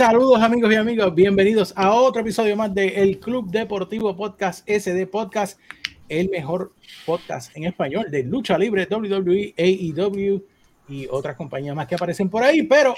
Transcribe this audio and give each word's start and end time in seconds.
Saludos 0.00 0.40
amigos 0.40 0.72
y 0.72 0.76
amigos, 0.76 1.14
bienvenidos 1.14 1.74
a 1.76 1.92
otro 1.92 2.22
episodio 2.22 2.56
más 2.56 2.74
de 2.74 3.02
El 3.02 3.18
Club 3.18 3.50
Deportivo 3.50 4.16
Podcast 4.16 4.66
SD 4.66 5.06
Podcast, 5.06 5.60
el 6.08 6.30
mejor 6.30 6.72
podcast 7.04 7.54
en 7.54 7.64
español 7.64 8.06
de 8.10 8.22
lucha 8.24 8.56
libre, 8.56 8.88
WWE, 8.90 9.52
AEW 9.58 10.42
y 10.88 11.06
otras 11.10 11.36
compañías 11.36 11.76
más 11.76 11.86
que 11.86 11.96
aparecen 11.96 12.30
por 12.30 12.42
ahí. 12.42 12.62
Pero 12.62 12.94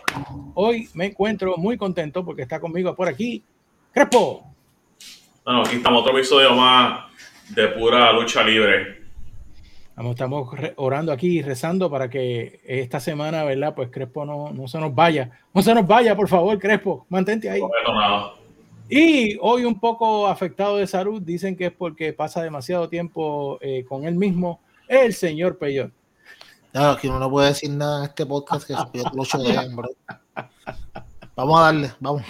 hoy 0.54 0.88
me 0.94 1.06
encuentro 1.06 1.56
muy 1.56 1.77
contento 1.77 2.24
porque 2.24 2.42
está 2.42 2.60
conmigo 2.60 2.94
por 2.94 3.08
aquí 3.08 3.42
Crespo. 3.91 4.55
Bueno, 5.44 5.62
aquí 5.62 5.78
estamos, 5.78 6.02
otro 6.02 6.16
episodio 6.16 6.55
más 6.55 7.10
de 7.48 7.66
pura 7.66 8.12
lucha 8.12 8.44
libre. 8.44 9.02
Estamos 10.11 10.48
orando 10.77 11.12
aquí 11.12 11.38
y 11.38 11.42
rezando 11.42 11.91
para 11.91 12.11
que 12.11 12.61
esta 12.65 13.01
semana, 13.01 13.45
¿verdad? 13.45 13.74
Pues 13.74 13.91
Crespo 13.91 14.25
no, 14.25 14.52
no 14.52 14.66
se 14.69 14.78
nos 14.78 14.95
vaya. 14.95 15.30
No 15.55 15.62
se 15.62 15.75
nos 15.75 15.87
vaya, 15.87 16.16
por 16.16 16.28
favor, 16.28 16.59
Crespo. 16.59 17.06
Mantente 17.09 17.48
ahí. 17.48 17.61
y 18.88 19.37
hoy 19.41 19.65
un 19.65 19.78
poco 19.78 20.27
afectado 20.27 20.77
de 20.77 20.87
salud, 20.87 21.23
dicen 21.23 21.56
que 21.56 21.66
es 21.66 21.73
porque 21.73 22.12
pasa 22.12 22.42
demasiado 22.42 22.88
tiempo 22.88 23.59
eh, 23.61 23.84
con 23.88 24.05
él 24.05 24.15
mismo, 24.15 24.61
el 24.88 25.15
señor 25.15 25.59
Peyot. 25.59 25.92
Claro, 26.73 26.98
que 26.98 27.09
uno 27.09 27.19
no 27.19 27.30
puede 27.30 27.48
decir 27.48 27.70
nada 27.70 27.98
en 27.98 28.05
este 28.05 28.25
podcast 28.25 28.66
que 28.66 28.75
se 28.75 28.80
el 28.98 29.19
8 29.19 29.39
de 29.39 29.59
hambre. 29.59 29.89
Vamos 31.37 31.61
a 31.61 31.62
darle, 31.62 31.92
vamos. 32.00 32.22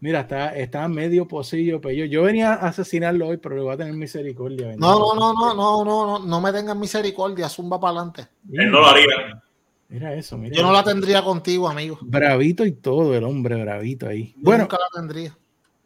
Mira, 0.00 0.20
está, 0.20 0.54
está 0.54 0.86
medio 0.88 1.26
pocillo, 1.26 1.80
pero 1.80 2.06
yo, 2.06 2.22
venía 2.22 2.52
a 2.52 2.68
asesinarlo 2.68 3.28
hoy, 3.28 3.38
pero 3.38 3.56
le 3.56 3.62
voy 3.62 3.72
a 3.72 3.76
tener 3.76 3.94
misericordia. 3.94 4.74
No, 4.76 4.98
no, 4.98 5.14
no, 5.14 5.32
no, 5.32 5.54
no, 5.54 5.84
no, 5.84 6.06
no, 6.06 6.18
no 6.18 6.40
me 6.40 6.52
tengan 6.52 6.78
misericordia, 6.78 7.48
zumba 7.48 7.80
para 7.80 7.98
adelante. 7.98 8.28
Él 8.52 8.70
no 8.70 8.80
lo 8.80 8.86
haría. 8.86 9.42
Mira 9.88 10.14
eso, 10.14 10.36
mira. 10.36 10.54
Yo 10.54 10.62
no 10.62 10.72
la 10.72 10.82
tendría 10.82 11.22
contigo, 11.22 11.68
amigo. 11.68 11.98
Bravito 12.02 12.66
y 12.66 12.72
todo, 12.72 13.14
el 13.14 13.24
hombre 13.24 13.54
bravito 13.62 14.08
ahí. 14.08 14.34
bueno, 14.36 14.64
nunca 14.64 14.78
la 14.78 15.00
tendría. 15.00 15.36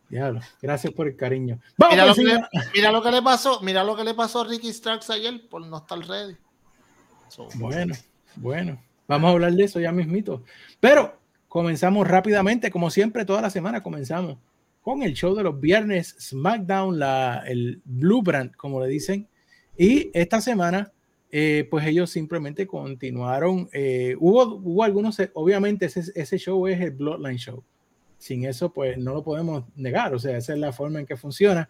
Diablo, 0.08 0.40
gracias 0.60 0.92
por 0.92 1.06
el 1.06 1.14
cariño. 1.14 1.60
mira, 1.88 2.06
lo 2.06 2.14
que 2.16 2.24
le, 2.24 2.40
mira 2.74 2.90
lo 2.90 3.00
que 3.00 3.12
le 3.12 3.22
pasó, 3.22 3.60
mira 3.60 3.84
lo 3.84 3.94
que 3.94 4.02
le 4.02 4.14
pasó 4.14 4.40
a 4.40 4.44
Ricky 4.44 4.72
Starks 4.72 5.08
ayer 5.10 5.48
por 5.48 5.64
no 5.64 5.76
estar 5.76 6.00
ready. 6.00 6.36
bueno, 7.54 7.94
bueno, 8.34 8.82
vamos 9.06 9.28
a 9.28 9.32
hablar 9.32 9.52
de 9.52 9.64
eso 9.64 9.78
ya 9.78 9.92
mismito. 9.92 10.42
Pero 10.80 11.19
Comenzamos 11.50 12.06
rápidamente, 12.06 12.70
como 12.70 12.90
siempre, 12.90 13.24
toda 13.24 13.42
la 13.42 13.50
semana 13.50 13.82
comenzamos 13.82 14.38
con 14.82 15.02
el 15.02 15.14
show 15.14 15.34
de 15.34 15.42
los 15.42 15.60
viernes, 15.60 16.14
SmackDown, 16.20 16.96
la, 16.96 17.42
el 17.44 17.82
Blue 17.84 18.22
Brand, 18.22 18.54
como 18.54 18.80
le 18.80 18.86
dicen. 18.86 19.26
Y 19.76 20.12
esta 20.14 20.40
semana, 20.40 20.92
eh, 21.32 21.66
pues 21.68 21.84
ellos 21.88 22.08
simplemente 22.08 22.68
continuaron. 22.68 23.68
Eh, 23.72 24.14
hubo, 24.20 24.44
hubo 24.62 24.84
algunos, 24.84 25.20
obviamente 25.34 25.86
ese, 25.86 26.04
ese 26.14 26.38
show 26.38 26.68
es 26.68 26.80
el 26.80 26.92
Bloodline 26.92 27.38
Show. 27.38 27.64
Sin 28.16 28.44
eso, 28.44 28.72
pues 28.72 28.96
no 28.96 29.12
lo 29.12 29.24
podemos 29.24 29.64
negar. 29.74 30.14
O 30.14 30.20
sea, 30.20 30.36
esa 30.36 30.52
es 30.52 30.58
la 30.60 30.72
forma 30.72 31.00
en 31.00 31.06
que 31.06 31.16
funciona. 31.16 31.68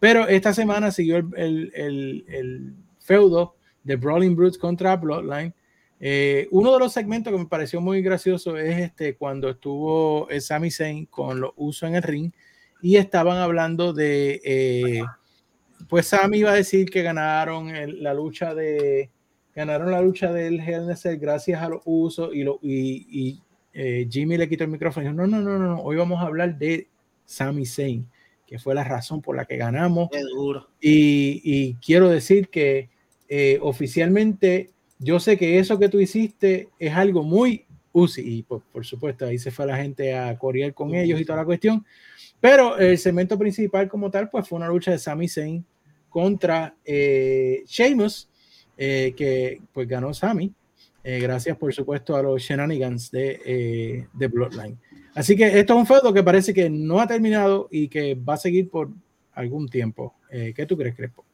Pero 0.00 0.26
esta 0.26 0.52
semana 0.52 0.90
siguió 0.90 1.18
el, 1.18 1.32
el, 1.36 1.72
el, 1.76 2.24
el 2.26 2.74
feudo 2.98 3.54
de 3.84 3.94
Brawling 3.94 4.34
Brutes 4.34 4.58
contra 4.58 4.96
Bloodline. 4.96 5.54
Eh, 6.02 6.48
uno 6.50 6.72
de 6.72 6.78
los 6.78 6.94
segmentos 6.94 7.30
que 7.30 7.38
me 7.38 7.44
pareció 7.44 7.78
muy 7.82 8.00
gracioso 8.00 8.56
es 8.56 8.78
este 8.78 9.16
cuando 9.16 9.50
estuvo 9.50 10.30
eh, 10.30 10.40
Sami 10.40 10.70
Zayn 10.70 11.04
con 11.04 11.40
los 11.40 11.52
usos 11.56 11.90
en 11.90 11.96
el 11.96 12.02
ring 12.02 12.32
y 12.80 12.96
estaban 12.96 13.36
hablando 13.36 13.92
de, 13.92 14.40
eh, 14.42 15.02
pues 15.90 16.06
Sami 16.06 16.38
iba 16.38 16.52
a 16.52 16.54
decir 16.54 16.88
que 16.88 17.02
ganaron 17.02 17.70
la 18.02 18.14
lucha 18.14 18.54
de, 18.54 19.10
ganaron 19.54 19.90
la 19.90 20.00
lucha 20.00 20.32
del 20.32 20.60
Hell 20.60 20.86
gracias 21.18 21.60
a 21.60 21.68
los 21.68 21.82
usos 21.84 22.34
y, 22.34 22.44
lo, 22.44 22.58
y, 22.62 23.42
Jimmy 24.10 24.38
le 24.38 24.48
quitó 24.48 24.64
el 24.64 24.70
micrófono 24.70 25.04
y 25.04 25.10
dijo, 25.10 25.20
no, 25.20 25.26
no, 25.26 25.42
no, 25.42 25.58
no, 25.58 25.82
hoy 25.82 25.96
vamos 25.96 26.20
a 26.20 26.26
hablar 26.26 26.56
de 26.56 26.88
Sami 27.26 27.66
Zayn, 27.66 28.08
que 28.46 28.58
fue 28.58 28.74
la 28.74 28.84
razón 28.84 29.20
por 29.20 29.36
la 29.36 29.44
que 29.44 29.58
ganamos. 29.58 30.08
Y, 30.80 31.42
y, 31.44 31.74
quiero 31.74 32.08
decir 32.08 32.48
que 32.48 32.88
oficialmente 33.60 34.70
yo 35.00 35.18
sé 35.18 35.38
que 35.38 35.58
eso 35.58 35.78
que 35.78 35.88
tú 35.88 35.98
hiciste 35.98 36.68
es 36.78 36.92
algo 36.92 37.22
muy 37.22 37.64
UCI 37.92 38.22
y 38.22 38.42
por, 38.42 38.62
supuesto 38.84 39.26
ahí 39.26 39.38
se 39.38 39.50
fue 39.50 39.66
la 39.66 39.76
gente 39.76 40.14
a 40.14 40.38
corear 40.38 40.74
con 40.74 40.94
ellos 40.94 41.20
y 41.20 41.24
toda 41.24 41.38
la 41.38 41.44
cuestión, 41.44 41.84
pero 42.38 42.76
el 42.78 42.98
segmento 42.98 43.38
principal 43.38 43.88
como 43.88 44.10
tal 44.10 44.28
pues 44.28 44.46
fue 44.46 44.58
una 44.58 44.68
lucha 44.68 44.92
de 44.92 44.98
Sami 44.98 45.26
Zayn 45.26 45.64
contra 46.08 46.74
eh, 46.84 47.62
Sheamus, 47.66 48.28
eh, 48.76 49.14
que 49.16 49.60
pues 49.72 49.88
ganó 49.88 50.12
Sami, 50.12 50.52
eh, 51.02 51.18
gracias 51.18 51.56
por 51.56 51.72
supuesto 51.72 52.14
a 52.14 52.22
los 52.22 52.42
shenanigans 52.42 53.10
de, 53.10 53.40
eh, 53.44 54.06
de 54.12 54.26
Bloodline. 54.28 54.78
Así 55.14 55.34
que 55.34 55.58
esto 55.58 55.74
es 55.74 55.78
un 55.78 55.86
feudo 55.86 56.12
que 56.12 56.22
parece 56.22 56.52
que 56.52 56.68
no 56.68 57.00
ha 57.00 57.06
terminado 57.06 57.68
y 57.70 57.88
que 57.88 58.14
va 58.14 58.34
a 58.34 58.36
seguir 58.36 58.68
por 58.68 58.90
algún 59.32 59.68
tiempo. 59.68 60.14
¿Qué 60.30 60.64
tú 60.66 60.76
crees, 60.76 60.94
Crespo? 60.94 61.24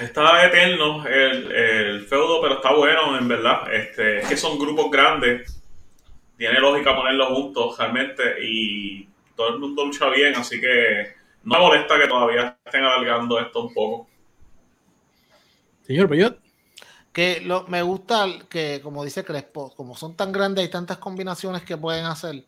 Está 0.00 0.46
eterno 0.46 1.06
el, 1.06 2.06
feudo, 2.06 2.40
pero 2.40 2.54
está 2.54 2.72
bueno, 2.72 3.18
en 3.18 3.28
verdad. 3.28 3.72
Este, 3.72 4.18
es 4.20 4.28
que 4.28 4.36
son 4.36 4.58
grupos 4.58 4.90
grandes. 4.90 5.62
Tiene 6.36 6.58
lógica 6.58 6.96
ponerlos 6.96 7.28
juntos 7.28 7.78
realmente 7.78 8.22
y 8.42 9.08
todo 9.36 9.50
el 9.50 9.58
mundo 9.58 9.84
lucha 9.84 10.08
bien, 10.08 10.34
así 10.34 10.60
que 10.60 11.14
no 11.44 11.54
me 11.54 11.60
molesta 11.60 11.98
que 11.98 12.08
todavía 12.08 12.58
estén 12.64 12.84
alargando 12.84 13.38
esto 13.38 13.66
un 13.66 13.74
poco. 13.74 14.08
Señor 15.82 16.08
Peyot. 16.08 16.38
Que 17.12 17.42
lo, 17.42 17.66
me 17.68 17.82
gusta 17.82 18.26
que, 18.48 18.80
como 18.82 19.04
dice 19.04 19.22
Crespo, 19.22 19.74
como 19.76 19.94
son 19.94 20.16
tan 20.16 20.32
grandes, 20.32 20.64
hay 20.64 20.70
tantas 20.70 20.96
combinaciones 20.96 21.62
que 21.62 21.76
pueden 21.76 22.06
hacer. 22.06 22.44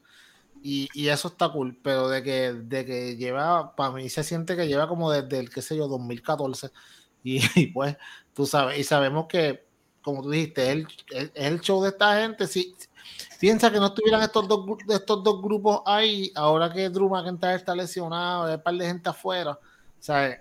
Y, 0.66 0.88
y, 0.94 1.08
eso 1.08 1.28
está 1.28 1.50
cool, 1.50 1.78
pero 1.82 2.08
de 2.08 2.22
que, 2.22 2.54
de 2.54 2.86
que 2.86 3.16
lleva, 3.19 3.76
para 3.76 3.91
mí 3.92 4.08
se 4.08 4.25
siente 4.25 4.56
que 4.56 4.66
lleva 4.66 4.88
como 4.88 5.10
desde 5.10 5.38
el, 5.38 5.50
qué 5.50 5.60
sé 5.60 5.76
yo, 5.76 5.88
2014 5.88 6.70
Y, 7.22 7.66
pues, 7.66 7.97
tú 8.32 8.47
sabes, 8.47 8.78
y 8.78 8.84
sabemos 8.84 9.26
que, 9.28 9.66
como 10.00 10.22
tú 10.22 10.30
dijiste, 10.30 10.72
es 10.72 10.86
el, 11.10 11.32
el 11.34 11.60
show 11.60 11.82
de 11.82 11.91
esta 11.91 12.19
gente. 12.19 12.47
Si, 12.47 12.75
piensa 13.38 13.70
que 13.70 13.78
no 13.78 13.86
estuvieran 13.86 14.22
estos 14.22 14.48
dos, 14.48 14.66
estos 14.88 15.22
dos 15.22 15.42
grupos 15.42 15.82
ahí, 15.86 16.32
ahora 16.34 16.72
que 16.72 16.88
Drew 16.88 17.08
McIntyre 17.08 17.56
está 17.56 17.75
lesionado, 17.75 18.44
hay 18.44 18.54
un 18.54 18.62
par 18.62 18.75
de 18.75 18.86
gente 18.86 19.08
afuera, 19.08 19.58
¿sabes? 19.98 20.41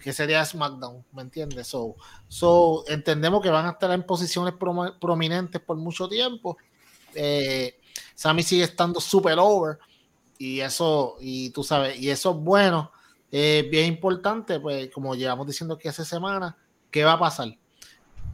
Que 0.00 0.12
sería 0.12 0.44
SmackDown, 0.44 1.04
¿me 1.12 1.22
entiendes? 1.22 1.68
So, 1.68 1.96
so, 2.28 2.84
entendemos 2.86 3.42
que 3.42 3.50
van 3.50 3.66
a 3.66 3.70
estar 3.70 3.90
en 3.90 4.02
posiciones 4.04 4.54
prominentes 5.00 5.60
por 5.60 5.76
mucho 5.76 6.08
tiempo. 6.08 6.56
Eh, 7.14 7.75
Sammy 8.14 8.42
sigue 8.42 8.64
estando 8.64 9.00
super 9.00 9.38
over 9.38 9.78
y 10.38 10.60
eso, 10.60 11.16
y 11.20 11.50
tú 11.50 11.62
sabes, 11.62 11.98
y 11.98 12.10
eso 12.10 12.30
es 12.30 12.36
bueno 12.36 12.92
eh, 13.32 13.68
bien 13.70 13.86
importante, 13.86 14.60
pues 14.60 14.90
como 14.90 15.14
llevamos 15.14 15.46
diciendo 15.46 15.74
aquí 15.74 15.88
hace 15.88 16.04
semana, 16.04 16.56
¿qué 16.90 17.04
va 17.04 17.12
a 17.12 17.18
pasar? 17.18 17.56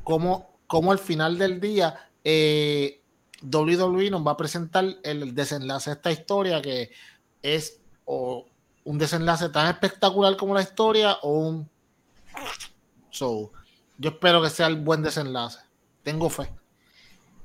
¿Cómo, 0.05 0.50
cómo 0.67 0.93
al 0.93 0.99
final 0.99 1.39
del 1.39 1.61
día 1.61 2.11
eh, 2.25 3.00
WWE 3.43 4.11
nos 4.11 4.27
va 4.27 4.33
a 4.33 4.37
presentar 4.37 4.84
el 5.03 5.34
desenlace 5.34 5.91
de 5.91 5.97
esta 5.97 6.12
historia 6.12 6.62
que 6.62 6.91
es 7.43 7.81
o 8.05 8.47
un 8.84 8.99
desenlace 8.99 9.49
tan 9.49 9.69
espectacular 9.69 10.37
como 10.37 10.55
la 10.55 10.62
historia 10.62 11.15
o 11.23 11.39
un... 11.39 11.71
So, 13.11 13.53
yo 13.99 14.11
espero 14.11 14.43
que 14.43 14.50
sea 14.50 14.67
el 14.67 14.77
buen 14.77 15.03
desenlace. 15.03 15.58
Tengo 16.03 16.31
fe. 16.31 16.50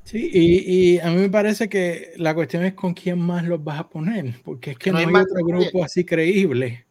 Sí, 0.07 0.29
y, 0.31 0.99
a 0.99 1.09
mí 1.09 1.17
me 1.17 1.29
parece 1.29 1.67
que 1.67 2.13
la 2.15 2.33
cuestión 2.33 2.63
es 2.63 2.73
con 2.73 2.93
quién 2.93 3.19
más 3.19 3.43
los 3.43 3.61
vas 3.61 3.81
a 3.81 3.89
poner, 3.89 4.35
porque 4.41 4.71
es 4.71 4.77
que 4.77 4.89
no, 4.89 4.99
hay, 4.99 5.05
otro 5.05 5.45
grupo 5.45 5.83
así 5.83 6.05
creíble. 6.05 6.87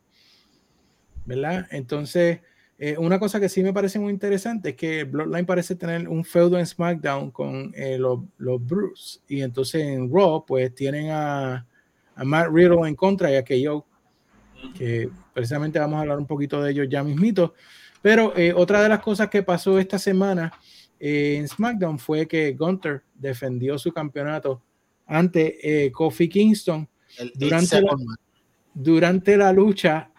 ¿verdad? 1.24 1.66
Entonces, 1.70 2.40
eh, 2.78 2.94
una 2.98 3.18
cosa 3.18 3.40
que 3.40 3.48
sí 3.48 3.62
me 3.62 3.72
parece 3.72 3.98
muy 3.98 4.12
interesante 4.12 4.70
es 4.70 4.76
que 4.76 5.04
Bloodline 5.04 5.46
parece 5.46 5.74
tener 5.76 6.06
un 6.10 6.26
feudo 6.26 6.58
en 6.58 6.66
SmackDown 6.66 7.30
con 7.30 7.72
eh, 7.74 7.96
los, 7.98 8.20
los 8.36 8.62
Bruce 8.62 9.20
y 9.28 9.40
entonces 9.40 9.82
en 9.82 10.12
Raw 10.12 10.44
pues 10.46 10.74
tienen 10.74 11.08
a, 11.10 11.66
a 12.14 12.24
Matt 12.24 12.48
Riddle 12.52 12.86
en 12.86 12.94
contra 12.94 13.32
y 13.32 13.36
a 13.36 13.44
KO, 13.44 13.86
que 14.76 15.08
precisamente 15.32 15.78
vamos 15.78 15.96
a 15.96 16.00
hablar 16.02 16.18
un 16.18 16.26
poquito 16.26 16.62
de 16.62 16.70
ellos 16.70 16.86
ya 16.90 17.02
mismito. 17.02 17.54
Pero 18.02 18.36
eh, 18.36 18.52
otra 18.54 18.82
de 18.82 18.90
las 18.90 19.00
cosas 19.00 19.30
que 19.30 19.42
pasó 19.42 19.78
esta 19.78 19.98
semana 19.98 20.52
en 20.98 21.46
SmackDown 21.48 21.98
fue 21.98 22.26
que 22.26 22.52
Gunther 22.52 23.02
defendió 23.14 23.78
su 23.78 23.92
campeonato 23.92 24.62
ante 25.06 25.90
Kofi 25.92 26.28
Kingston 26.28 26.88
durante 27.34 27.80
la, 27.80 27.96
durante 28.74 29.36
la 29.36 29.52
lucha. 29.52 30.10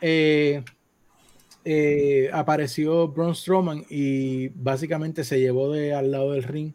Eh, 1.70 2.30
apareció 2.32 3.10
Braun 3.10 3.36
Strowman 3.36 3.84
y 3.90 4.48
básicamente 4.48 5.26
se 5.26 5.38
llevó 5.38 5.70
de 5.74 5.94
al 5.94 6.12
lado 6.12 6.32
del 6.32 6.44
ring 6.44 6.72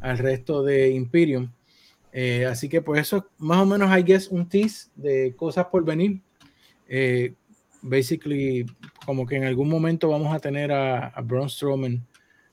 al 0.00 0.16
resto 0.16 0.62
de 0.62 0.90
Imperium. 0.90 1.50
Eh, 2.12 2.46
así 2.46 2.68
que 2.68 2.80
pues 2.80 3.00
eso 3.00 3.28
más 3.38 3.58
o 3.58 3.66
menos, 3.66 3.90
I 3.98 4.04
guess, 4.04 4.28
un 4.28 4.48
tease 4.48 4.90
de 4.94 5.34
cosas 5.34 5.66
por 5.66 5.84
venir. 5.84 6.20
Eh, 6.88 7.34
basically, 7.82 8.64
como 9.04 9.26
que 9.26 9.34
en 9.34 9.44
algún 9.44 9.68
momento 9.68 10.08
vamos 10.08 10.32
a 10.32 10.38
tener 10.38 10.70
a, 10.70 11.08
a 11.08 11.20
Braun 11.20 11.50
Strowman 11.50 12.06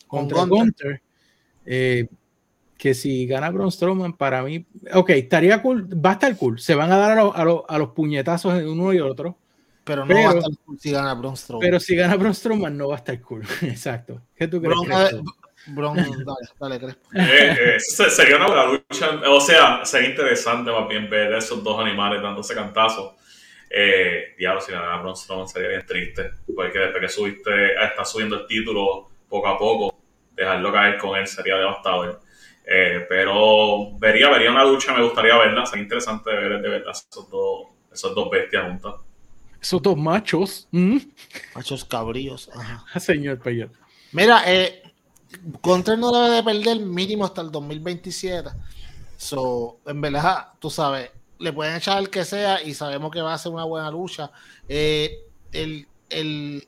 contra 0.07 0.43
Gunther. 0.43 1.01
que 1.65 2.93
si 2.93 3.25
gana 3.25 3.49
Braun 3.49 3.71
Strowman, 3.71 4.13
para 4.13 4.43
mí, 4.43 4.65
ok, 4.93 5.09
estaría 5.11 5.61
cool, 5.61 5.87
va 6.03 6.11
a 6.11 6.13
estar 6.13 6.35
cool. 6.37 6.59
Se 6.59 6.75
van 6.75 6.91
a 6.91 6.97
dar 6.97 7.17
a, 7.17 7.23
los, 7.23 7.35
a, 7.35 7.43
los, 7.43 7.61
a 7.67 7.77
los 7.77 7.89
puñetazos 7.89 8.59
en 8.59 8.67
uno 8.67 8.93
y 8.93 8.99
otro. 8.99 9.37
Pero 9.85 10.03
no 10.03 10.15
va 10.15 10.31
a 10.31 10.33
estar 10.33 10.51
cool 10.65 10.79
si 10.79 10.91
gana 10.91 11.13
Braun 11.13 11.37
Strowman. 11.37 11.61
Pero 11.65 11.79
si 11.79 11.95
gana 11.95 12.15
Braun 12.15 12.33
Strowman, 12.33 12.75
no 12.75 12.87
va 12.89 12.95
a 12.95 12.97
estar 12.97 13.21
cool. 13.21 13.43
Exacto. 13.61 14.21
¿Qué 14.35 14.47
tú 14.47 14.59
crees? 14.59 14.75
Braun, 14.75 15.23
Braun, 15.67 15.95
dale, 15.97 16.47
dale, 16.59 16.79
Crespo. 16.79 17.09
Eh, 17.13 17.75
eh, 17.75 17.79
sería 17.79 18.37
una 18.37 18.47
buena 18.47 18.65
lucha. 18.65 19.11
O 19.29 19.39
sea, 19.39 19.85
sería 19.85 20.09
interesante 20.09 20.71
más 20.71 20.87
bien 20.87 21.09
ver 21.09 21.33
esos 21.33 21.63
dos 21.63 21.79
animales 21.79 22.21
dándose 22.21 22.55
cantazos. 22.55 23.13
Eh, 23.69 24.35
diablo, 24.37 24.61
si 24.61 24.71
ganara 24.71 24.97
Braun 24.97 25.15
Strowman 25.15 25.47
sería 25.47 25.69
bien 25.69 25.85
triste. 25.85 26.31
Porque 26.55 26.79
desde 26.79 26.99
que 26.99 27.09
subiste, 27.09 27.73
está 27.83 28.05
subiendo 28.05 28.41
el 28.41 28.47
título 28.47 29.09
poco 29.29 29.47
a 29.47 29.57
poco, 29.57 29.94
dejarlo 30.35 30.71
caer 30.71 30.97
con 30.97 31.17
él 31.17 31.27
sería 31.27 31.55
devastador. 31.55 32.21
Eh, 32.67 33.05
pero 33.07 33.97
vería, 33.97 34.29
vería 34.29 34.51
una 34.51 34.65
lucha, 34.65 34.93
me 34.93 35.03
gustaría 35.03 35.37
verla. 35.37 35.65
Sería 35.65 35.83
interesante 35.83 36.31
ver 36.31 36.61
de 36.61 36.69
verdad 36.69 36.91
esos 36.91 37.29
dos, 37.29 37.67
esos 37.91 38.15
dos 38.15 38.29
bestias 38.29 38.63
juntas. 38.63 38.95
Esos 39.61 39.81
dos 39.81 39.97
machos. 39.97 40.67
¿Mm? 40.71 40.97
Machos 41.55 41.85
cabríos. 41.85 42.49
Ajá. 42.53 42.99
Señor 42.99 43.39
Peyer. 43.39 43.69
Mira, 44.11 44.43
eh, 44.45 44.81
Contrer 45.61 45.97
no 45.97 46.11
debe 46.11 46.35
de 46.35 46.43
perder 46.43 46.79
mínimo 46.79 47.25
hasta 47.25 47.41
el 47.41 47.51
2027. 47.51 48.49
So, 49.17 49.79
en 49.85 50.01
verdad, 50.01 50.49
tú 50.59 50.69
sabes, 50.69 51.11
le 51.39 51.53
pueden 51.53 51.75
echar 51.75 51.99
el 51.99 52.09
que 52.09 52.25
sea 52.25 52.61
y 52.61 52.73
sabemos 52.73 53.11
que 53.11 53.21
va 53.21 53.33
a 53.33 53.37
ser 53.37 53.51
una 53.51 53.63
buena 53.63 53.91
lucha. 53.91 54.31
Eh, 54.67 55.19
el, 55.51 55.87
el, 56.09 56.67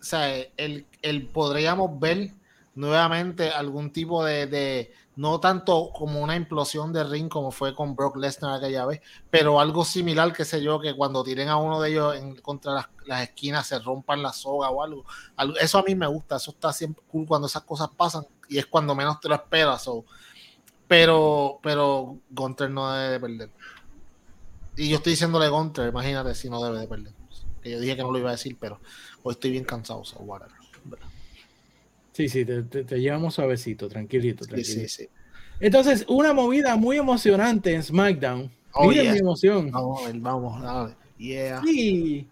o 0.00 0.02
sea, 0.02 0.36
el, 0.56 0.86
el, 1.02 1.26
podríamos 1.26 1.98
ver 1.98 2.30
nuevamente 2.76 3.50
algún 3.50 3.90
tipo 3.90 4.22
de, 4.22 4.92
no 5.16 5.40
tanto 5.40 5.90
como 5.92 6.20
una 6.20 6.36
implosión 6.36 6.92
de 6.92 7.02
ring 7.04 7.28
como 7.28 7.50
fue 7.50 7.74
con 7.74 7.96
Brock 7.96 8.16
Lesnar 8.16 8.54
aquella 8.54 8.84
vez, 8.84 9.00
pero 9.30 9.58
algo 9.58 9.84
similar, 9.84 10.32
que 10.32 10.44
sé 10.44 10.62
yo, 10.62 10.78
que 10.78 10.94
cuando 10.94 11.24
tiren 11.24 11.48
a 11.48 11.56
uno 11.56 11.80
de 11.80 11.90
ellos 11.90 12.16
en, 12.16 12.36
contra 12.36 12.74
las, 12.74 12.88
las, 13.06 13.22
esquinas 13.22 13.66
se 13.66 13.78
rompan 13.78 14.22
la 14.22 14.32
soga 14.32 14.68
o 14.70 14.82
algo. 14.82 15.04
Eso 15.58 15.78
a 15.78 15.82
mí 15.82 15.94
me 15.94 16.06
gusta, 16.06 16.36
eso 16.36 16.50
está 16.50 16.72
siempre 16.72 17.02
cool 17.10 17.26
cuando 17.26 17.48
esas 17.48 17.62
cosas 17.62 17.88
pasan 17.96 18.26
y 18.48 18.58
es 18.58 18.66
cuando 18.66 18.94
menos 18.94 19.20
te 19.20 19.28
lo 19.28 19.34
esperas. 19.34 19.88
Pero, 20.86 21.58
pero 21.62 22.18
Gunter 22.30 22.70
no 22.70 22.92
debe 22.92 23.12
de 23.12 23.20
perder. 23.20 23.50
Y 24.76 24.90
yo 24.90 24.98
estoy 24.98 25.14
diciéndole 25.14 25.48
Gunter, 25.48 25.88
imagínate 25.88 26.34
si 26.34 26.50
no 26.50 26.62
debe 26.62 26.78
de 26.78 26.86
perder. 26.86 27.14
Que 27.62 27.70
yo 27.70 27.80
dije 27.80 27.96
que 27.96 28.02
no 28.02 28.12
lo 28.12 28.18
iba 28.18 28.28
a 28.28 28.32
decir, 28.32 28.56
pero 28.60 28.78
hoy 29.22 29.32
estoy 29.32 29.50
bien 29.50 29.64
cansado, 29.64 30.04
so 30.04 30.18
whatever. 30.18 30.65
Sí, 32.16 32.30
sí, 32.30 32.46
te, 32.46 32.62
te, 32.62 32.98
llevamos 32.98 33.34
suavecito, 33.34 33.90
tranquilito, 33.90 34.46
tranquilito. 34.46 34.88
Sí, 34.88 34.88
sí, 34.88 35.04
sí. 35.04 35.08
Entonces, 35.60 36.02
una 36.08 36.32
movida 36.32 36.74
muy 36.74 36.96
emocionante 36.96 37.74
en 37.74 37.82
SmackDown. 37.82 38.50
Oh, 38.72 38.88
Miren 38.88 39.12
mi 39.12 39.18
emoción. 39.18 39.70
Vamos, 39.70 40.00
vamos, 40.14 40.62
dale. 40.62 40.94
Yeah. 41.18 41.60
Sí, 41.62 42.26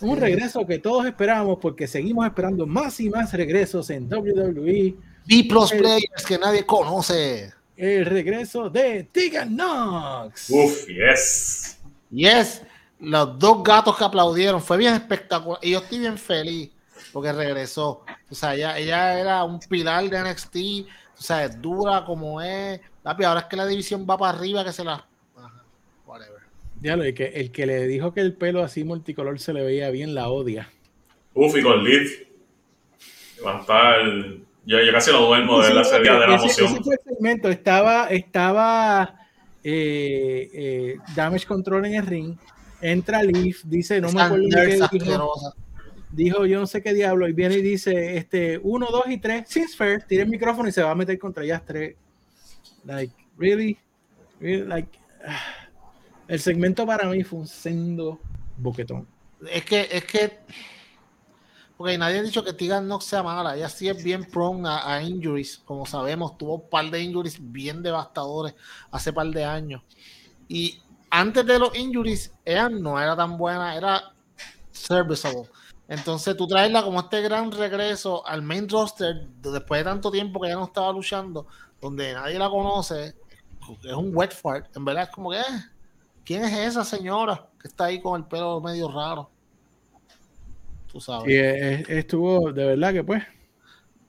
un 0.00 0.16
regreso 0.16 0.66
que 0.66 0.80
todos 0.80 1.06
esperamos 1.06 1.58
porque 1.60 1.86
seguimos 1.86 2.26
esperando 2.26 2.66
más 2.66 2.98
y 2.98 3.10
más 3.10 3.32
regresos 3.32 3.90
en 3.90 4.12
WWE. 4.12 4.96
B 5.24 5.46
Plus 5.48 5.70
Players 5.70 6.26
que 6.26 6.36
nadie 6.36 6.66
conoce. 6.66 7.52
El 7.76 8.06
regreso 8.06 8.68
de 8.68 9.04
Tegan 9.04 9.54
Knox. 9.54 10.50
Uf, 10.50 10.84
yes. 10.88 11.78
Yes. 12.10 12.62
Los 12.98 13.38
dos 13.38 13.62
gatos 13.62 13.96
que 13.96 14.02
aplaudieron. 14.02 14.60
Fue 14.60 14.76
bien 14.78 14.94
espectacular. 14.94 15.60
Y 15.62 15.70
yo 15.70 15.78
estoy 15.78 16.00
bien 16.00 16.18
feliz 16.18 16.70
porque 17.12 17.32
regresó. 17.32 18.02
O 18.30 18.34
sea, 18.34 18.54
ella, 18.54 18.78
ella 18.78 19.18
era 19.18 19.44
un 19.44 19.58
pilar 19.58 20.08
de 20.08 20.20
NXT, 20.20 20.56
o 21.18 21.22
sea, 21.22 21.44
es 21.44 21.60
dura 21.60 22.04
como 22.04 22.40
es. 22.40 22.80
ahora 23.04 23.40
es 23.40 23.46
que 23.46 23.56
la 23.56 23.66
división 23.66 24.06
va 24.08 24.18
para 24.18 24.36
arriba, 24.36 24.64
que 24.64 24.72
se 24.72 24.84
la. 24.84 25.06
whatever. 26.06 26.38
Ya 26.80 26.96
lo, 26.96 27.04
el 27.04 27.14
que, 27.14 27.26
el 27.26 27.50
que 27.50 27.66
le 27.66 27.86
dijo 27.86 28.12
que 28.12 28.20
el 28.20 28.34
pelo 28.34 28.62
así 28.62 28.84
multicolor 28.84 29.40
se 29.40 29.52
le 29.52 29.64
veía 29.64 29.90
bien, 29.90 30.14
la 30.14 30.28
odia. 30.28 30.70
Uf, 31.34 31.56
y 31.56 31.62
con 31.62 31.82
Liv. 31.82 32.28
Va 33.44 33.58
a 33.58 33.60
estar. 33.60 33.96
Yo, 34.64 34.78
yo 34.80 34.92
casi 34.92 35.10
lo 35.10 35.26
duermo 35.26 35.60
de 35.62 35.72
la 35.72 35.84
serie 35.84 36.12
de 36.12 36.18
la 36.18 36.34
emoción. 36.34 36.66
Ese 36.66 36.82
fue 36.82 36.94
el 36.94 37.00
segmento. 37.02 37.48
Estaba, 37.48 38.08
estaba 38.08 39.18
eh, 39.64 40.50
eh, 40.52 40.96
Damage 41.16 41.46
Control 41.46 41.86
en 41.86 41.94
el 41.94 42.06
ring. 42.06 42.36
Entra 42.80 43.22
Liv, 43.22 43.56
dice, 43.64 44.00
no 44.00 44.12
me 44.12 44.22
acuerdo 44.22 44.46
qué 44.50 44.78
dijo 46.10 46.46
yo 46.46 46.60
no 46.60 46.66
sé 46.66 46.82
qué 46.82 46.94
diablo 46.94 47.28
y 47.28 47.32
viene 47.32 47.56
y 47.56 47.62
dice 47.62 48.16
este 48.16 48.58
1, 48.62 48.86
2 48.90 49.02
y 49.08 49.18
3, 49.18 49.44
since 49.48 49.76
fair, 49.76 50.02
tira 50.02 50.22
el 50.22 50.28
micrófono 50.28 50.68
y 50.68 50.72
se 50.72 50.82
va 50.82 50.90
a 50.90 50.94
meter 50.94 51.18
contra 51.18 51.44
ellas 51.44 51.62
tres. 51.64 51.96
Like, 52.84 53.14
really? 53.36 53.78
like, 54.40 54.98
el 56.28 56.40
segmento 56.40 56.86
para 56.86 57.08
mí 57.08 57.22
fue 57.24 57.40
un 57.40 57.46
sendo 57.46 58.20
boquetón. 58.56 59.06
Es 59.50 59.64
que, 59.64 59.88
es 59.90 60.04
que, 60.04 60.38
porque 61.76 61.96
nadie 61.96 62.18
ha 62.18 62.22
dicho 62.22 62.44
que 62.44 62.52
Tigan 62.52 62.88
no 62.88 63.00
sea 63.00 63.22
mala, 63.22 63.56
ella 63.56 63.68
sí 63.68 63.88
es 63.88 64.02
bien 64.02 64.24
prone 64.24 64.68
a, 64.68 65.02
injuries, 65.02 65.58
como 65.64 65.86
sabemos, 65.86 66.36
tuvo 66.36 66.56
un 66.56 66.68
par 66.68 66.90
de 66.90 67.02
injuries 67.02 67.38
bien 67.40 67.82
devastadores 67.82 68.54
hace 68.90 69.12
par 69.12 69.28
de 69.28 69.44
años. 69.44 69.82
Y 70.48 70.80
antes 71.10 71.46
de 71.46 71.58
los 71.58 71.76
injuries, 71.76 72.32
ella 72.44 72.68
no 72.68 73.00
era 73.00 73.14
tan 73.14 73.36
buena, 73.36 73.76
era 73.76 74.12
serviceable 74.72 75.48
entonces 75.88 76.36
tú 76.36 76.46
traerla 76.46 76.82
como 76.82 77.00
este 77.00 77.22
gran 77.22 77.50
regreso 77.50 78.24
al 78.26 78.42
main 78.42 78.68
roster 78.68 79.26
después 79.40 79.80
de 79.80 79.84
tanto 79.84 80.10
tiempo 80.10 80.38
que 80.38 80.48
ya 80.48 80.54
no 80.54 80.64
estaba 80.64 80.92
luchando, 80.92 81.46
donde 81.80 82.12
nadie 82.12 82.38
la 82.38 82.50
conoce, 82.50 83.14
es 83.82 83.94
un 83.94 84.14
wet 84.14 84.32
fart. 84.32 84.76
En 84.76 84.84
verdad 84.84 85.04
es 85.04 85.10
como 85.10 85.30
que, 85.30 85.38
eh, 85.38 85.64
¿quién 86.24 86.44
es 86.44 86.52
esa 86.52 86.84
señora 86.84 87.48
que 87.60 87.68
está 87.68 87.86
ahí 87.86 88.02
con 88.02 88.20
el 88.20 88.26
pelo 88.26 88.60
medio 88.60 88.90
raro? 88.90 89.30
Tú 90.92 91.00
sabes. 91.00 91.26
Y 91.26 91.92
estuvo, 91.92 92.52
de 92.52 92.66
verdad 92.66 92.92
que 92.92 93.04
pues, 93.04 93.22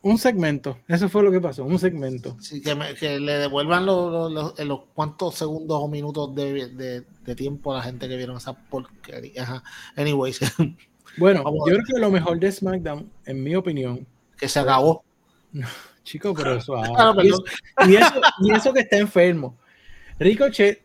un 0.01 0.17
segmento. 0.17 0.79
Eso 0.85 1.07
fue 1.07 1.23
lo 1.23 1.31
que 1.31 1.39
pasó, 1.39 1.63
un 1.63 1.79
segmento. 1.79 2.35
Sí, 2.41 2.61
que, 2.61 3.19
le 3.19 3.33
devuelvan 3.33 3.85
los, 3.85 4.31
los, 4.31 4.59
los, 4.59 4.79
cuantos 4.93 5.35
segundos 5.35 5.79
o 5.81 5.87
minutos 5.87 6.35
de, 6.35 7.05
de, 7.25 7.35
tiempo 7.35 7.73
a 7.73 7.77
la 7.77 7.83
gente 7.83 8.09
que 8.09 8.17
vieron 8.17 8.35
esa 8.35 8.53
porquería. 8.53 9.43
Ajá. 9.43 9.63
Anyways. 9.95 10.39
Bueno, 11.19 11.43
yo 11.67 11.73
creo 11.73 11.83
que 11.85 11.99
lo 11.99 12.09
mejor 12.09 12.39
de 12.39 12.51
SmackDown, 12.51 13.11
en 13.25 13.43
mi 13.43 13.55
opinión, 13.55 14.07
que 14.37 14.47
se 14.47 14.59
acabó. 14.59 15.03
chico, 16.09 16.33
pero 16.33 16.55
eso, 16.55 16.75
ah, 16.97 17.13
y, 17.21 17.27
eso, 17.27 17.43
y, 18.41 18.51
eso, 18.51 18.73
que 18.73 18.81
está 18.81 18.97
enfermo. 18.97 19.57
Ricochet 20.17 20.81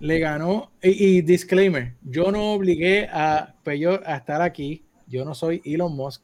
le 0.00 0.18
ganó, 0.18 0.70
y, 0.82 1.22
disclaimer, 1.22 1.94
yo 2.02 2.30
no 2.30 2.52
obligué 2.52 3.08
a 3.10 3.54
Peyor 3.64 4.02
a 4.06 4.16
estar 4.16 4.42
aquí, 4.42 4.84
yo 5.06 5.24
no 5.24 5.34
soy 5.34 5.62
Elon 5.64 5.94
Musk. 5.96 6.22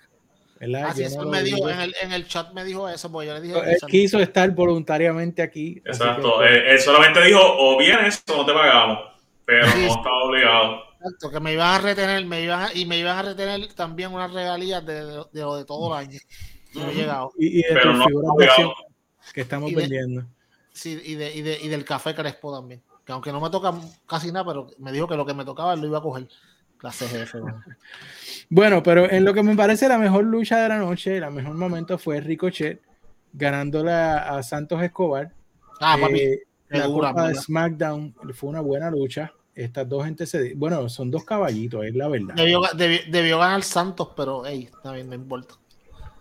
¿verdad? 0.60 0.90
Así 0.90 1.02
eso 1.02 1.24
me 1.24 1.42
dijo, 1.42 1.68
en 1.68 1.80
el, 1.80 1.94
en 2.02 2.12
el, 2.12 2.28
chat 2.28 2.52
me 2.52 2.64
dijo 2.64 2.88
eso, 2.88 3.10
porque 3.10 3.26
yo 3.28 3.34
le 3.34 3.40
dije. 3.40 3.58
Él 3.58 3.78
quiso 3.88 4.20
estar 4.20 4.48
voluntariamente 4.52 5.42
aquí. 5.42 5.82
Exacto, 5.84 6.44
él, 6.44 6.78
solamente 6.78 7.20
dijo, 7.24 7.40
o 7.42 7.78
vienes 7.78 8.22
o 8.30 8.36
no 8.36 8.46
te 8.46 8.52
pagamos, 8.52 8.98
pero 9.44 9.66
no 9.66 9.86
estaba 9.86 10.24
obligado. 10.24 10.91
Exacto, 11.02 11.30
que 11.30 11.40
me 11.40 11.52
iban 11.52 11.74
a 11.74 11.78
retener, 11.78 12.24
me 12.26 12.42
iban 12.42 12.68
y 12.74 12.86
me 12.86 12.98
iban 12.98 13.18
a 13.18 13.22
retener 13.22 13.72
también 13.74 14.12
unas 14.12 14.32
regalías 14.32 14.84
de, 14.86 15.04
de, 15.04 15.40
lo 15.40 15.56
de 15.56 15.64
todo 15.64 15.92
el 15.92 16.06
año. 16.06 16.18
Y, 16.74 17.62
de 17.62 17.64
Pero 17.68 17.94
no, 17.94 18.06
que 19.34 19.40
estamos 19.40 19.72
vendiendo. 19.72 20.24
Sí, 20.72 21.00
y, 21.04 21.14
de, 21.16 21.34
y, 21.34 21.42
de, 21.42 21.58
y 21.60 21.68
del 21.68 21.84
café 21.84 22.14
Crespo 22.14 22.54
también. 22.54 22.82
Que 23.04 23.12
aunque 23.12 23.32
no 23.32 23.40
me 23.40 23.50
toca 23.50 23.74
casi 24.06 24.30
nada, 24.30 24.46
pero 24.46 24.68
me 24.78 24.92
dijo 24.92 25.08
que 25.08 25.16
lo 25.16 25.26
que 25.26 25.34
me 25.34 25.44
tocaba 25.44 25.74
lo 25.74 25.86
iba 25.86 25.98
a 25.98 26.02
coger. 26.02 26.28
Clase 26.78 27.08
jefe. 27.08 27.38
Bueno. 28.48 28.82
pero 28.82 29.10
en 29.10 29.24
lo 29.24 29.34
que 29.34 29.42
me 29.42 29.56
parece 29.56 29.88
la 29.88 29.98
mejor 29.98 30.24
lucha 30.24 30.62
de 30.62 30.68
la 30.68 30.78
noche, 30.78 31.16
el 31.16 31.30
mejor 31.30 31.54
momento 31.54 31.98
fue 31.98 32.20
Ricochet 32.20 32.80
ganándole 33.32 33.92
a, 33.92 34.42
Santos 34.42 34.82
Escobar. 34.82 35.32
Ah, 35.80 35.96
papi. 36.00 36.20
Eh, 36.20 36.42
la 36.68 36.86
Copa 36.86 37.28
de 37.28 37.34
SmackDown 37.34 38.14
fue 38.34 38.50
una 38.50 38.60
buena 38.60 38.90
lucha 38.90 39.32
estas 39.54 39.88
dos 39.88 40.04
gente 40.04 40.26
se. 40.26 40.54
Bueno, 40.54 40.88
son 40.88 41.10
dos 41.10 41.24
caballitos, 41.24 41.84
es 41.84 41.94
la 41.94 42.08
verdad. 42.08 42.34
Debió, 42.34 43.38
ganar 43.38 43.62
Santos, 43.62 44.08
pero 44.16 44.44
hey, 44.46 44.68
está 44.72 44.92
bien, 44.92 45.08
no 45.08 45.14
importa. 45.14 45.54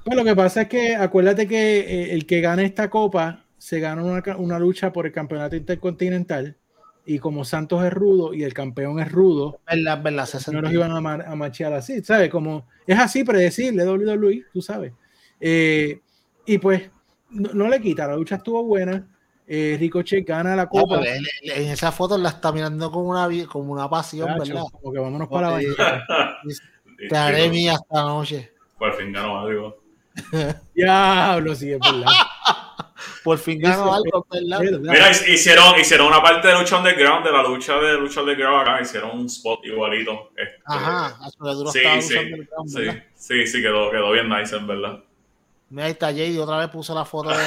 Pues 0.04 0.18
lo 0.18 0.24
que 0.24 0.36
pasa 0.36 0.64
es 0.64 0.68
que 0.68 0.96
acuérdate 0.96 1.48
que 1.48 1.80
eh, 1.80 2.14
el 2.14 2.26
que 2.26 2.42
gane 2.42 2.66
esta 2.66 2.90
copa 2.90 3.46
se 3.58 3.80
gana 3.80 4.04
una, 4.04 4.60
lucha 4.60 4.92
por 4.92 5.06
el 5.06 5.12
campeonato 5.12 5.56
intercontinental. 5.56 6.58
Y 7.04 7.18
como 7.18 7.44
Santos 7.46 7.84
es 7.84 7.92
rudo 7.92 8.34
y 8.34 8.44
el 8.44 8.54
campeón 8.54 9.00
es 9.00 9.12
rudo, 9.12 9.60
verdad, 9.66 10.04
verdad, 10.04 10.30
no 10.52 10.62
los 10.62 10.72
iban 10.72 10.92
a, 10.92 11.14
a 11.32 11.36
machear 11.36 11.74
así, 11.74 12.04
¿sabes? 12.04 12.30
Como 12.30 12.68
es 12.86 12.98
así 12.98 13.24
predecible 13.24 13.88
WWE, 13.88 14.46
tú 14.54 14.62
sabes. 14.62 14.94
Eh, 15.40 16.00
y 16.46 16.60
pues 16.60 16.84
no, 17.32 17.68
le 17.68 17.82
quita, 17.82 18.08
la 18.08 18.16
lucha 18.16 18.36
estuvo 18.36 18.64
buena 18.64 19.08
eh, 19.54 19.76
Ricochet 19.78 20.26
gana 20.26 20.56
la 20.56 20.70
copa. 20.70 21.02
en 21.06 21.68
esa 21.68 21.92
foto 21.92 22.18
la 22.18 22.30
está 22.30 22.54
mirando 22.54 22.90
como 22.90 23.10
una, 23.10 23.28
como 23.48 23.74
una 23.74 23.90
pasión, 23.90 24.30
¿verdad? 24.40 24.64
Como 24.72 24.94
que 24.94 25.00
vámonos 25.00 25.28
para 25.28 25.48
la 25.48 25.54
bañera. 25.56 26.08
Te 27.10 27.18
haré 27.18 27.50
mía 27.50 27.74
esta 27.74 28.02
noche. 28.04 28.54
Por 28.78 28.94
fin 28.96 29.12
ganó 29.12 29.42
algo. 29.42 29.78
Diablo, 30.74 31.54
sí, 31.54 31.74
es 31.74 31.80
verdad. 31.80 32.08
Por 33.26 33.38
fin 33.40 33.60
ganó 33.60 33.94
algo, 33.94 34.26
¿verdad? 34.32 34.62
Mira, 34.80 35.12
hicieron, 35.12 35.78
hicieron 35.78 36.08
una 36.08 36.22
parte 36.22 36.48
de 36.48 36.58
lucha 36.58 36.78
underground, 36.78 37.26
de 37.26 37.32
la 37.34 37.44
lucha 37.44 37.78
de 37.78 37.98
lucha 37.98 38.22
underground 38.22 38.62
acá, 38.62 38.82
hicieron 38.82 39.20
un 39.20 39.26
spot 39.26 39.66
igualito. 39.66 40.32
Este, 40.38 40.62
Ajá, 40.64 41.18
sí, 41.74 41.80
sí, 42.02 42.16
sí, 42.68 42.90
sí, 43.16 43.48
sí, 43.48 43.62
quedó, 43.62 43.92
quedó 43.92 44.12
bien 44.12 44.30
nice, 44.30 44.56
en 44.56 44.66
verdad. 44.66 45.04
Mira, 45.72 45.86
ahí 45.86 45.92
está 45.94 46.12
JD, 46.12 46.38
otra 46.38 46.58
vez 46.58 46.68
puso 46.68 46.94
la 46.94 47.06
foto 47.06 47.30
de, 47.30 47.38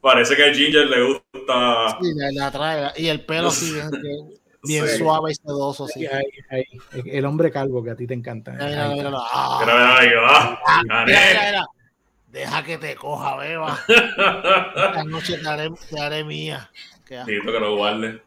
Parece 0.00 0.34
que 0.34 0.44
a 0.44 0.52
Ginger 0.52 0.86
le 0.86 1.02
gusta. 1.02 1.96
Sí, 2.00 2.12
le, 2.12 2.42
atrae. 2.42 2.92
Y 2.96 3.06
el 3.06 3.24
pelo 3.24 3.48
así 3.48 3.72
bien, 3.72 3.88
bien 4.64 4.88
suave 4.98 5.30
y 5.30 5.34
sedoso. 5.36 5.86
Sí. 5.86 6.06
Ahí, 6.06 6.24
ahí, 6.50 6.64
El 7.06 7.24
hombre 7.24 7.52
calvo 7.52 7.84
que 7.84 7.90
a 7.90 7.96
ti 7.96 8.04
te 8.06 8.14
encanta. 8.14 8.50
Mira, 8.50 8.66
mira, 8.66 8.94
mira, 8.94 9.10
ah. 9.14 9.94
mira, 11.06 11.06
mira, 11.06 11.66
Deja 12.32 12.64
que 12.64 12.76
te 12.76 12.96
coja, 12.96 13.36
beba. 13.36 13.78
Esta 13.88 15.04
noche 15.04 15.38
te 15.38 15.48
haré, 15.48 15.70
te 15.88 16.00
haré 16.00 16.24
mía. 16.24 16.68
Necesito 17.08 17.52
que 17.52 17.60
lo 17.60 17.76
guarde. 17.76 18.20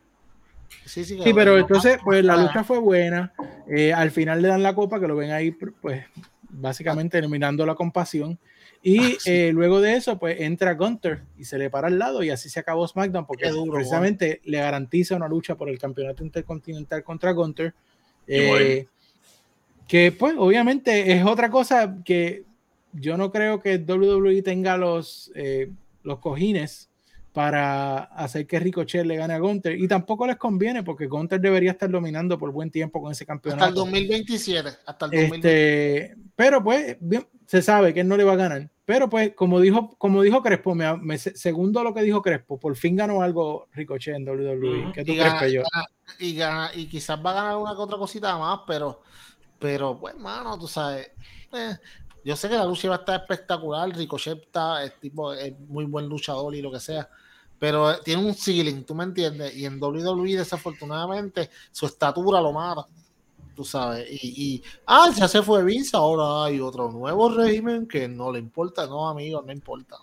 Sí, 0.86 1.04
sí, 1.04 1.20
sí 1.22 1.34
pero 1.34 1.58
entonces, 1.58 2.00
pues 2.02 2.24
la 2.24 2.38
lucha 2.38 2.64
fue 2.64 2.80
buena. 2.80 3.34
Eh, 3.68 3.92
al 3.92 4.12
final 4.12 4.42
le 4.42 4.48
dan 4.48 4.64
la 4.64 4.74
copa, 4.74 5.02
que 5.02 5.08
lo 5.08 5.18
ven 5.18 5.32
ahí, 5.32 5.52
pues 5.52 6.06
básicamente 6.60 7.18
eliminando 7.18 7.66
la 7.66 7.76
compasión. 7.76 8.38
Y 8.84 9.00
ah, 9.00 9.18
eh, 9.26 9.52
luego 9.54 9.82
de 9.82 9.96
eso, 9.96 10.20
pues 10.20 10.40
entra 10.42 10.76
Gunter 10.76 11.22
y 11.38 11.46
se 11.46 11.58
le 11.58 11.70
para 11.70 11.88
al 11.88 11.98
lado 11.98 12.24
y 12.24 12.30
así 12.30 12.50
se 12.50 12.60
acabó 12.60 12.88
SmackDown 12.88 13.26
porque 13.26 13.52
precisamente 13.72 14.42
le 14.46 14.60
garantiza 14.60 15.16
una 15.16 15.28
lucha 15.28 15.56
por 15.56 15.70
el 15.70 15.80
campeonato 15.80 16.24
intercontinental 16.24 17.04
contra 17.04 17.32
Gunter. 17.32 17.74
Eh, 18.28 18.86
que 19.88 20.12
pues 20.12 20.36
obviamente 20.38 21.14
es 21.14 21.26
otra 21.26 21.50
cosa 21.50 21.98
que 22.04 22.44
yo 22.92 23.18
no 23.18 23.32
creo 23.32 23.62
que 23.62 23.78
WWE 23.78 24.42
tenga 24.42 24.78
los, 24.78 25.32
eh, 25.36 25.72
los 26.04 26.20
cojines 26.20 26.87
para 27.38 28.00
hacer 28.16 28.48
que 28.48 28.60
Ricochet 28.60 29.06
le 29.06 29.16
gane 29.16 29.36
a 29.36 29.38
Gunter 29.38 29.80
y 29.80 29.88
tampoco 29.88 30.26
les 30.26 30.38
conviene 30.38 30.82
porque 30.82 31.06
Gunter 31.06 31.40
debería 31.40 31.70
estar 31.70 31.88
dominando 31.88 32.36
por 32.40 32.52
buen 32.52 32.72
tiempo 32.72 33.00
con 33.00 33.12
ese 33.12 33.28
campeonato. 33.28 33.64
Hasta 33.64 33.70
el 33.70 33.76
2027, 33.76 34.70
hasta 34.88 35.06
el 35.06 35.12
2027. 35.12 36.08
Este, 36.08 36.18
pero 36.36 36.64
pues 36.64 36.98
bien, 37.00 37.28
se 37.46 37.62
sabe 37.62 37.94
que 37.94 38.00
él 38.00 38.08
no 38.08 38.18
le 38.18 38.24
va 38.24 38.34
a 38.34 38.38
ganar. 38.38 38.68
Pero 38.86 39.08
pues, 39.08 39.36
como 39.36 39.60
dijo, 39.60 39.96
como 40.00 40.24
dijo 40.24 40.42
Crespo, 40.42 40.74
me, 40.74 41.18
segundo 41.20 41.84
lo 41.84 41.94
que 41.94 42.02
dijo 42.02 42.24
Crespo, 42.24 42.60
por 42.60 42.76
fin 42.76 42.96
ganó 42.96 43.22
algo 43.22 43.68
Ricochet 43.72 44.16
en 44.16 44.28
WWE. 44.28 44.94
¿Qué 44.94 45.06
tú 45.06 45.12
y 45.12 45.20
crees 45.20 45.54
yo? 45.54 45.62
y, 46.18 46.40
y 46.74 46.88
quizás 46.88 47.24
va 47.24 47.30
a 47.30 47.36
ganar 47.36 47.58
una 47.58 47.76
que 47.76 47.82
otra 47.82 48.00
cosita 48.00 48.36
más, 48.40 48.62
pero, 48.66 49.04
pero 49.60 49.96
pues, 50.00 50.18
mano, 50.18 50.58
tú 50.58 50.68
sabes. 50.68 51.12
Eh, 51.54 51.76
yo 52.28 52.36
sé 52.36 52.50
que 52.50 52.56
la 52.56 52.66
lucha 52.66 52.90
va 52.90 52.96
a 52.96 53.00
estar 53.00 53.22
espectacular. 53.22 53.90
Ricochet 53.90 54.44
está, 54.44 54.84
es, 54.84 55.00
tipo, 55.00 55.32
es 55.34 55.58
muy 55.62 55.86
buen 55.86 56.08
luchador 56.08 56.54
y 56.54 56.62
lo 56.62 56.72
que 56.72 56.80
sea. 56.80 57.10
Pero 57.58 58.00
tiene 58.02 58.24
un 58.24 58.36
ceiling, 58.36 58.84
¿tú 58.84 58.94
me 58.94 59.06
entiendes? 59.06 59.56
Y 59.56 59.66
en 59.66 59.82
WWE, 59.82 60.36
desafortunadamente, 60.36 61.50
su 61.72 61.86
estatura 61.86 62.42
lo 62.42 62.52
mata 62.52 62.86
tú 63.58 63.64
sabes. 63.64 64.08
Y, 64.24 64.62
ah, 64.86 65.10
ya 65.16 65.28
se 65.28 65.42
fue 65.42 65.64
Vince, 65.64 65.98
ahora 65.98 66.46
hay 66.46 66.60
otro 66.60 66.92
nuevo 66.92 67.30
régimen 67.30 67.88
que 67.88 68.08
no 68.08 68.32
le 68.32 68.38
importa, 68.38 68.86
no, 68.86 69.10
amigo, 69.10 69.42
no 69.42 69.52
importa. 69.52 69.98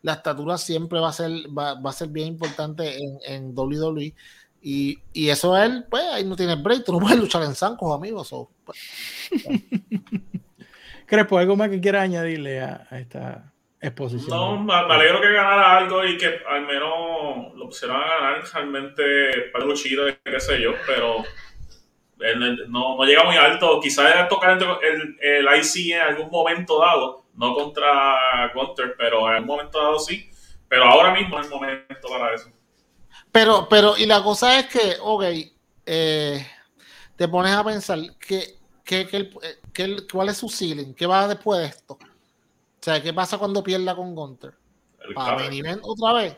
La 0.00 0.14
estatura 0.14 0.56
siempre 0.56 0.98
va 0.98 1.10
a 1.10 1.12
ser, 1.12 1.30
va, 1.56 1.72
a 1.72 1.92
ser 1.92 2.08
bien 2.08 2.28
importante 2.28 2.96
en, 2.96 3.18
en 3.26 3.54
WWE. 3.54 4.14
Y, 4.62 4.98
y, 5.12 5.28
eso 5.28 5.56
él, 5.56 5.84
pues 5.90 6.02
ahí 6.04 6.24
no 6.24 6.36
tiene 6.36 6.56
break, 6.56 6.84
tú 6.84 6.92
no 6.92 7.00
puedes 7.00 7.18
luchar 7.18 7.42
en 7.42 7.54
zancos, 7.54 7.94
amigos. 7.94 8.28
So, 8.28 8.50
pues, 8.64 8.78
Crespo, 11.08 11.38
¿algo 11.38 11.56
más 11.56 11.70
que 11.70 11.80
quieras 11.80 12.02
añadirle 12.02 12.60
a, 12.60 12.86
esta 12.90 13.50
exposición? 13.80 14.28
No, 14.36 14.62
me, 14.62 14.74
alegro 14.74 15.22
que 15.22 15.32
ganara 15.32 15.78
algo 15.78 16.04
y 16.04 16.18
que 16.18 16.40
al 16.46 16.66
menos 16.66 17.54
lo 17.54 17.64
pusieran 17.64 17.96
a 17.96 18.06
ganar 18.06 18.44
realmente 18.52 19.02
para 19.50 19.64
luchito, 19.64 20.02
qué 20.22 20.38
sé 20.38 20.60
yo, 20.60 20.72
pero 20.86 21.24
no, 22.36 22.96
no, 22.96 23.04
llega 23.04 23.24
muy 23.24 23.36
alto. 23.36 23.80
Quizás 23.80 24.28
tocar 24.28 24.58
el, 24.82 25.16
el 25.18 25.46
IC 25.58 25.94
en 25.94 26.00
algún 26.02 26.30
momento 26.30 26.78
dado, 26.78 27.24
no 27.34 27.54
contra 27.54 28.52
Gunter, 28.54 28.94
pero 28.98 29.28
en 29.28 29.36
algún 29.36 29.48
momento 29.48 29.78
dado 29.78 29.98
sí. 29.98 30.28
Pero 30.68 30.84
ahora 30.84 31.14
mismo 31.14 31.40
es 31.40 31.46
el 31.46 31.52
momento 31.52 32.08
para 32.08 32.34
eso. 32.34 32.50
Pero, 33.32 33.66
pero, 33.70 33.96
y 33.96 34.04
la 34.04 34.22
cosa 34.22 34.58
es 34.58 34.66
que, 34.66 34.96
ok, 35.00 35.24
eh, 35.86 36.46
te 37.16 37.28
pones 37.28 37.52
a 37.52 37.64
pensar 37.64 37.98
que, 38.20 38.58
que, 38.84 39.06
que, 39.06 39.30
cuál 40.10 40.28
es 40.28 40.36
su 40.36 40.48
ceiling, 40.48 40.94
qué 40.94 41.06
va 41.06 41.28
después 41.28 41.60
de 41.60 41.66
esto. 41.66 41.94
O 41.94 42.80
sea, 42.80 43.02
¿qué 43.02 43.12
pasa 43.12 43.38
cuando 43.38 43.62
pierda 43.62 43.94
con 43.94 44.14
Gunter? 44.14 44.54
¿Para 45.14 45.36
otra 45.82 46.12
vez? 46.12 46.36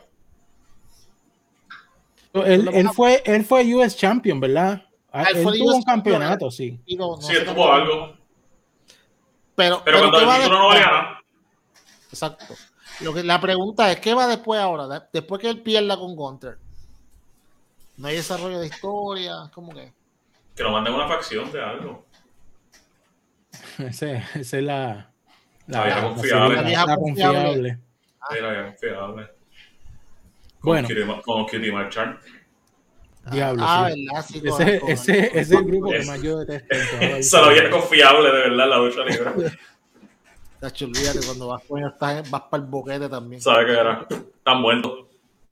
Él, 2.33 2.69
él, 2.73 2.89
fue, 2.89 3.21
él 3.25 3.43
fue 3.43 3.75
US 3.75 3.95
Champion, 3.95 4.39
¿verdad? 4.39 4.85
Ah, 5.11 5.25
él, 5.33 5.43
tuvo 5.43 5.75
un 5.75 5.83
campeonato, 5.83 6.49
sí. 6.49 6.79
sí, 6.87 6.97
él 7.33 7.45
tuvo 7.45 7.71
algo. 7.71 8.15
Pero, 9.55 9.81
pero, 9.83 9.99
cuando 9.99 10.19
el 10.19 10.37
título 10.37 10.59
no 10.59 10.67
vale 10.67 10.79
nada. 10.79 11.21
Exacto. 12.09 12.55
Lo 13.01 13.13
que, 13.13 13.23
la 13.23 13.41
pregunta 13.41 13.91
es, 13.91 13.99
¿qué 13.99 14.13
va 14.13 14.27
después 14.27 14.61
ahora? 14.61 15.09
Después 15.11 15.41
que 15.41 15.49
él 15.49 15.61
pierda 15.61 15.97
con 15.97 16.15
Gunter. 16.15 16.57
No 17.97 18.07
hay 18.07 18.15
desarrollo 18.15 18.59
de 18.59 18.67
historia, 18.67 19.51
¿cómo 19.53 19.73
que? 19.73 19.91
Que 20.55 20.63
lo 20.63 20.71
manden 20.71 20.93
una 20.93 21.07
facción 21.07 21.51
de 21.51 21.61
algo. 21.61 22.05
Ese, 23.87 24.23
esa 24.35 24.57
es 24.57 24.63
la... 24.63 25.11
La, 25.67 25.85
vieja 25.85 26.01
confiable. 26.01 26.55
La 26.55 26.61
vieja 26.63 26.95
confiable. 26.97 27.79
Sí, 28.29 28.35
la 28.41 28.49
vieja 28.49 28.65
confiable. 28.65 29.27
Bueno. 30.61 30.87
Con 31.23 31.45
Kitty 31.45 31.71
Marchand. 31.71 32.17
Diablo. 33.31 33.63
Ah, 33.65 33.89
sí. 34.27 34.41
ese, 34.43 34.81
ese, 34.87 35.39
es 35.39 35.51
el 35.51 35.63
grupo 35.63 35.91
que 35.91 36.03
más 36.03 36.21
yo 36.21 36.39
detesto. 36.39 37.23
Solo 37.23 37.51
había 37.51 37.69
confiable, 37.69 38.31
de 38.31 38.49
verdad, 38.49 38.67
la 38.67 38.77
lucha 38.77 39.05
libre. 39.05 39.57
Tacho, 40.59 40.85
olvídate, 40.85 41.19
cuando 41.25 41.47
vas, 41.47 41.63
estás, 41.63 42.29
vas 42.29 42.41
para 42.43 42.63
el 42.63 42.69
boquete 42.69 43.09
también. 43.09 43.41
¿Sabes 43.41 43.65
qué 43.65 43.71
era? 43.73 44.07
Están 44.09 44.61
muertos. 44.61 45.07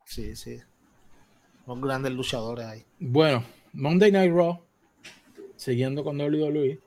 Sí, 0.05 0.35
sí. 0.35 0.59
Son 1.65 1.81
grandes 1.81 2.11
luchadores 2.11 2.65
ahí. 2.65 2.85
Bueno, 2.99 3.43
Monday 3.73 4.11
Night 4.11 4.33
Raw, 4.33 4.63
siguiendo 5.55 6.03
con 6.03 6.19
WWE. 6.19 6.79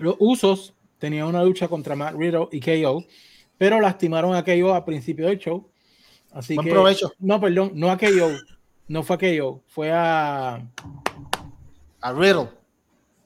Los 0.00 0.16
Usos 0.18 0.74
tenían 0.98 1.26
una 1.26 1.44
lucha 1.44 1.68
contra 1.68 1.94
Matt 1.94 2.14
Riddle 2.14 2.48
y 2.52 2.60
KO, 2.60 3.04
pero 3.58 3.80
lastimaron 3.80 4.34
a 4.34 4.44
KO 4.44 4.74
al 4.74 4.84
principio 4.84 5.26
del 5.26 5.38
show. 5.38 5.68
Así 6.32 6.54
Buen 6.54 6.66
que, 6.66 6.72
provecho. 6.72 7.12
No, 7.18 7.40
perdón, 7.40 7.72
no 7.74 7.90
a 7.90 7.98
KO, 7.98 8.32
no 8.88 9.02
fue 9.02 9.16
aquello, 9.16 9.62
fue 9.66 9.92
a. 9.92 10.66
A 12.00 12.12
Riddle. 12.12 12.48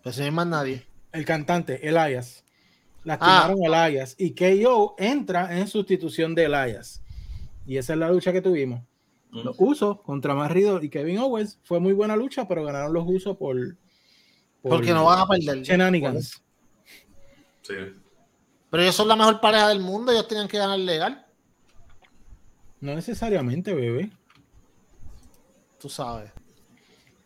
Pues 0.03 0.19
no 0.19 0.25
hay 0.25 0.31
más 0.31 0.47
nadie. 0.47 0.85
El 1.13 1.25
cantante, 1.25 1.87
Elias. 1.89 2.45
Lastimaron 3.05 3.59
ah. 3.65 3.79
a 3.79 3.87
Elias. 3.87 4.17
Y 4.19 4.35
KO 4.35 4.95
entra 4.99 5.59
en 5.59 5.69
sustitución 5.69 6.35
de 6.35 6.45
Elias. 6.45 7.03
Y 7.67 7.77
esa 7.77 7.93
es 7.93 7.99
la 7.99 8.11
lucha 8.11 8.33
que 8.33 8.41
tuvimos. 8.41 8.83
Los 9.31 9.57
usos 9.59 10.01
contra 10.03 10.35
Marrido 10.35 10.81
y 10.81 10.89
Kevin 10.89 11.19
Owens 11.19 11.59
fue 11.65 11.81
muy 11.81 11.93
buena 11.93 12.15
lucha, 12.15 12.47
pero 12.47 12.65
ganaron 12.65 12.93
los 12.93 13.05
usos 13.07 13.37
por. 13.37 13.57
Porque 14.63 14.93
no 14.93 15.07
van 15.07 15.21
a 15.21 15.27
perder. 15.27 15.63
Shenanigans. 15.63 16.44
Sí. 17.65 17.75
Pero 18.71 18.83
ellos 18.83 18.95
son 18.95 19.09
la 19.09 19.17
mejor 19.17 19.41
pareja 19.41 19.69
del 19.69 19.81
mundo, 19.81 20.13
ellos 20.13 20.29
tienen 20.29 20.47
que 20.47 20.59
ganar 20.59 20.79
legal. 20.79 21.27
No 22.81 22.95
necesariamente, 22.95 23.75
bebé 23.75 24.11
tú 25.85 25.91
sabes. 25.91 26.31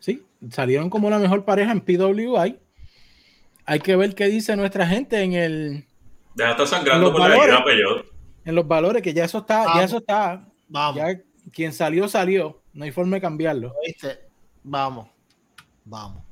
Sí, 0.00 0.26
salieron 0.50 0.90
como 0.90 1.08
la 1.10 1.20
mejor 1.20 1.44
pareja 1.44 1.70
en 1.70 1.80
PWI. 1.80 2.58
Hay 3.64 3.78
que 3.78 3.94
ver 3.94 4.16
qué 4.16 4.26
dice 4.26 4.56
nuestra 4.56 4.84
gente 4.84 5.22
en 5.22 5.32
el. 5.34 5.86
Ya 6.34 6.50
está 6.50 6.66
sangrando 6.66 7.12
por 7.12 7.20
valores, 7.20 7.54
la. 7.54 8.04
En 8.44 8.56
los 8.56 8.66
valores, 8.66 9.00
que 9.00 9.14
ya 9.14 9.24
eso 9.24 9.38
está, 9.38 9.64
ya 9.76 9.84
eso 9.84 9.98
está. 9.98 10.44
Vamos. 10.66 10.96
Ya 10.96 11.20
quien 11.52 11.72
salió, 11.72 12.08
salió. 12.08 12.60
No 12.72 12.84
hay 12.84 12.90
forma 12.90 13.14
de 13.14 13.20
cambiarlo. 13.20 13.72
¿Viste? 13.86 14.18
Vamos. 14.64 15.06
Vamos. 15.84 16.24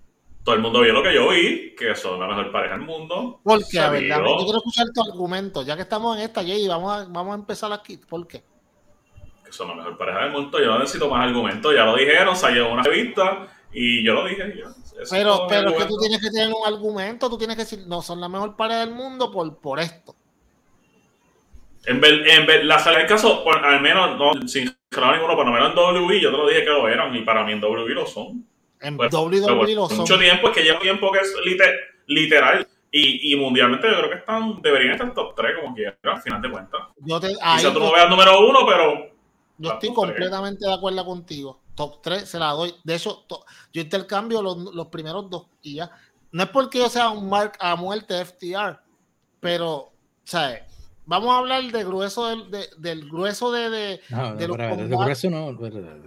Todo 0.46 0.54
el 0.54 0.62
mundo 0.62 0.80
vio 0.80 0.92
lo 0.92 1.02
que 1.02 1.12
yo 1.12 1.30
vi, 1.30 1.74
que 1.74 1.92
son 1.96 2.20
la 2.20 2.28
mejor 2.28 2.52
pareja 2.52 2.76
del 2.76 2.86
mundo. 2.86 3.40
¿Por 3.42 3.66
qué? 3.66 3.80
verdad, 3.80 4.22
yo 4.24 4.44
quiero 4.44 4.58
escuchar 4.58 4.86
tu 4.94 5.02
argumento. 5.02 5.62
Ya 5.62 5.74
que 5.74 5.82
estamos 5.82 6.16
en 6.16 6.22
esta, 6.22 6.40
Jay, 6.40 6.68
vamos 6.68 6.92
a, 6.92 7.04
vamos 7.06 7.32
a 7.32 7.34
empezar 7.34 7.72
aquí. 7.72 7.96
¿Por 7.96 8.28
qué? 8.28 8.44
que 9.44 9.52
son 9.52 9.66
la 9.66 9.74
mejor 9.74 9.98
pareja 9.98 10.20
del 10.20 10.30
mundo. 10.30 10.60
Yo 10.60 10.66
no 10.66 10.78
necesito 10.78 11.10
más 11.10 11.26
argumentos. 11.26 11.74
Ya 11.74 11.84
lo 11.84 11.96
dijeron, 11.96 12.36
salió 12.36 12.70
una 12.70 12.84
revista 12.84 13.48
y 13.72 14.04
yo 14.04 14.14
lo 14.14 14.24
dije. 14.24 14.54
pero 15.10 15.48
pero 15.48 15.70
es 15.70 15.76
que 15.78 15.84
tú 15.86 15.98
tienes 15.98 16.20
que 16.20 16.30
tener 16.30 16.48
un 16.48 16.64
argumento. 16.64 17.28
Tú 17.28 17.38
tienes 17.38 17.56
que 17.56 17.62
decir, 17.62 17.80
no, 17.88 18.00
son 18.00 18.20
la 18.20 18.28
mejor 18.28 18.54
pareja 18.54 18.86
del 18.86 18.94
mundo 18.94 19.32
por, 19.32 19.58
por 19.58 19.80
esto. 19.80 20.14
En 21.86 22.00
ver, 22.00 22.24
en 22.24 22.46
ver, 22.46 22.64
la 22.64 22.78
salida 22.78 23.00
del 23.00 23.08
caso, 23.08 23.44
al 23.48 23.80
menos, 23.80 24.16
no, 24.16 24.46
sin 24.46 24.64
ninguno, 24.64 25.36
pero 25.36 25.44
no 25.44 25.56
eran 25.56 25.76
WWE, 25.76 26.20
yo 26.20 26.30
te 26.30 26.36
lo 26.36 26.48
dije 26.48 26.62
que 26.62 26.70
lo 26.70 26.88
eran, 26.88 27.12
y 27.16 27.22
para 27.22 27.44
mí 27.44 27.52
en 27.52 27.64
WWE 27.64 27.94
lo 27.94 28.06
son. 28.06 28.46
En 28.80 28.96
pues, 28.96 29.12
WWE 29.12 29.74
lo 29.74 29.88
son. 29.88 29.98
Mucho 29.98 30.18
tiempo, 30.18 30.48
es 30.48 30.54
que 30.54 30.62
lleva 30.62 30.78
tiempo 30.80 31.10
que 31.12 31.18
es 31.20 31.34
literal, 32.06 32.66
Y, 32.90 33.32
y, 33.32 33.36
mundialmente 33.36 33.88
yo 33.88 33.98
creo 33.98 34.10
que 34.10 34.16
están, 34.16 34.62
deberían 34.62 34.92
estar 34.92 35.08
en 35.08 35.14
top 35.14 35.34
3 35.34 35.52
como 35.60 35.74
quiera, 35.74 35.96
al 36.02 36.22
final 36.22 36.40
de 36.40 36.50
cuentas. 36.50 36.80
Yo 36.98 37.20
te, 37.20 37.28
Quizá 37.28 37.72
tú 37.72 37.80
no 37.80 37.92
veas 37.92 38.08
número 38.08 38.48
uno, 38.48 38.60
pero... 38.66 39.16
Yo 39.58 39.72
estoy 39.72 39.92
completamente 39.92 40.66
de 40.66 40.74
acuerdo 40.74 41.04
contigo. 41.04 41.60
Top 41.74 42.00
3 42.02 42.28
se 42.28 42.38
la 42.38 42.50
doy. 42.50 42.74
De 42.84 42.94
hecho, 42.94 43.26
yo 43.72 43.82
intercambio 43.82 44.40
los, 44.40 44.56
los, 44.74 44.86
primeros 44.88 45.28
dos 45.28 45.46
y 45.62 45.76
ya. 45.76 45.90
No 46.32 46.42
es 46.42 46.48
porque 46.50 46.78
yo 46.78 46.88
sea 46.88 47.10
un 47.10 47.28
mark 47.28 47.52
a 47.58 47.76
muerte 47.76 48.24
FTR, 48.24 48.78
pero, 49.40 49.92
¿sabes? 50.24 50.62
Vamos 51.06 51.30
a 51.30 51.38
hablar 51.38 51.62
del 51.70 51.84
grueso 51.84 52.26
del, 52.26 52.50
de, 52.50 52.68
del 52.78 53.08
grueso 53.08 53.52
de, 53.52 53.70
de, 53.70 54.00
no, 54.10 54.34
de 54.34 54.48
los 54.48 54.56
combates. 54.56 54.88
Del 54.88 54.98
grueso 54.98 55.30
no. 55.30 55.56
Para 55.56 55.76
hablar 55.76 56.00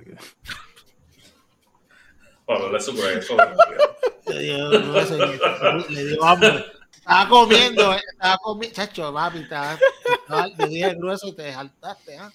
Le 4.28 4.40
dio 4.40 4.70
le 5.90 6.06
dio 6.06 6.24
hambre. 6.24 6.66
Estaba 6.96 7.30
comiendo, 7.30 7.94
eh, 7.94 8.02
estaba 8.12 8.38
comiendo, 8.38 8.76
chacho, 8.76 9.14
papi, 9.14 9.40
estaba, 9.40 9.78
le 10.58 10.68
dije 10.68 10.96
grueso 10.96 11.28
y 11.28 11.34
te 11.34 11.54
saltaste, 11.54 12.18
¿ah? 12.18 12.32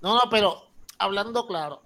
No, 0.00 0.14
no, 0.14 0.22
pero 0.30 0.68
hablando 0.98 1.46
claro, 1.46 1.82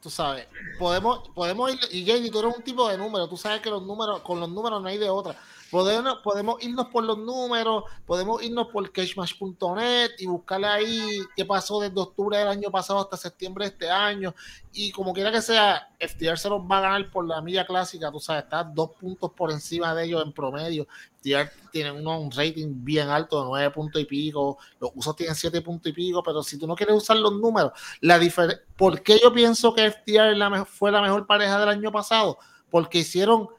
tú 0.00 0.08
sabes, 0.08 0.46
podemos, 0.78 1.28
podemos 1.34 1.72
ir, 1.72 1.80
y 1.90 2.06
Jamie, 2.06 2.30
tú 2.30 2.38
eres 2.40 2.56
un 2.56 2.62
tipo 2.62 2.88
de 2.88 2.96
número, 2.96 3.28
tú 3.28 3.36
sabes 3.36 3.60
que 3.60 3.68
los 3.68 3.82
números, 3.82 4.20
con 4.22 4.40
los 4.40 4.48
números 4.48 4.80
no 4.80 4.88
hay 4.88 4.98
de 4.98 5.10
otra. 5.10 5.36
Podemos, 5.76 6.20
podemos 6.24 6.62
irnos 6.64 6.86
por 6.86 7.04
los 7.04 7.18
números, 7.18 7.84
podemos 8.06 8.42
irnos 8.42 8.68
por 8.68 8.90
cashmash.net 8.90 10.12
y 10.18 10.24
buscarle 10.24 10.68
ahí 10.68 11.20
qué 11.36 11.44
pasó 11.44 11.80
desde 11.80 12.00
octubre 12.00 12.38
del 12.38 12.48
año 12.48 12.70
pasado 12.70 12.98
hasta 12.98 13.18
septiembre 13.18 13.66
de 13.66 13.72
este 13.72 13.90
año. 13.90 14.34
Y 14.72 14.90
como 14.90 15.12
quiera 15.12 15.30
que 15.30 15.42
sea, 15.42 15.86
FTR 16.00 16.38
se 16.38 16.48
los 16.48 16.62
va 16.62 16.78
a 16.78 16.80
ganar 16.80 17.10
por 17.10 17.28
la 17.28 17.42
milla 17.42 17.66
clásica, 17.66 18.10
tú 18.10 18.18
sabes, 18.18 18.44
está 18.44 18.64
dos 18.64 18.92
puntos 18.98 19.32
por 19.32 19.50
encima 19.50 19.94
de 19.94 20.06
ellos 20.06 20.24
en 20.24 20.32
promedio. 20.32 20.88
FTR 21.18 21.50
tiene 21.70 21.92
un 21.92 22.30
rating 22.30 22.82
bien 22.82 23.10
alto 23.10 23.42
de 23.42 23.46
nueve 23.46 23.70
puntos 23.70 24.00
y 24.00 24.06
pico, 24.06 24.56
los 24.80 24.92
usos 24.94 25.14
tienen 25.14 25.34
siete 25.34 25.60
puntos 25.60 25.90
y 25.90 25.92
pico, 25.92 26.22
pero 26.22 26.42
si 26.42 26.58
tú 26.58 26.66
no 26.66 26.74
quieres 26.74 26.96
usar 26.96 27.18
los 27.18 27.34
números, 27.34 27.72
la 28.00 28.18
¿por 28.78 29.02
qué 29.02 29.20
yo 29.22 29.30
pienso 29.30 29.74
que 29.74 29.90
FTR 29.90 30.64
fue 30.64 30.90
la 30.90 31.02
mejor 31.02 31.26
pareja 31.26 31.60
del 31.60 31.68
año 31.68 31.92
pasado? 31.92 32.38
Porque 32.70 33.00
hicieron 33.00 33.50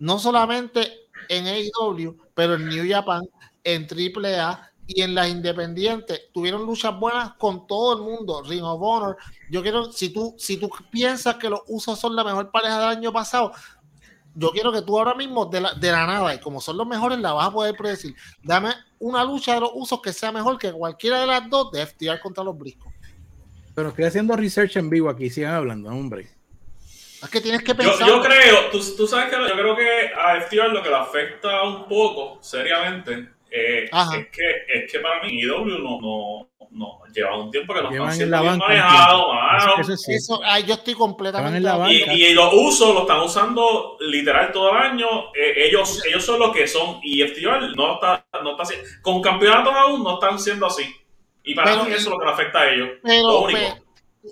no 0.00 0.18
solamente 0.18 1.09
en 1.30 1.46
AEW, 1.46 2.16
pero 2.34 2.54
en 2.54 2.68
New 2.68 2.84
Japan, 2.86 3.22
en 3.62 3.86
AAA 3.86 4.72
y 4.88 5.02
en 5.02 5.14
las 5.14 5.28
independientes 5.28 6.22
tuvieron 6.34 6.66
luchas 6.66 6.98
buenas 6.98 7.34
con 7.34 7.68
todo 7.68 7.96
el 7.96 8.02
mundo. 8.02 8.42
Ring 8.42 8.64
of 8.64 8.80
Honor. 8.82 9.16
Yo 9.48 9.62
quiero, 9.62 9.92
si 9.92 10.08
tú, 10.08 10.34
si 10.36 10.56
tú 10.56 10.68
piensas 10.90 11.36
que 11.36 11.48
los 11.48 11.60
usos 11.68 11.98
son 11.98 12.16
la 12.16 12.24
mejor 12.24 12.50
pareja 12.50 12.80
del 12.80 12.98
año 12.98 13.12
pasado, 13.12 13.52
yo 14.34 14.50
quiero 14.50 14.72
que 14.72 14.82
tú 14.82 14.98
ahora 14.98 15.14
mismo 15.14 15.46
de 15.46 15.60
la, 15.60 15.74
de 15.74 15.92
la 15.92 16.06
nada, 16.06 16.34
y 16.34 16.40
como 16.40 16.60
son 16.60 16.76
los 16.76 16.86
mejores, 16.86 17.18
la 17.20 17.32
vas 17.32 17.48
a 17.48 17.52
poder 17.52 17.76
predecir. 17.76 18.16
Dame 18.42 18.70
una 18.98 19.24
lucha 19.24 19.54
de 19.54 19.60
los 19.60 19.70
usos 19.74 20.02
que 20.02 20.12
sea 20.12 20.32
mejor 20.32 20.58
que 20.58 20.72
cualquiera 20.72 21.20
de 21.20 21.26
las 21.28 21.48
dos 21.48 21.70
de 21.70 21.86
FTR 21.86 22.20
contra 22.20 22.42
los 22.42 22.58
briscos. 22.58 22.92
Pero 23.74 23.90
estoy 23.90 24.04
haciendo 24.04 24.34
research 24.34 24.76
en 24.76 24.90
vivo 24.90 25.08
aquí, 25.08 25.30
sigan 25.30 25.54
hablando, 25.54 25.90
hombre. 25.90 26.39
Es 27.22 27.28
que 27.28 27.40
tienes 27.40 27.62
que 27.62 27.74
pensar. 27.74 28.08
Yo, 28.08 28.16
yo 28.16 28.22
creo, 28.22 28.70
tú, 28.70 28.80
tú, 28.96 29.06
sabes 29.06 29.26
que 29.26 29.36
yo 29.36 29.54
creo 29.54 29.76
que 29.76 30.10
a 30.14 30.40
FTR 30.40 30.70
lo 30.70 30.82
que 30.82 30.88
le 30.88 30.96
afecta 30.96 31.62
un 31.62 31.86
poco, 31.86 32.38
seriamente, 32.42 33.28
eh, 33.50 33.84
es, 33.84 34.28
que, 34.30 34.64
es 34.68 34.92
que 34.92 35.00
para 35.00 35.22
mí 35.22 35.40
IW 35.42 35.64
no, 35.78 36.00
no, 36.00 36.48
no 36.70 37.00
lleva 37.12 37.36
un 37.36 37.50
tiempo 37.50 37.74
que 37.74 37.82
no 37.82 37.90
están 37.90 38.12
siendo 38.12 38.42
bien 38.42 38.58
manejados, 38.58 39.26
Eso, 39.80 39.92
eso, 39.92 40.12
eso 40.12 40.40
ay, 40.44 40.64
yo 40.64 40.74
estoy 40.74 40.94
completamente 40.94 41.56
en 41.56 41.64
la 41.64 41.76
banca. 41.76 41.92
Y, 41.92 42.24
y, 42.24 42.32
los 42.32 42.52
usos 42.54 42.94
los 42.94 43.02
están 43.02 43.20
usando 43.20 43.96
literal 44.00 44.52
todo 44.52 44.70
el 44.70 44.76
año. 44.76 45.06
Eh, 45.34 45.66
ellos, 45.66 46.04
ellos 46.06 46.24
son 46.24 46.38
los 46.38 46.52
que 46.52 46.68
son. 46.68 47.00
Y 47.02 47.22
FTR 47.22 47.74
no 47.76 47.94
está, 47.94 48.24
no 48.42 48.52
está 48.52 48.74
con 49.02 49.20
campeonatos 49.20 49.74
aún 49.74 50.02
no 50.04 50.14
están 50.14 50.38
siendo 50.38 50.66
así. 50.66 50.84
Y 51.42 51.54
para 51.54 51.72
pero, 51.72 51.84
mí 51.84 51.90
eso 51.90 52.00
es 52.00 52.06
lo 52.06 52.18
que 52.18 52.24
le 52.24 52.32
afecta 52.32 52.60
a 52.60 52.70
ellos. 52.70 52.88
Pero, 53.02 53.46
pero 53.46 53.74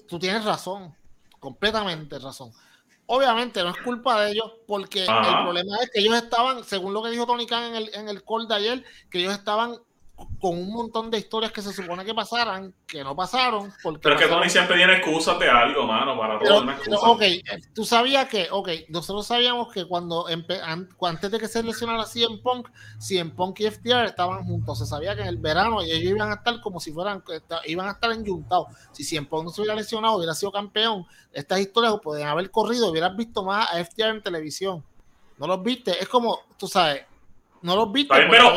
tú 0.08 0.18
tienes 0.18 0.44
razón, 0.44 0.94
completamente 1.40 2.18
razón. 2.18 2.52
Obviamente 3.10 3.62
no 3.62 3.70
es 3.70 3.76
culpa 3.78 4.20
de 4.20 4.32
ellos, 4.32 4.52
porque 4.66 5.00
el 5.00 5.42
problema 5.42 5.78
es 5.78 5.90
que 5.90 6.00
ellos 6.00 6.14
estaban, 6.14 6.62
según 6.62 6.92
lo 6.92 7.02
que 7.02 7.08
dijo 7.08 7.26
Tony 7.26 7.46
Khan 7.46 7.64
en 7.64 7.74
el, 7.74 7.90
en 7.94 8.08
el 8.10 8.22
call 8.22 8.46
de 8.46 8.54
ayer, 8.54 8.84
que 9.10 9.20
ellos 9.20 9.32
estaban 9.32 9.78
con 10.40 10.58
un 10.58 10.72
montón 10.72 11.10
de 11.10 11.18
historias 11.18 11.52
que 11.52 11.62
se 11.62 11.72
supone 11.72 12.04
que 12.04 12.14
pasaran, 12.14 12.74
que 12.86 13.04
no 13.04 13.14
pasaron. 13.14 13.72
Porque 13.82 14.00
pero 14.02 14.14
es 14.16 14.22
que 14.22 14.28
Tony 14.28 14.48
siempre 14.50 14.76
tiene 14.76 14.96
excusas 14.96 15.38
de 15.38 15.48
algo, 15.48 15.84
mano, 15.84 16.18
para 16.18 16.38
todo. 16.38 16.66
Pero, 16.84 17.00
ok, 17.00 17.22
eh, 17.22 17.42
tú 17.74 17.84
sabías 17.84 18.28
que, 18.28 18.48
ok, 18.50 18.68
nosotros 18.88 19.26
sabíamos 19.26 19.72
que 19.72 19.86
cuando 19.86 20.26
antes 20.26 21.30
de 21.30 21.38
que 21.38 21.48
se 21.48 21.62
lesionara 21.62 22.04
CM 22.04 22.38
Punk, 22.38 22.68
CM 22.98 23.30
Punk 23.30 23.60
y 23.60 23.70
FTR 23.70 24.06
estaban 24.06 24.44
juntos. 24.44 24.78
Se 24.78 24.86
sabía 24.86 25.14
que 25.14 25.22
en 25.22 25.28
el 25.28 25.38
verano 25.38 25.82
ellos 25.82 25.98
iban 25.98 26.30
a 26.30 26.34
estar 26.34 26.60
como 26.60 26.80
si 26.80 26.92
fueran, 26.92 27.22
iban 27.66 27.88
a 27.88 27.92
estar 27.92 28.10
enyuntados. 28.10 28.68
Si 28.92 29.04
CM 29.04 29.26
Punk 29.26 29.44
no 29.44 29.50
se 29.50 29.60
hubiera 29.60 29.76
lesionado, 29.76 30.16
hubiera 30.16 30.34
sido 30.34 30.50
campeón, 30.50 31.06
estas 31.32 31.60
historias 31.60 31.94
podrían 32.02 32.28
haber 32.28 32.50
corrido, 32.50 32.90
hubieras 32.90 33.16
visto 33.16 33.44
más 33.44 33.68
a 33.72 33.84
FTR 33.84 34.10
en 34.10 34.22
televisión. 34.22 34.84
No 35.38 35.46
los 35.46 35.62
viste, 35.62 36.00
es 36.00 36.08
como, 36.08 36.40
tú 36.56 36.66
sabes, 36.66 37.04
no 37.62 37.76
los 37.76 37.92
viste. 37.92 38.14
Pero, 38.30 38.52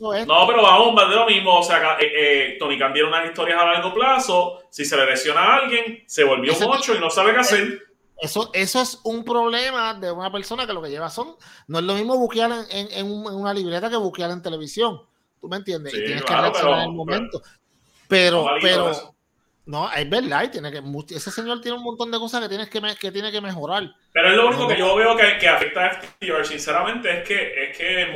no, 0.00 0.46
pero 0.46 0.62
vamos, 0.62 0.94
más 0.94 1.08
de 1.08 1.14
lo 1.14 1.26
mismo. 1.26 1.58
O 1.58 1.62
sea, 1.62 1.96
eh, 2.00 2.12
eh, 2.16 2.56
Tony 2.58 2.78
Khan 2.78 2.92
tiene 2.92 3.08
unas 3.08 3.26
historias 3.26 3.60
a 3.60 3.64
largo 3.64 3.94
plazo. 3.94 4.62
Si 4.70 4.84
se 4.84 4.96
le 4.96 5.06
lesiona 5.06 5.40
a 5.40 5.56
alguien, 5.56 6.02
se 6.06 6.24
volvió 6.24 6.56
un 6.56 6.64
8 6.64 6.96
y 6.96 7.00
no 7.00 7.10
sabe 7.10 7.32
qué 7.32 7.40
hacer. 7.40 7.82
Eso, 8.20 8.50
eso 8.54 8.80
es 8.80 9.00
un 9.04 9.24
problema 9.24 9.94
de 9.94 10.10
una 10.10 10.30
persona 10.30 10.66
que 10.66 10.72
lo 10.72 10.82
que 10.82 10.90
lleva 10.90 11.10
son. 11.10 11.36
No 11.66 11.78
es 11.78 11.84
lo 11.84 11.94
mismo 11.94 12.16
buquear 12.16 12.50
en, 12.70 12.88
en, 12.92 13.06
una 13.06 13.52
libreta 13.52 13.90
que 13.90 13.96
buquear 13.96 14.30
en 14.30 14.42
televisión. 14.42 15.00
¿Tú 15.40 15.48
me 15.48 15.56
entiendes? 15.56 15.92
y 15.94 16.04
tienes 16.04 16.24
que 16.24 16.34
reaccionar 16.34 16.84
en 16.84 16.90
el 16.90 16.96
momento. 16.96 17.42
Pero, 18.08 18.46
pero, 18.60 19.14
no, 19.66 19.90
es 19.92 20.08
verdad. 20.08 20.50
tiene 20.50 20.70
que, 20.70 20.82
ese 21.14 21.30
señor 21.30 21.60
tiene 21.60 21.78
un 21.78 21.84
montón 21.84 22.10
de 22.10 22.18
cosas 22.18 22.42
que, 22.42 22.48
tienes 22.48 22.68
que, 22.68 22.80
que 23.00 23.12
tiene 23.12 23.32
que 23.32 23.40
mejorar. 23.40 23.90
Pero 24.12 24.30
es 24.30 24.36
lo 24.36 24.48
único 24.48 24.68
que 24.68 24.78
yo 24.78 24.94
veo 24.94 25.16
que, 25.16 25.38
que 25.38 25.48
afecta 25.48 25.86
a 25.86 25.90
FTR, 25.90 26.44
sinceramente, 26.46 27.18
es 27.18 27.28
que, 27.28 27.64
es 27.64 27.76
que 27.76 28.02
el 28.02 28.12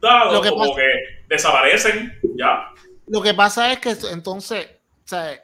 lo 0.00 0.40
que 0.40 0.50
como 0.50 0.74
que 0.74 0.84
desaparecen 1.28 2.18
ya. 2.36 2.70
Lo 3.06 3.22
que 3.22 3.34
pasa 3.34 3.72
es 3.72 3.78
que 3.78 3.96
entonces, 4.10 4.68
o 5.04 5.08
sea, 5.08 5.40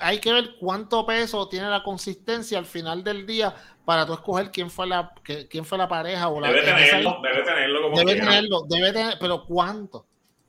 hay 0.00 0.18
que 0.18 0.32
ver 0.32 0.50
cuánto 0.58 1.06
peso 1.06 1.48
tiene 1.48 1.68
la 1.68 1.82
consistencia 1.82 2.58
al 2.58 2.66
final 2.66 3.04
del 3.04 3.26
día 3.26 3.54
para 3.84 4.06
tú 4.06 4.12
escoger 4.14 4.50
quién 4.50 4.70
fue 4.70 4.86
la 4.86 5.12
quién 5.48 5.64
fue 5.64 5.78
la 5.78 5.88
pareja 5.88 6.28
o 6.28 6.40
la 6.40 6.48
debe 6.48 6.62
tenerlo, 6.62 7.20
debe 7.22 7.42
tenerlo 7.42 7.82
como 7.82 7.96
debe 7.96 8.14
tenerlo, 8.20 8.62
debe 8.68 8.92
tener, 8.92 9.16
pero 9.20 9.44
cuánto. 9.44 10.06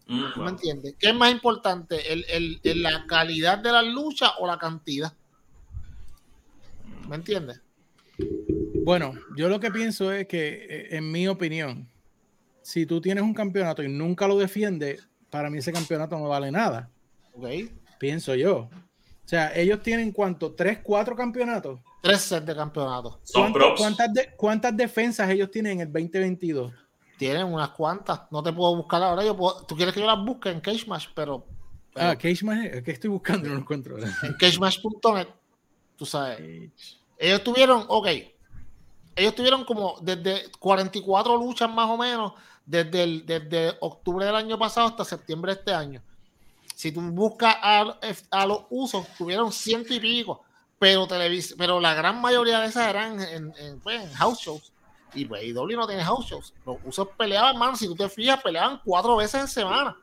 ¿Me 0.08 0.50
entiendes? 0.50 0.96
¿Qué 1.00 1.10
es 1.10 1.16
más 1.16 1.32
importante? 1.32 2.12
¿El, 2.12 2.60
el, 2.64 2.84
la 2.84 3.06
calidad 3.08 3.60
de 3.60 3.72
la 3.72 3.82
lucha 3.82 4.34
o 4.40 4.48
la 4.48 4.58
cantidad? 4.58 5.14
¿Me 7.08 7.16
entiendes? 7.16 7.62
Bueno, 8.84 9.14
yo 9.38 9.48
lo 9.48 9.62
que 9.62 9.72
pienso 9.72 10.12
es 10.12 10.28
que, 10.28 10.66
eh, 10.70 10.98
en 10.98 11.12
mi 11.12 11.30
opinión, 11.30 11.88
si 12.72 12.86
tú 12.86 13.02
tienes 13.02 13.22
un 13.22 13.34
campeonato 13.34 13.84
y 13.84 13.90
nunca 13.90 14.26
lo 14.30 14.38
defiendes, 14.38 15.06
para 15.30 15.50
mí 15.50 15.58
ese 15.58 15.74
campeonato 15.74 16.18
no 16.18 16.30
vale 16.30 16.50
nada. 16.52 16.90
Okay. 17.34 17.70
Pienso 18.00 18.34
yo. 18.34 18.70
O 19.26 19.28
sea, 19.28 19.54
ellos 19.54 19.82
tienen 19.84 20.14
cuánto, 20.14 20.54
tres, 20.54 20.80
cuatro 20.82 21.14
campeonatos. 21.14 21.82
Tres 22.02 22.22
sets 22.22 22.46
de 22.46 22.56
campeonatos. 22.56 23.20
¿Cuántas, 23.78 24.10
¿Cuántas 24.38 24.78
defensas 24.78 25.30
ellos 25.30 25.52
tienen 25.52 25.74
en 25.74 25.80
el 25.82 25.92
2022? 25.92 26.72
Tienen 27.18 27.46
unas 27.46 27.72
cuantas. 27.72 28.22
No 28.32 28.42
te 28.42 28.54
puedo 28.54 28.74
buscar 28.78 29.04
ahora. 29.04 29.26
Yo 29.26 29.36
tú 29.68 29.76
quieres 29.76 29.94
que 29.94 30.00
yo 30.00 30.08
las 30.08 30.24
busque 30.24 30.50
en 30.50 30.62
Cage 30.62 30.86
Match, 30.88 31.08
pero, 31.14 31.46
Ah, 31.94 32.16
Cage 32.16 32.46
Match, 32.46 32.84
¿qué 32.86 32.92
estoy 32.92 33.10
buscando? 33.10 33.50
No 33.50 33.56
lo 33.56 33.62
encuentro. 33.62 33.98
En 33.98 34.34
CageMatch.net, 34.40 35.28
tú 35.98 36.06
sabes. 36.06 36.40
Ellos 37.18 37.44
tuvieron, 37.44 37.84
ok, 37.90 38.08
ellos 39.16 39.36
tuvieron 39.36 39.66
como 39.66 39.98
desde 40.02 40.50
44 40.58 41.38
luchas 41.38 41.70
más 41.70 41.90
o 41.90 41.98
menos 41.98 42.34
desde, 42.66 43.04
el, 43.04 43.26
desde 43.26 43.78
octubre 43.82 44.26
del 44.26 44.36
año 44.36 44.58
pasado 44.58 44.88
hasta 44.88 45.06
septiembre 45.06 45.54
de 45.54 45.60
este 45.60 45.74
año. 45.74 46.02
Si 46.76 46.92
tú 46.92 47.02
buscas 47.02 47.56
a, 47.62 48.00
a 48.32 48.46
los 48.46 48.64
usos, 48.70 49.06
tuvieron 49.18 49.52
ciento 49.52 49.94
y 49.94 50.00
pico, 50.00 50.44
pero, 50.80 51.08
pero 51.58 51.80
la 51.80 51.94
gran 51.94 52.20
mayoría 52.20 52.60
de 52.60 52.68
esas 52.68 52.90
eran 52.90 53.22
en, 53.22 53.54
en, 53.58 53.80
pues, 53.82 54.12
house 54.16 54.40
shows. 54.40 54.74
Y 55.14 55.26
pues 55.26 55.44
IW 55.44 55.76
no 55.76 55.86
tiene 55.86 56.04
house 56.04 56.26
shows. 56.26 56.54
Los 56.66 56.78
usos 56.86 57.10
peleaban, 57.18 57.54
hermano, 57.54 57.76
si 57.76 57.86
tú 57.86 57.96
te 57.96 58.10
fijas, 58.10 58.42
peleaban 58.42 58.82
cuatro 58.84 59.18
veces 59.18 59.42
en 59.42 59.48
semana. 59.48 59.96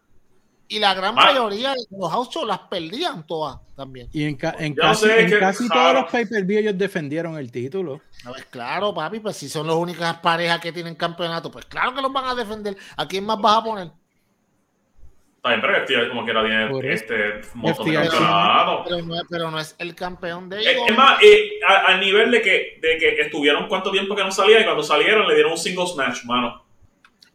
Y 0.70 0.78
la 0.78 0.92
gran 0.92 1.18
ah. 1.18 1.24
mayoría 1.24 1.70
de 1.70 1.80
los 1.90 2.10
house 2.10 2.28
shows 2.30 2.46
las 2.46 2.58
perdían 2.60 3.26
todas 3.26 3.58
también. 3.74 4.08
Y 4.12 4.24
en, 4.24 4.38
en 4.58 4.74
casi, 4.74 5.08
en 5.08 5.38
casi 5.38 5.68
todos 5.68 5.94
los 5.94 6.10
pay-per-view 6.10 6.60
ellos 6.60 6.76
defendieron 6.76 7.38
el 7.38 7.50
título. 7.50 8.02
No, 8.24 8.36
es 8.36 8.44
claro, 8.46 8.92
papi, 8.92 9.20
pues 9.20 9.36
si 9.36 9.48
son 9.48 9.66
las 9.66 9.76
únicas 9.76 10.18
parejas 10.18 10.60
que 10.60 10.70
tienen 10.70 10.94
campeonato, 10.94 11.50
pues 11.50 11.64
claro 11.64 11.94
que 11.94 12.02
los 12.02 12.12
van 12.12 12.26
a 12.26 12.34
defender. 12.34 12.76
¿A 12.96 13.08
quién 13.08 13.24
más 13.24 13.40
vas 13.40 13.56
a 13.56 13.64
poner? 13.64 13.90
También, 15.40 15.60
pero 15.62 15.86
FTR 15.86 16.08
como 16.08 16.24
que 16.24 16.30
era 16.32 16.42
tiene 16.42 16.92
este 16.92 17.40
montón 17.54 17.86
de 17.86 17.94
campeonato. 17.94 18.84
Pero, 18.84 19.02
no, 19.02 19.14
pero 19.30 19.50
no 19.50 19.58
es 19.60 19.74
el 19.78 19.94
campeón 19.94 20.50
de 20.50 20.60
ellos. 20.60 20.82
Es, 20.86 20.96
más, 20.96 21.22
eh, 21.22 21.60
al 21.86 22.00
nivel 22.00 22.30
de 22.30 22.42
que, 22.42 22.78
de 22.82 22.98
que 22.98 23.20
estuvieron 23.20 23.68
cuánto 23.68 23.90
tiempo 23.90 24.14
que 24.14 24.24
no 24.24 24.32
salía 24.32 24.60
y 24.60 24.64
cuando 24.64 24.82
salieron 24.82 25.26
le 25.26 25.34
dieron 25.34 25.52
un 25.52 25.58
single 25.58 25.86
smash, 25.86 26.24
mano. 26.24 26.67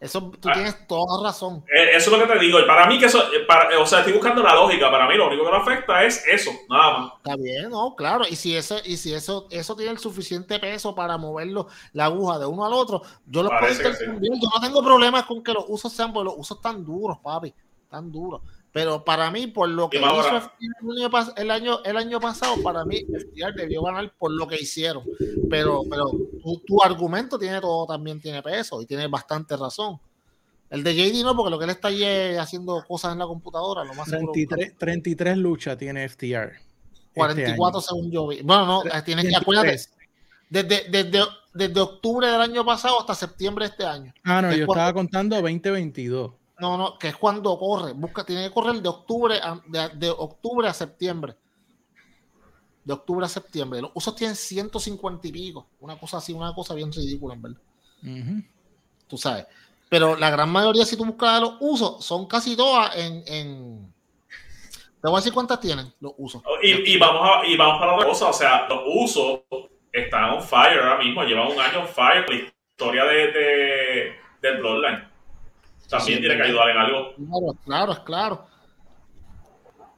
Eso 0.04 0.30
tú 0.38 0.50
ah. 0.50 0.54
tienes 0.54 0.86
toda 0.86 1.24
razón. 1.24 1.64
Eh, 1.74 1.96
eso 1.96 2.12
es 2.12 2.20
lo 2.20 2.28
que 2.28 2.34
te 2.34 2.40
digo. 2.40 2.60
Y 2.60 2.66
para 2.66 2.86
mí 2.88 3.00
que 3.00 3.06
eso, 3.06 3.20
eh, 3.34 3.46
para, 3.48 3.80
o 3.80 3.86
sea, 3.86 4.00
estoy 4.00 4.12
buscando 4.12 4.44
la 4.44 4.54
lógica. 4.54 4.92
Para 4.92 5.08
mí 5.08 5.16
lo 5.16 5.28
único 5.28 5.46
que 5.46 5.50
lo 5.50 5.56
afecta 5.56 6.04
es 6.04 6.26
eso, 6.28 6.52
nada 6.70 6.98
más. 6.98 7.14
Está 7.18 7.38
bien, 7.38 7.70
no, 7.70 7.96
claro. 7.96 8.26
Y 8.30 8.36
si 8.36 8.54
ese, 8.54 8.82
y 8.84 8.98
si 8.98 9.14
eso, 9.14 9.48
eso 9.50 9.78
tiene 9.78 9.94
el 9.94 10.00
suficiente 10.00 10.60
peso 10.60 10.94
para 10.94 11.18
moverlo 11.18 11.68
la 11.94 12.06
aguja 12.06 12.38
de 12.38 12.46
uno 12.46 12.66
al 12.66 12.74
otro, 12.74 13.02
yo 13.26 13.44
lo 13.44 13.50
puedo 13.50 13.74
Yo 13.74 14.50
no 14.54 14.62
tengo 14.62 14.84
problemas 14.84 15.24
con 15.24 15.42
que 15.42 15.54
los 15.54 15.64
usos 15.70 15.94
sean, 15.94 16.12
porque 16.12 16.26
los 16.26 16.36
usos 16.38 16.60
tan 16.60 16.84
duros, 16.84 17.20
papi, 17.24 17.54
tan 17.90 18.12
duros. 18.12 18.42
Pero 18.74 19.06
para 19.06 19.30
mí, 19.30 19.46
por 19.46 19.70
lo 19.70 19.88
que 19.88 20.00
hizo 20.00 20.52
el 21.38 21.52
año, 21.52 21.84
el 21.84 21.96
año 21.96 22.20
pasado, 22.20 22.56
para 22.64 22.84
mí, 22.84 23.06
FTR 23.06 23.54
debió 23.56 23.84
ganar 23.84 24.12
por 24.18 24.32
lo 24.32 24.48
que 24.48 24.56
hicieron. 24.56 25.04
Pero, 25.48 25.84
pero 25.88 26.12
tu, 26.66 26.82
argumento 26.84 27.38
tiene 27.38 27.62
todo, 27.62 27.86
también 27.86 28.20
tiene 28.20 28.42
peso 28.42 28.82
y 28.82 28.88
tiene 28.88 29.06
bastante 29.08 29.56
razón. 29.56 30.00
El 30.72 30.84
de 30.84 30.96
JD 30.96 31.24
no, 31.24 31.36
porque 31.36 31.52
lo 31.52 31.60
que 31.60 31.66
él 31.66 31.70
está 31.70 31.90
allí 31.90 32.04
haciendo 32.36 32.84
cosas 32.88 33.14
en 33.14 33.20
la 33.20 33.28
computadora, 33.28 33.84
lo 33.84 33.94
más 33.94 34.10
33, 34.10 34.76
33 34.76 35.38
luchas 35.38 35.78
tiene 35.78 36.10
FTR. 36.10 36.54
44 37.14 37.80
este 37.80 37.90
según 37.90 38.12
yo 38.12 38.28
vi. 38.28 38.42
Bueno, 38.42 38.82
no, 38.84 39.04
tienes 39.04 39.30
que 39.30 39.36
acuérdate. 39.36 39.82
Desde, 40.50 40.90
desde, 40.90 41.22
desde 41.54 41.80
octubre 41.80 42.26
del 42.26 42.42
año 42.42 42.66
pasado 42.66 43.00
hasta 43.00 43.14
septiembre 43.14 43.66
de 43.66 43.72
este 43.72 43.86
año. 43.86 44.12
Ah, 44.24 44.42
no, 44.42 44.52
yo 44.52 44.66
estaba 44.66 44.92
contando 44.94 45.36
2022. 45.36 46.32
No, 46.64 46.78
no, 46.78 46.98
que 46.98 47.10
es 47.10 47.18
cuando 47.18 47.60
corre. 47.60 47.92
Busca, 47.92 48.24
tiene 48.24 48.48
que 48.48 48.54
correr 48.54 48.82
de 48.82 48.88
octubre 48.88 49.36
a, 49.36 49.60
de, 49.68 50.10
octubre 50.10 50.66
a 50.66 50.74
septiembre. 50.74 51.36
De 52.86 52.94
octubre 52.94 53.26
a 53.26 53.28
septiembre. 53.28 53.82
Los 53.82 53.92
usos 53.94 54.16
tienen 54.16 54.38
150 54.38 55.28
y 55.28 55.32
pico. 55.34 55.68
Una 55.82 56.00
cosa 56.00 56.20
así, 56.20 56.32
una 56.32 56.56
cosa 56.56 56.74
bien 56.74 56.90
ridícula, 56.90 57.34
en 57.34 57.42
verdad. 57.42 57.58
Tú 59.10 59.18
sabes. 59.18 59.46
Pero 59.90 60.16
la 60.16 60.30
gran 60.30 60.50
mayoría, 60.50 60.86
si 60.86 60.96
tú 60.96 61.04
buscas 61.04 61.42
los 61.42 61.58
usos, 61.60 62.06
son 62.06 62.28
casi 62.28 62.56
todas 62.56 62.96
en, 62.96 63.24
en... 63.28 63.94
Te 65.02 65.10
voy 65.10 65.16
a 65.16 65.20
decir 65.20 65.34
cuántas 65.34 65.60
tienen 65.60 65.94
los 66.00 66.14
usos. 66.18 66.42
Y, 66.62 66.98
vamos, 66.98 67.30
a, 67.30 67.46
y 67.46 67.58
vamos 67.58 67.78
para 67.78 67.96
otra 67.96 68.08
cosa. 68.08 68.30
O 68.30 68.34
sea, 68.34 68.70
los 68.70 68.84
usos 68.86 69.42
están 69.92 70.36
on 70.36 70.42
fire 70.42 70.80
ahora 70.80 71.04
mismo. 71.04 71.24
Llevan 71.24 71.52
un 71.52 71.60
año 71.60 71.82
on 71.82 71.90
fire. 71.90 72.26
La 72.30 72.36
historia 72.36 73.04
de, 73.04 73.32
de, 73.34 74.16
del 74.42 74.60
Bloodline 74.60 75.13
también 75.90 76.20
tiene 76.20 76.38
que 76.38 76.44
ayudar 76.44 76.70
en 76.70 76.78
algo. 76.78 77.16
Claro, 77.16 77.58
claro, 77.66 78.04
claro. 78.04 78.46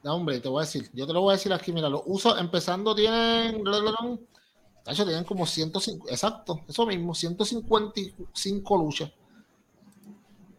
No, 0.03 0.15
hombre, 0.15 0.39
te 0.39 0.47
voy 0.47 0.61
a 0.61 0.65
decir, 0.65 0.87
yo 0.93 1.07
te 1.07 1.13
lo 1.13 1.21
voy 1.21 1.31
a 1.31 1.37
decir 1.37 1.51
aquí, 1.51 1.71
mira, 1.71 1.89
los 1.89 2.03
usos 2.05 2.39
empezando 2.39 2.93
tienen, 2.93 3.63
tienen 4.83 5.23
como 5.23 5.47
105, 5.47 6.09
exacto, 6.09 6.61
eso 6.67 6.85
mismo, 6.85 7.15
155 7.15 8.77
luchas. 8.77 9.11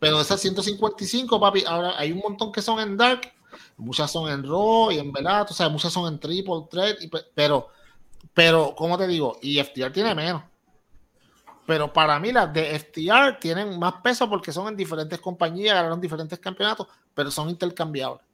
Pero 0.01 0.21
esas 0.21 0.41
155, 0.41 1.39
papi, 1.39 1.65
ahora 1.65 1.97
hay 1.97 2.11
un 2.11 2.19
montón 2.19 2.51
que 2.51 2.61
son 2.61 2.81
en 2.81 2.97
Dark, 2.97 3.33
muchas 3.77 4.11
son 4.11 4.29
en 4.31 4.43
Raw 4.43 4.91
y 4.91 4.99
en 4.99 5.13
Velato, 5.13 5.53
o 5.53 5.57
sea, 5.57 5.69
muchas 5.69 5.93
son 5.93 6.13
en 6.13 6.19
Triple 6.19 6.67
Threat, 6.69 6.97
pero, 7.33 7.69
pero, 8.35 8.75
¿cómo 8.77 8.99
te 8.99 9.07
digo? 9.07 9.39
Y 9.43 9.63
FTR 9.63 9.93
tiene 9.93 10.13
menos. 10.13 10.43
Pero 11.67 11.93
para 11.93 12.19
mí 12.21 12.33
las 12.33 12.53
de 12.53 12.79
FTR 12.79 13.39
tienen 13.41 13.79
más 13.79 13.95
peso 14.03 14.29
porque 14.31 14.53
son 14.53 14.69
en 14.69 14.77
diferentes 14.77 15.19
compañías, 15.21 15.75
ganaron 15.75 16.01
diferentes 16.01 16.39
campeonatos, 16.39 16.87
pero 17.15 17.31
son 17.31 17.51
intercambiables. 17.51 18.25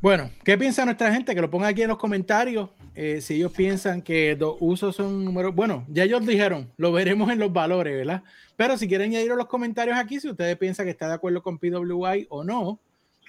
Bueno, 0.00 0.30
¿qué 0.44 0.58
piensa 0.58 0.84
nuestra 0.84 1.12
gente? 1.12 1.34
Que 1.34 1.40
lo 1.40 1.50
ponga 1.50 1.68
aquí 1.68 1.82
en 1.82 1.88
los 1.88 1.98
comentarios. 1.98 2.70
Eh, 2.94 3.20
si 3.20 3.34
ellos 3.34 3.52
piensan 3.52 4.02
que 4.02 4.36
los 4.38 4.56
usos 4.60 4.96
son 4.96 5.24
números. 5.24 5.54
Bueno, 5.54 5.84
ya 5.88 6.04
ellos 6.04 6.26
dijeron, 6.26 6.70
lo 6.76 6.92
veremos 6.92 7.30
en 7.30 7.38
los 7.38 7.52
valores, 7.52 7.96
¿verdad? 7.96 8.22
Pero 8.56 8.76
si 8.76 8.88
quieren 8.88 9.10
añadir 9.10 9.30
los 9.30 9.46
comentarios 9.46 9.96
aquí, 9.96 10.20
si 10.20 10.28
ustedes 10.28 10.56
piensan 10.58 10.86
que 10.86 10.90
está 10.90 11.08
de 11.08 11.14
acuerdo 11.14 11.42
con 11.42 11.58
PWI 11.58 12.26
o 12.30 12.44
no, 12.44 12.80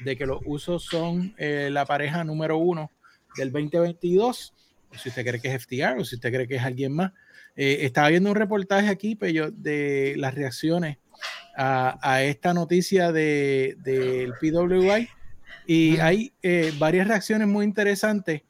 de 0.04 0.18
que 0.18 0.26
los 0.26 0.40
usos 0.46 0.84
son 0.84 1.34
eh, 1.38 1.70
la 1.72 1.86
pareja 1.86 2.24
número 2.24 2.58
uno 2.58 2.90
del 3.38 3.52
2022 3.52 4.54
si 4.98 5.10
usted 5.10 5.26
cree 5.26 5.42
que 5.42 5.54
es 5.54 5.64
FTR 5.64 6.00
o 6.00 6.06
si 6.06 6.16
usted 6.16 6.32
cree 6.32 6.48
que 6.48 6.56
es 6.56 6.64
alguien 6.64 6.94
más. 6.94 7.12
Eh, 7.56 7.80
estaba 7.82 8.10
viendo 8.10 8.30
un 8.30 8.36
reportaje 8.36 8.90
aquí, 8.90 9.16
pero 9.16 9.52
de 9.52 10.16
las 10.18 10.34
reacciones 10.34 10.98
a, 11.56 12.24
esta 12.24 12.54
noticia 12.54 13.12
del 13.12 13.82
de, 13.84 14.34
PWI 14.42 15.08
y 15.68 15.98
hay 15.98 16.34
eh, 16.42 16.74
varias 16.80 17.08
reacciones 17.08 17.48
muy 17.48 17.66
interesantes. 17.66 18.42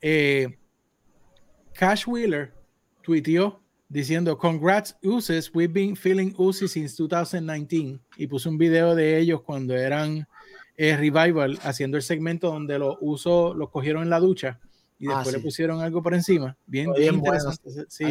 Eh, 0.00 0.58
Cash 1.72 2.04
Wheeler 2.06 2.52
tuiteó 3.02 3.62
diciendo, 3.88 4.36
Congrats 4.36 4.96
Uses, 5.02 5.50
we've 5.54 5.72
been 5.72 5.96
feeling 5.96 6.34
Uzi 6.36 6.68
since 6.68 6.94
2019 7.02 7.98
y 8.18 8.26
puso 8.26 8.50
un 8.50 8.58
video 8.58 8.94
de 8.94 9.18
ellos 9.18 9.42
cuando 9.42 9.74
eran 9.74 10.26
Revival 10.76 11.58
haciendo 11.62 11.98
el 11.98 12.02
segmento 12.02 12.50
donde 12.50 12.78
los 12.78 12.96
usos 13.02 13.54
los 13.54 13.68
cogieron 13.68 14.02
en 14.02 14.10
la 14.10 14.18
ducha 14.18 14.60
y 15.00 15.08
ah, 15.08 15.14
después 15.14 15.34
le 15.34 15.40
pusieron 15.40 15.80
algo 15.80 16.02
por 16.02 16.12
encima. 16.12 16.54
Bien, 16.66 16.92
bien, 16.92 17.18
bueno. 17.20 17.50
Sí, 17.88 18.04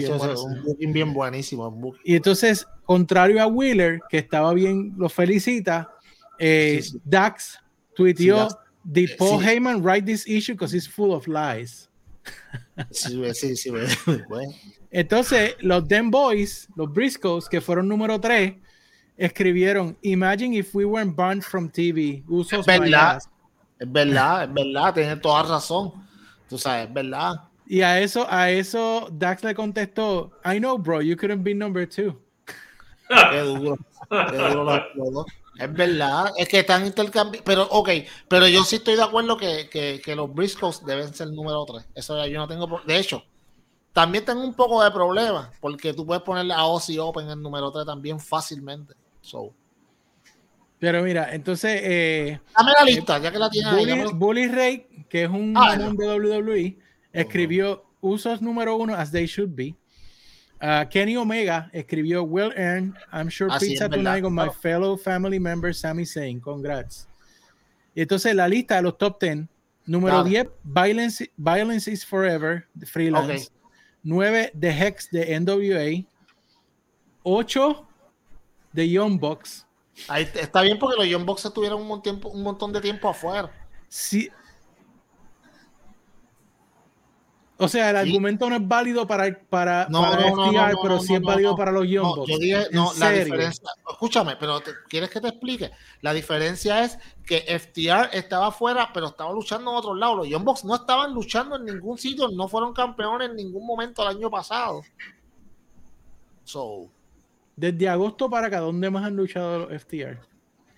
bien, 0.77 0.91
bien, 0.91 1.13
buenísimo. 1.13 1.95
Y 2.03 2.15
entonces, 2.15 2.65
contrario 2.83 3.41
a 3.43 3.45
Wheeler, 3.45 3.99
que 4.09 4.17
estaba 4.17 4.53
bien, 4.55 4.95
lo 4.97 5.07
felicita, 5.07 5.91
eh, 6.39 6.83
Dax 7.05 7.59
tuiteó, 7.93 8.49
Did 8.83 9.17
Paul 9.17 9.43
Heyman 9.43 9.83
write 9.83 10.05
this 10.05 10.27
issue 10.27 10.53
because 10.53 10.75
it's 10.75 10.87
full 10.87 11.11
of 11.13 11.27
lies? 11.27 11.87
Sí, 12.91 13.21
sí, 13.33 13.55
sí. 13.55 13.69
Bueno. 14.29 14.51
Entonces, 14.89 15.55
los 15.59 15.87
Den 15.87 16.09
Boys, 16.09 16.67
los 16.75 16.91
Briscoes, 16.91 17.47
que 17.47 17.61
fueron 17.61 17.87
número 17.87 18.19
3, 18.19 18.55
escribieron, 19.15 19.95
Imagine 20.01 20.55
if 20.55 20.73
we 20.73 20.85
weren't 20.85 21.15
banned 21.15 21.43
from 21.43 21.69
TV. 21.69 22.23
Usos 22.27 22.61
es 22.61 22.65
verdad, 22.65 23.21
es 23.77 23.91
verdad, 23.91 24.43
es 24.45 24.53
verdad, 24.53 24.93
tiene 24.93 25.17
toda 25.17 25.43
razón. 25.43 26.08
Tú 26.49 26.57
sabes, 26.57 26.91
¿verdad? 26.91 27.35
Y 27.67 27.81
a 27.81 27.99
eso, 27.99 28.25
a 28.27 28.49
eso 28.49 29.07
Dax 29.11 29.43
le 29.43 29.53
contestó, 29.53 30.31
I 30.43 30.57
know, 30.57 30.77
bro, 30.77 31.01
you 31.01 31.15
couldn't 31.15 31.43
be 31.43 31.53
number 31.53 31.87
two. 31.87 32.19
Qué 33.07 33.39
duro. 33.41 33.77
Qué 34.09 34.37
duro 34.37 35.25
Es 35.55 35.73
verdad, 35.73 36.31
es 36.35 36.49
que 36.49 36.59
están 36.59 36.87
intercambiando. 36.87 37.45
Pero, 37.45 37.67
ok, 37.69 37.89
pero 38.27 38.47
yo 38.47 38.63
sí 38.63 38.77
estoy 38.77 38.95
de 38.95 39.03
acuerdo 39.03 39.37
que, 39.37 39.69
que, 39.69 40.01
que 40.03 40.15
los 40.15 40.33
Briscoes 40.33 40.83
deben 40.83 41.13
ser 41.13 41.27
número 41.29 41.63
3. 41.65 41.85
Eso 41.93 42.25
yo 42.25 42.39
no 42.39 42.47
tengo. 42.47 42.81
De 42.87 42.97
hecho, 42.97 43.23
también 43.93 44.25
tengo 44.25 44.43
un 44.43 44.53
poco 44.53 44.83
de 44.83 44.89
problema, 44.89 45.51
porque 45.59 45.93
tú 45.93 46.05
puedes 46.05 46.23
ponerle 46.23 46.53
a 46.53 46.65
Ozzy 46.65 46.97
Open 46.97 47.25
en 47.25 47.31
el 47.31 47.41
número 47.41 47.71
3 47.71 47.85
también 47.85 48.19
fácilmente. 48.19 48.95
So. 49.21 49.53
Pero 50.79 51.03
mira, 51.03 51.33
entonces. 51.33 51.81
Eh, 51.83 52.39
Dame 52.57 52.71
la 52.71 52.85
lista, 52.85 53.19
ya 53.19 53.31
que 53.31 53.37
la 53.37 53.49
tienes 53.49 53.73
Bully, 53.73 54.13
Bully 54.13 54.47
Ray, 54.47 55.05
que 55.09 55.23
es 55.23 55.29
un 55.29 55.53
ah, 55.57 55.75
de 55.75 55.85
WWE, 55.85 56.77
escribió 57.11 57.85
usos 57.99 58.41
número 58.41 58.77
uno 58.77 58.95
as 58.95 59.11
they 59.11 59.25
should 59.25 59.53
be. 59.53 59.75
Uh, 60.61 60.87
Kenny 60.89 61.15
Omega 61.15 61.69
escribió 61.73 62.23
Well 62.23 62.53
earned. 62.55 62.95
I'm 63.11 63.29
sure 63.29 63.49
pizza 63.59 63.89
tonight 63.89 64.23
with 64.23 64.33
my 64.33 64.49
fellow 64.49 64.97
family 64.97 65.39
member 65.39 65.73
Sami 65.73 66.05
Zayn. 66.05 66.39
Congrats. 66.39 67.07
Y 67.93 68.01
entonces 68.01 68.33
la 68.33 68.47
lista 68.47 68.75
de 68.75 68.83
los 68.83 68.97
top 68.97 69.19
10. 69.19 69.47
Número 69.85 70.23
10, 70.23 70.49
Violence, 70.63 71.31
Violence 71.35 71.87
is 71.91 72.05
Forever, 72.05 72.67
de 72.75 72.85
Freelance. 72.85 73.49
9, 74.03 74.51
The 74.53 74.69
Hex 74.69 75.09
de 75.09 75.39
NWA. 75.39 76.05
8, 77.23 77.87
The 78.75 78.87
Young 78.87 79.17
Bucks 79.17 79.65
está 80.35 80.61
bien 80.61 80.79
porque 80.79 80.97
los 80.97 81.07
Young 81.07 81.25
Bucks 81.25 81.45
estuvieron 81.45 81.81
un, 81.89 82.01
tiempo, 82.01 82.29
un 82.29 82.43
montón 82.43 82.71
de 82.71 82.81
tiempo 82.81 83.09
afuera. 83.09 83.51
Sí. 83.87 84.29
O 87.61 87.67
sea, 87.67 87.89
el 87.89 87.97
argumento 87.97 88.49
no 88.49 88.55
es 88.55 88.65
válido 88.65 89.05
para, 89.05 89.37
para, 89.49 89.85
no, 89.89 90.01
para 90.01 90.31
FTR, 90.31 90.77
pero 90.81 90.99
sí 91.01 91.13
es 91.13 91.21
válido 91.21 91.57
para 91.57 91.73
los 91.73 91.85
Young 91.85 92.15
Bucks. 92.15 92.31
Yo 92.31 92.37
dije, 92.39 92.67
no, 92.71 92.93
la 92.97 93.11
diferencia, 93.11 93.69
escúchame, 93.89 94.37
pero 94.37 94.61
¿quieres 94.87 95.09
que 95.09 95.19
te 95.19 95.27
explique? 95.27 95.69
La 95.99 96.13
diferencia 96.13 96.85
es 96.85 96.97
que 97.25 97.59
FTR 97.59 98.15
estaba 98.15 98.47
afuera, 98.47 98.91
pero 98.93 99.07
estaba 99.07 99.33
luchando 99.33 99.71
en 99.71 99.77
otro 99.77 99.93
lado. 99.93 100.15
Los 100.15 100.29
Young 100.29 100.45
Bucks 100.45 100.63
no 100.63 100.73
estaban 100.73 101.13
luchando 101.13 101.57
en 101.57 101.65
ningún 101.65 101.97
sitio, 101.97 102.29
no 102.29 102.47
fueron 102.47 102.71
campeones 102.73 103.29
en 103.29 103.35
ningún 103.35 103.65
momento 103.65 104.03
el 104.03 104.15
año 104.15 104.31
pasado. 104.31 104.81
So, 106.45 106.89
desde 107.59 107.89
agosto 107.89 108.29
para 108.29 108.47
acá, 108.47 108.59
¿dónde 108.59 108.89
más 108.89 109.05
han 109.05 109.15
luchado 109.15 109.59
los 109.59 109.81
FTR? 109.81 110.29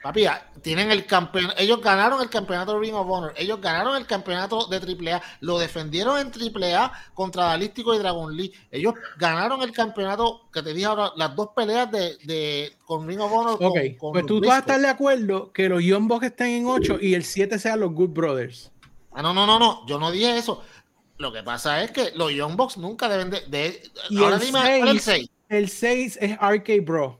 Papi, 0.01 0.25
tienen 0.63 0.89
el 0.89 1.05
campeón, 1.05 1.51
ellos 1.57 1.79
ganaron 1.79 2.21
el 2.21 2.29
campeonato 2.29 2.73
de 2.73 2.79
Ring 2.79 2.95
of 2.95 3.07
Honor, 3.07 3.33
ellos 3.37 3.61
ganaron 3.61 3.95
el 3.95 4.07
campeonato 4.07 4.65
de 4.65 4.77
AAA, 4.77 5.21
lo 5.41 5.59
defendieron 5.59 6.17
en 6.17 6.31
AAA 6.31 6.91
contra 7.13 7.45
Dalístico 7.45 7.93
y 7.93 7.99
Dragon 7.99 8.35
Lee. 8.35 8.51
Ellos 8.71 8.95
ganaron 9.19 9.61
el 9.61 9.71
campeonato 9.71 10.49
que 10.51 10.63
te 10.63 10.73
dije 10.73 10.87
ahora, 10.87 11.11
las 11.17 11.35
dos 11.35 11.49
peleas 11.55 11.91
de, 11.91 12.17
de 12.23 12.73
con 12.83 13.07
Ring 13.07 13.21
of 13.21 13.31
Honor. 13.31 13.57
Ok, 13.61 13.77
pues 13.99 14.25
tú, 14.25 14.41
vas 14.41 14.55
a 14.55 14.59
estar 14.59 14.81
de 14.81 14.87
acuerdo 14.87 15.51
que 15.51 15.69
los 15.69 15.83
Young 15.83 16.07
Bucks 16.07 16.25
estén 16.25 16.47
en 16.47 16.65
8 16.65 16.97
y 16.99 17.13
el 17.13 17.23
7 17.23 17.59
sean 17.59 17.79
los 17.79 17.91
Good 17.91 18.09
Brothers. 18.09 18.71
Ah, 19.11 19.21
no, 19.21 19.35
no, 19.35 19.45
no, 19.45 19.59
no, 19.59 19.85
yo 19.85 19.99
no 19.99 20.09
dije 20.09 20.35
eso. 20.35 20.63
Lo 21.17 21.31
que 21.31 21.43
pasa 21.43 21.83
es 21.83 21.91
que 21.91 22.11
los 22.15 22.31
Young 22.33 22.55
Bucks 22.55 22.77
nunca 22.77 23.07
deben 23.07 23.29
de. 23.29 23.83
ahora 24.17 24.37
el 24.37 24.41
dime 24.41 24.79
el 24.79 24.99
6. 24.99 25.29
El 25.51 25.67
6 25.67 26.17
es 26.21 26.37
RK 26.37 26.85
Bro 26.85 27.19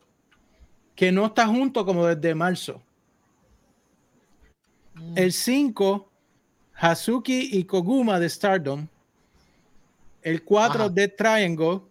que 0.95 1.11
no 1.11 1.25
está 1.25 1.47
junto 1.47 1.85
como 1.85 2.05
desde 2.05 2.33
marzo. 2.33 2.81
Mm. 4.93 5.17
El 5.17 5.33
5, 5.33 6.09
Hazuki 6.75 7.49
y 7.51 7.65
Koguma 7.65 8.19
de 8.19 8.29
Stardom. 8.29 8.87
El 10.21 10.45
4, 10.45 10.89
de 10.89 11.09
Triangle. 11.09 11.81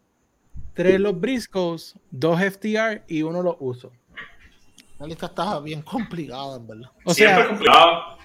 3 0.73 0.99
los 0.99 1.21
Briscoes, 1.21 1.95
2 2.11 2.41
FTR 2.41 3.03
y 3.07 3.21
uno 3.21 3.43
los 3.43 3.57
uso. 3.59 3.93
La 4.99 5.07
lista 5.07 5.27
está 5.27 5.61
bien 5.61 5.83
complicada, 5.83 6.57
en 6.57 6.67
verdad. 6.67 6.91
O 7.05 7.13
sea, 7.13 7.49
complicada. 7.49 8.17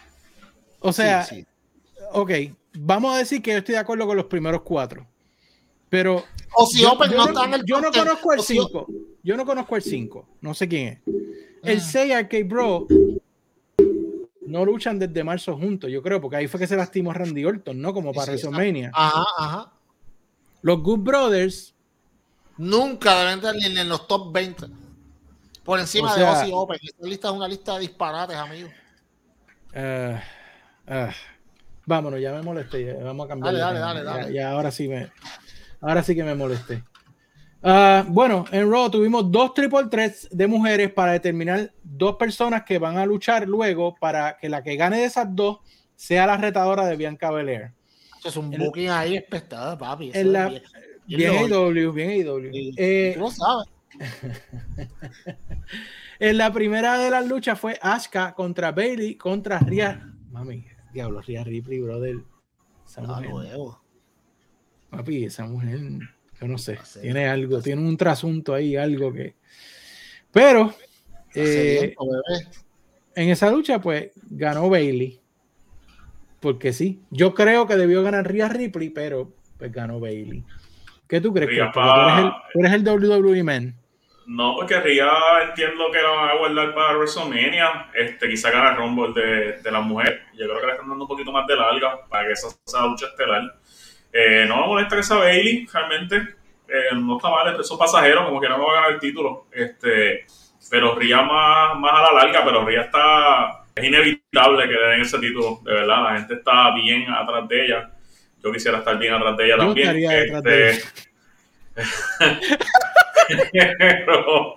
O 0.79 0.93
sea, 0.93 1.27
ok, 2.13 2.31
vamos 2.75 3.13
a 3.13 3.17
decir 3.17 3.41
que 3.41 3.51
yo 3.51 3.57
estoy 3.57 3.73
de 3.73 3.79
acuerdo 3.79 4.07
con 4.07 4.15
los 4.15 4.27
primeros 4.27 4.61
cuatro. 4.61 5.05
Pero 5.95 6.25
o 6.55 6.65
si 6.65 6.81
yo, 6.81 6.91
Open 6.91 7.15
no, 7.15 7.25
está 7.25 7.45
en 7.45 7.53
el 7.53 7.63
Yo 7.65 7.79
no 7.79 7.89
conozco 7.89 8.33
el 8.33 8.41
5. 8.41 8.87
Yo 9.23 9.37
no 9.37 9.45
conozco 9.45 9.77
el 9.77 9.81
5. 9.81 10.27
No 10.41 10.53
sé 10.53 10.67
quién 10.67 10.87
es. 10.89 10.99
El 11.63 11.79
6 11.79 12.11
ah. 12.11 12.17
Arcade 12.17 12.43
Bro 12.43 12.87
no 14.45 14.65
luchan 14.65 14.99
desde 14.99 15.23
marzo 15.23 15.55
juntos, 15.55 15.89
yo 15.89 16.03
creo, 16.03 16.19
porque 16.19 16.35
ahí 16.35 16.47
fue 16.47 16.59
que 16.59 16.67
se 16.67 16.75
lastimó 16.75 17.13
Randy 17.13 17.45
Orton, 17.45 17.81
¿no? 17.81 17.93
Como 17.93 18.11
para 18.11 18.33
WrestleMania. 18.33 18.91
Ajá, 18.93 19.23
ajá. 19.37 19.71
Los 20.63 20.83
Good 20.83 20.99
Brothers 20.99 21.73
nunca 22.57 23.17
deben 23.19 23.35
estar 23.35 23.55
ni 23.55 23.63
en 23.63 23.87
los 23.87 24.05
top 24.05 24.33
20. 24.33 24.65
Por 25.63 25.79
encima 25.79 26.13
de 26.13 26.25
Ozzy 26.25 26.51
Open. 26.53 26.77
Esta 26.83 27.07
lista 27.07 27.29
es 27.29 27.33
una 27.33 27.47
lista 27.47 27.75
de 27.75 27.79
disparates, 27.79 28.35
amigo. 28.35 28.67
Uh, 29.73 30.15
uh, 30.93 31.11
vámonos, 31.85 32.19
ya 32.19 32.33
me 32.33 32.41
molesté. 32.41 33.01
Vamos 33.01 33.27
a 33.27 33.29
cambiar. 33.29 33.53
Dale, 33.53 33.79
dale, 33.79 33.79
dale, 33.79 34.03
dale. 34.03 34.33
Ya, 34.33 34.51
ahora 34.51 34.71
sí 34.71 34.89
me. 34.89 35.09
Ahora 35.81 36.03
sí 36.03 36.15
que 36.15 36.23
me 36.23 36.35
molesté. 36.35 36.83
Ah, 37.67 38.05
bueno, 38.07 38.45
en 38.51 38.71
Raw 38.71 38.91
tuvimos 38.91 39.31
dos 39.31 39.55
triple 39.55 39.85
threats 39.89 40.29
de 40.31 40.45
mujeres 40.45 40.91
para 40.91 41.13
determinar 41.13 41.73
dos 41.83 42.15
personas 42.15 42.63
que 42.63 42.77
van 42.77 42.97
a 42.97 43.07
luchar 43.07 43.47
luego 43.47 43.95
para 43.95 44.37
que 44.37 44.49
la 44.49 44.61
que 44.61 44.75
gane 44.75 44.97
de 44.97 45.05
esas 45.05 45.35
dos 45.35 45.59
sea 45.95 46.27
la 46.27 46.37
retadora 46.37 46.85
de 46.85 46.95
Bianca 46.95 47.31
Belair. 47.31 47.71
es 48.23 48.37
un 48.37 48.51
booking 48.51 48.89
ahí 48.89 49.17
espectacular, 49.17 49.79
papi. 49.79 50.11
En 50.13 50.31
la, 50.31 50.49
bien, 50.49 50.61
bien, 51.07 51.51
AEW, 51.51 51.91
bien 51.91 52.09
AEW. 52.11 52.51
Eh, 52.77 53.19
sabes. 53.31 53.67
en 56.19 56.37
la 56.37 56.53
primera 56.53 56.99
de 56.99 57.09
las 57.09 57.25
luchas 57.25 57.59
fue 57.59 57.79
Asuka 57.81 58.35
contra 58.35 58.71
Bailey 58.73 59.15
contra 59.15 59.57
Rhea. 59.57 60.13
Mami, 60.29 60.65
diablo, 60.93 61.19
Rhea 61.21 61.43
Ripley, 61.43 61.79
brother. 61.79 62.17
Ah, 62.97 63.21
nuevo. 63.21 63.84
Papi, 64.97 65.25
esa 65.25 65.45
mujer, 65.45 65.79
yo 66.39 66.47
no 66.47 66.57
sé, 66.57 66.79
tiene 67.01 67.27
algo, 67.27 67.61
tiene 67.61 67.81
un 67.81 67.97
trasunto 67.97 68.53
ahí, 68.53 68.75
algo 68.75 69.11
que. 69.11 69.35
Pero 70.31 70.73
eh, 71.33 71.95
en 73.15 73.29
esa 73.29 73.51
lucha, 73.51 73.79
pues 73.79 74.11
ganó 74.29 74.69
Bailey. 74.69 75.19
Porque 76.39 76.73
sí, 76.73 77.01
yo 77.09 77.33
creo 77.33 77.65
que 77.65 77.75
debió 77.75 78.03
ganar 78.03 78.31
Rhea 78.31 78.49
Ripley, 78.49 78.89
pero 78.89 79.33
pues 79.57 79.71
ganó 79.71 79.99
Bailey. 79.99 80.43
¿Qué 81.07 81.21
tú 81.21 81.33
crees? 81.33 81.49
que 81.49 81.71
tú, 81.73 81.79
eres 82.59 82.73
el, 82.73 82.87
WWE 82.87 83.43
Man. 83.43 83.75
No, 84.27 84.55
porque 84.55 84.79
Rhea 84.79 85.09
entiendo 85.47 85.91
que 85.91 86.01
la 86.01 86.09
van 86.09 86.29
a 86.29 86.37
guardar 86.37 86.73
para 86.73 86.97
WrestleMania. 86.97 87.91
Este, 87.93 88.27
quizá 88.27 88.51
gana 88.51 88.71
el 88.71 88.77
Rumble 88.77 89.13
de, 89.13 89.61
de 89.61 89.71
la 89.71 89.81
mujer. 89.81 90.21
Yo 90.33 90.45
creo 90.45 90.59
que 90.59 90.65
le 90.65 90.71
están 90.73 90.89
dando 90.89 91.05
un 91.05 91.09
poquito 91.09 91.31
más 91.31 91.45
de 91.47 91.55
larga 91.55 92.05
para 92.07 92.27
que 92.27 92.33
esa 92.33 92.49
sea 92.65 92.85
lucha 92.85 93.07
estelar. 93.07 93.55
Eh, 94.17 94.45
no 94.47 94.61
me 94.61 94.67
molesta 94.67 94.95
que 94.95 95.03
sea 95.03 95.17
Bailey, 95.17 95.67
realmente. 95.67 96.15
Eh, 96.69 96.95
no 96.95 97.17
está 97.17 97.29
mal, 97.29 97.59
esos 97.59 97.77
pasajeros, 97.77 98.25
como 98.25 98.39
que 98.39 98.47
no 98.47 98.57
me 98.57 98.63
va 98.63 98.71
a 98.71 98.75
ganar 98.75 98.91
el 98.91 98.99
título. 98.99 99.47
Este, 99.51 100.25
pero 100.71 100.95
Ría 100.95 101.21
más, 101.21 101.77
más 101.77 101.91
a 101.93 102.13
la 102.13 102.23
larga, 102.23 102.45
pero 102.45 102.63
Ría 102.65 102.83
está. 102.83 103.65
Es 103.75 103.83
inevitable 103.83 104.69
que 104.69 104.73
le 104.73 104.87
den 104.87 105.01
ese 105.01 105.19
título, 105.19 105.59
de 105.65 105.73
verdad. 105.73 106.03
La 106.03 106.17
gente 106.17 106.35
está 106.35 106.73
bien 106.73 107.09
atrás 107.09 107.45
de 107.49 107.65
ella. 107.65 107.91
Yo 108.41 108.53
quisiera 108.53 108.77
estar 108.77 108.97
bien 108.97 109.15
atrás 109.15 109.35
de 109.35 109.45
ella 109.47 109.57
también. 109.57 109.97
Este, 110.09 110.81
pero, 114.05 114.55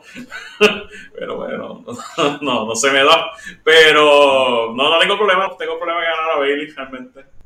pero, 1.18 1.36
bueno, 1.36 1.84
no, 2.40 2.66
no, 2.66 2.76
se 2.76 2.92
me 2.92 3.02
da. 3.02 3.32
Pero 3.64 4.72
no, 4.72 4.88
no 4.88 4.98
tengo 5.00 5.16
problema, 5.16 5.50
tengo 5.58 5.76
problema 5.78 6.00
de 6.00 6.06
ganar 6.06 6.30
a 6.30 6.38
Bailey 6.38 6.66
realmente. 6.68 7.37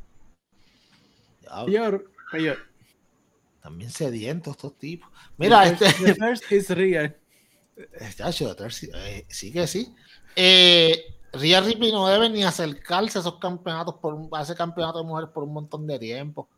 También 3.62 3.90
sedientos 3.90 4.56
estos 4.56 4.76
tipos. 4.76 5.08
Mira, 5.36 5.66
este. 5.66 6.74
real. 6.74 7.16
Eh, 8.94 9.26
sí 9.28 9.52
que 9.52 9.66
sí. 9.66 9.94
Eh, 10.34 11.16
Ria 11.32 11.60
Ripley 11.60 11.92
no 11.92 12.06
debe 12.08 12.28
ni 12.28 12.42
acercarse 12.44 13.18
a 13.18 13.20
esos 13.20 13.38
campeonatos 13.38 13.94
por 13.94 14.28
a 14.32 14.42
ese 14.42 14.54
campeonato 14.54 14.98
de 14.98 15.04
mujeres 15.04 15.30
por 15.30 15.44
un 15.44 15.52
montón 15.52 15.86
de 15.86 15.98
tiempo. 15.98 16.48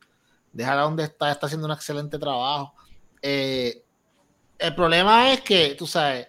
Dejar 0.52 0.78
a 0.78 0.82
donde 0.82 1.04
está, 1.04 1.30
está 1.30 1.46
haciendo 1.46 1.66
un 1.66 1.72
excelente 1.72 2.18
trabajo. 2.18 2.74
Eh, 3.20 3.84
el 4.58 4.74
problema 4.74 5.32
es 5.32 5.40
que, 5.40 5.74
tú 5.74 5.86
sabes, 5.86 6.28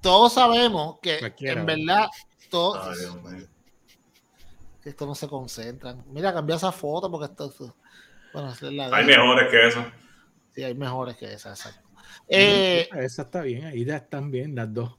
todos 0.00 0.32
sabemos 0.32 0.98
que 1.00 1.18
en 1.40 1.66
verdad, 1.66 2.06
todos, 2.50 2.96
esto 4.90 5.06
no 5.06 5.14
se 5.14 5.28
concentran. 5.28 6.04
Mira, 6.08 6.32
cambia 6.32 6.56
esa 6.56 6.72
foto 6.72 7.10
porque 7.10 7.26
esto. 7.26 7.74
Bueno, 8.32 8.52
hay 8.92 9.04
mejores 9.04 9.50
que 9.50 9.68
esa. 9.68 9.92
Sí, 10.54 10.62
hay 10.62 10.74
mejores 10.74 11.16
que 11.16 11.32
esa, 11.32 11.50
exacto. 11.50 11.86
Eh, 12.28 12.88
esa 12.96 13.22
está 13.22 13.42
bien, 13.42 13.66
ahí 13.66 13.84
ya 13.84 13.96
están 13.96 14.30
bien 14.30 14.54
las 14.54 14.72
dos. 14.72 14.96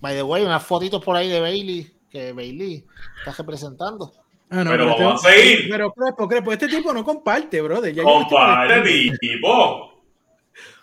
By 0.00 0.14
the 0.14 0.22
way, 0.22 0.44
unas 0.44 0.62
fotitos 0.62 1.02
por 1.02 1.16
ahí 1.16 1.28
de 1.28 1.40
Bailey, 1.40 1.92
que 2.10 2.32
Bailey 2.32 2.86
está 3.18 3.32
representando. 3.32 4.12
Ah, 4.50 4.64
no, 4.64 4.70
pero, 4.70 4.84
pero 4.84 4.96
vamos 4.96 5.24
a 5.24 5.30
seguir. 5.30 5.68
Pero, 5.70 5.92
Crespo, 5.92 6.28
Crespo, 6.28 6.52
este 6.52 6.68
tipo 6.68 6.92
no 6.92 7.04
comparte, 7.04 7.60
brother. 7.60 7.94
Ya 7.94 8.02
comparte, 8.02 9.16
tipo. 9.20 9.97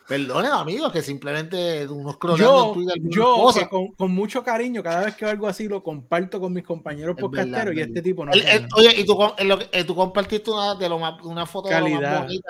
Perdone, 0.07 0.49
amigos, 0.49 0.91
que 0.91 1.01
simplemente 1.01 1.87
unos 1.87 2.17
Yo, 2.37 2.75
yo 3.05 3.49
con, 3.67 3.87
con, 3.93 4.11
mucho 4.11 4.43
cariño, 4.43 4.83
cada 4.83 5.05
vez 5.05 5.15
que 5.15 5.25
algo 5.25 5.47
así 5.47 5.67
lo 5.67 5.81
comparto 5.81 6.39
con 6.39 6.53
mis 6.53 6.63
compañeros 6.63 7.15
podcasteros 7.19 7.73
y 7.73 7.81
este 7.81 8.03
tipo 8.03 8.23
no. 8.23 8.31
oye, 8.31 8.93
y 8.97 9.03
tú, 9.03 9.17
eh, 9.71 9.83
tú 9.83 9.95
compartiste 9.95 10.51
una, 10.51 10.75
de 10.75 10.89
lo 10.89 10.99
más, 10.99 11.19
una 11.23 11.47
foto 11.47 11.69
Calidad, 11.69 11.97
de 11.97 12.03
lo 12.03 12.09
más 12.09 12.21
bonita. 12.27 12.47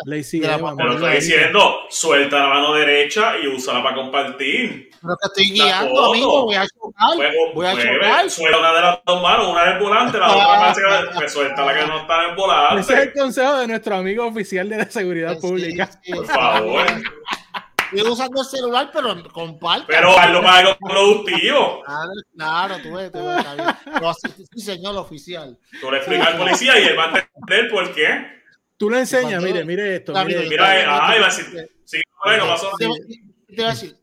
Pero 0.77 0.93
estoy 0.95 1.15
diciendo, 1.15 1.75
suelta 1.89 2.39
la 2.39 2.49
mano 2.49 2.73
derecha 2.73 3.37
y 3.41 3.47
úsala 3.47 3.81
para 3.81 3.95
compartir. 3.95 4.89
Pero 5.01 5.15
te 5.15 5.27
estoy 5.27 5.55
guiando, 5.55 6.05
amigo, 6.07 6.43
voy 6.43 6.55
a 6.55 6.65
chocar. 6.67 7.53
voy 7.53 7.65
a 7.67 7.71
chocar. 7.71 8.29
Suelta 8.29 8.59
una 8.59 8.73
de 8.73 8.81
las 8.81 8.99
dos 9.05 9.21
manos, 9.21 9.47
una 9.47 9.63
es 9.63 9.73
el 9.75 9.79
volante, 9.79 10.17
la 10.17 10.35
otra 10.35 11.19
me 11.21 11.29
suelta 11.29 11.65
la 11.65 11.73
que 11.73 11.87
no 11.87 12.01
está 12.01 12.21
en 12.21 12.29
el 12.31 12.35
volante. 12.35 12.81
Ese 12.81 12.93
es 12.93 12.99
el 12.99 13.13
consejo 13.13 13.57
de 13.59 13.67
nuestro 13.67 13.95
amigo 13.95 14.27
oficial 14.27 14.67
de 14.67 14.77
la 14.77 14.89
seguridad 14.89 15.39
pública. 15.39 15.89
Por 16.05 16.25
favor. 16.25 16.85
Estoy 17.93 18.11
usando 18.11 18.41
el 18.41 18.47
celular, 18.47 18.89
pero 18.93 19.23
comparte. 19.31 19.85
Pero 19.87 20.17
hazlo 20.17 20.41
para 20.41 20.57
algo 20.57 20.77
productivo. 20.77 21.83
Claro, 21.83 22.11
claro, 22.35 22.75
tú 22.81 22.93
ves, 22.93 23.11
tú 23.11 23.19
ves. 23.25 24.45
Sí, 24.53 24.61
señor 24.61 24.95
oficial. 24.97 25.57
Tú 25.79 25.91
le 25.91 25.97
explicas 25.97 26.27
al 26.27 26.37
policía 26.37 26.79
y 26.79 26.87
él 26.87 26.97
va 26.97 27.05
a 27.05 27.19
entender 27.19 27.71
por 27.71 27.93
qué. 27.93 28.35
Tú 28.77 28.89
le 28.89 28.99
enseñas, 28.99 29.41
mire, 29.41 29.63
mire 29.63 29.95
esto. 29.95 30.13
Mire, 30.25 30.49
mira, 30.49 30.69
ay, 30.69 31.19
va 31.19 31.27
a 31.27 31.29
decir, 31.29 31.69
sí, 31.85 31.99
bueno, 32.23 32.45
pasó. 32.47 32.71
Te 32.77 33.61
va 33.61 33.69
a 33.69 33.71
decir, 33.71 33.95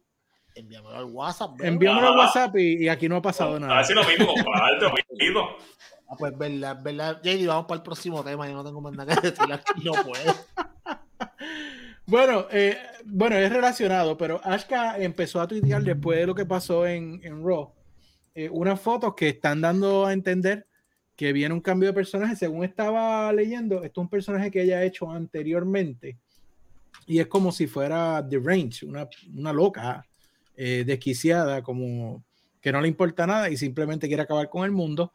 envíamelo 0.55 0.97
al 0.97 1.05
WhatsApp. 1.05 1.61
Envíamelo 1.61 2.09
al 2.09 2.17
WhatsApp 2.17 2.57
y, 2.57 2.89
aquí 2.89 3.09
no 3.09 3.17
ha 3.17 3.23
pasado 3.23 3.59
nada. 3.61 3.75
A 3.75 3.77
ver 3.79 3.87
si 3.87 3.95
lo 3.95 4.05
mismo, 4.05 4.27
comparte, 4.27 4.87
lo 5.31 5.59
Ah, 6.13 6.15
pues 6.19 6.37
verdad, 6.37 6.77
verdad. 6.83 7.23
JD, 7.23 7.47
vamos 7.47 7.65
para 7.65 7.77
el 7.77 7.83
próximo 7.83 8.23
tema. 8.23 8.47
Yo 8.47 8.53
no 8.53 8.63
tengo 8.63 8.83
más 8.83 8.93
nada 8.93 9.17
que 9.17 9.31
decir 9.31 9.51
aquí, 9.51 9.83
no 9.83 9.93
puedo. 9.93 10.35
Bueno, 12.13 12.47
eh, 12.51 12.77
bueno, 13.07 13.37
es 13.39 13.51
relacionado, 13.51 14.19
pero 14.19 14.39
Ashka 14.45 15.03
empezó 15.03 15.41
a 15.41 15.49
tuitear 15.49 15.83
después 15.83 16.19
de 16.19 16.27
lo 16.27 16.35
que 16.35 16.45
pasó 16.45 16.87
en, 16.87 17.19
en 17.25 17.43
Raw. 17.43 17.73
Eh, 18.35 18.51
unas 18.51 18.79
fotos 18.79 19.15
que 19.15 19.31
están 19.31 19.63
dando 19.63 20.05
a 20.05 20.13
entender 20.13 20.67
que 21.17 21.33
viene 21.33 21.55
un 21.55 21.63
cambio 21.63 21.89
de 21.89 21.95
personaje. 21.95 22.37
Según 22.37 22.65
estaba 22.65 23.33
leyendo, 23.33 23.77
esto 23.77 24.03
es 24.03 24.05
un 24.05 24.11
personaje 24.11 24.51
que 24.51 24.61
ella 24.61 24.77
ha 24.77 24.85
hecho 24.85 25.11
anteriormente. 25.11 26.19
Y 27.07 27.19
es 27.19 27.29
como 27.29 27.51
si 27.51 27.67
fuera 27.67 28.23
The 28.29 28.41
Range, 28.45 28.85
una, 28.85 29.09
una 29.35 29.55
loca, 29.55 30.05
eh, 30.55 30.85
desquiciada, 30.87 31.63
como 31.63 32.23
que 32.61 32.73
no 32.73 32.83
le 32.83 32.89
importa 32.89 33.27
nada 33.27 33.49
y 33.49 33.57
simplemente 33.57 34.07
quiere 34.07 34.25
acabar 34.25 34.51
con 34.51 34.67
el 34.67 34.71
mundo. 34.71 35.15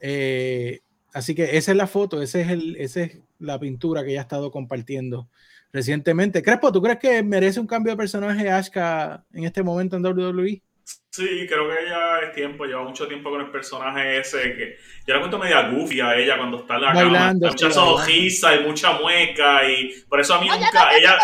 Eh, 0.00 0.80
así 1.12 1.36
que 1.36 1.56
esa 1.56 1.70
es 1.70 1.76
la 1.76 1.86
foto, 1.86 2.20
ese 2.20 2.40
es 2.40 2.48
el, 2.48 2.74
esa 2.78 3.02
es 3.02 3.20
la 3.38 3.60
pintura 3.60 4.02
que 4.02 4.10
ella 4.10 4.22
ha 4.22 4.22
estado 4.22 4.50
compartiendo 4.50 5.28
recientemente. 5.72 6.42
Crespo, 6.42 6.70
¿tú 6.70 6.82
crees 6.82 6.98
que 6.98 7.22
merece 7.22 7.60
un 7.60 7.66
cambio 7.66 7.92
de 7.92 7.96
personaje 7.96 8.50
Ashka 8.50 9.24
en 9.32 9.44
este 9.44 9.62
momento 9.62 9.96
en 9.96 10.04
WWE? 10.04 10.62
Sí, 11.10 11.46
creo 11.46 11.68
que 11.68 11.88
ya 11.88 12.18
es 12.26 12.34
tiempo, 12.34 12.64
lleva 12.64 12.82
mucho 12.82 13.06
tiempo 13.06 13.30
con 13.30 13.40
el 13.40 13.50
personaje 13.50 14.18
ese 14.18 14.54
que 14.54 14.76
yo 15.06 15.14
la 15.14 15.20
cuento 15.20 15.38
media 15.38 15.68
goofy 15.68 16.00
a 16.00 16.16
ella 16.16 16.36
cuando 16.36 16.58
está 16.58 16.76
en 16.76 16.80
la 16.82 16.92
Bailando, 16.92 17.46
cama, 17.46 17.52
mucha 17.52 17.70
sonrisa 17.70 18.54
y 18.56 18.64
mucha 18.64 18.92
mueca 18.94 19.68
y 19.68 19.92
por 20.08 20.20
eso 20.20 20.34
a 20.34 20.40
mí 20.40 20.48
nunca 20.48 20.90
ella 20.96 21.18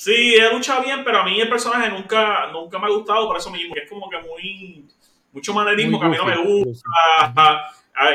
Sí, 0.00 0.34
ella 0.34 0.52
lucha 0.52 0.80
bien, 0.80 1.04
pero 1.04 1.18
a 1.18 1.24
mí 1.24 1.38
el 1.38 1.48
personaje 1.50 1.90
nunca 1.90 2.46
nunca 2.52 2.78
me 2.78 2.86
ha 2.86 2.90
gustado 2.90 3.26
por 3.26 3.36
eso 3.36 3.50
mismo, 3.50 3.74
que 3.74 3.80
es 3.80 3.90
como 3.90 4.08
que 4.08 4.18
muy 4.20 4.86
mucho 5.30 5.52
manerismo 5.52 6.00
que 6.00 6.06
a 6.06 6.08
mí 6.08 6.16
no 6.16 6.24
me 6.24 6.36
gusta. 6.38 6.88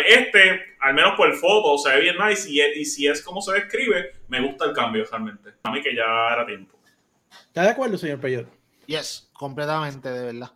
Este, 0.08 0.62
al 0.82 0.94
menos 0.94 1.14
por 1.16 1.30
el 1.30 1.36
foto, 1.36 1.78
se 1.78 1.90
ve 1.90 2.02
bien 2.02 2.16
nice 2.18 2.50
y, 2.50 2.60
y 2.80 2.86
si 2.86 3.08
es 3.08 3.22
como 3.22 3.42
se 3.42 3.54
describe, 3.54 4.14
me 4.28 4.42
gusta 4.42 4.66
el 4.66 4.74
cambio 4.74 5.06
realmente. 5.10 5.54
A 5.64 5.72
mí 5.72 5.82
que 5.82 5.96
ya 5.96 6.04
era 6.34 6.46
tiempo. 6.46 6.78
¿Está 7.48 7.64
de 7.64 7.70
acuerdo, 7.70 7.98
señor 7.98 8.20
Peyote? 8.20 8.52
Yes, 8.88 9.30
completamente, 9.34 10.10
de 10.10 10.34
verdad. 10.34 10.52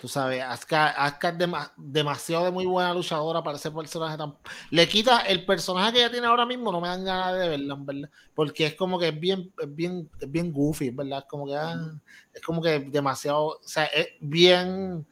Tú 0.00 0.08
sabes, 0.08 0.42
Asuka, 0.42 0.94
es 1.08 1.38
demasiado 1.76 2.44
de 2.44 2.50
muy 2.50 2.66
buena 2.66 2.92
luchadora 2.92 3.42
para 3.42 3.56
ese 3.56 3.70
personaje 3.70 4.18
tan... 4.18 4.36
Le 4.70 4.86
quita 4.86 5.20
el 5.20 5.46
personaje 5.46 5.94
que 5.94 5.98
ella 6.00 6.10
tiene 6.10 6.26
ahora 6.26 6.44
mismo, 6.44 6.70
no 6.70 6.82
me 6.82 6.88
dan 6.88 7.02
ganas 7.02 7.38
de 7.38 7.48
verla, 7.48 7.76
¿verdad? 7.78 8.10
Porque 8.34 8.66
es 8.66 8.74
como 8.74 8.98
que 8.98 9.08
es 9.08 9.18
bien, 9.18 9.52
es 9.58 9.74
bien, 9.74 10.10
es 10.20 10.30
bien 10.30 10.52
goofy, 10.52 10.90
¿verdad? 10.90 11.20
Es 11.20 11.24
como 11.24 11.46
que, 11.46 11.56
ah, 11.56 11.92
es 12.34 12.42
como 12.42 12.60
que 12.60 12.78
demasiado, 12.80 13.46
o 13.46 13.60
sea, 13.62 13.86
es 13.86 14.08
bien 14.20 15.06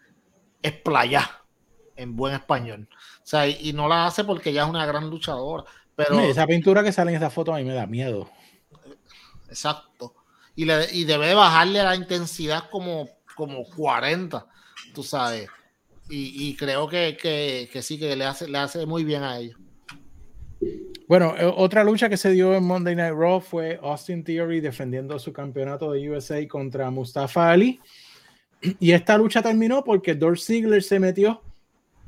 es 0.61 0.73
playa 0.73 1.44
en 1.97 2.17
buen 2.17 2.35
español. 2.35 2.89
O 2.91 3.27
sea, 3.27 3.47
y, 3.49 3.73
no 3.73 3.89
la 3.89 4.07
hace 4.07 4.25
porque 4.25 4.51
ella 4.51 4.65
es 4.65 4.71
una 4.71 4.87
gran 4.87 5.11
luchadora. 5.11 5.65
Pero... 5.97 6.21
esa 6.21 6.47
pintura 6.47 6.83
que 6.83 6.93
sale 6.93 7.13
en 7.13 7.19
esa 7.19 7.31
foto 7.31 7.55
a 7.55 7.59
mí 7.59 7.65
me 7.65 7.75
da 7.75 7.87
miedo. 7.87 8.29
Exacto. 9.49 10.15
Y, 10.57 10.65
le, 10.65 10.87
y 10.93 11.05
debe 11.05 11.35
bajarle 11.35 11.83
la 11.83 11.97
intensidad 11.97 12.71
como, 12.71 13.09
como 13.37 13.65
40, 13.65 14.47
tú 14.95 15.03
sabes. 15.03 15.49
Y, 16.11 16.55
creo 16.57 16.87
que, 16.87 17.17
que, 17.17 17.83
sí, 17.83 17.99
que 17.99 18.15
le 18.15 18.27
hace, 18.27 18.47
le 18.47 18.59
hace 18.59 18.85
muy 18.85 19.05
bien 19.05 19.23
a 19.23 19.39
ella. 19.39 19.57
Bueno, 21.09 21.35
eh, 21.37 21.51
otra 21.57 21.83
lucha 21.83 22.09
que 22.11 22.19
se 22.19 22.31
dio 22.31 22.55
en 22.55 22.65
Monday 22.65 22.95
Night 22.95 23.15
Raw 23.15 23.41
fue 23.41 23.81
Austin 23.83 24.23
Theory 24.23 24.61
defendiendo 24.61 25.19
su 25.19 25.33
campeonato 25.33 25.93
de 25.93 26.11
USA 26.11 26.47
contra 26.47 26.91
Mustafa 26.91 27.51
Ali. 27.51 27.81
Y 28.81 28.93
esta 28.93 29.17
lucha 29.17 29.43
terminó 29.43 29.83
porque 29.83 30.15
Dolph 30.15 30.41
Ziggler 30.41 30.83
se 30.83 31.01
metió 31.01 31.43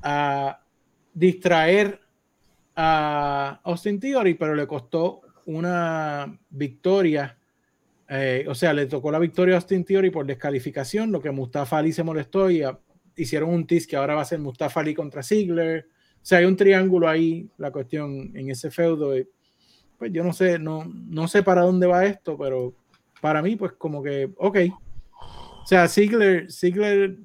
a 0.03 0.61
distraer 1.13 2.01
a 2.75 3.61
Austin 3.65 3.99
Theory, 3.99 4.35
pero 4.35 4.55
le 4.55 4.67
costó 4.67 5.23
una 5.47 6.39
victoria. 6.51 7.39
Eh, 8.09 8.45
o 8.49 8.55
sea, 8.55 8.73
le 8.73 8.87
tocó 8.87 9.11
la 9.11 9.19
victoria 9.19 9.55
a 9.55 9.59
Austin 9.59 9.85
Theory 9.85 10.11
por 10.11 10.27
descalificación, 10.27 11.11
lo 11.11 11.21
que 11.21 11.31
Mustafa 11.31 11.79
Ali 11.79 11.93
se 11.93 12.05
molestó 12.05 12.51
y 12.51 12.63
hicieron 13.17 13.51
un 13.51 13.67
tease 13.67 13.87
que 13.87 13.97
ahora 13.97 14.15
va 14.15 14.23
a 14.23 14.27
ser 14.27 14.39
Mustafa 14.39 14.81
Ali 14.81 14.95
contra 14.95 15.23
Ziggler. 15.23 15.89
O 16.17 16.29
sea, 16.29 16.39
hay 16.39 16.45
un 16.45 16.57
triángulo 16.57 17.09
ahí, 17.09 17.49
la 17.57 17.71
cuestión 17.71 18.33
en 18.35 18.51
ese 18.51 18.71
feudo. 18.71 19.15
pues 19.99 20.13
yo 20.13 20.23
no 20.23 20.33
sé, 20.33 20.59
no, 20.59 20.85
no 20.85 21.29
sé 21.29 21.43
para 21.43 21.63
dónde 21.63 21.87
va 21.87 22.05
esto, 22.05 22.37
pero 22.37 22.75
para 23.21 23.43
mí, 23.43 23.57
pues 23.57 23.73
como 23.73 24.03
que, 24.03 24.31
ok. 24.37 24.59
O 25.63 25.67
sea, 25.67 25.89
Ziggler, 25.89 26.51
Ziggler 26.53 27.17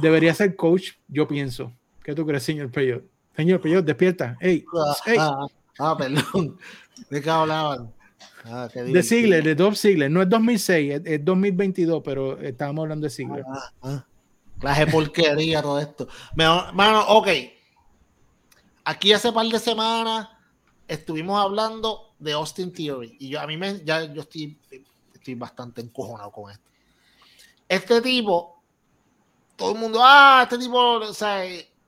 debería 0.00 0.34
ser 0.34 0.56
coach, 0.56 0.92
yo 1.08 1.26
pienso. 1.28 1.72
¿Qué 2.02 2.14
tú 2.14 2.26
crees, 2.26 2.42
señor 2.42 2.70
Peyot? 2.70 3.04
Señor 3.36 3.60
Peyot, 3.60 3.84
despierta. 3.84 4.36
Hey, 4.40 4.64
ah, 5.18 5.46
ah, 5.78 5.96
perdón. 5.96 6.58
¿De 7.10 7.22
qué 7.22 7.30
hablaban? 7.30 7.92
Ah, 8.44 8.68
de 8.72 9.02
Ziggler, 9.02 9.44
de 9.44 9.54
Dolph 9.54 9.76
Ziggler. 9.76 10.10
No 10.10 10.22
es 10.22 10.28
2006, 10.28 11.02
es, 11.04 11.24
2022, 11.24 12.02
pero 12.04 12.38
estábamos 12.40 12.82
hablando 12.82 13.04
de 13.04 13.10
Ziggler. 13.10 13.44
Ah, 13.46 13.72
ah. 13.82 14.06
Clase 14.58 14.86
porquería 14.86 15.62
todo 15.62 15.78
esto. 15.78 16.08
Mano, 16.34 17.06
ok. 17.08 17.28
Aquí 18.84 19.12
hace 19.12 19.32
par 19.32 19.46
de 19.46 19.58
semanas 19.58 20.28
estuvimos 20.88 21.38
hablando 21.40 22.14
de 22.18 22.32
Austin 22.32 22.72
Theory 22.72 23.16
y 23.20 23.28
yo 23.28 23.40
a 23.40 23.46
mí 23.46 23.56
me 23.56 23.84
ya 23.84 24.12
yo 24.12 24.22
estoy, 24.22 24.58
estoy 25.14 25.34
bastante 25.34 25.82
encojonado 25.82 26.32
con 26.32 26.50
esto. 26.50 26.64
Este 27.68 28.00
tipo, 28.00 28.57
todo 29.58 29.72
el 29.72 29.78
mundo, 29.78 29.98
ah, 30.00 30.42
este 30.44 30.56
tipo, 30.56 30.78
o 30.78 31.12
sea, 31.12 31.42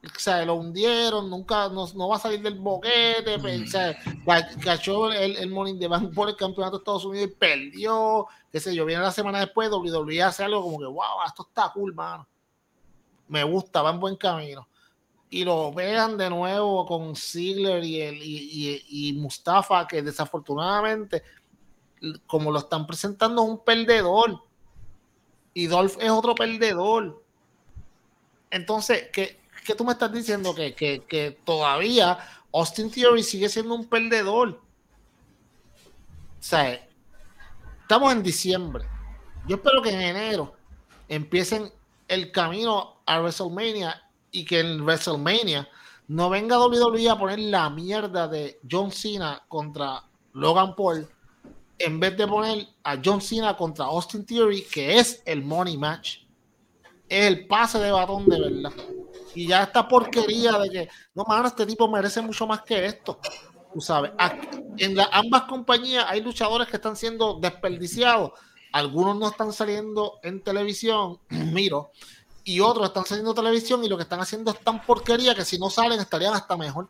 o 0.05 0.19
sea, 0.19 0.45
lo 0.45 0.57
hundieron, 0.57 1.31
nunca 1.31 1.69
no, 1.69 1.87
no, 1.95 2.09
va 2.09 2.17
a 2.17 2.19
salir 2.19 2.43
del 2.43 2.59
boquete, 2.59 3.39
pues, 3.39 3.63
o 3.63 3.67
sea, 3.67 3.97
cachó 4.63 5.13
el, 5.13 5.37
el 5.37 5.51
Morning 5.51 5.79
de 5.79 5.87
Bank 5.87 6.13
por 6.13 6.29
el 6.29 6.37
campeonato 6.37 6.79
de 6.79 6.81
Estados 6.81 7.05
Unidos 7.05 7.31
y 7.31 7.35
perdió, 7.35 8.27
qué 8.51 8.59
sé 8.59 8.75
yo, 8.75 8.85
viene 8.85 9.03
la 9.03 9.13
semana 9.13 9.39
después, 9.39 9.71
WWE 9.71 10.21
hace 10.21 10.43
algo 10.43 10.63
como 10.63 10.81
que, 10.81 10.87
wow, 10.87 11.23
esto 11.25 11.47
está 11.49 11.71
cool, 11.73 11.95
mano. 11.95 12.27
Me 13.29 13.45
gusta, 13.45 13.83
va 13.83 13.91
en 13.91 14.01
buen 14.01 14.17
camino. 14.17 14.67
Y 15.29 15.45
lo 15.45 15.73
vean 15.73 16.19
de 16.19 16.29
nuevo 16.29 16.85
con 16.87 17.15
Ziggler 17.15 17.85
y, 17.85 18.01
el, 18.01 18.17
y, 18.21 18.85
y, 18.89 19.13
Mustafa, 19.13 19.87
que 19.87 20.03
desafortunadamente, 20.03 21.23
como 22.27 22.51
lo 22.51 22.59
están 22.59 22.85
presentando, 22.85 23.45
es 23.45 23.49
un 23.49 23.63
perdedor. 23.63 24.43
Y 25.55 25.69
Dolph 25.69 25.99
es 26.01 26.11
otro 26.11 26.35
perdedor. 26.35 27.23
Entonces, 28.51 29.09
que 29.13 29.41
que 29.65 29.75
tú 29.75 29.85
me 29.85 29.93
estás 29.93 30.13
diciendo 30.13 30.55
que, 30.55 31.39
todavía 31.45 32.19
Austin 32.53 32.91
Theory 32.91 33.23
sigue 33.23 33.49
siendo 33.49 33.75
un 33.75 33.87
perdedor. 33.87 34.49
O 34.49 36.43
sea, 36.43 36.89
estamos 37.83 38.13
en 38.13 38.23
diciembre. 38.23 38.85
Yo 39.47 39.57
espero 39.57 39.83
que 39.83 39.91
en 39.91 40.01
enero 40.01 40.55
empiecen 41.09 41.73
el 42.09 42.33
camino 42.33 43.01
a 43.07 43.21
WrestleMania 43.21 44.03
y 44.31 44.45
que 44.45 44.61
en 44.61 44.83
WrestleMania 44.83 45.69
no 46.09 46.31
venga 46.31 46.59
WWE 46.59 47.09
a 47.09 47.19
poner 47.19 47.39
la 47.39 47.71
mierda 47.71 48.27
de 48.27 48.59
John 48.69 48.91
Cena 48.91 49.43
contra 49.49 50.03
Logan 50.33 50.75
Paul 50.75 51.09
en 51.79 52.01
vez 52.01 52.17
de 52.17 52.27
poner 52.27 52.67
a 52.83 52.99
John 53.03 53.21
Cena 53.21 53.57
contra 53.57 53.87
Austin 53.87 54.27
Theory, 54.27 54.63
que 54.63 54.99
es 54.99 55.23
el 55.25 55.43
money 55.43 55.79
match. 55.79 56.19
Es 57.11 57.27
el 57.27 57.46
pase 57.46 57.79
de 57.79 57.90
batón 57.90 58.29
de 58.29 58.40
verdad. 58.40 58.73
Y 59.35 59.49
ya 59.49 59.64
esta 59.64 59.87
porquería 59.87 60.59
de 60.59 60.70
que, 60.70 60.88
no, 61.14 61.25
mano, 61.25 61.49
este 61.49 61.66
tipo 61.66 61.88
merece 61.88 62.23
mucho 62.23 62.46
más 62.46 62.62
que 62.62 62.87
esto. 62.87 63.18
Tú 63.75 63.81
sabes, 63.81 64.12
en 64.79 64.96
ambas 65.12 65.42
compañías 65.42 66.07
hay 66.09 66.23
luchadores 66.23 66.68
que 66.68 66.77
están 66.77 66.96
siendo 66.96 67.35
desperdiciados. 67.40 68.33
Algunos 68.73 69.16
no 69.16 69.29
están 69.29 69.53
saliendo 69.53 70.20
en 70.23 70.42
televisión, 70.42 71.18
miro, 71.29 71.90
y 72.44 72.61
otros 72.61 72.87
están 72.87 73.05
saliendo 73.05 73.33
en 73.33 73.37
televisión 73.37 73.85
y 73.85 73.88
lo 73.88 73.96
que 73.96 74.05
están 74.05 74.20
haciendo 74.20 74.53
es 74.53 74.61
tan 74.61 74.81
porquería 74.87 75.35
que 75.35 75.44
si 75.44 75.59
no 75.59 75.68
salen 75.68 76.01
estarían 76.01 76.35
hasta 76.35 76.57
mejor 76.57 76.88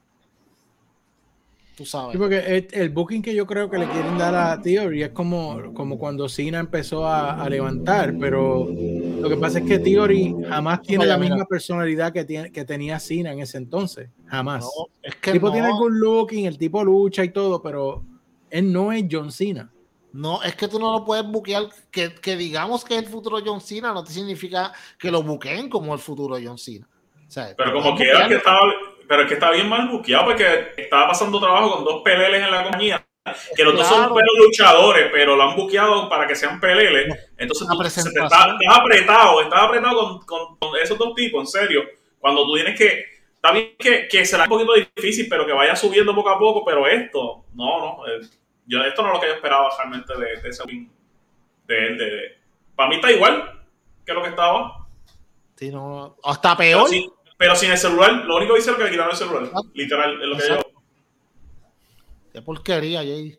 porque 2.18 2.68
el, 2.72 2.90
booking 2.90 3.22
que 3.22 3.34
yo 3.34 3.46
creo 3.46 3.70
que 3.70 3.78
le 3.78 3.86
quieren 3.88 4.18
dar 4.18 4.34
a 4.34 4.60
Theory 4.60 5.02
es 5.02 5.10
como, 5.10 5.72
como 5.74 5.98
cuando 5.98 6.28
Cena 6.28 6.58
empezó 6.58 7.06
a, 7.06 7.48
levantar, 7.48 8.14
pero 8.18 8.68
lo 8.68 9.28
que 9.28 9.36
pasa 9.36 9.58
es 9.58 9.64
que 9.66 9.78
Theory 9.78 10.34
jamás 10.48 10.82
tiene 10.82 11.06
la 11.06 11.18
misma 11.18 11.44
personalidad 11.44 12.12
que, 12.12 12.24
tiene, 12.24 12.52
que 12.52 12.64
tenía 12.64 13.00
Cena 13.00 13.32
en 13.32 13.40
ese 13.40 13.58
entonces. 13.58 14.08
Jamás. 14.26 14.66
el 15.02 15.32
tipo 15.32 15.50
tiene 15.50 15.68
algún 15.68 15.98
looking, 15.98 16.46
el 16.46 16.58
tipo 16.58 16.84
lucha 16.84 17.24
y 17.24 17.30
todo, 17.30 17.62
pero 17.62 18.04
él 18.50 18.72
no 18.72 18.92
es 18.92 19.04
John 19.10 19.32
Cena. 19.32 19.72
No, 20.12 20.42
es 20.42 20.56
que 20.56 20.68
tú 20.68 20.78
no 20.78 20.92
lo 20.92 21.04
puedes 21.04 21.24
buquear. 21.26 21.68
Que, 21.90 22.12
que 22.14 22.36
digamos 22.36 22.84
que 22.84 22.96
es 22.96 23.04
el 23.04 23.08
futuro 23.08 23.38
John 23.44 23.60
Cena 23.60 23.92
no 23.92 24.02
te 24.02 24.12
significa 24.12 24.72
que 24.98 25.10
lo 25.10 25.22
buqueen 25.22 25.68
como 25.68 25.94
el 25.94 26.00
futuro 26.00 26.36
John 26.42 26.58
Cena. 26.58 26.88
pero 27.56 27.72
como 27.74 27.96
que 27.96 28.04
que 28.04 28.34
estaba 28.34 28.60
pero 29.10 29.22
es 29.22 29.28
que 29.28 29.34
está 29.34 29.50
bien 29.50 29.68
mal 29.68 29.88
buqueado 29.88 30.26
porque 30.26 30.72
estaba 30.76 31.08
pasando 31.08 31.40
trabajo 31.40 31.72
con 31.74 31.84
dos 31.84 32.00
peleles 32.04 32.44
en 32.44 32.50
la 32.52 32.62
compañía. 32.62 33.04
Que 33.56 33.64
los 33.64 33.74
dos 33.74 33.84
son 33.84 34.08
luchadores, 34.38 35.10
pero 35.10 35.34
lo 35.34 35.42
han 35.42 35.56
buqueado 35.56 36.08
para 36.08 36.28
que 36.28 36.36
sean 36.36 36.60
peleles. 36.60 37.32
Entonces 37.36 37.66
tú, 37.66 37.82
está, 37.82 38.44
apretado, 38.72 39.40
estás 39.40 39.62
apretado 39.64 40.20
con, 40.24 40.56
con, 40.56 40.76
esos 40.80 40.96
dos 40.96 41.12
tipos, 41.16 41.40
en 41.40 41.46
serio. 41.48 41.82
Cuando 42.20 42.46
tú 42.46 42.54
tienes 42.54 42.78
que. 42.78 43.04
Está 43.34 43.50
bien 43.50 43.74
que, 43.76 44.06
que 44.06 44.24
será 44.24 44.44
un 44.44 44.48
poquito 44.48 44.74
difícil, 44.74 45.26
pero 45.28 45.44
que 45.44 45.54
vaya 45.54 45.74
subiendo 45.74 46.14
poco 46.14 46.30
a 46.30 46.38
poco. 46.38 46.64
Pero 46.64 46.86
esto, 46.86 47.46
no, 47.54 47.80
no. 47.80 48.06
Eh, 48.06 48.20
yo, 48.64 48.80
esto 48.84 49.02
no 49.02 49.08
es 49.08 49.14
lo 49.14 49.20
que 49.20 49.26
yo 49.26 49.34
esperaba 49.34 49.70
realmente 49.76 50.14
de, 50.16 50.40
de 50.40 50.48
ese 50.48 50.62
de 51.66 51.86
él. 51.88 51.98
De, 51.98 52.38
para 52.76 52.88
mí 52.88 52.94
está 52.94 53.10
igual 53.10 53.60
que 54.06 54.14
lo 54.14 54.22
que 54.22 54.28
estaba. 54.28 54.86
Sí, 55.56 55.68
no, 55.68 56.16
hasta 56.22 56.56
peor. 56.56 56.88
Pero 57.40 57.56
sin 57.56 57.70
el 57.70 57.78
celular, 57.78 58.12
lo 58.26 58.36
único 58.36 58.52
que 58.52 58.60
hice 58.60 58.70
es 58.70 58.76
que 58.76 58.84
le 58.84 58.90
quitaron 58.90 59.12
el 59.12 59.16
celular. 59.16 59.50
Ah. 59.54 59.62
Literal, 59.72 60.20
es 60.20 60.28
lo 60.28 60.36
que 60.36 60.46
yo. 60.46 60.60
Qué 62.34 62.42
porquería, 62.42 62.98
Jay. 62.98 63.38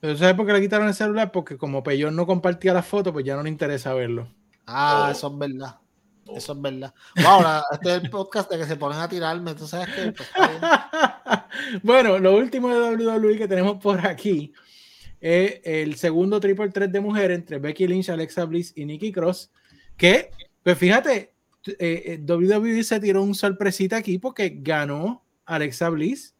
Pero 0.00 0.16
¿sabes 0.16 0.34
por 0.34 0.44
qué 0.44 0.52
le 0.54 0.60
quitaron 0.60 0.88
el 0.88 0.94
celular? 0.94 1.30
Porque 1.30 1.56
como 1.56 1.84
Peyón 1.84 2.16
no 2.16 2.26
compartía 2.26 2.74
la 2.74 2.82
foto, 2.82 3.12
pues 3.12 3.24
ya 3.24 3.36
no 3.36 3.44
le 3.44 3.50
interesa 3.50 3.94
verlo. 3.94 4.28
Ah, 4.66 5.06
oh. 5.06 5.12
eso 5.12 5.28
es 5.28 5.38
verdad. 5.38 5.76
Eso 6.34 6.52
es 6.54 6.60
verdad. 6.60 6.92
ahora, 7.24 7.62
este 7.70 7.88
es 7.88 8.02
el 8.02 8.10
podcast 8.10 8.50
de 8.50 8.58
que 8.58 8.66
se 8.66 8.74
ponen 8.74 8.98
a 8.98 9.08
tirarme, 9.08 9.54
tú 9.54 9.68
sabes 9.68 9.94
que. 9.94 10.10
Pues, 10.10 10.28
bueno, 11.84 12.18
lo 12.18 12.34
último 12.34 12.68
de 12.68 12.96
WWE 12.96 13.38
que 13.38 13.46
tenemos 13.46 13.80
por 13.80 14.04
aquí 14.04 14.52
es 15.20 15.60
el 15.62 15.94
segundo 15.94 16.40
triple 16.40 16.70
3 16.70 16.90
de 16.90 17.00
mujer 17.00 17.30
entre 17.30 17.60
Becky 17.60 17.86
Lynch, 17.86 18.08
Alexa 18.08 18.44
Bliss 18.44 18.72
y 18.74 18.84
Nikki 18.84 19.12
Cross. 19.12 19.52
Que, 19.96 20.32
pues 20.64 20.76
fíjate, 20.76 21.37
eh, 21.66 21.74
eh 21.78 22.20
WWE 22.26 22.82
se 22.84 23.00
tiró 23.00 23.22
un 23.22 23.34
sorpresita 23.34 23.96
aquí 23.96 24.18
porque 24.18 24.58
ganó 24.60 25.24
Alexa 25.44 25.88
Bliss. 25.90 26.34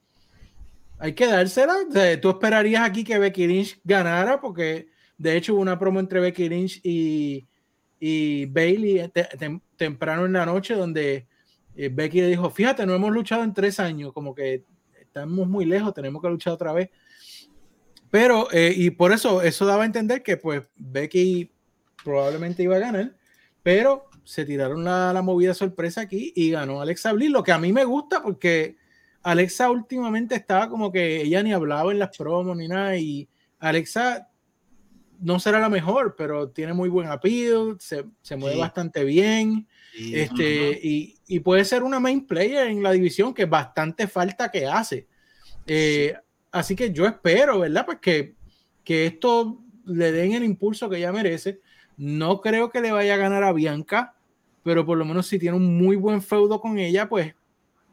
Hay 0.98 1.12
que 1.14 1.26
dársela. 1.26 1.74
tú 2.20 2.30
esperarías 2.30 2.82
aquí 2.82 3.04
que 3.04 3.18
Becky 3.18 3.46
Lynch 3.46 3.80
ganara 3.84 4.40
porque 4.40 4.88
de 5.16 5.36
hecho 5.36 5.54
hubo 5.54 5.62
una 5.62 5.78
promo 5.78 6.00
entre 6.00 6.20
Becky 6.20 6.48
Lynch 6.48 6.80
y, 6.82 7.46
y 8.00 8.46
Bailey 8.46 9.10
temprano 9.76 10.26
en 10.26 10.32
la 10.32 10.44
noche 10.44 10.74
donde 10.74 11.28
eh, 11.78 11.90
Becky 11.92 12.20
le 12.20 12.26
dijo, 12.26 12.50
fíjate, 12.50 12.84
no 12.84 12.92
hemos 12.92 13.12
luchado 13.12 13.44
en 13.44 13.54
tres 13.54 13.78
años, 13.78 14.12
como 14.12 14.34
que 14.34 14.64
estamos 15.00 15.46
muy 15.46 15.64
lejos, 15.64 15.94
tenemos 15.94 16.20
que 16.20 16.28
luchar 16.28 16.52
otra 16.54 16.72
vez. 16.72 16.90
Pero, 18.10 18.48
eh, 18.50 18.72
y 18.74 18.90
por 18.90 19.12
eso, 19.12 19.42
eso 19.42 19.64
daba 19.64 19.84
a 19.84 19.86
entender 19.86 20.24
que 20.24 20.36
pues 20.36 20.64
Becky 20.74 21.52
probablemente 22.02 22.64
iba 22.64 22.74
a 22.74 22.80
ganar, 22.80 23.16
pero 23.62 24.07
se 24.28 24.44
tiraron 24.44 24.84
la, 24.84 25.10
la 25.14 25.22
movida 25.22 25.54
sorpresa 25.54 26.02
aquí 26.02 26.34
y 26.36 26.50
ganó 26.50 26.82
Alexa 26.82 27.14
Bliss, 27.14 27.30
lo 27.30 27.42
que 27.42 27.50
a 27.50 27.58
mí 27.58 27.72
me 27.72 27.86
gusta 27.86 28.22
porque 28.22 28.76
Alexa 29.22 29.70
últimamente 29.70 30.34
estaba 30.34 30.68
como 30.68 30.92
que 30.92 31.22
ella 31.22 31.42
ni 31.42 31.54
hablaba 31.54 31.92
en 31.92 31.98
las 31.98 32.14
promos 32.14 32.54
ni 32.54 32.68
nada 32.68 32.94
y 32.98 33.26
Alexa 33.58 34.28
no 35.18 35.40
será 35.40 35.60
la 35.60 35.70
mejor, 35.70 36.14
pero 36.14 36.50
tiene 36.50 36.74
muy 36.74 36.90
buen 36.90 37.08
appeal, 37.08 37.78
se, 37.80 38.04
se 38.20 38.36
mueve 38.36 38.58
bastante 38.58 39.02
bien. 39.02 39.66
este, 39.98 40.78
y, 40.82 41.16
y, 41.26 41.40
puede 41.40 41.64
ser 41.64 41.82
una 41.82 41.98
main 41.98 42.26
player 42.26 42.66
en 42.66 42.82
la 42.82 42.92
división 42.92 43.32
que 43.32 43.46
bastante 43.46 44.08
falta 44.08 44.50
que 44.50 44.66
hace. 44.66 45.08
Eh, 45.66 46.14
así 46.52 46.76
que 46.76 46.92
yo 46.92 47.06
espero, 47.06 47.60
¿verdad? 47.60 47.86
Pues 47.86 47.98
que, 47.98 48.34
que 48.84 49.06
esto 49.06 49.58
le 49.86 50.12
den 50.12 50.34
el 50.34 50.44
impulso 50.44 50.90
que 50.90 50.98
ella 50.98 51.12
merece. 51.12 51.62
No 51.96 52.42
creo 52.42 52.68
que 52.68 52.82
le 52.82 52.92
vaya 52.92 53.14
a 53.14 53.16
ganar 53.16 53.42
a 53.42 53.54
Bianca, 53.54 54.14
pero 54.68 54.84
por 54.84 54.98
lo 54.98 55.06
menos 55.06 55.26
si 55.26 55.38
tiene 55.38 55.56
un 55.56 55.78
muy 55.78 55.96
buen 55.96 56.20
feudo 56.20 56.60
con 56.60 56.78
ella, 56.78 57.08
pues 57.08 57.34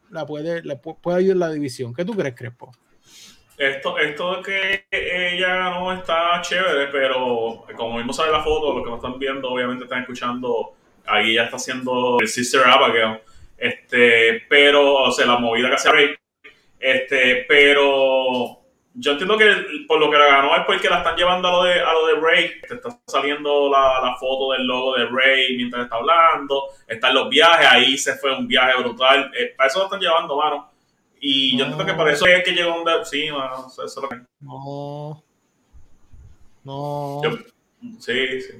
la 0.09 0.25
puede, 0.25 0.61
la 0.61 0.75
puede 0.75 1.19
ayudar 1.19 1.37
la 1.37 1.49
división. 1.49 1.93
¿Qué 1.93 2.03
tú 2.03 2.13
crees, 2.13 2.35
Crespo? 2.35 2.69
Esto, 3.57 3.97
esto 3.97 4.41
que 4.41 4.85
ella 4.91 5.69
no 5.69 5.93
está 5.93 6.41
chévere, 6.41 6.87
pero 6.91 7.65
como 7.77 7.97
vimos 7.97 8.19
en 8.19 8.29
la 8.29 8.43
foto, 8.43 8.73
los 8.73 8.83
que 8.83 8.89
nos 8.89 8.97
están 8.97 9.17
viendo, 9.17 9.51
obviamente 9.51 9.85
están 9.85 10.01
escuchando, 10.01 10.73
ahí 11.05 11.35
ya 11.35 11.45
está 11.45 11.55
haciendo 11.55 12.17
el 12.19 12.27
Sister 12.27 12.63
Abigail, 12.65 13.21
este, 13.57 14.43
pero, 14.49 14.95
o 14.95 15.11
sea, 15.13 15.27
la 15.27 15.37
movida 15.37 15.69
que 15.69 15.75
hace 15.75 16.17
este, 16.77 17.45
pero 17.47 18.64
yo 18.97 19.11
entiendo 19.11 19.37
que 19.37 19.85
por 19.87 19.99
lo 19.99 20.09
que 20.09 20.17
la 20.17 20.27
ganó 20.27 20.55
es 20.55 20.63
porque 20.65 20.89
la 20.89 20.99
están 20.99 21.17
llevando 21.17 21.49
a 21.49 21.51
lo 21.51 21.63
de, 21.63 21.79
a 21.81 21.93
lo 21.93 22.07
de 22.07 22.15
Rey, 22.15 22.61
te 22.67 22.75
está 22.75 22.97
saliendo 23.05 23.69
la, 23.69 24.01
la 24.01 24.15
foto 24.17 24.53
del 24.53 24.65
logo 24.65 24.95
de 24.95 25.05
Rey 25.07 25.57
mientras 25.57 25.83
está 25.83 25.97
hablando, 25.97 26.69
están 26.87 27.13
los 27.13 27.29
viajes, 27.29 27.67
ahí 27.69 27.97
se 27.97 28.15
fue 28.15 28.35
un 28.35 28.47
viaje 28.47 28.81
brutal, 28.81 29.31
eh, 29.37 29.53
para 29.57 29.67
eso 29.67 29.79
lo 29.79 29.85
están 29.85 29.99
llevando, 29.99 30.37
mano. 30.37 30.71
Y 31.19 31.57
yo 31.57 31.65
entiendo 31.65 31.85
que 31.85 31.93
para 31.93 32.13
eso 32.13 32.25
es 32.25 32.43
que 32.43 32.51
llegó 32.51 32.81
un 32.81 33.05
sí, 33.05 33.29
mano, 33.31 33.67
eso 33.67 33.83
es 33.83 33.95
lo 33.97 34.07
que... 34.07 34.21
No. 34.39 35.23
No. 36.63 37.21
sí, 37.99 38.41
sí. 38.41 38.53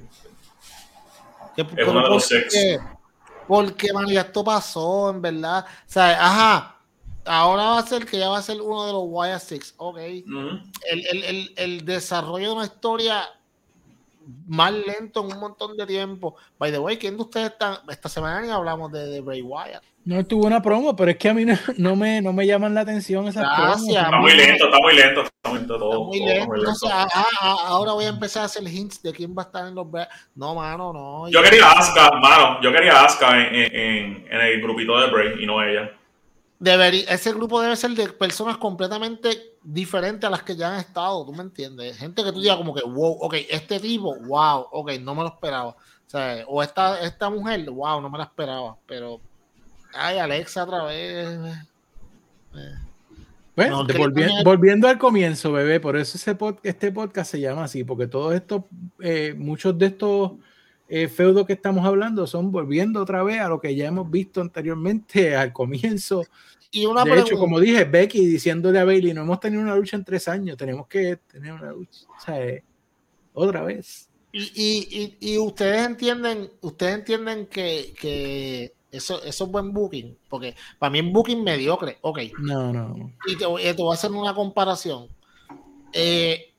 es 1.56 1.88
uno 1.88 2.02
de 2.02 2.08
los 2.08 2.24
sex. 2.24 2.78
Porque, 3.48 3.92
man, 3.92 4.06
ya 4.06 4.22
esto 4.22 4.44
pasó, 4.44 5.10
en 5.10 5.22
verdad. 5.22 5.64
O 5.64 5.90
sea, 5.90 6.10
ajá, 6.10 6.75
ahora 7.26 7.62
va 7.64 7.78
a 7.78 7.86
ser 7.86 8.06
que 8.06 8.18
ya 8.18 8.28
va 8.28 8.38
a 8.38 8.42
ser 8.42 8.60
uno 8.60 8.86
de 8.86 8.92
los 8.92 9.02
Wire 9.06 9.38
Six, 9.38 9.74
ok. 9.76 9.98
el, 9.98 10.24
el, 10.90 11.24
el, 11.24 11.54
el, 11.56 11.84
desarrollo 11.84 12.48
de 12.48 12.54
una 12.54 12.64
historia 12.64 13.28
más 14.46 14.72
lento 14.72 15.24
en 15.24 15.32
un 15.32 15.40
montón 15.40 15.76
de 15.76 15.86
tiempo. 15.86 16.36
By 16.58 16.72
the 16.72 16.78
way, 16.78 16.96
¿quién 16.96 17.16
de 17.16 17.22
ustedes 17.22 17.52
están? 17.52 17.78
Esta 17.88 18.08
semana 18.08 18.40
ni 18.40 18.50
hablamos 18.50 18.90
de, 18.92 19.06
de 19.06 19.20
Bray 19.20 19.42
Wyatt. 19.42 19.82
No 20.06 20.24
tuvo 20.24 20.46
una 20.46 20.62
promo, 20.62 20.94
pero 20.94 21.10
es 21.10 21.16
que 21.16 21.28
a 21.28 21.34
mí 21.34 21.44
no, 21.78 21.96
me, 21.96 22.22
no 22.22 22.32
me 22.32 22.46
llaman 22.46 22.74
la 22.74 22.82
atención 22.82 23.26
esas 23.26 23.42
Gracias, 23.42 24.04
Está 24.04 24.18
muy 24.18 24.34
lento, 24.34 24.66
está 24.66 24.78
muy 24.78 24.94
lento, 24.94 25.22
está 25.22 25.50
muy 25.50 25.58
lento 25.58 25.78
todo. 25.78 26.04
muy 26.04 26.20
lento. 26.20 26.72
ahora 27.40 27.92
voy 27.92 28.04
a 28.04 28.08
empezar 28.10 28.42
a 28.42 28.46
hacer 28.46 28.62
hints 28.68 29.02
de 29.02 29.12
quién 29.12 29.34
va 29.36 29.42
a 29.42 29.46
estar 29.46 29.66
en 29.66 29.74
los... 29.74 29.86
No, 30.36 30.54
mano, 30.54 30.92
no. 30.92 31.28
Yo 31.28 31.42
quería 31.42 31.72
Asuka, 31.72 32.08
mano. 32.20 32.60
Yo 32.62 32.70
quería 32.72 33.04
Asuka 33.04 33.36
en, 33.36 33.54
en, 33.56 34.26
en, 34.30 34.40
el 34.40 34.62
grupito 34.62 34.96
de 35.00 35.10
Bray 35.10 35.42
y 35.42 35.46
no 35.46 35.60
ella. 35.60 35.90
Debería, 36.58 37.04
ese 37.10 37.32
grupo 37.32 37.60
debe 37.60 37.76
ser 37.76 37.90
de 37.90 38.08
personas 38.08 38.56
completamente 38.56 39.56
diferentes 39.62 40.26
a 40.26 40.30
las 40.30 40.42
que 40.42 40.56
ya 40.56 40.72
han 40.72 40.80
estado, 40.80 41.24
¿tú 41.26 41.32
me 41.32 41.42
entiendes? 41.42 41.98
Gente 41.98 42.24
que 42.24 42.32
tú 42.32 42.40
digas 42.40 42.56
como 42.56 42.74
que, 42.74 42.82
wow, 42.82 43.18
ok, 43.20 43.34
este 43.50 43.78
tipo, 43.78 44.16
wow, 44.20 44.66
ok, 44.70 44.92
no 45.00 45.14
me 45.14 45.22
lo 45.22 45.28
esperaba. 45.28 45.68
O 45.68 46.08
sea, 46.10 46.44
o 46.46 46.62
esta, 46.62 47.00
esta 47.00 47.28
mujer, 47.28 47.68
wow, 47.70 48.00
no 48.00 48.08
me 48.08 48.18
la 48.18 48.24
esperaba, 48.24 48.76
pero 48.86 49.20
Ay, 49.96 50.18
Alexa 50.18 50.64
otra 50.64 50.84
vez. 50.84 51.38
Bueno, 53.54 53.86
volviendo, 54.44 54.88
al 54.88 54.98
comienzo, 54.98 55.52
bebé, 55.52 55.80
por 55.80 55.96
eso 55.96 56.18
ese 56.18 56.36
este 56.62 56.92
podcast 56.92 57.30
se 57.30 57.40
llama 57.40 57.64
así, 57.64 57.84
porque 57.84 58.06
todos 58.06 58.34
estos, 58.34 58.62
eh, 59.00 59.34
muchos 59.36 59.78
de 59.78 59.86
estos 59.86 60.32
eh, 60.88 61.08
feudos 61.08 61.46
que 61.46 61.54
estamos 61.54 61.84
hablando 61.84 62.26
son 62.26 62.52
volviendo 62.52 63.02
otra 63.02 63.22
vez 63.22 63.40
a 63.40 63.48
lo 63.48 63.60
que 63.60 63.74
ya 63.74 63.86
hemos 63.86 64.10
visto 64.10 64.40
anteriormente 64.40 65.36
al 65.36 65.52
comienzo. 65.52 66.24
Y 66.70 66.86
una 66.86 67.04
de 67.04 67.20
hecho, 67.20 67.38
como 67.38 67.58
dije, 67.60 67.84
Becky 67.84 68.26
diciéndole 68.26 68.78
a 68.78 68.84
Bailey, 68.84 69.14
no 69.14 69.22
hemos 69.22 69.40
tenido 69.40 69.62
una 69.62 69.76
lucha 69.76 69.96
en 69.96 70.04
tres 70.04 70.28
años, 70.28 70.56
tenemos 70.56 70.86
que 70.88 71.16
tener 71.16 71.52
una 71.52 71.72
lucha, 71.72 72.00
o 72.16 72.20
sea, 72.20 72.44
eh, 72.44 72.62
otra 73.32 73.62
vez. 73.62 74.08
Y, 74.32 74.42
y, 74.54 75.16
y, 75.20 75.38
ustedes 75.38 75.86
entienden, 75.86 76.50
ustedes 76.60 76.96
entienden 76.96 77.46
que, 77.46 77.94
que 77.98 78.74
eso, 78.90 79.22
eso 79.22 79.44
es 79.44 79.50
buen 79.50 79.72
booking, 79.72 80.18
porque 80.28 80.54
para 80.78 80.90
mí 80.90 80.98
es 80.98 81.12
booking 81.12 81.42
mediocre. 81.42 81.98
Ok. 82.02 82.18
No, 82.40 82.72
no. 82.72 83.12
Y 83.26 83.36
te, 83.36 83.46
voy 83.46 83.64
a 83.64 83.94
hacer 83.94 84.10
una 84.10 84.34
comparación. 84.34 85.08
Eh, 85.92 86.52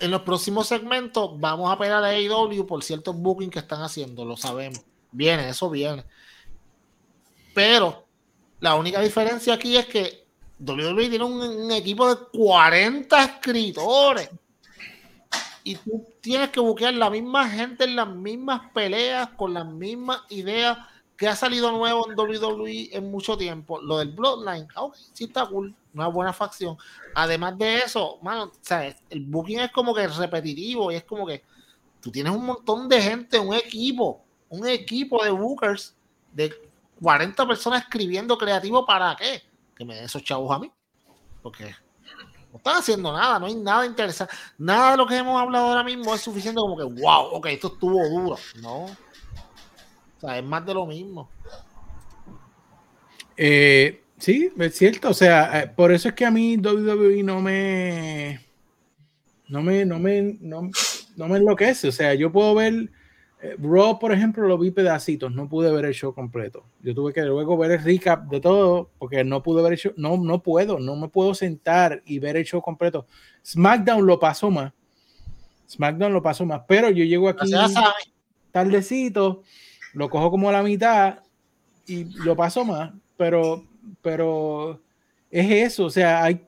en 0.00 0.10
los 0.10 0.22
próximos 0.22 0.68
segmentos 0.68 1.38
vamos 1.38 1.72
a 1.72 1.78
pegar 1.78 2.04
a 2.04 2.08
AEW 2.08 2.66
por 2.66 2.82
ciertos 2.82 3.16
bookings 3.16 3.52
que 3.52 3.58
están 3.58 3.82
haciendo, 3.82 4.24
lo 4.24 4.36
sabemos. 4.36 4.80
Viene, 5.10 5.48
eso 5.48 5.70
viene. 5.70 6.04
Pero 7.54 8.06
la 8.60 8.74
única 8.74 9.00
diferencia 9.00 9.54
aquí 9.54 9.76
es 9.76 9.86
que 9.86 10.26
WWE 10.58 11.08
tiene 11.08 11.24
un, 11.24 11.70
equipo 11.72 12.12
de 12.12 12.16
40 12.32 13.24
escritores. 13.24 14.30
Y 15.64 15.76
tú 15.76 16.04
tienes 16.20 16.50
que 16.50 16.60
buscar 16.60 16.94
la 16.94 17.10
misma 17.10 17.48
gente 17.48 17.84
en 17.84 17.96
las 17.96 18.08
mismas 18.08 18.70
peleas, 18.72 19.28
con 19.36 19.54
las 19.54 19.66
mismas 19.66 20.22
ideas 20.30 20.78
que 21.18 21.26
ha 21.26 21.34
salido 21.34 21.72
nuevo 21.72 22.08
en 22.08 22.16
WWE 22.16 22.90
en 22.92 23.10
mucho 23.10 23.36
tiempo, 23.36 23.80
lo 23.82 23.98
del 23.98 24.12
Bloodline, 24.12 24.68
ah, 24.76 24.84
ok, 24.84 24.94
sí 25.12 25.24
está 25.24 25.44
cool, 25.46 25.74
una 25.92 26.06
buena 26.06 26.32
facción. 26.32 26.78
Además 27.12 27.58
de 27.58 27.78
eso, 27.78 28.20
mano, 28.22 28.52
¿sabes? 28.60 28.94
el 29.10 29.24
booking 29.26 29.58
es 29.58 29.72
como 29.72 29.92
que 29.92 30.06
repetitivo 30.06 30.92
y 30.92 30.94
es 30.94 31.02
como 31.02 31.26
que 31.26 31.42
tú 32.00 32.12
tienes 32.12 32.32
un 32.32 32.46
montón 32.46 32.88
de 32.88 33.02
gente, 33.02 33.36
un 33.36 33.52
equipo, 33.52 34.24
un 34.48 34.64
equipo 34.68 35.24
de 35.24 35.30
bookers 35.30 35.96
de 36.32 36.54
40 37.02 37.48
personas 37.48 37.82
escribiendo 37.82 38.38
creativo 38.38 38.86
para 38.86 39.16
qué? 39.16 39.42
Que 39.74 39.84
me 39.84 39.96
den 39.96 40.04
esos 40.04 40.22
chavos 40.22 40.52
a 40.52 40.60
mí. 40.60 40.70
Porque 41.42 41.74
no 42.52 42.58
están 42.58 42.76
haciendo 42.76 43.12
nada, 43.12 43.40
no 43.40 43.46
hay 43.46 43.56
nada 43.56 43.84
interesante. 43.84 44.32
Nada 44.56 44.92
de 44.92 44.96
lo 44.98 45.06
que 45.06 45.16
hemos 45.16 45.40
hablado 45.40 45.66
ahora 45.66 45.82
mismo 45.82 46.14
es 46.14 46.20
suficiente 46.20 46.60
como 46.60 46.76
que, 46.76 46.84
wow, 46.84 47.26
ok, 47.32 47.46
esto 47.46 47.72
estuvo 47.72 48.08
duro. 48.08 48.36
No 48.62 48.86
o 50.18 50.20
sea, 50.20 50.38
es 50.38 50.44
más 50.44 50.66
de 50.66 50.74
lo 50.74 50.84
mismo. 50.84 51.30
Eh, 53.36 54.02
sí, 54.18 54.50
es 54.58 54.74
cierto. 54.74 55.10
O 55.10 55.14
sea, 55.14 55.62
eh, 55.62 55.72
por 55.74 55.92
eso 55.92 56.08
es 56.08 56.14
que 56.14 56.26
a 56.26 56.30
mí 56.30 56.56
WWE 56.56 57.22
no 57.22 57.40
me. 57.40 58.40
No 59.48 59.62
me, 59.62 59.84
no 59.84 59.98
me, 59.98 60.36
no, 60.40 60.70
me 61.16 61.36
enloquece. 61.36 61.88
O 61.88 61.92
sea, 61.92 62.14
yo 62.14 62.32
puedo 62.32 62.54
ver. 62.54 62.90
Eh, 63.40 63.54
Raw, 63.60 64.00
por 64.00 64.10
ejemplo, 64.10 64.48
lo 64.48 64.58
vi 64.58 64.72
pedacitos, 64.72 65.32
no 65.32 65.48
pude 65.48 65.70
ver 65.70 65.84
el 65.84 65.94
show 65.94 66.12
completo. 66.12 66.64
Yo 66.82 66.92
tuve 66.92 67.12
que 67.12 67.22
luego 67.22 67.56
ver 67.56 67.70
el 67.70 67.84
recap 67.84 68.28
de 68.28 68.40
todo, 68.40 68.90
porque 68.98 69.22
no 69.22 69.44
pude 69.44 69.62
ver 69.62 69.74
el 69.74 69.78
show. 69.78 69.92
No, 69.96 70.16
no 70.16 70.42
puedo, 70.42 70.80
no 70.80 70.96
me 70.96 71.06
puedo 71.06 71.32
sentar 71.34 72.02
y 72.04 72.18
ver 72.18 72.36
el 72.36 72.44
show 72.44 72.60
completo. 72.60 73.06
SmackDown 73.46 74.04
lo 74.04 74.18
pasó 74.18 74.50
más. 74.50 74.72
SmackDown 75.70 76.12
lo 76.12 76.20
pasó 76.20 76.44
más, 76.44 76.62
pero 76.66 76.90
yo 76.90 77.04
llego 77.04 77.28
aquí 77.28 77.52
tardecito 78.50 79.42
lo 79.98 80.08
cojo 80.08 80.30
como 80.30 80.52
la 80.52 80.62
mitad 80.62 81.18
y 81.84 82.04
lo 82.04 82.36
paso 82.36 82.64
más, 82.64 82.92
pero, 83.16 83.64
pero 84.00 84.80
es 85.28 85.50
eso, 85.50 85.86
o 85.86 85.90
sea, 85.90 86.22
hay, 86.22 86.40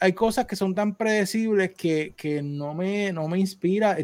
hay 0.00 0.12
cosas 0.14 0.46
que 0.46 0.56
son 0.56 0.74
tan 0.74 0.94
predecibles 0.94 1.74
que, 1.74 2.14
que 2.16 2.42
no, 2.42 2.72
me, 2.72 3.12
no 3.12 3.28
me 3.28 3.38
inspira. 3.38 3.98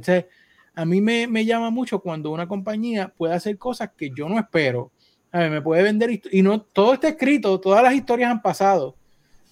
a 0.74 0.84
mí 0.84 1.00
me, 1.00 1.26
me, 1.26 1.46
llama 1.46 1.70
mucho 1.70 2.00
cuando 2.00 2.30
una 2.32 2.46
compañía 2.46 3.08
puede 3.16 3.32
hacer 3.32 3.56
cosas 3.56 3.92
que 3.96 4.10
yo 4.10 4.28
no 4.28 4.38
espero. 4.38 4.92
A 5.30 5.38
ver, 5.38 5.50
me 5.50 5.62
puede 5.62 5.82
vender 5.82 6.20
y 6.30 6.42
no 6.42 6.60
todo 6.60 6.92
está 6.92 7.08
escrito, 7.08 7.58
todas 7.58 7.82
las 7.82 7.94
historias 7.94 8.30
han 8.30 8.42
pasado, 8.42 8.94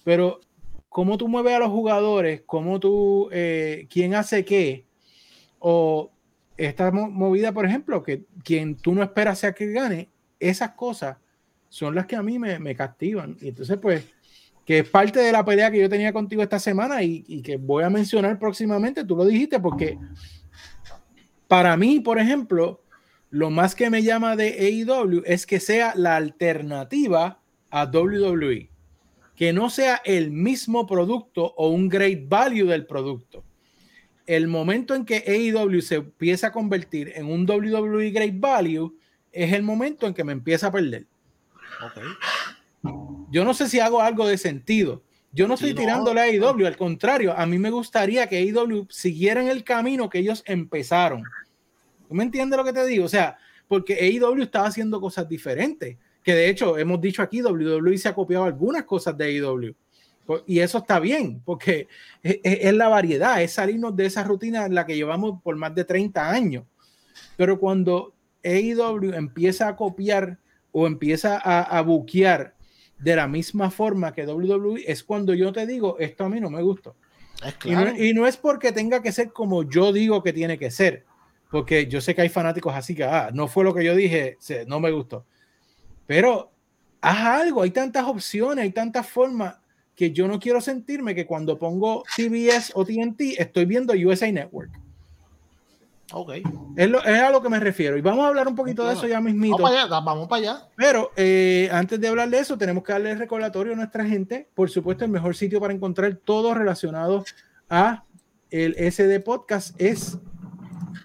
pero 0.03 0.39
cómo 0.87 1.17
tú 1.17 1.27
mueves 1.27 1.55
a 1.55 1.59
los 1.59 1.69
jugadores, 1.69 2.43
cómo 2.45 2.79
tú, 2.79 3.27
eh, 3.31 3.87
quién 3.89 4.13
hace 4.13 4.45
qué, 4.45 4.85
o 5.57 6.11
esta 6.65 6.91
movida, 6.91 7.51
por 7.51 7.65
ejemplo, 7.65 8.03
que 8.03 8.25
quien 8.43 8.75
tú 8.75 8.93
no 8.93 9.01
esperas 9.01 9.39
sea 9.39 9.53
que 9.53 9.71
gane, 9.71 10.09
esas 10.39 10.71
cosas 10.71 11.17
son 11.69 11.95
las 11.95 12.05
que 12.05 12.15
a 12.15 12.21
mí 12.21 12.37
me, 12.37 12.59
me 12.59 12.75
castigan. 12.75 13.35
Y 13.41 13.49
entonces, 13.49 13.77
pues, 13.81 14.05
que 14.65 14.79
es 14.79 14.89
parte 14.89 15.19
de 15.19 15.31
la 15.31 15.43
pelea 15.43 15.71
que 15.71 15.79
yo 15.79 15.89
tenía 15.89 16.13
contigo 16.13 16.43
esta 16.43 16.59
semana 16.59 17.01
y, 17.01 17.23
y, 17.27 17.41
que 17.41 17.57
voy 17.57 17.83
a 17.83 17.89
mencionar 17.89 18.37
próximamente, 18.37 19.03
tú 19.03 19.15
lo 19.15 19.25
dijiste, 19.25 19.59
porque 19.59 19.97
para 21.47 21.75
mí, 21.77 21.99
por 21.99 22.19
ejemplo, 22.19 22.83
lo 23.31 23.49
más 23.49 23.73
que 23.73 23.89
me 23.89 24.03
llama 24.03 24.35
de 24.35 24.49
AEW 24.59 25.23
es 25.25 25.45
que 25.45 25.59
sea 25.59 25.93
la 25.95 26.15
alternativa 26.15 27.41
a 27.71 27.85
WWE, 27.85 28.69
que 29.35 29.53
no 29.53 29.69
sea 29.69 30.01
el 30.05 30.29
mismo 30.29 30.85
producto 30.85 31.53
o 31.57 31.69
un 31.69 31.89
great 31.89 32.27
value 32.27 32.67
del 32.67 32.85
producto. 32.85 33.43
El 34.25 34.47
momento 34.47 34.95
en 34.95 35.05
que 35.05 35.23
AEW 35.27 35.81
se 35.81 35.95
empieza 35.95 36.47
a 36.47 36.51
convertir 36.51 37.11
en 37.15 37.25
un 37.25 37.49
WWE 37.49 38.11
great 38.11 38.39
value 38.39 38.95
es 39.31 39.53
el 39.53 39.63
momento 39.63 40.07
en 40.07 40.13
que 40.13 40.23
me 40.23 40.31
empieza 40.31 40.67
a 40.67 40.71
perder. 40.71 41.07
Okay. 41.85 42.03
Yo 43.31 43.45
no 43.45 43.53
sé 43.53 43.69
si 43.69 43.79
hago 43.79 44.01
algo 44.01 44.27
de 44.27 44.37
sentido. 44.37 45.03
Yo 45.33 45.47
no 45.47 45.53
estoy 45.53 45.73
tirándole 45.73 46.19
a 46.19 46.23
AEW, 46.25 46.67
al 46.67 46.75
contrario, 46.75 47.33
a 47.37 47.45
mí 47.45 47.57
me 47.57 47.69
gustaría 47.69 48.27
que 48.27 48.37
AEW 48.37 48.87
siguiera 48.89 49.41
en 49.41 49.47
el 49.47 49.63
camino 49.63 50.09
que 50.09 50.19
ellos 50.19 50.43
empezaron. 50.45 51.23
¿Tú 52.07 52.13
me 52.13 52.23
entiendes 52.23 52.57
lo 52.57 52.65
que 52.65 52.73
te 52.73 52.85
digo? 52.85 53.05
O 53.05 53.09
sea, 53.09 53.37
porque 53.69 53.93
AEW 53.93 54.43
estaba 54.43 54.67
haciendo 54.67 54.99
cosas 54.99 55.29
diferentes, 55.29 55.97
que 56.21 56.35
de 56.35 56.49
hecho 56.49 56.77
hemos 56.77 56.99
dicho 56.99 57.21
aquí, 57.21 57.41
WWE 57.41 57.97
se 57.97 58.09
ha 58.09 58.13
copiado 58.13 58.43
algunas 58.43 58.83
cosas 58.83 59.17
de 59.17 59.23
AEW. 59.23 59.73
Y 60.45 60.59
eso 60.59 60.79
está 60.79 60.99
bien, 60.99 61.41
porque 61.43 61.87
es, 62.23 62.39
es, 62.43 62.73
la 62.73 62.87
variedad, 62.87 63.41
es 63.41 63.53
salirnos 63.53 63.95
de 63.95 64.05
esa 64.05 64.23
rutina 64.23 64.65
en 64.65 64.75
la 64.75 64.85
que 64.85 64.95
llevamos 64.95 65.41
por 65.41 65.55
más 65.55 65.73
de 65.75 65.85
30 65.85 66.29
años. 66.29 66.65
Pero 67.37 67.59
cuando 67.59 68.13
AEW 68.43 69.13
empieza 69.13 69.67
a 69.67 69.75
copiar 69.75 70.37
o 70.71 70.87
empieza 70.87 71.37
a, 71.37 71.61
a 71.61 71.81
buquear 71.81 72.55
de 73.01 73.15
la 73.15 73.27
misma 73.27 73.71
forma 73.71 74.13
que 74.13 74.25
WWE, 74.25 74.83
es 74.85 75.03
cuando 75.03 75.33
yo 75.33 75.51
te 75.51 75.65
digo, 75.65 75.97
esto 75.99 76.25
a 76.25 76.29
mí 76.29 76.39
no 76.39 76.49
me 76.49 76.61
gusta. 76.61 76.93
Claro. 77.57 77.91
Y, 77.91 77.93
no, 77.93 78.03
y, 78.05 78.13
no, 78.13 78.27
es 78.27 78.37
porque 78.37 78.71
tenga 78.71 79.01
que 79.01 79.11
ser 79.11 79.33
como 79.33 79.63
yo 79.63 79.91
digo 79.91 80.21
que 80.21 80.31
tiene 80.31 80.59
que 80.59 80.69
ser, 80.69 81.05
porque 81.49 81.87
yo 81.87 81.99
sé 81.99 82.13
que 82.13 82.21
hay 82.21 82.29
fanáticos 82.29 82.73
así 82.75 82.93
que, 82.93 83.03
ah, 83.03 83.31
no 83.33 83.47
fue 83.47 83.63
lo 83.63 83.73
que 83.73 83.83
yo 83.83 83.95
dije, 83.95 84.37
no 84.67 84.79
me 84.79 84.91
gustó. 84.91 85.25
Pero 86.05 86.51
haz 87.01 87.41
algo, 87.41 87.63
hay 87.63 87.71
tantas 87.71 88.05
opciones, 88.05 88.63
hay 88.63 88.71
tantas 88.71 89.07
formas 89.07 89.55
que 90.01 90.11
yo 90.11 90.27
no 90.27 90.39
quiero 90.39 90.59
sentirme 90.61 91.13
que 91.13 91.27
cuando 91.27 91.59
pongo 91.59 92.03
CBS 92.15 92.71
o 92.73 92.83
TNT 92.83 93.37
estoy 93.37 93.65
viendo 93.65 93.93
USA 93.93 94.31
Network. 94.31 94.71
Ok. 96.11 96.31
Es, 96.75 96.89
lo, 96.89 97.03
es, 97.03 97.21
a 97.21 97.29
lo 97.29 97.39
que 97.39 97.49
me 97.49 97.59
refiero. 97.59 97.99
Y 97.99 98.01
vamos 98.01 98.25
a 98.25 98.29
hablar 98.29 98.47
un 98.47 98.55
poquito 98.55 98.83
de 98.83 98.93
eso 98.93 99.05
ya 99.05 99.21
mismito. 99.21 99.57
Vamos 99.57 99.69
para 99.69 99.83
allá. 99.83 99.99
Vamos 99.99 100.27
para 100.27 100.41
allá. 100.41 100.67
Pero 100.75 101.11
eh, 101.15 101.69
antes 101.71 102.01
de 102.01 102.07
hablar 102.07 102.31
de 102.31 102.39
eso, 102.39 102.57
tenemos 102.57 102.83
que 102.83 102.93
darle 102.93 103.11
el 103.11 103.19
recordatorio 103.19 103.73
a 103.73 103.75
nuestra 103.75 104.03
gente. 104.03 104.49
Por 104.55 104.71
supuesto, 104.71 105.05
el 105.05 105.11
mejor 105.11 105.35
sitio 105.35 105.59
para 105.59 105.71
encontrar 105.71 106.15
todo 106.15 106.55
relacionado 106.55 107.23
a 107.69 108.03
el 108.49 108.73
SD 108.91 109.19
Podcast 109.19 109.79
es 109.79 110.17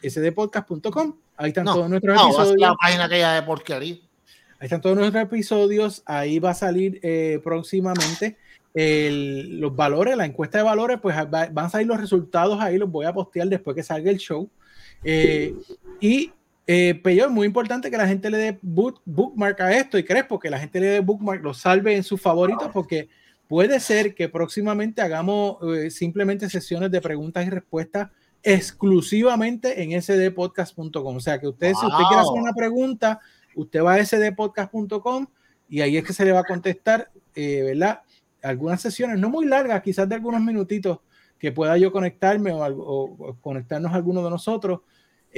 sdpodcast.com. 0.02 1.16
Ahí 1.36 1.48
están 1.48 1.66
no, 1.66 1.74
todos 1.74 1.90
nuestros 1.90 2.16
no, 2.16 2.28
episodios. 2.28 2.56
la 2.58 2.74
página 2.76 3.04
aquella 3.04 3.32
de 3.34 3.42
porquería. 3.42 3.96
Ahí 4.58 4.64
están 4.64 4.80
todos 4.80 4.96
nuestros 4.96 5.22
episodios. 5.22 6.02
Ahí 6.06 6.38
va 6.38 6.52
a 6.52 6.54
salir 6.54 6.98
eh, 7.02 7.40
próximamente 7.44 8.38
el, 8.76 9.58
los 9.58 9.74
valores, 9.74 10.16
la 10.16 10.26
encuesta 10.26 10.58
de 10.58 10.64
valores. 10.64 10.98
Pues 11.00 11.16
va, 11.16 11.48
van 11.50 11.64
a 11.64 11.68
salir 11.70 11.86
los 11.86 12.00
resultados 12.00 12.60
ahí. 12.60 12.78
Los 12.78 12.90
voy 12.90 13.06
a 13.06 13.12
postear 13.12 13.48
después 13.48 13.74
que 13.74 13.82
salga 13.82 14.10
el 14.10 14.18
show. 14.18 14.48
Eh, 15.02 15.54
y 16.00 16.30
eh, 16.66 17.00
pero 17.02 17.26
es 17.26 17.30
muy 17.30 17.46
importante 17.46 17.90
que 17.90 17.96
la 17.96 18.08
gente 18.08 18.28
le 18.28 18.38
dé 18.38 18.58
book, 18.60 19.00
bookmark 19.04 19.60
a 19.60 19.76
esto 19.76 19.98
y 19.98 20.04
Crespo, 20.04 20.38
que 20.38 20.50
la 20.50 20.58
gente 20.58 20.80
le 20.80 20.86
dé 20.86 21.00
bookmark, 21.00 21.42
lo 21.42 21.54
salve 21.54 21.94
en 21.94 22.02
sus 22.02 22.20
favoritos, 22.20 22.70
porque 22.72 23.08
puede 23.46 23.78
ser 23.78 24.14
que 24.14 24.28
próximamente 24.28 25.00
hagamos 25.00 25.58
eh, 25.62 25.90
simplemente 25.90 26.50
sesiones 26.50 26.90
de 26.90 27.00
preguntas 27.00 27.46
y 27.46 27.50
respuestas 27.50 28.10
exclusivamente 28.42 29.82
en 29.82 30.00
sdpodcast.com. 30.02 31.16
O 31.16 31.20
sea 31.20 31.38
que 31.40 31.46
usted, 31.46 31.72
wow. 31.72 31.80
si 31.80 31.86
usted 31.86 32.04
quiere 32.08 32.22
hacer 32.22 32.40
una 32.40 32.52
pregunta, 32.52 33.20
usted 33.54 33.82
va 33.82 33.94
a 33.94 34.04
sdpodcast.com 34.04 35.26
y 35.68 35.80
ahí 35.82 35.96
es 35.96 36.04
que 36.04 36.12
se 36.12 36.24
le 36.24 36.32
va 36.32 36.40
a 36.40 36.44
contestar, 36.44 37.10
eh, 37.34 37.62
¿verdad? 37.62 38.00
Algunas 38.46 38.80
sesiones, 38.80 39.18
no 39.18 39.30
muy 39.30 39.46
largas, 39.46 39.82
quizás 39.82 40.08
de 40.08 40.14
algunos 40.14 40.40
minutitos, 40.40 41.00
que 41.38 41.52
pueda 41.52 41.76
yo 41.76 41.92
conectarme 41.92 42.52
o, 42.52 42.64
o, 42.64 43.30
o 43.30 43.40
conectarnos 43.40 43.92
a 43.92 43.96
alguno 43.96 44.22
de 44.22 44.30
nosotros. 44.30 44.80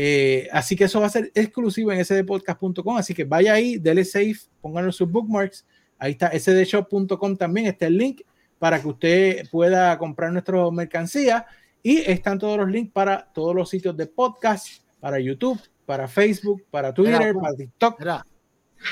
Eh, 0.00 0.48
así 0.52 0.76
que 0.76 0.84
eso 0.84 1.00
va 1.00 1.06
a 1.06 1.11
ser 1.11 1.32
exclusivo 1.34 1.90
en 1.90 2.04
sdpodcast.com. 2.04 2.96
Así 2.96 3.14
que 3.14 3.24
vaya 3.24 3.54
ahí, 3.54 3.78
dele 3.78 4.04
safe, 4.04 4.38
pónganlo 4.61 4.92
sus 4.92 5.11
bookmarks. 5.11 5.66
Ahí 5.98 6.12
está 6.12 6.30
sdshop.com 6.38 7.36
también, 7.36 7.66
está 7.66 7.86
el 7.86 7.98
link 7.98 8.20
para 8.61 8.80
que 8.80 8.86
usted 8.86 9.50
pueda 9.50 9.98
comprar 9.98 10.32
nuestra 10.32 10.70
mercancía. 10.70 11.46
Y 11.82 11.98
están 11.98 12.38
todos 12.38 12.59
los 12.59 12.68
links 12.68 12.92
para 12.92 13.32
todos 13.32 13.54
los 13.54 13.70
sitios 13.70 13.96
de 13.96 14.06
podcast, 14.06 14.82
para 15.00 15.18
YouTube, 15.18 15.61
para 15.84 16.06
Facebook, 16.06 16.64
para 16.70 16.94
Twitter, 16.94 17.34
para 17.34 17.56
TikTok. 17.56 17.98
Mira, 17.98 18.26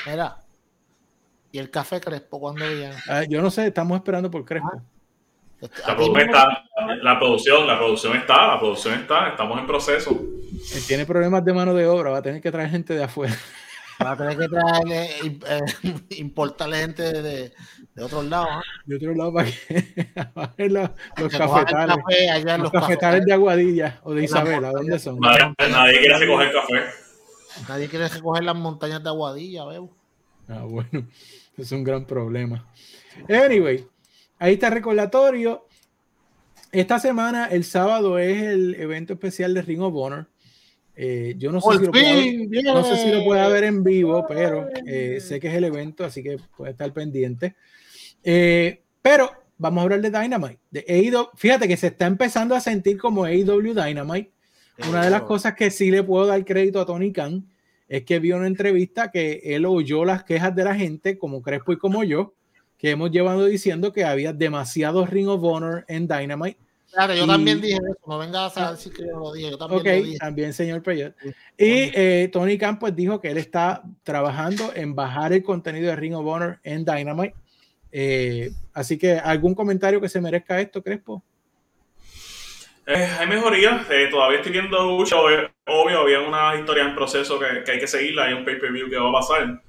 mira. 0.05 0.46
¿Y 1.51 1.59
el 1.59 1.69
café 1.69 1.99
Crespo 2.01 2.39
cuándo 2.39 2.67
viene? 2.67 2.95
Uh, 3.07 3.29
yo 3.29 3.41
no 3.41 3.49
sé, 3.49 3.67
estamos 3.67 3.97
esperando 3.97 4.29
por 4.29 4.45
Crespo. 4.45 4.69
Ah. 4.73 4.83
La, 5.59 5.95
producción 5.95 6.29
está, 6.29 6.63
la 7.01 7.19
producción, 7.19 7.67
la 7.67 7.77
producción 7.79 8.15
está, 8.15 8.47
la 8.47 8.59
producción 8.59 8.93
está, 8.93 9.29
estamos 9.29 9.59
en 9.59 9.65
proceso. 9.65 10.11
Él 10.11 10.83
tiene 10.85 11.05
problemas 11.05 11.43
de 11.43 11.53
mano 11.53 11.73
de 11.73 11.87
obra, 11.87 12.11
va 12.11 12.19
a 12.19 12.21
tener 12.21 12.41
que 12.41 12.51
traer 12.51 12.69
gente 12.69 12.93
de 12.93 13.03
afuera. 13.03 13.35
Va 14.03 14.11
a 14.11 14.17
tener 14.17 14.37
que 14.37 14.47
traerle, 14.47 15.09
eh, 15.47 15.61
importarle 16.17 16.77
gente 16.77 17.01
de, 17.01 17.53
de, 17.95 18.03
otros 18.03 18.25
lados. 18.25 18.49
¿eh? 18.49 18.83
De 18.85 18.95
otros 18.97 19.17
lados 19.17 19.33
para 20.35 20.53
que 20.55 20.69
los, 20.69 20.89
los 21.17 21.31
cafetales. 21.31 21.97
Café 21.97 22.29
allá 22.29 22.57
los, 22.57 22.71
los 22.71 22.71
cafetales 22.71 23.25
de 23.25 23.33
Aguadilla 23.33 23.99
o 24.03 24.13
de 24.13 24.23
Isabela, 24.25 24.71
¿dónde 24.71 24.99
son? 24.99 25.19
Nadie, 25.19 25.55
nadie 25.71 25.99
quiere 25.99 26.19
recoger 26.19 26.53
café. 26.53 26.83
Nadie 27.67 27.87
quiere 27.87 28.07
recoger 28.07 28.43
las 28.43 28.55
montañas 28.55 29.01
de 29.01 29.09
Aguadilla, 29.09 29.65
veo. 29.65 29.96
Ah, 30.49 30.63
bueno, 30.63 31.05
es 31.57 31.71
un 31.73 31.83
gran 31.83 32.05
problema. 32.05 32.65
Anyway, 33.27 33.85
ahí 34.39 34.53
está 34.53 34.67
el 34.67 34.73
recordatorio. 34.73 35.67
Esta 36.71 36.99
semana, 36.99 37.47
el 37.47 37.63
sábado, 37.63 38.17
es 38.17 38.41
el 38.43 38.75
evento 38.75 39.13
especial 39.13 39.53
de 39.53 39.61
Ring 39.61 39.81
of 39.81 39.93
Honor. 39.95 40.27
Eh, 40.95 41.35
yo 41.37 41.51
no 41.51 41.61
sé, 41.61 41.77
si 41.77 41.85
lo 41.85 41.91
puede, 41.91 42.63
no 42.63 42.83
sé, 42.83 42.97
si 42.97 43.11
lo 43.11 43.23
puede, 43.23 43.51
ver 43.51 43.65
en 43.65 43.83
vivo, 43.83 44.25
pero 44.27 44.67
eh, 44.85 45.19
sé 45.21 45.39
que 45.39 45.47
es 45.47 45.53
el 45.53 45.65
evento, 45.65 46.03
así 46.03 46.23
que 46.23 46.37
puede 46.55 46.71
estar 46.71 46.91
pendiente. 46.91 47.55
Eh, 48.23 48.81
pero 49.01 49.29
vamos 49.57 49.81
a 49.81 49.83
hablar 49.83 50.01
de 50.01 50.09
Dynamite. 50.09 50.59
De 50.71 50.85
AEW. 50.87 51.29
Fíjate 51.35 51.67
que 51.67 51.77
se 51.77 51.87
está 51.87 52.07
empezando 52.07 52.55
a 52.55 52.61
sentir 52.61 52.97
como 52.97 53.25
AEW 53.25 53.73
Dynamite. 53.73 54.31
Una 54.89 55.03
de 55.03 55.09
las 55.09 55.23
cosas 55.23 55.55
que 55.55 55.71
sí 55.71 55.91
le 55.91 56.03
puedo 56.03 56.25
dar 56.25 56.43
crédito 56.45 56.79
a 56.79 56.85
Tony 56.85 57.11
Khan 57.11 57.47
es 57.87 58.03
que 58.03 58.19
vio 58.19 58.37
una 58.37 58.47
entrevista 58.47 59.11
que 59.11 59.41
él 59.43 59.65
oyó 59.65 60.05
las 60.05 60.23
quejas 60.23 60.55
de 60.55 60.63
la 60.63 60.75
gente, 60.75 61.17
como 61.17 61.41
Crespo 61.41 61.73
y 61.73 61.77
como 61.77 62.03
yo, 62.03 62.33
que 62.77 62.91
hemos 62.91 63.11
llevado 63.11 63.45
diciendo 63.45 63.91
que 63.91 64.03
había 64.03 64.33
demasiado 64.33 65.05
Ring 65.05 65.27
of 65.27 65.43
Honor 65.43 65.85
en 65.87 66.07
Dynamite. 66.07 66.59
Claro, 66.91 67.13
yo 67.13 67.25
y, 67.25 67.27
también 67.27 67.59
dije 67.59 67.75
eso, 67.75 67.97
no 68.07 68.17
vengas 68.17 68.57
a 68.57 68.71
decir 68.71 68.93
que 68.93 69.05
yo 69.05 69.19
lo 69.19 69.33
dije, 69.33 69.51
yo 69.51 69.57
también 69.57 69.81
okay, 69.81 69.99
lo 69.99 70.05
dije. 70.05 70.17
también 70.19 70.53
señor 70.53 70.81
Peyot. 70.81 71.13
Y 71.57 71.91
eh, 71.93 72.29
Tony 72.31 72.57
Khan 72.57 72.79
pues 72.79 72.95
dijo 72.95 73.19
que 73.19 73.29
él 73.29 73.37
está 73.37 73.83
trabajando 74.03 74.71
en 74.73 74.95
bajar 74.95 75.33
el 75.33 75.43
contenido 75.43 75.87
de 75.87 75.95
Ring 75.95 76.15
of 76.15 76.25
Honor 76.25 76.59
en 76.63 76.85
Dynamite. 76.85 77.35
Eh, 77.91 78.51
así 78.73 78.97
que, 78.97 79.13
¿algún 79.13 79.53
comentario 79.53 79.99
que 79.99 80.09
se 80.09 80.21
merezca 80.21 80.59
esto, 80.61 80.81
Crespo? 80.81 81.23
Eh, 82.89 83.17
hay 83.19 83.27
mejorías, 83.27 83.85
eh, 83.89 84.07
todavía 84.09 84.37
estoy 84.37 84.53
viendo 84.53 84.81
mucho, 84.85 85.21
obvio, 85.21 85.99
había 85.99 86.21
unas 86.21 86.57
historias 86.57 86.87
en 86.87 86.95
proceso 86.95 87.37
que, 87.37 87.61
que 87.65 87.71
hay 87.71 87.79
que 87.81 87.87
seguirla, 87.87 88.23
hay 88.23 88.33
un 88.33 88.45
pay-per-view 88.45 88.89
que 88.89 88.97
va 88.97 89.09
a 89.09 89.11
pasar. 89.11 89.61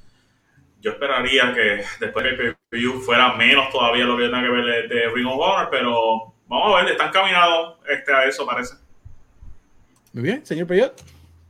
Yo 0.81 0.93
esperaría 0.93 1.53
que 1.53 1.85
después 1.99 2.25
del 2.25 2.37
pay-per-view 2.37 3.01
fuera 3.01 3.35
menos 3.35 3.71
todavía 3.71 4.05
lo 4.05 4.17
que 4.17 4.27
tenga 4.27 4.41
que 4.41 4.49
ver 4.49 4.65
de, 4.65 4.95
de 4.95 5.09
Ring 5.09 5.27
of 5.27 5.41
Honor, 5.41 5.69
pero 5.69 6.33
vamos 6.47 6.73
a 6.73 6.85
ver, 6.85 6.93
están 6.93 7.11
caminados 7.11 7.79
este, 7.89 8.15
a 8.15 8.25
eso, 8.25 8.47
parece. 8.47 8.77
Muy 10.13 10.23
bien, 10.23 10.47
señor 10.47 10.69
Peyot. 10.69 11.03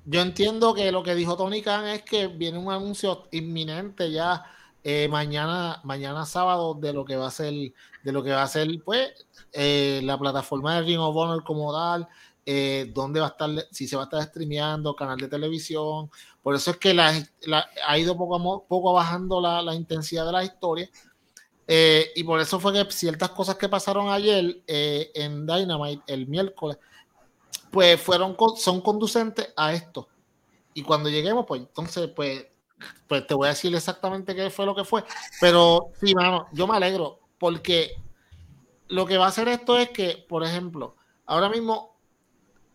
Yo 0.06 0.22
entiendo 0.22 0.72
que 0.74 0.90
lo 0.90 1.02
que 1.02 1.14
dijo 1.14 1.36
Tony 1.36 1.60
Khan 1.60 1.86
es 1.88 2.02
que 2.02 2.28
viene 2.28 2.56
un 2.56 2.72
anuncio 2.72 3.28
inminente 3.30 4.10
ya 4.10 4.42
eh, 4.84 5.08
mañana, 5.08 5.80
mañana 5.84 6.26
sábado 6.26 6.74
de 6.74 6.92
lo 6.92 7.04
que 7.04 7.16
va 7.16 7.28
a 7.28 7.30
ser, 7.30 7.52
de 7.52 8.12
lo 8.12 8.22
que 8.22 8.30
va 8.30 8.42
a 8.42 8.48
ser, 8.48 8.68
pues, 8.84 9.26
eh, 9.52 10.00
la 10.04 10.18
plataforma 10.18 10.76
de 10.76 10.82
Ring 10.82 11.00
of 11.00 11.16
Honor 11.16 11.44
como 11.44 11.72
tal, 11.72 12.08
eh, 12.46 12.90
dónde 12.94 13.20
va 13.20 13.26
a 13.26 13.30
estar, 13.30 13.50
si 13.70 13.86
se 13.86 13.96
va 13.96 14.02
a 14.02 14.04
estar 14.04 14.22
streameando, 14.22 14.96
canal 14.96 15.18
de 15.18 15.28
televisión, 15.28 16.10
Por 16.42 16.54
eso 16.54 16.70
es 16.70 16.78
que 16.78 16.94
la, 16.94 17.12
ha 17.86 17.98
ido 17.98 18.16
poco 18.16 18.36
a 18.36 18.66
poco 18.66 18.92
bajando 18.94 19.40
la, 19.40 19.60
la 19.60 19.74
intensidad 19.74 20.24
de 20.24 20.32
la 20.32 20.44
historia. 20.44 20.88
Eh, 21.70 22.12
y 22.16 22.24
por 22.24 22.40
eso 22.40 22.58
fue 22.58 22.72
que 22.72 22.90
ciertas 22.90 23.28
cosas 23.30 23.56
que 23.56 23.68
pasaron 23.68 24.08
ayer 24.08 24.62
eh, 24.66 25.10
en 25.14 25.46
Dynamite, 25.46 26.02
el 26.06 26.26
miércoles, 26.26 26.78
pues 27.70 28.00
fueron 28.00 28.34
son 28.56 28.80
conducentes 28.80 29.52
a 29.54 29.74
esto. 29.74 30.08
Y 30.72 30.82
cuando 30.82 31.10
lleguemos, 31.10 31.44
pues 31.46 31.60
entonces, 31.60 32.08
pues, 32.16 32.46
pues 33.06 33.26
te 33.26 33.34
voy 33.34 33.46
a 33.46 33.50
decir 33.50 33.74
exactamente 33.74 34.34
qué 34.34 34.50
fue 34.50 34.66
lo 34.66 34.74
que 34.74 34.84
fue. 34.84 35.04
Pero 35.40 35.90
sí, 36.00 36.14
mano, 36.14 36.46
yo 36.52 36.66
me 36.66 36.76
alegro 36.76 37.20
porque 37.38 37.92
lo 38.88 39.06
que 39.06 39.18
va 39.18 39.26
a 39.26 39.28
hacer 39.28 39.48
esto 39.48 39.78
es 39.78 39.90
que, 39.90 40.24
por 40.28 40.44
ejemplo, 40.44 40.96
ahora 41.26 41.48
mismo 41.48 41.96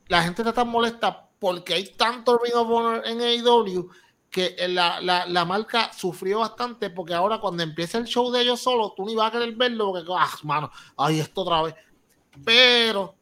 la 0.07 0.23
gente 0.23 0.41
está 0.41 0.53
tan 0.53 0.69
molesta 0.69 1.29
porque 1.39 1.73
hay 1.73 1.93
tanto 1.93 2.37
Ring 2.37 2.55
of 2.55 2.69
Honor 2.69 3.03
en 3.05 3.21
AEW 3.21 3.89
que 4.29 4.55
la, 4.67 4.99
la, 5.01 5.45
marca 5.45 5.93
sufrió 5.93 6.39
bastante 6.39 6.89
porque 6.89 7.13
ahora 7.13 7.39
cuando 7.39 7.61
empieza 7.61 7.99
el 7.99 8.05
show 8.05 8.31
de 8.31 8.41
ellos 8.41 8.61
solos, 8.61 8.93
tú 8.95 9.05
ni 9.05 9.13
vas 9.13 9.27
a 9.27 9.31
querer 9.31 9.53
verlo 9.55 9.91
porque, 9.91 10.11
ah, 10.17 10.31
mano, 10.41 10.71
ay, 10.97 11.19
esto 11.19 11.41
otra 11.41 11.61
vez. 11.61 11.75
Pero 12.43 13.13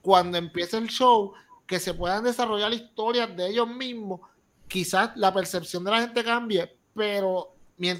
cuando 0.00 0.38
empiece 0.38 0.78
el 0.78 0.88
show, 0.88 1.34
que 1.66 1.78
se 1.78 1.92
puedan 1.92 2.24
desarrollar 2.24 2.72
historias 2.72 3.36
de 3.36 3.48
ellos 3.48 3.68
mismos, 3.68 4.20
quizás 4.68 5.16
la 5.16 5.32
percepción 5.32 5.84
de 5.84 5.90
la 5.90 6.00
gente 6.00 6.24
cambie, 6.24 6.76
pero 6.94 7.56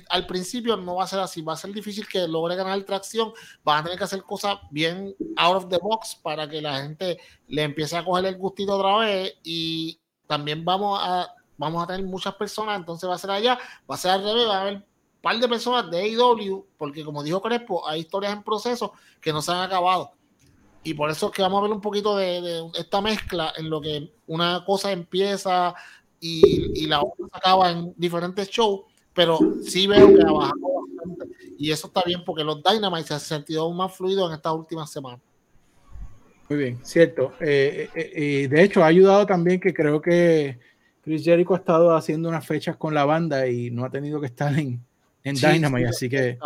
al 0.09 0.27
principio 0.27 0.77
no 0.77 0.97
va 0.97 1.05
a 1.05 1.07
ser 1.07 1.21
así, 1.21 1.43
va 1.43 1.53
a 1.53 1.57
ser 1.57 1.73
difícil 1.73 2.07
que 2.09 2.27
logre 2.27 2.57
ganar 2.57 2.83
tracción, 2.85 3.33
van 3.63 3.81
a 3.81 3.83
tener 3.85 3.99
que 3.99 4.05
hacer 4.05 4.23
cosas 4.23 4.59
bien 4.71 5.15
out 5.37 5.57
of 5.57 5.69
the 5.69 5.79
box 5.79 6.17
para 6.17 6.49
que 6.49 6.63
la 6.63 6.83
gente 6.83 7.19
le 7.49 7.63
empiece 7.63 7.97
a 7.97 8.05
coger 8.05 8.25
el 8.25 8.39
gustito 8.39 8.77
otra 8.77 8.97
vez. 8.99 9.35
Y 9.43 9.99
también 10.27 10.65
vamos 10.65 10.99
a, 11.03 11.35
vamos 11.59 11.83
a 11.83 11.87
tener 11.87 12.07
muchas 12.07 12.35
personas, 12.35 12.79
entonces 12.79 13.09
va 13.09 13.15
a 13.15 13.19
ser 13.19 13.31
allá, 13.31 13.59
va 13.91 13.95
a 13.95 13.99
ser 13.99 14.13
al 14.13 14.25
revés, 14.25 14.49
va 14.49 14.57
a 14.57 14.61
haber 14.63 14.75
un 14.77 14.85
par 15.21 15.39
de 15.39 15.49
personas 15.49 15.91
de 15.91 15.99
AEW, 16.01 16.67
porque 16.79 17.05
como 17.05 17.23
dijo 17.23 17.43
Crespo, 17.43 17.87
hay 17.87 18.01
historias 18.01 18.33
en 18.33 18.43
proceso 18.43 18.93
que 19.21 19.33
no 19.33 19.43
se 19.43 19.53
han 19.53 19.63
acabado. 19.63 20.13
Y 20.85 20.95
por 20.95 21.11
eso 21.11 21.27
es 21.27 21.33
que 21.33 21.43
vamos 21.43 21.59
a 21.59 21.63
ver 21.63 21.73
un 21.73 21.81
poquito 21.81 22.17
de, 22.17 22.71
esta 22.75 23.01
mezcla 23.01 23.53
en 23.57 23.69
lo 23.69 23.81
que 23.81 24.13
una 24.29 24.65
cosa 24.65 24.93
empieza 24.93 25.75
y, 26.21 26.83
y 26.83 26.87
la 26.87 27.03
otra 27.03 27.27
se 27.31 27.39
acaba 27.39 27.71
en 27.71 27.93
diferentes 27.97 28.49
shows 28.49 28.81
pero 29.17 29.39
sí 29.63 29.87
veo 29.87 30.15
que 30.15 30.23
ha 30.23 30.31
bajado 30.31 30.85
bastante. 30.85 31.35
Y 31.59 31.73
eso 31.73 31.87
está 31.89 32.03
bien 32.05 32.23
porque 32.25 32.45
los 32.45 32.63
Dynamite 32.63 33.09
se 33.09 33.15
han 33.15 33.21
sentido 33.21 33.73
más 33.73 33.97
fluidos 33.97 34.29
en 34.29 34.37
estas 34.37 34.53
últimas 34.53 34.93
semanas. 34.93 35.21
Muy 36.51 36.59
bien, 36.59 36.79
cierto. 36.85 37.33
Eh, 37.41 37.89
eh, 37.95 38.13
eh, 38.15 38.49
de 38.49 38.63
hecho, 38.63 38.85
ha 38.85 38.89
ayudado 38.89 39.27
también 39.27 39.59
que 39.59 39.73
creo 39.73 40.01
que 40.01 40.61
Chris 41.03 41.25
Jericho 41.25 41.55
ha 41.55 41.59
estado 41.59 41.97
haciendo 41.97 42.29
unas 42.29 42.47
fechas 42.47 42.77
con 42.77 42.95
la 42.95 43.07
banda 43.07 43.49
y 43.49 43.71
no 43.71 43.87
ha 43.87 43.91
tenido 43.91 44.21
que 44.21 44.27
estar 44.27 44.57
en, 44.57 44.85
en 45.25 45.35
Dynamite, 45.35 45.89
así 45.89 46.11
que 46.11 46.39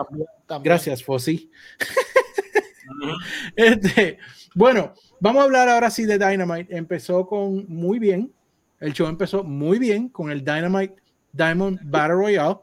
gracias, 0.62 1.02
Fossi. 1.02 1.50
este, 3.56 4.18
bueno, 4.54 4.94
vamos 5.18 5.40
a 5.40 5.44
hablar 5.44 5.68
ahora 5.68 5.90
sí 5.90 6.04
de 6.04 6.18
Dynamite. 6.18 6.74
Empezó 6.74 7.26
con 7.26 7.66
muy 7.68 7.98
bien, 7.98 8.32
el 8.80 8.92
show 8.92 9.06
empezó 9.06 9.44
muy 9.44 9.78
bien 9.78 10.08
con 10.08 10.30
el 10.30 10.44
Dynamite 10.44 10.96
Diamond 11.32 11.80
Battle 11.84 12.14
Royale, 12.14 12.56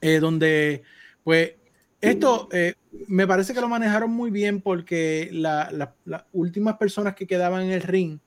eh, 0.00 0.18
donde, 0.18 0.82
pues, 1.22 1.52
esto 2.00 2.48
eh, 2.52 2.74
me 3.08 3.26
parece 3.26 3.52
que 3.52 3.60
lo 3.60 3.68
manejaron 3.68 4.10
muy 4.10 4.30
bien 4.30 4.60
porque 4.60 5.28
las 5.32 5.90
últimas 6.32 6.76
personas 6.76 7.14
que 7.14 7.26
quedaban 7.26 7.62
en 7.64 7.72
el 7.72 7.82
ring, 7.82 8.18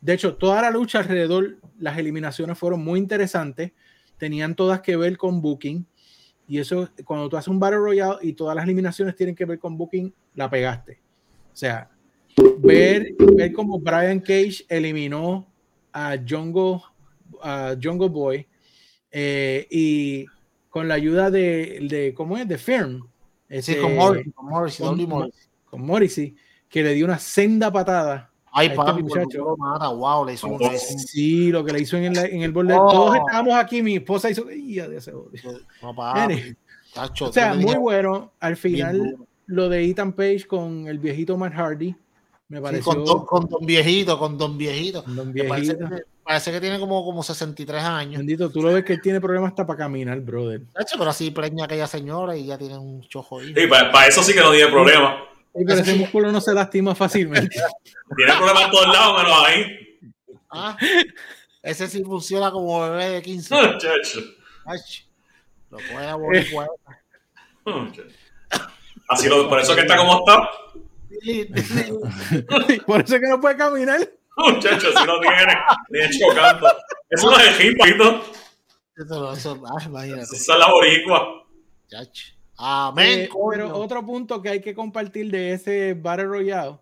de 0.00 0.14
hecho, 0.14 0.36
toda 0.36 0.62
la 0.62 0.70
lucha 0.70 1.00
alrededor, 1.00 1.58
las 1.78 1.98
eliminaciones 1.98 2.56
fueron 2.56 2.82
muy 2.82 2.98
interesantes, 2.98 3.72
tenían 4.16 4.54
todas 4.54 4.80
que 4.80 4.96
ver 4.96 5.16
con 5.16 5.42
Booking. 5.42 5.86
Y 6.48 6.58
eso, 6.58 6.88
cuando 7.04 7.28
tú 7.28 7.36
haces 7.36 7.48
un 7.48 7.60
Battle 7.60 7.78
Royale 7.78 8.16
y 8.22 8.32
todas 8.32 8.56
las 8.56 8.64
eliminaciones 8.64 9.14
tienen 9.14 9.34
que 9.34 9.44
ver 9.44 9.58
con 9.58 9.76
Booking, 9.76 10.12
la 10.34 10.50
pegaste. 10.50 11.00
O 11.52 11.56
sea, 11.56 11.90
ver, 12.58 13.14
ver 13.18 13.52
cómo 13.52 13.78
Brian 13.78 14.20
Cage 14.20 14.64
eliminó 14.68 15.49
a 15.92 16.16
Jungle, 16.26 16.80
a 17.42 17.76
Jungle 17.80 18.08
Boy, 18.08 18.46
eh, 19.10 19.66
y 19.70 20.26
con 20.68 20.88
la 20.88 20.94
ayuda 20.94 21.30
de, 21.30 21.86
de 21.88 22.14
¿cómo 22.14 22.36
es? 22.36 22.46
De 22.48 22.58
Firm. 22.58 23.06
Ese, 23.48 23.78
con 23.78 23.96
Morrissey, 23.96 24.32
con, 25.64 25.84
Morrissey, 25.84 26.36
que 26.68 26.84
le 26.84 26.94
dio 26.94 27.04
una 27.04 27.18
senda 27.18 27.72
patada. 27.72 28.30
Ay, 28.52 28.68
a 28.68 28.72
este 28.72 29.02
muchacho. 29.02 29.56
wow, 29.56 30.24
le 30.24 30.34
hizo 30.34 30.46
un, 30.46 30.60
Sí, 30.78 31.50
lo 31.50 31.64
que 31.64 31.72
le 31.72 31.80
hizo 31.80 31.96
en 31.96 32.16
el, 32.16 32.18
en 32.18 32.42
el 32.42 32.52
borde. 32.52 32.74
Oh. 32.74 32.88
Todos 32.90 33.16
estábamos 33.16 33.54
aquí, 33.54 33.82
mi 33.82 33.96
esposa 33.96 34.30
hizo. 34.30 34.44
No, 35.82 35.90
o 37.26 37.32
sea, 37.32 37.54
muy 37.54 37.76
bueno. 37.76 38.32
Al 38.38 38.56
final, 38.56 39.16
lo 39.46 39.68
de 39.68 39.84
Ethan 39.84 40.12
Page 40.12 40.46
con 40.46 40.86
el 40.86 40.98
viejito 40.98 41.36
Matt 41.36 41.54
Hardy. 41.54 41.96
Me 42.50 42.60
pareció. 42.60 42.84
con, 42.84 43.04
don, 43.04 43.24
con, 43.24 43.48
don, 43.48 43.64
Viejito, 43.64 44.18
con 44.18 44.36
Don 44.36 44.58
Viejito. 44.58 45.02
don 45.06 45.32
viejito. 45.32 45.88
Parece 46.24 46.50
que 46.50 46.60
tiene 46.60 46.80
como, 46.80 47.04
como 47.04 47.22
63 47.22 47.82
años. 47.82 48.18
Bendito, 48.18 48.50
tú 48.50 48.60
lo 48.60 48.72
ves 48.72 48.84
que 48.84 48.94
él 48.94 49.00
tiene 49.00 49.20
problemas 49.20 49.50
hasta 49.50 49.64
para 49.64 49.78
caminar, 49.78 50.20
brother. 50.20 50.62
pero 50.98 51.10
así 51.10 51.30
preña 51.30 51.64
aquella 51.64 51.86
señora 51.86 52.36
y 52.36 52.46
ya 52.46 52.58
tiene 52.58 52.76
un 52.76 53.02
chojo 53.02 53.38
ahí. 53.38 53.54
Sí, 53.54 53.66
para, 53.68 54.06
eso 54.06 54.22
sí 54.22 54.34
que 54.34 54.40
no 54.40 54.50
tiene 54.50 54.68
problema. 54.68 55.24
pero 55.54 55.74
ese 55.74 55.94
músculo 55.94 56.32
no 56.32 56.40
se 56.40 56.52
lastima 56.52 56.94
fácilmente. 56.94 57.56
tiene 58.16 58.32
problemas 58.34 58.64
en 58.64 58.70
todos 58.70 58.88
lados, 58.88 59.22
menos 59.22 59.46
ahí. 59.46 59.64
Ah, 60.50 60.76
ese 61.62 61.86
sí 61.86 62.02
funciona 62.02 62.50
como 62.50 62.80
bebé 62.80 63.10
de 63.10 63.22
15. 63.22 63.54
lo 65.70 65.78
puede 65.92 66.08
abolir 66.08 66.46
Así 69.08 69.28
lo, 69.28 69.48
por 69.48 69.60
eso 69.60 69.74
que 69.76 69.82
está 69.82 69.96
como 69.96 70.18
está. 70.18 70.48
por 72.86 73.02
eso 73.02 73.20
que 73.20 73.28
no 73.28 73.40
puede 73.40 73.56
caminar. 73.56 74.00
Muchachos, 74.36 74.94
si 74.96 75.06
no 75.06 75.20
tiene, 75.20 75.54
ni 75.90 76.18
chocando. 76.18 76.68
Eso 77.10 77.30
no 77.30 77.36
es 77.38 77.60
hip, 77.60 77.78
Eso 78.96 79.16
no 79.18 79.32
es 79.32 79.86
imagínate. 79.86 80.22
Eso 80.22 80.52
es 80.52 80.58
la 80.58 80.70
boricua. 80.70 81.44
Amén. 82.56 83.20
Eh, 83.20 83.28
pero 83.50 83.74
otro 83.76 84.04
punto 84.04 84.40
que 84.40 84.50
hay 84.50 84.60
que 84.60 84.74
compartir 84.74 85.30
de 85.30 85.52
ese 85.52 85.94
Battle 85.94 86.26
Royale 86.26 86.78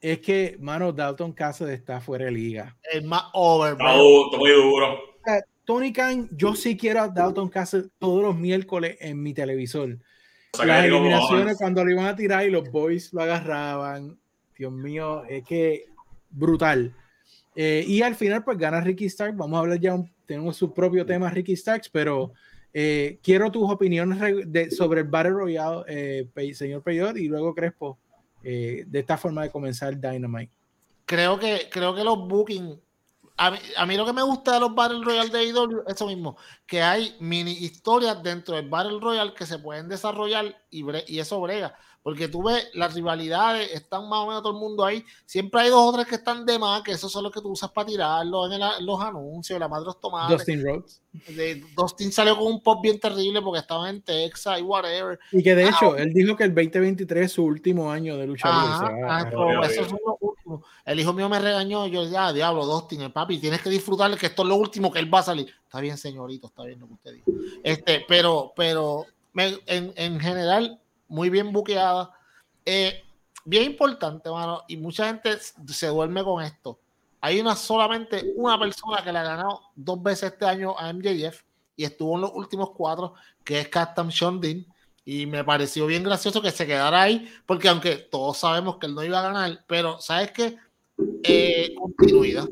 es 0.00 0.18
que, 0.20 0.56
mano, 0.60 0.92
Dalton 0.92 1.32
Castle 1.32 1.74
está 1.74 2.00
fuera 2.00 2.24
de 2.24 2.30
liga. 2.32 2.76
El 2.90 3.04
más 3.04 3.24
over, 3.34 3.72
está, 3.72 3.92
está 3.92 4.38
muy 4.38 4.50
duro. 4.50 4.98
Tony 5.64 5.92
Khan, 5.92 6.28
yo 6.32 6.54
sí 6.54 6.76
quiero 6.76 7.02
a 7.02 7.08
Dalton 7.08 7.48
Castle 7.48 7.84
todos 7.98 8.22
los 8.22 8.34
miércoles 8.36 8.96
en 9.00 9.22
mi 9.22 9.34
televisor. 9.34 9.98
Las 10.58 10.84
eliminaciones 10.84 11.56
cuando 11.56 11.84
lo 11.84 11.90
iban 11.90 12.06
a 12.06 12.16
tirar 12.16 12.46
y 12.46 12.50
los 12.50 12.70
boys 12.70 13.12
lo 13.12 13.22
agarraban. 13.22 14.18
Dios 14.56 14.72
mío, 14.72 15.24
es 15.28 15.44
que 15.44 15.86
brutal. 16.28 16.94
Eh, 17.54 17.84
y 17.86 18.02
al 18.02 18.14
final, 18.14 18.44
pues 18.44 18.58
gana 18.58 18.80
Ricky 18.80 19.06
Stark. 19.06 19.36
Vamos 19.36 19.56
a 19.56 19.60
hablar 19.60 19.80
ya, 19.80 19.96
tenemos 20.26 20.56
su 20.56 20.72
propio 20.72 21.04
tema 21.06 21.30
Ricky 21.30 21.56
Starks, 21.56 21.88
pero 21.88 22.32
eh, 22.72 23.18
quiero 23.22 23.50
tus 23.50 23.70
opiniones 23.70 24.76
sobre 24.76 25.00
el 25.00 25.08
Battle 25.08 25.32
Royale, 25.32 25.84
eh, 25.88 26.54
señor 26.54 26.82
Peyor, 26.82 27.18
y 27.18 27.28
luego 27.28 27.54
Crespo, 27.54 27.98
de 28.42 28.86
esta 28.92 29.16
forma 29.16 29.42
de 29.42 29.50
comenzar 29.50 29.98
Dynamite. 30.00 30.52
Creo 31.06 31.38
que, 31.38 31.68
creo 31.70 31.94
que 31.94 32.04
los 32.04 32.28
bookings 32.28 32.78
a 33.40 33.86
mí, 33.86 33.96
lo 33.96 34.04
que 34.04 34.12
me 34.12 34.22
gusta 34.22 34.52
de 34.52 34.60
los 34.60 34.74
Battle 34.74 35.02
Royale 35.02 35.30
de 35.30 35.46
IW 35.46 35.82
es 35.86 35.94
eso 35.94 36.06
mismo, 36.06 36.36
que 36.66 36.82
hay 36.82 37.16
mini 37.20 37.52
historias 37.52 38.22
dentro 38.22 38.54
del 38.54 38.68
Battle 38.68 39.00
Royale 39.00 39.32
que 39.32 39.46
se 39.46 39.58
pueden 39.58 39.88
desarrollar 39.88 40.54
y, 40.70 40.84
y 41.06 41.18
eso 41.18 41.40
brega. 41.40 41.74
Porque 42.02 42.28
tú 42.28 42.42
ves, 42.42 42.70
las 42.72 42.94
rivalidades 42.94 43.72
están 43.72 44.08
más 44.08 44.20
o 44.20 44.26
menos 44.26 44.42
todo 44.42 44.54
el 44.54 44.58
mundo 44.58 44.84
ahí. 44.86 45.04
Siempre 45.26 45.60
hay 45.60 45.68
dos 45.68 45.86
o 45.86 45.92
tres 45.92 46.06
que 46.06 46.14
están 46.14 46.46
de 46.46 46.58
más, 46.58 46.82
que 46.82 46.92
esos 46.92 47.12
son 47.12 47.24
los 47.24 47.32
que 47.32 47.42
tú 47.42 47.50
usas 47.50 47.70
para 47.72 47.86
tirarlos 47.86 48.50
en, 48.52 48.86
los 48.86 49.00
anuncios, 49.02 49.60
la 49.60 49.68
madre 49.68 49.84
los 49.84 50.00
tomates. 50.00 50.38
Dustin 50.38 50.64
Rhodes. 50.64 51.02
Dustin 51.76 52.10
salió 52.10 52.38
con 52.38 52.46
un 52.46 52.62
pop 52.62 52.80
bien 52.82 52.98
terrible 52.98 53.42
porque 53.42 53.60
estaba 53.60 53.90
en 53.90 54.00
Texas 54.00 54.60
y 54.60 54.62
whatever. 54.62 55.18
Y 55.30 55.42
que 55.42 55.54
de 55.54 55.64
ah, 55.64 55.68
hecho, 55.68 55.94
él 55.96 56.14
dijo 56.14 56.36
que 56.36 56.44
el 56.44 56.54
2023 56.54 57.26
es 57.26 57.32
su 57.32 57.44
último 57.44 57.90
año 57.90 58.16
de 58.16 58.26
lucha 58.26 58.48
libre. 58.48 59.66
eso 59.66 59.82
es 59.82 59.92
lo 59.92 60.29
último. 60.54 60.70
El 60.84 61.00
hijo 61.00 61.12
mío 61.12 61.28
me 61.28 61.38
regañó, 61.38 61.86
yo 61.86 62.04
ya, 62.04 62.32
diablo, 62.32 62.66
Dustin, 62.66 63.02
el 63.02 63.12
papi, 63.12 63.38
tienes 63.38 63.62
que 63.62 63.70
disfrutarle 63.70 64.16
que 64.16 64.26
esto 64.26 64.42
es 64.42 64.48
lo 64.48 64.56
último 64.56 64.92
que 64.92 64.98
él 64.98 65.12
va 65.12 65.20
a 65.20 65.24
salir. 65.24 65.52
Está 65.64 65.80
bien, 65.80 65.96
señorito, 65.96 66.48
está 66.48 66.64
bien 66.64 66.80
lo 66.80 66.86
que 66.86 66.94
usted 66.94 67.12
dijo. 67.14 67.30
Este, 67.62 68.04
pero, 68.08 68.52
pero 68.56 69.06
en, 69.34 69.92
en 69.96 70.20
general 70.20 70.80
muy 71.10 71.28
bien 71.28 71.52
buqueada. 71.52 72.10
Eh, 72.64 73.02
bien 73.44 73.64
importante, 73.64 74.30
mano, 74.30 74.62
y 74.68 74.76
mucha 74.76 75.06
gente 75.06 75.36
se 75.38 75.86
duerme 75.88 76.24
con 76.24 76.42
esto. 76.42 76.78
Hay 77.20 77.38
una 77.40 77.54
solamente 77.54 78.32
una 78.36 78.58
persona 78.58 79.02
que 79.04 79.12
le 79.12 79.18
ha 79.18 79.24
ganado 79.24 79.60
dos 79.74 80.02
veces 80.02 80.32
este 80.32 80.46
año 80.46 80.74
a 80.78 80.90
MJF 80.92 81.42
y 81.76 81.84
estuvo 81.84 82.14
en 82.14 82.22
los 82.22 82.30
últimos 82.32 82.70
cuatro, 82.70 83.14
que 83.44 83.60
es 83.60 83.68
Captain 83.68 84.08
Shondin. 84.08 84.66
Y 85.04 85.26
me 85.26 85.44
pareció 85.44 85.86
bien 85.86 86.02
gracioso 86.04 86.42
que 86.42 86.50
se 86.50 86.66
quedara 86.66 87.02
ahí, 87.02 87.28
porque 87.46 87.68
aunque 87.68 87.96
todos 87.96 88.38
sabemos 88.38 88.76
que 88.76 88.86
él 88.86 88.94
no 88.94 89.04
iba 89.04 89.18
a 89.18 89.22
ganar, 89.22 89.64
pero 89.66 90.00
¿sabes 90.00 90.32
qué? 90.32 90.56
Eh, 91.22 91.74
continuidad. 91.74 92.48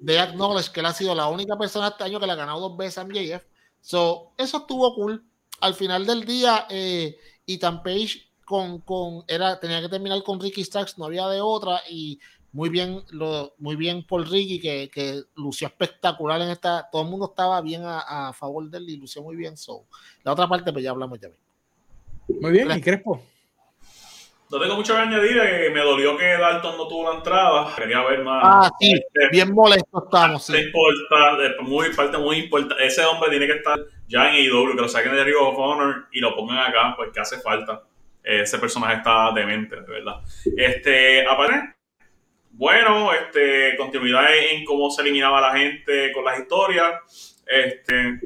de 0.00 0.18
acknowledge 0.18 0.72
que 0.72 0.80
él 0.80 0.86
ha 0.86 0.94
sido 0.94 1.14
la 1.14 1.28
única 1.28 1.58
persona 1.58 1.88
este 1.88 2.04
año 2.04 2.18
que 2.18 2.26
le 2.26 2.32
ha 2.32 2.36
ganado 2.36 2.60
dos 2.60 2.76
veces 2.76 2.98
a 2.98 3.04
MJF. 3.04 3.44
So, 3.80 4.32
eso 4.38 4.58
estuvo 4.58 4.94
cool. 4.94 5.24
Al 5.60 5.74
final 5.74 6.06
del 6.06 6.24
día, 6.24 6.66
eh, 6.70 7.18
Ethan 7.46 7.82
Page 7.82 8.30
con, 8.44 8.80
con, 8.80 9.24
era, 9.28 9.60
tenía 9.60 9.80
que 9.80 9.88
terminar 9.88 10.22
con 10.22 10.40
Ricky 10.40 10.64
Starks, 10.64 10.98
no 10.98 11.04
había 11.04 11.28
de 11.28 11.40
otra, 11.40 11.82
y 11.88 12.18
muy 12.52 12.68
bien, 12.68 13.04
lo, 13.10 13.54
muy 13.58 13.76
bien 13.76 14.04
por 14.04 14.28
Ricky, 14.28 14.58
que, 14.58 14.90
que, 14.92 15.22
lució 15.36 15.68
espectacular 15.68 16.40
en 16.40 16.50
esta, 16.50 16.88
todo 16.90 17.02
el 17.02 17.08
mundo 17.08 17.26
estaba 17.26 17.60
bien 17.60 17.84
a, 17.84 18.00
a, 18.28 18.32
favor 18.32 18.68
de 18.68 18.78
él 18.78 18.88
y 18.88 18.96
lució 18.96 19.22
muy 19.22 19.36
bien. 19.36 19.56
So, 19.56 19.86
la 20.24 20.32
otra 20.32 20.48
parte, 20.48 20.72
pues 20.72 20.82
ya 20.82 20.90
hablamos 20.90 21.20
ya 21.20 21.28
Muy 22.40 22.52
bien, 22.52 22.70
¿y 22.70 22.80
Crespo? 22.80 23.22
No 24.50 24.58
tengo 24.58 24.74
mucho 24.74 24.94
que 24.94 25.00
añadir, 25.00 25.38
eh, 25.38 25.70
me 25.70 25.80
dolió 25.80 26.16
que 26.16 26.24
Dalton 26.24 26.76
no 26.76 26.88
tuvo 26.88 27.08
la 27.08 27.18
entrada, 27.18 27.72
quería 27.76 28.02
ver 28.02 28.24
más. 28.24 28.42
Ah, 28.44 28.70
sí, 28.80 28.92
este, 28.92 29.28
bien 29.30 29.54
molesto 29.54 30.04
estamos. 30.04 30.44
Sí. 30.44 30.56
Importante, 30.56 31.62
muy, 31.62 31.94
parte 31.94 32.18
muy 32.18 32.38
importante, 32.38 32.84
ese 32.84 33.04
hombre 33.04 33.30
tiene 33.30 33.46
que 33.46 33.52
estar 33.52 33.78
ya 34.08 34.28
en 34.28 34.34
AEW, 34.34 34.74
que 34.74 34.82
lo 34.82 34.88
saquen 34.88 35.14
de 35.14 35.22
Ring 35.22 35.36
of 35.40 35.56
Honor 35.56 36.08
y 36.10 36.18
lo 36.18 36.34
pongan 36.34 36.58
acá, 36.58 36.94
porque 36.96 37.20
hace 37.20 37.40
falta. 37.40 37.84
Ese 38.24 38.58
personaje 38.58 38.96
está 38.96 39.30
demente, 39.32 39.76
de 39.76 39.86
verdad. 39.88 40.16
Este, 40.56 41.24
aparte, 41.24 41.76
bueno, 42.50 43.12
este, 43.12 43.76
continuidad 43.76 44.26
en 44.50 44.64
cómo 44.64 44.90
se 44.90 45.02
eliminaba 45.02 45.40
la 45.40 45.56
gente 45.56 46.10
con 46.12 46.24
las 46.24 46.40
historias. 46.40 47.40
Este, 47.46 48.20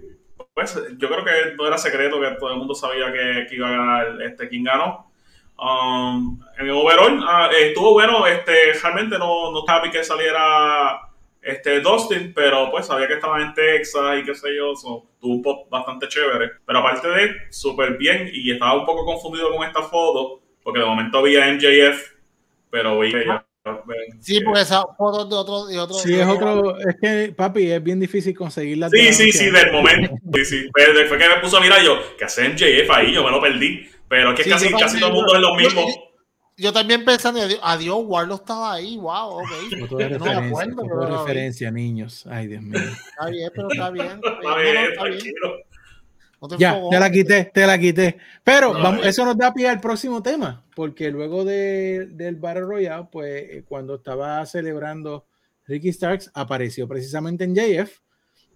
pues 0.54 0.80
yo 0.96 1.08
creo 1.08 1.24
que 1.24 1.56
no 1.56 1.66
era 1.66 1.76
secreto 1.76 2.20
que 2.20 2.30
todo 2.38 2.52
el 2.52 2.58
mundo 2.58 2.74
sabía 2.74 3.12
que, 3.12 3.46
que 3.48 3.56
iba 3.56 3.68
a 3.68 3.72
ganar 3.72 4.22
este, 4.22 4.48
quien 4.48 4.64
ganó. 4.64 5.10
Um, 5.56 6.40
en 6.58 6.66
el 6.66 6.72
overall 6.72 7.18
uh, 7.18 7.52
estuvo 7.52 7.92
bueno, 7.92 8.26
este, 8.26 8.72
realmente 8.82 9.18
no, 9.18 9.52
no 9.52 9.60
estaba 9.60 9.90
que 9.90 10.02
saliera 10.02 11.00
este 11.42 11.80
Dustin, 11.80 12.32
pero 12.34 12.70
pues 12.70 12.86
sabía 12.86 13.06
que 13.06 13.14
estaba 13.14 13.40
en 13.40 13.52
Texas 13.52 14.18
y 14.18 14.24
qué 14.24 14.34
sé 14.34 14.56
yo, 14.56 14.74
so, 14.74 15.04
tuvo 15.20 15.34
un 15.34 15.42
pop 15.42 15.68
bastante 15.70 16.08
chévere. 16.08 16.52
Pero 16.64 16.78
aparte 16.78 17.08
de, 17.08 17.34
súper 17.50 17.96
bien 17.98 18.30
y 18.32 18.52
estaba 18.52 18.78
un 18.78 18.86
poco 18.86 19.04
confundido 19.04 19.54
con 19.54 19.66
esta 19.66 19.82
foto, 19.82 20.40
porque 20.62 20.80
de 20.80 20.86
momento 20.86 21.18
había 21.18 21.52
MJF, 21.52 22.14
pero 22.70 22.98
vi 23.00 23.12
ya. 23.12 23.44
Sí, 24.20 24.40
porque 24.42 24.60
esa 24.60 24.82
foto 24.98 25.24
de 25.24 25.34
otro, 25.34 25.66
de 25.66 25.78
otro. 25.78 25.96
Sí, 25.96 26.14
es 26.14 26.26
otro. 26.26 26.78
Es 26.78 26.96
que, 27.00 27.32
papi, 27.34 27.70
es 27.70 27.82
bien 27.82 27.98
difícil 27.98 28.36
conseguirla. 28.36 28.90
Sí, 28.90 29.12
sí, 29.12 29.32
sí, 29.32 29.50
del 29.50 29.72
momento. 29.72 30.16
Sí, 30.34 30.44
sí. 30.44 30.70
Pero 30.74 31.08
fue 31.08 31.16
que 31.16 31.28
me 31.28 31.36
puso 31.40 31.56
a 31.56 31.60
mirar 31.60 31.82
yo, 31.82 31.98
que 32.18 32.24
hace 32.24 32.46
MJF 32.48 32.90
ahí, 32.90 33.12
yo 33.12 33.24
me 33.24 33.30
lo 33.30 33.40
perdí. 33.40 33.88
Pero 34.06 34.32
es 34.32 34.36
que 34.36 34.44
sí, 34.44 34.50
casi, 34.50 34.70
casi 34.70 34.98
todo 34.98 35.08
el 35.08 35.14
mundo 35.14 35.34
es 35.34 35.40
lo 35.40 35.54
mismo. 35.54 35.80
Yo, 35.80 35.94
yo 36.56 36.72
también 36.74 37.06
pensando, 37.06 37.40
adiós, 37.62 37.98
Warlock 38.04 38.42
estaba 38.42 38.74
ahí, 38.74 38.98
wow, 38.98 39.38
ok. 39.38 39.50
No 39.78 39.98
referencia, 39.98 40.38
acuerdo, 40.38 40.82
tuve 40.82 41.06
referencia, 41.06 41.70
niños. 41.70 42.26
Ay, 42.30 42.48
Dios 42.48 42.62
mío. 42.62 42.80
Está 42.80 43.30
bien, 43.30 43.50
pero 43.54 43.68
está 43.70 43.90
bien. 43.90 44.06
Está 44.22 44.56
bien, 44.58 44.76
está 44.76 45.02
tranquilo. 45.04 45.56
No 46.44 46.48
te 46.48 46.58
ya, 46.58 46.78
te 46.90 47.00
la 47.00 47.10
quité, 47.10 47.50
te 47.54 47.66
la 47.66 47.78
quité. 47.78 48.18
Pero 48.42 48.74
no, 48.74 48.82
vamos, 48.82 49.06
eso 49.06 49.24
nos 49.24 49.38
da 49.38 49.54
pie 49.54 49.66
al 49.66 49.80
próximo 49.80 50.22
tema, 50.22 50.62
porque 50.76 51.10
luego 51.10 51.42
de, 51.42 52.06
del 52.10 52.36
Battle 52.36 52.62
Royale, 52.62 53.08
pues 53.10 53.50
eh, 53.50 53.64
cuando 53.66 53.94
estaba 53.94 54.44
celebrando 54.44 55.26
Ricky 55.66 55.90
Starks, 55.90 56.30
apareció 56.34 56.86
precisamente 56.86 57.44
en 57.44 57.54
JF 57.54 57.98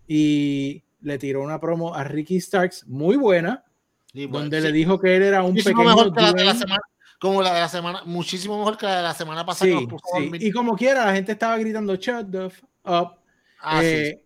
y 0.07 0.85
le 1.01 1.19
tiró 1.19 1.43
una 1.43 1.59
promo 1.59 1.95
a 1.95 2.05
Ricky 2.05 2.39
Starks 2.41 2.87
muy 2.87 3.17
buena, 3.17 3.65
Sí, 4.13 4.27
bueno, 4.27 4.41
donde 4.41 4.61
sí. 4.61 4.67
le 4.67 4.73
dijo 4.73 4.99
que 4.99 5.17
él 5.17 5.23
era 5.23 5.43
un 5.43 5.51
muchísimo 5.53 5.83
pequeño 5.83 5.97
mejor 5.97 6.15
que 6.15 6.21
la 6.21 6.33
de 6.33 6.45
la 6.45 6.55
semana, 6.55 6.81
como 7.19 7.43
la 7.43 7.55
de 7.55 7.61
la 7.61 7.69
semana, 7.69 8.03
muchísimo 8.05 8.59
mejor 8.59 8.77
que 8.77 8.87
la 8.87 8.97
de 8.97 9.03
la 9.03 9.15
semana 9.15 9.47
pasada. 9.47 9.71
Sí, 9.71 9.89
sí. 10.15 10.31
Y 10.41 10.51
como 10.51 10.77
quiera, 10.77 11.07
la 11.07 11.15
gente 11.15 11.33
estaba 11.33 11.57
gritando 11.57 11.97
shut 11.97 12.31
the 12.31 12.47
f 12.47 12.63
up. 12.85 13.13
Ah, 13.61 13.81
eh, 13.83 14.23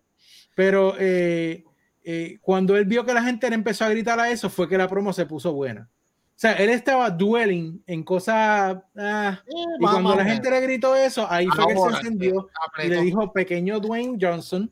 pero 0.55 0.95
eh, 0.99 1.63
eh, 2.03 2.37
cuando 2.41 2.75
él 2.75 2.85
vio 2.85 3.05
que 3.05 3.13
la 3.13 3.23
gente 3.23 3.49
le 3.49 3.55
empezó 3.55 3.85
a 3.85 3.89
gritar 3.89 4.19
a 4.19 4.29
eso, 4.29 4.49
fue 4.49 4.67
que 4.67 4.77
la 4.77 4.87
promo 4.87 5.13
se 5.13 5.25
puso 5.25 5.53
buena. 5.53 5.89
O 6.35 6.39
sea, 6.43 6.53
él 6.53 6.69
estaba 6.69 7.09
dwelling 7.09 7.83
en 7.85 8.03
cosas. 8.03 8.77
Ah, 8.97 9.41
y 9.47 9.79
cuando 9.79 10.15
la 10.15 10.25
gente 10.25 10.49
le 10.49 10.59
gritó 10.61 10.95
eso, 10.95 11.25
ahí 11.29 11.47
fue 11.47 11.67
que 11.67 11.79
se 11.79 11.87
encendió 11.87 12.49
y 12.83 12.87
le 12.87 13.01
dijo 13.01 13.31
pequeño 13.31 13.79
Dwayne 13.79 14.17
Johnson, 14.19 14.69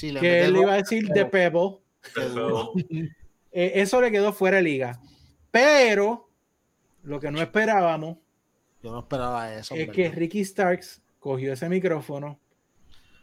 que 0.00 0.44
él 0.44 0.56
iba 0.56 0.72
a 0.72 0.76
decir 0.76 1.08
de 1.08 1.26
Pebble. 1.26 1.78
Eh, 3.58 3.80
eso 3.80 4.02
le 4.02 4.10
quedó 4.10 4.34
fuera 4.34 4.58
de 4.58 4.64
liga. 4.64 5.00
Pero 5.50 6.28
lo 7.04 7.18
que 7.18 7.30
no 7.30 7.40
esperábamos. 7.40 8.18
Yo 8.82 8.92
no 8.92 8.98
esperaba 8.98 9.54
eso. 9.54 9.74
Es 9.74 9.88
que 9.88 10.10
Ricky 10.10 10.44
Starks 10.44 11.00
cogió 11.18 11.54
ese 11.54 11.66
micrófono 11.70 12.38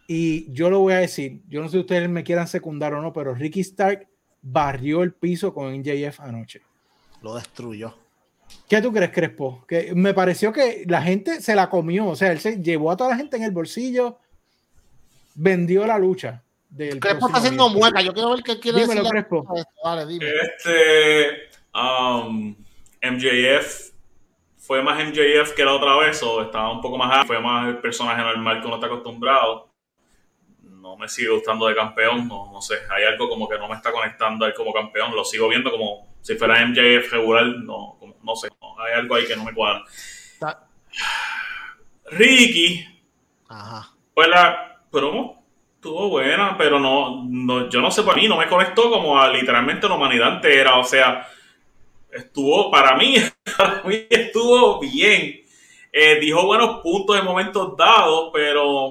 y 0.07 0.51
yo 0.51 0.69
lo 0.69 0.79
voy 0.79 0.93
a 0.93 0.97
decir. 0.97 1.41
Yo 1.47 1.61
no 1.61 1.67
sé 1.67 1.73
si 1.73 1.79
ustedes 1.79 2.09
me 2.09 2.23
quieran 2.23 2.47
secundar 2.47 2.93
o 2.93 3.01
no, 3.01 3.13
pero 3.13 3.33
Ricky 3.33 3.61
Stark 3.61 4.07
barrió 4.41 5.03
el 5.03 5.13
piso 5.13 5.53
con 5.53 5.73
NJF 5.73 6.19
anoche. 6.19 6.61
Lo 7.21 7.35
destruyó. 7.35 7.95
¿Qué 8.67 8.81
tú 8.81 8.91
crees, 8.91 9.11
Crespo? 9.11 9.65
Que 9.67 9.93
me 9.95 10.13
pareció 10.13 10.51
que 10.51 10.83
la 10.87 11.01
gente 11.01 11.41
se 11.41 11.55
la 11.55 11.69
comió. 11.69 12.07
O 12.07 12.15
sea, 12.15 12.31
él 12.31 12.39
se 12.39 12.61
llevó 12.61 12.91
a 12.91 12.97
toda 12.97 13.11
la 13.11 13.17
gente 13.17 13.37
en 13.37 13.43
el 13.43 13.51
bolsillo, 13.51 14.19
vendió 15.35 15.87
la 15.87 15.97
lucha. 15.97 16.43
Del 16.69 16.99
Crespo 16.99 17.27
está 17.27 17.39
haciendo 17.39 17.69
mueca. 17.69 18.01
Yo 18.01 18.13
quiero 18.13 18.31
ver 18.31 18.43
qué 18.43 18.59
quiere 18.59 18.81
Dímelo, 18.81 19.03
decir. 19.03 19.11
Crespo. 19.11 19.45
Vale, 19.83 20.05
dime. 20.05 20.25
Este 20.57 21.49
um, 21.73 22.55
MJF 23.01 23.91
fue 24.57 24.81
más 24.81 24.97
MJF 25.05 25.53
que 25.55 25.65
la 25.65 25.73
otra 25.73 25.97
vez, 25.97 26.21
o 26.23 26.41
estaba 26.41 26.71
un 26.71 26.81
poco 26.81 26.97
más 26.97 27.25
fue 27.27 27.39
más 27.39 27.67
el 27.67 27.77
personaje 27.79 28.21
normal 28.21 28.61
que 28.61 28.67
uno 28.67 28.75
está 28.75 28.87
acostumbrado. 28.87 29.72
No 30.83 30.97
me 30.97 31.07
sigue 31.07 31.29
gustando 31.29 31.67
de 31.67 31.75
campeón, 31.75 32.27
no, 32.27 32.51
no 32.51 32.61
sé, 32.61 32.75
hay 32.89 33.05
algo 33.05 33.29
como 33.29 33.47
que 33.47 33.57
no 33.57 33.69
me 33.69 33.75
está 33.75 33.89
conectando 33.89 34.43
a 34.43 34.49
él 34.49 34.53
como 34.53 34.73
campeón, 34.73 35.15
lo 35.15 35.23
sigo 35.23 35.47
viendo 35.47 35.71
como 35.71 36.13
si 36.19 36.35
fuera 36.35 36.59
MJF 36.65 37.09
regular, 37.09 37.45
no, 37.45 37.95
como, 37.97 38.15
no 38.21 38.35
sé, 38.35 38.49
no, 38.61 38.77
hay 38.83 38.99
algo 38.99 39.15
ahí 39.15 39.25
que 39.25 39.37
no 39.37 39.45
me 39.45 39.53
cuadra. 39.53 39.85
Ricky, 42.11 42.85
Ajá. 43.47 43.93
pues 44.13 44.27
la 44.27 44.81
promo 44.91 45.45
estuvo 45.75 46.09
buena, 46.09 46.57
pero 46.57 46.81
no, 46.81 47.23
no, 47.29 47.69
yo 47.69 47.79
no 47.79 47.89
sé 47.89 48.03
para 48.03 48.17
mí, 48.17 48.27
no 48.27 48.35
me 48.35 48.49
conectó 48.49 48.89
como 48.91 49.17
a 49.17 49.29
literalmente 49.29 49.87
la 49.87 49.95
humanidad 49.95 50.35
entera, 50.35 50.77
o 50.79 50.83
sea, 50.83 51.25
estuvo, 52.11 52.69
para 52.69 52.97
mí, 52.97 53.15
para 53.57 53.83
mí 53.83 54.05
estuvo 54.09 54.81
bien. 54.81 55.43
Eh, 55.95 56.19
dijo 56.19 56.45
buenos 56.45 56.81
puntos 56.81 57.17
en 57.17 57.23
momentos 57.23 57.77
dados, 57.77 58.31
pero 58.33 58.82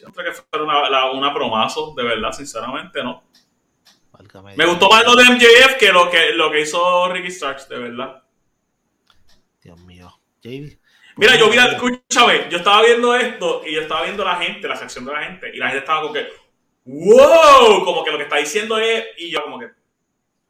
siento 0.00 0.22
que 0.22 0.32
fue 0.32 0.62
una, 0.62 0.88
la- 0.88 1.10
una 1.12 1.32
promazo, 1.32 1.94
de 1.96 2.02
verdad, 2.02 2.32
sinceramente, 2.32 3.02
¿no? 3.02 3.22
Válgame 4.12 4.56
Me 4.56 4.64
Dios. 4.64 4.70
gustó 4.76 4.88
más 4.90 5.04
lo 5.04 5.14
de 5.16 5.24
MJF 5.24 5.76
que 5.78 5.92
lo 5.92 6.10
que, 6.10 6.32
lo 6.32 6.50
que 6.50 6.60
hizo 6.62 7.08
Ricky 7.12 7.30
Starks, 7.30 7.68
de 7.68 7.78
verdad. 7.78 8.22
Dios 9.62 9.78
mío. 9.80 10.10
Mira, 11.16 11.36
yo 11.36 11.50
vi, 11.50 11.56
la- 11.56 11.66
escúchame, 11.72 12.48
yo 12.50 12.58
estaba 12.58 12.82
viendo 12.82 13.14
esto 13.14 13.62
y 13.66 13.74
yo 13.74 13.82
estaba 13.82 14.04
viendo 14.04 14.24
la 14.24 14.36
gente, 14.36 14.66
la 14.68 14.74
reacción 14.74 15.04
de 15.04 15.12
la 15.12 15.22
gente, 15.24 15.50
y 15.54 15.58
la 15.58 15.66
gente 15.66 15.80
estaba 15.80 16.00
como 16.02 16.14
que, 16.14 16.28
wow, 16.86 17.84
como 17.84 18.04
que 18.04 18.10
lo 18.10 18.16
que 18.16 18.24
está 18.24 18.36
diciendo 18.36 18.78
es, 18.78 19.04
y 19.18 19.30
yo 19.30 19.42
como 19.42 19.58
que, 19.58 19.68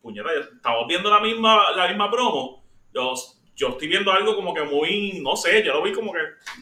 puñeta, 0.00 0.28
estamos 0.32 0.86
viendo 0.86 1.10
la 1.10 1.20
misma, 1.20 1.72
la 1.76 1.88
misma 1.88 2.10
promo. 2.10 2.64
Yo, 2.94 3.14
yo 3.60 3.68
estoy 3.68 3.88
viendo 3.88 4.10
algo 4.10 4.34
como 4.34 4.54
que 4.54 4.62
muy, 4.62 5.20
no 5.22 5.36
sé, 5.36 5.62
yo 5.62 5.74
lo 5.74 5.82
vi 5.82 5.92
como 5.92 6.12
que, 6.12 6.18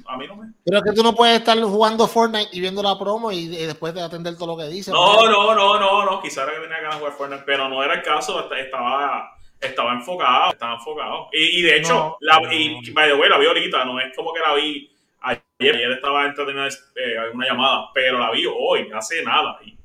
a 0.07 0.17
mí 0.17 0.27
no 0.27 0.35
me... 0.37 0.53
Pero 0.65 0.83
que 0.83 0.93
tú 0.93 1.03
no 1.05 1.15
puedes 1.15 1.39
estar 1.39 1.57
jugando 1.61 2.09
Fortnite 2.09 2.49
y 2.53 2.61
viendo 2.61 2.83
la 2.83 2.99
promo 2.99 3.31
y, 3.31 3.39
y 3.45 3.67
después 3.67 3.95
de 3.95 4.03
atender 4.03 4.37
todo 4.37 4.49
lo 4.49 4.57
que 4.57 4.69
dice. 4.69 4.91
No, 4.91 5.27
no, 5.31 5.55
no, 5.55 5.79
no, 5.79 6.05
no, 6.05 6.21
quizá 6.21 6.43
era 6.43 6.55
que 6.55 6.61
tenía 6.63 6.79
ganas 6.81 6.95
de 6.95 6.99
jugar 6.99 7.13
Fortnite, 7.17 7.43
pero 7.47 7.69
no 7.69 7.83
era 7.85 7.95
el 7.95 8.03
caso, 8.03 8.41
est- 8.41 8.53
estaba, 8.65 9.31
estaba 9.61 9.93
enfocado, 9.93 10.53
estaba 10.53 10.75
enfocado. 10.75 11.29
Y, 11.33 11.61
y 11.61 11.63
de 11.63 11.77
hecho, 11.77 11.95
No, 11.95 12.17
la, 12.21 12.41
no, 12.41 12.53
y, 12.53 12.81
no. 12.81 12.95
by 12.95 13.09
the 13.09 13.15
way, 13.15 13.31
la 13.31 13.39
vi 13.39 13.47
ahorita, 13.47 13.85
no 13.85 14.01
es 14.01 14.15
como 14.17 14.33
que 14.33 14.41
la 14.41 14.55
vi 14.55 14.91
ayer, 15.21 15.77
ayer 15.77 15.93
estaba 15.93 16.27
entretenido 16.27 16.67
eh, 16.67 17.31
una 17.33 17.47
llamada, 17.47 17.91
pero 17.95 18.19
la 18.19 18.31
vi 18.33 18.45
hoy, 18.47 18.91
hace 18.93 19.23
nada. 19.23 19.59
Y, 19.65 19.79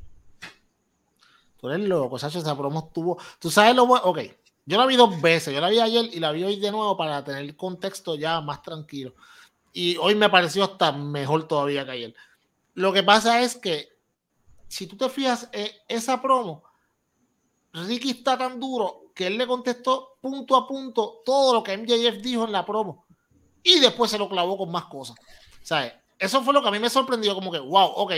Tú 1.59 1.69
eres 1.69 1.87
loco, 1.87 2.17
Sacho, 2.19 2.39
esa 2.39 2.57
promo 2.57 2.85
estuvo. 2.87 3.17
Tú 3.39 3.49
sabes 3.49 3.73
lo 3.75 3.85
bueno. 3.85 4.03
Ok, 4.05 4.19
yo 4.65 4.77
la 4.77 4.85
vi 4.85 4.95
dos 4.95 5.21
veces. 5.21 5.53
Yo 5.53 5.61
la 5.61 5.69
vi 5.69 5.79
ayer 5.79 6.05
y 6.11 6.19
la 6.19 6.31
vi 6.31 6.43
hoy 6.43 6.59
de 6.59 6.71
nuevo 6.71 6.95
para 6.95 7.23
tener 7.23 7.43
el 7.43 7.55
contexto 7.55 8.15
ya 8.15 8.39
más 8.41 8.61
tranquilo. 8.61 9.13
Y 9.73 9.97
hoy 9.97 10.15
me 10.15 10.29
pareció 10.29 10.63
hasta 10.63 10.91
mejor 10.91 11.47
todavía 11.47 11.85
que 11.85 11.91
ayer. 11.91 12.15
Lo 12.75 12.93
que 12.93 13.03
pasa 13.03 13.41
es 13.41 13.55
que, 13.55 13.89
si 14.67 14.87
tú 14.87 14.95
te 14.95 15.09
fijas, 15.09 15.49
eh, 15.51 15.75
esa 15.87 16.21
promo, 16.21 16.63
Ricky 17.73 18.11
está 18.11 18.37
tan 18.37 18.59
duro 18.59 19.11
que 19.15 19.27
él 19.27 19.37
le 19.37 19.47
contestó 19.47 20.17
punto 20.21 20.55
a 20.55 20.67
punto 20.67 21.21
todo 21.25 21.53
lo 21.53 21.63
que 21.63 21.77
MJF 21.77 22.21
dijo 22.21 22.45
en 22.45 22.51
la 22.51 22.65
promo. 22.65 23.05
Y 23.61 23.79
después 23.79 24.11
se 24.11 24.17
lo 24.17 24.29
clavó 24.29 24.57
con 24.57 24.71
más 24.71 24.85
cosas. 24.85 25.15
¿Sabes? 25.61 25.93
Eso 26.19 26.41
fue 26.43 26.53
lo 26.53 26.61
que 26.61 26.67
a 26.67 26.71
mí 26.71 26.79
me 26.79 26.89
sorprendió, 26.89 27.35
como 27.35 27.51
que, 27.51 27.59
wow, 27.59 27.91
ok, 27.95 28.13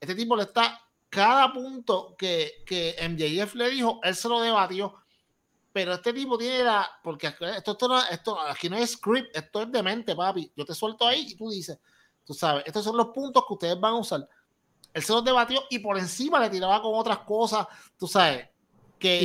este 0.00 0.14
tipo 0.14 0.36
le 0.36 0.44
está 0.44 0.80
cada 1.08 1.52
punto 1.52 2.14
que, 2.16 2.62
que 2.66 2.94
MJF 3.08 3.54
le 3.54 3.70
dijo, 3.70 4.00
él 4.02 4.14
se 4.14 4.28
lo 4.28 4.40
debatió. 4.40 4.94
Pero 5.72 5.94
este 5.94 6.12
tipo 6.12 6.38
tiene 6.38 6.64
la. 6.64 6.88
Porque 7.02 7.28
esto, 7.28 7.46
esto, 7.46 7.88
no- 7.88 8.08
esto 8.08 8.40
aquí 8.40 8.68
no 8.68 8.76
es 8.76 8.92
script, 8.92 9.36
esto 9.36 9.62
es 9.62 9.72
de 9.72 9.82
mente, 9.82 10.16
papi. 10.16 10.50
Yo 10.56 10.64
te 10.64 10.74
suelto 10.74 11.06
ahí 11.06 11.26
y 11.28 11.36
tú 11.36 11.50
dices, 11.50 11.78
tú 12.24 12.34
sabes, 12.34 12.64
estos 12.66 12.84
son 12.84 12.96
los 12.96 13.08
puntos 13.08 13.44
que 13.46 13.54
ustedes 13.54 13.80
van 13.80 13.94
a 13.94 13.98
usar. 13.98 14.28
él 14.94 15.02
se 15.02 15.12
los 15.12 15.24
debatió 15.24 15.62
y 15.70 15.78
por 15.78 15.98
encima 15.98 16.40
le 16.40 16.50
tiraba 16.50 16.80
con 16.82 16.94
otras 16.94 17.18
cosas, 17.18 17.66
tú 17.98 18.06
sabes. 18.06 18.48
Que, 18.98 19.22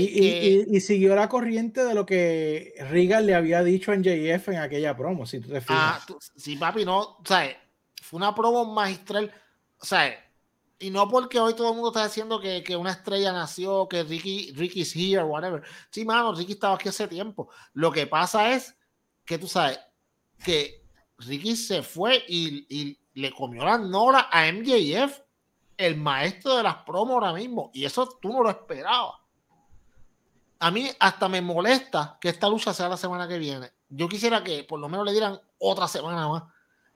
y, 0.70 0.80
siguió 0.82 1.16
la 1.16 1.28
corriente 1.28 1.84
de 1.84 1.96
lo 1.96 2.06
que 2.06 2.76
Regal 2.92 3.26
le 3.26 3.34
había 3.34 3.64
dicho 3.64 3.92
en 3.92 4.04
JF 4.04 4.50
en 4.50 4.60
aquella 4.60 4.96
promo, 4.96 5.26
si 5.26 5.40
tú 5.40 5.50
te 5.50 5.62
fijas. 5.62 6.04
Ah, 6.06 6.06
sí, 6.36 6.58
papi, 6.58 6.86
no, 6.86 7.18
sea, 7.26 7.60
fue 8.00 8.18
una 8.18 8.36
promo 8.36 8.66
magistral, 8.72 9.34
sea, 9.82 10.14
y 10.84 10.90
no 10.90 11.08
porque 11.08 11.40
hoy 11.40 11.54
todo 11.54 11.70
el 11.70 11.76
mundo 11.76 11.90
está 11.90 12.04
diciendo 12.04 12.42
que, 12.42 12.62
que 12.62 12.76
una 12.76 12.92
estrella 12.92 13.32
nació, 13.32 13.88
que 13.88 14.04
Ricky, 14.04 14.52
Ricky's 14.52 14.94
here, 14.94 15.24
whatever. 15.24 15.64
Sí, 15.90 16.04
mano, 16.04 16.34
Ricky 16.36 16.54
estaba 16.54 16.76
aquí 16.76 16.90
hace 16.90 17.08
tiempo. 17.08 17.50
Lo 17.74 17.90
que 17.90 18.06
pasa 18.06 18.52
es 18.52 18.76
que 19.24 19.38
tú 19.38 19.48
sabes 19.48 19.80
que 20.44 20.86
Ricky 21.20 21.56
se 21.56 21.84
fue 21.84 22.26
y, 22.28 22.66
y 22.68 23.00
le 23.14 23.32
comió 23.32 23.64
la 23.64 23.78
nora 23.78 24.28
a 24.30 24.52
MJF, 24.52 25.22
el 25.78 25.96
maestro 25.96 26.58
de 26.58 26.64
las 26.64 26.76
promos 26.84 27.14
ahora 27.14 27.32
mismo, 27.32 27.72
y 27.74 27.86
eso 27.86 28.06
tú 28.22 28.34
no 28.34 28.44
lo 28.44 28.50
esperabas. 28.50 29.16
A 30.60 30.70
mí 30.70 30.90
hasta 31.00 31.30
me 31.30 31.42
molesta 31.42 32.18
que 32.20 32.28
esta 32.28 32.50
lucha 32.50 32.74
sea 32.74 32.90
la 32.90 32.98
semana 32.98 33.26
que 33.26 33.38
viene. 33.38 33.72
Yo 33.88 34.10
quisiera 34.10 34.44
que 34.44 34.66
por 34.66 34.82
lo 34.82 34.90
menos 34.90 35.06
le 35.06 35.14
dieran 35.14 35.40
otra 35.60 35.88
semana 35.88 36.28
más. 36.28 36.44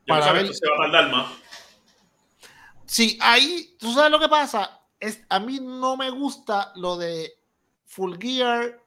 para 0.05 0.33
ver. 0.33 0.53
se 0.53 0.67
va 0.67 0.75
a 0.75 0.91
tardar 0.91 1.11
más. 1.11 1.27
Sí, 2.87 3.17
ahí, 3.21 3.75
tú 3.79 3.91
sabes 3.93 4.09
lo 4.09 4.19
que 4.19 4.29
pasa. 4.29 4.81
Es, 4.99 5.21
a 5.29 5.39
mí 5.39 5.59
no 5.61 5.97
me 5.97 6.09
gusta 6.09 6.71
lo 6.75 6.97
de 6.97 7.33
Full 7.85 8.15
Gear, 8.19 8.81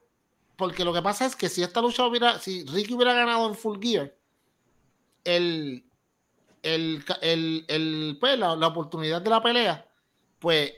porque 0.57 0.85
lo 0.85 0.93
que 0.93 1.03
pasa 1.03 1.27
es 1.27 1.37
que 1.37 1.49
si 1.49 1.63
esta 1.63 1.81
lucha 1.83 2.07
hubiera, 2.07 2.39
si 2.39 2.65
Ricky 2.65 2.95
hubiera 2.95 3.13
ganado 3.13 3.47
en 3.47 3.55
Full 3.55 3.79
Gear, 3.81 4.15
el, 5.25 5.85
el, 6.63 7.05
el, 7.69 8.17
pues, 8.19 8.39
la, 8.39 8.55
oportunidad 8.67 9.21
de 9.21 9.31
la 9.31 9.43
pelea, 9.43 9.87
pues 10.39 10.73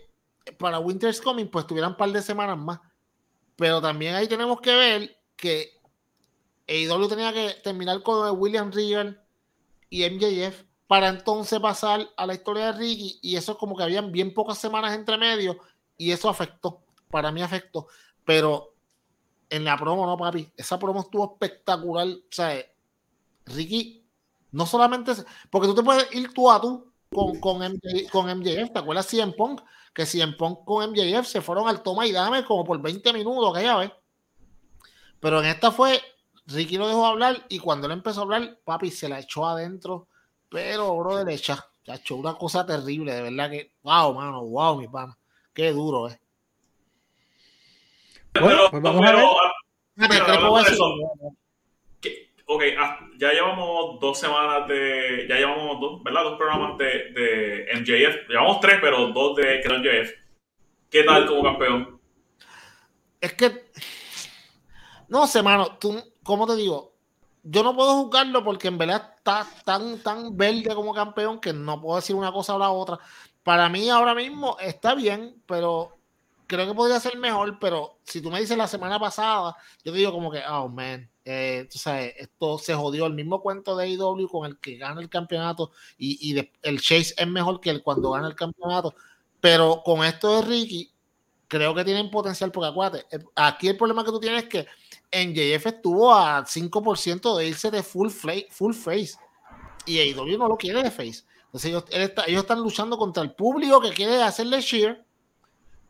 para 0.59 0.81
Winter's 0.81 1.21
Coming, 1.21 1.47
pues 1.47 1.67
tuvieran 1.67 1.93
un 1.93 1.97
par 1.97 2.11
de 2.11 2.23
semanas 2.23 2.59
más. 2.59 2.81
Pero 3.57 3.81
también 3.81 4.17
ahí 4.17 4.27
tenemos 4.27 4.61
que 4.61 4.75
ver 4.75 5.17
que 5.37 5.81
AEW 6.67 7.09
tenía 7.09 7.33
que 7.33 7.55
terminar 7.63 8.03
con 8.03 8.37
William 8.37 8.73
Regal 8.73 9.23
y 9.89 10.09
MJF 10.09 10.65
para 10.93 11.09
entonces 11.09 11.59
pasar 11.59 12.07
a 12.19 12.27
la 12.27 12.35
historia 12.35 12.67
de 12.67 12.73
Ricky 12.73 13.19
y 13.23 13.37
eso 13.37 13.53
es 13.53 13.59
como 13.59 13.75
que 13.75 13.83
habían 13.83 14.13
bien 14.13 14.35
pocas 14.35 14.59
semanas 14.59 14.93
entre 14.93 15.17
medio 15.17 15.57
y 15.97 16.11
eso 16.11 16.29
afectó, 16.29 16.83
para 17.09 17.33
mí 17.33 17.41
afectó, 17.41 17.87
pero 18.27 18.75
en 19.49 19.65
la 19.65 19.75
promo 19.79 20.05
no, 20.05 20.19
papi, 20.19 20.53
esa 20.55 20.79
promo 20.79 21.01
estuvo 21.01 21.33
espectacular, 21.33 22.09
o 22.09 22.21
sea, 22.29 22.63
Ricky 23.47 24.05
no 24.51 24.67
solamente, 24.67 25.13
porque 25.49 25.67
tú 25.67 25.77
te 25.77 25.83
puedes 25.83 26.15
ir 26.15 26.31
tú 26.35 26.51
a 26.51 26.61
tú 26.61 26.93
con, 27.11 27.41
con, 27.41 27.81
con 28.11 28.39
MJF, 28.39 28.75
¿te 28.75 28.79
acuerdas 28.79 29.07
CM 29.07 29.33
Punk? 29.33 29.63
Que 29.95 30.05
CM 30.05 30.35
Punk 30.35 30.63
con 30.67 30.91
MJF 30.91 31.27
se 31.27 31.41
fueron 31.41 31.69
al 31.69 31.83
toma 31.83 32.07
y 32.07 32.13
dame 32.13 32.45
como 32.45 32.65
por 32.65 32.79
20 32.83 33.15
minutos 33.15 33.57
aquella 33.57 33.79
vez. 33.79 33.93
Pero 35.21 35.41
en 35.41 35.47
esta 35.47 35.71
fue, 35.71 36.03
Ricky 36.45 36.77
lo 36.77 36.87
dejó 36.87 37.07
hablar 37.07 37.47
y 37.49 37.61
cuando 37.61 37.87
él 37.87 37.95
empezó 37.95 38.21
a 38.21 38.25
hablar, 38.25 38.59
papi 38.63 38.91
se 38.91 39.09
la 39.09 39.21
echó 39.21 39.47
adentro, 39.47 40.09
pero 40.53 40.95
bro 40.97 41.17
de 41.17 41.25
derecha, 41.25 41.67
ha 41.89 41.95
hecho 41.95 42.17
una 42.17 42.35
cosa 42.35 42.65
terrible, 42.65 43.15
de 43.15 43.23
verdad 43.23 43.51
que, 43.51 43.73
wow, 43.83 44.15
mano, 44.15 44.45
wow, 44.45 44.79
mi 44.79 44.87
pana, 44.87 45.17
qué 45.55 45.73
duro, 45.73 46.09
eh. 46.09 46.21
Bueno, 48.39 48.63
pues 48.71 48.83
vamos 48.83 49.07
a 49.07 49.13
ver. 49.13 49.25
Ok, 52.47 52.63
ah, 52.79 52.99
ya 53.19 53.33
llevamos 53.33 53.99
dos 54.01 54.19
semanas 54.19 54.69
de. 54.69 55.27
Ya 55.29 55.37
llevamos 55.37 55.81
dos, 55.81 56.03
¿verdad? 56.03 56.25
Dos 56.25 56.37
programas 56.37 56.77
de, 56.77 56.85
de 57.13 57.67
MJF. 57.75 58.29
Llevamos 58.29 58.61
tres, 58.61 58.79
pero 58.81 59.09
dos 59.09 59.37
de 59.37 59.63
MJF. 59.65 60.13
¿Qué 60.91 61.03
tal 61.05 61.27
como 61.27 61.43
campeón? 61.45 62.01
Es 63.21 63.33
que. 63.35 63.65
No 65.09 65.27
sé, 65.27 65.43
mano. 65.43 65.79
Tú, 65.79 65.99
¿Cómo 66.23 66.47
te 66.47 66.57
digo? 66.57 66.92
Yo 67.43 67.63
no 67.63 67.75
puedo 67.75 68.05
juzgarlo 68.05 68.45
porque 68.45 68.69
en 68.69 68.79
verdad 68.79 69.15
está 69.17 69.47
tan, 69.65 69.99
tan 70.03 70.37
verde 70.37 70.75
como 70.75 70.95
campeón 70.95 71.41
que 71.41 71.53
no 71.53 71.81
puedo 71.81 71.97
decir 71.97 72.15
una 72.15 72.33
cosa 72.33 72.55
o 72.55 72.59
la 72.59 72.71
otra. 72.71 72.99
Para 73.43 73.69
mí 73.69 73.89
ahora 73.91 74.15
mismo 74.15 74.57
está 74.61 74.95
bien, 74.95 75.43
pero 75.47 75.99
creo 76.47 76.67
que 76.67 76.75
podría 76.75 77.01
ser 77.01 77.19
mejor. 77.19 77.59
Pero 77.59 77.99
si 78.05 78.21
tú 78.21 78.31
me 78.31 78.41
dices 78.41 78.57
la 78.57 78.69
semana 78.69 78.99
pasada, 79.01 79.57
yo 79.85 79.93
te 79.93 79.99
digo 79.99 80.13
como 80.13 80.31
que, 80.31 80.41
oh 80.49 80.69
man, 80.69 81.11
eh, 81.25 81.69
esto 81.69 82.59
se 82.59 82.75
jodió 82.75 83.07
el 83.07 83.15
mismo 83.15 83.41
cuento 83.43 83.77
de 83.77 83.89
IW 83.89 84.29
con 84.29 84.47
el 84.47 84.59
que 84.59 84.77
gana 84.77 85.01
el 85.01 85.09
campeonato 85.09 85.71
y, 85.97 86.37
el 86.63 86.81
Chase 86.81 87.15
es 87.17 87.29
mejor 87.29 87.61
que 87.61 87.71
el 87.71 87.83
cuando 87.83 88.11
gana 88.11 88.29
el 88.29 88.35
campeonato. 88.37 88.95
Pero 89.41 89.83
con 89.85 90.05
esto 90.05 90.37
de 90.37 90.43
Ricky, 90.43 90.93
creo 91.49 91.75
que 91.75 91.85
tienen 91.85 92.11
potencial 92.11 92.53
porque 92.53 92.69
acuérdate, 92.69 93.07
eh, 93.17 93.25
aquí 93.35 93.69
el 93.69 93.77
problema 93.77 94.05
que 94.05 94.11
tú 94.11 94.21
tienes 94.21 94.45
es 94.45 94.49
que 94.49 94.67
en 95.13 95.35
JF 95.35 95.67
estuvo 95.67 96.13
a 96.13 96.45
5% 96.45 97.37
de 97.37 97.49
irse 97.49 97.71
de 97.71 97.83
full, 97.83 98.09
full 98.51 98.73
face 98.73 99.13
y 99.87 100.01
IW 100.01 100.39
no 100.39 100.49
lo 100.49 100.57
quiere 100.57 100.83
de 100.83 100.91
face. 100.91 101.25
Entonces 101.45 101.71
ellos, 101.71 101.85
ellos 102.27 102.43
están 102.43 102.61
luchando 102.61 102.97
contra 102.97 103.23
el 103.23 103.35
público 103.35 103.81
que 103.81 103.91
quiere 103.91 104.23
hacerle 104.23 104.61
sheer, 104.61 105.05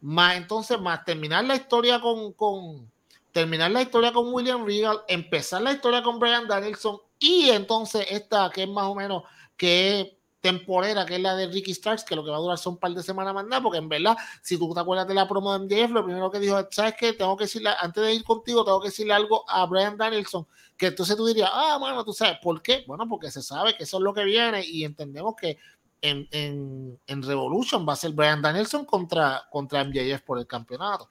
más 0.01 0.37
entonces 0.37 0.81
más 0.81 1.05
terminar 1.05 1.45
la 1.45 1.55
historia 1.55 2.01
con, 2.01 2.33
con 2.33 2.91
terminar 3.31 3.71
la 3.71 3.83
historia 3.83 4.13
con 4.13 4.35
William 4.35 4.67
Regal, 4.67 5.03
empezar 5.07 5.63
la 5.63 5.73
historia 5.73 6.03
con 6.03 6.19
Brian 6.19 6.49
Danielson 6.49 6.99
y 7.19 7.51
entonces 7.51 8.07
esta 8.11 8.51
que 8.51 8.65
es 8.65 8.69
más 8.69 8.87
o 8.87 8.95
menos 8.97 9.23
que 9.57 10.19
temporera, 10.43 11.07
que 11.07 11.15
es 11.15 11.21
la 11.21 11.37
de 11.37 11.47
Ricky 11.47 11.73
Starks, 11.73 12.05
que 12.05 12.17
lo 12.17 12.25
que 12.25 12.31
va 12.31 12.37
a 12.37 12.41
durar 12.41 12.59
son 12.59 12.75
un 12.75 12.79
par 12.79 12.93
de 12.93 13.03
semanas 13.03 13.33
más 13.33 13.47
nada, 13.47 13.63
porque 13.63 13.79
en 13.79 13.89
verdad, 13.89 14.17
si 14.43 14.59
tú 14.59 14.75
te 14.75 14.81
acuerdas 14.81 15.07
de 15.07 15.15
la 15.15 15.27
promo 15.27 15.57
de 15.57 15.61
MJF, 15.61 15.93
lo 15.93 16.05
primero 16.05 16.31
que 16.31 16.41
dijo, 16.41 16.59
¿sabes 16.71 16.95
qué? 16.99 17.13
Tengo 17.13 17.37
que 17.37 17.45
decirle, 17.45 17.71
antes 17.81 18.03
de 18.03 18.13
ir 18.13 18.25
contigo, 18.25 18.65
tengo 18.65 18.81
que 18.81 18.89
decirle 18.89 19.15
algo 19.15 19.49
a 19.49 19.65
Brian 19.67 19.97
Danielson, 19.97 20.47
que 20.77 20.89
entonces 20.89 21.17
tú 21.17 21.25
dirías, 21.25 21.49
ah, 21.51 21.77
bueno, 21.79 22.05
tú 22.05 22.13
sabes, 22.13 22.39
¿por 22.43 22.61
qué? 22.61 22.85
Bueno, 22.89 23.09
porque 23.09 23.31
se 23.31 23.41
sabe 23.41 23.77
que 23.77 23.85
eso 23.85 23.99
es 23.99 24.03
lo 24.03 24.13
que 24.13 24.25
viene 24.25 24.67
y 24.67 24.85
entendemos 24.85 25.37
que 25.37 25.59
en, 26.03 26.27
en, 26.33 26.99
en 27.07 27.23
Revolution 27.23 27.89
va 27.89 27.93
a 27.93 27.97
ser 27.97 28.11
Brian 28.11 28.43
Danielson 28.43 28.85
contra, 28.85 29.45
contra 29.49 29.85
MJF 29.85 30.23
por 30.23 30.41
el 30.41 30.47
campeonato. 30.49 31.09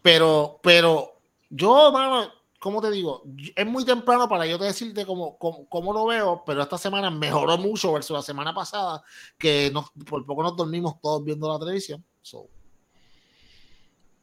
Pero, 0.00 0.60
pero 0.62 1.14
yo, 1.50 1.90
mano, 1.90 2.30
¿cómo 2.60 2.80
te 2.80 2.90
digo? 2.90 3.24
Es 3.56 3.66
muy 3.66 3.84
temprano 3.84 4.28
para 4.28 4.46
yo 4.46 4.58
decirte 4.58 5.04
cómo, 5.04 5.36
cómo, 5.38 5.92
lo 5.92 6.06
veo, 6.06 6.44
pero 6.46 6.62
esta 6.62 6.78
semana 6.78 7.10
mejoró 7.10 7.58
mucho 7.58 7.94
versus 7.94 8.14
la 8.14 8.22
semana 8.22 8.54
pasada, 8.54 9.02
que 9.36 9.70
nos, 9.72 9.90
por 10.06 10.24
poco 10.24 10.44
nos 10.44 10.56
dormimos 10.56 11.00
todos 11.00 11.24
viendo 11.24 11.52
la 11.52 11.58
televisión. 11.58 12.04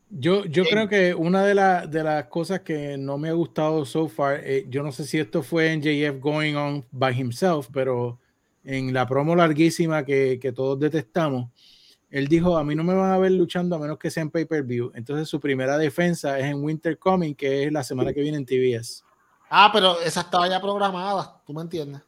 Yo, 0.09 0.45
yo 0.45 0.63
creo 0.63 0.88
que 0.88 1.13
una 1.13 1.43
de, 1.43 1.88
de, 1.89 2.03
las 2.03 2.25
cosas 2.27 2.61
que 2.61 2.97
no 2.97 3.17
me 3.17 3.27
ha 3.27 3.33
gustado 3.33 3.83
so 3.85 4.07
far, 4.07 4.39
eh, 4.43 4.65
yo 4.69 4.81
no 4.83 4.93
sé 4.93 5.03
si 5.03 5.19
esto 5.19 5.43
fue 5.43 5.73
en 5.73 5.81
JF 5.81 6.21
going 6.21 6.55
on 6.55 6.85
by 6.91 7.19
himself, 7.19 7.67
pero 7.73 8.19
en 8.63 8.93
la 8.93 9.05
promo 9.05 9.35
larguísima 9.35 10.05
que, 10.05 10.39
que 10.39 10.51
todos 10.53 10.79
detestamos, 10.79 11.49
él 12.10 12.28
dijo, 12.28 12.58
a 12.58 12.64
mí 12.64 12.76
no 12.76 12.84
me 12.84 12.93
van 12.93 13.12
a 13.12 13.18
ver 13.18 13.32
luchando 13.32 13.76
a 13.76 13.80
menos 13.80 13.97
que 13.97 14.10
sea 14.10 14.24
en 14.24 14.32
pay-per-view. 14.32 14.91
Entonces 14.95 15.28
su 15.28 15.39
primera 15.39 15.78
defensa 15.78 16.39
es 16.39 16.45
en 16.45 16.64
Winter 16.64 16.97
Coming, 16.97 17.36
que 17.36 17.66
es 17.66 17.72
la 17.72 17.84
semana 17.84 18.14
que 18.14 18.22
viene 18.22 18.38
en 18.38 18.45
TBS. 18.45 19.03
Ah, 19.49 19.70
pero 19.74 19.99
esa 20.01 20.22
estaba 20.22 20.47
ya 20.47 20.62
programada, 20.62 21.41
¿tú 21.45 21.53
me 21.53 21.62
entiendes? 21.62 22.01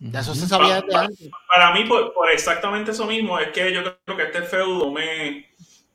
eso 0.00 0.34
se 0.34 0.48
sabía 0.48 0.80
desde 0.80 0.96
antes. 0.96 1.30
Para 1.46 1.72
mí, 1.72 1.84
por, 1.84 2.12
exactamente 2.32 2.90
eso 2.90 3.06
mismo, 3.06 3.38
es 3.38 3.48
que 3.48 3.72
yo 3.72 3.82
creo 4.04 4.16
que 4.16 4.24
este 4.24 4.42
feudo 4.42 4.90
me, 4.90 5.46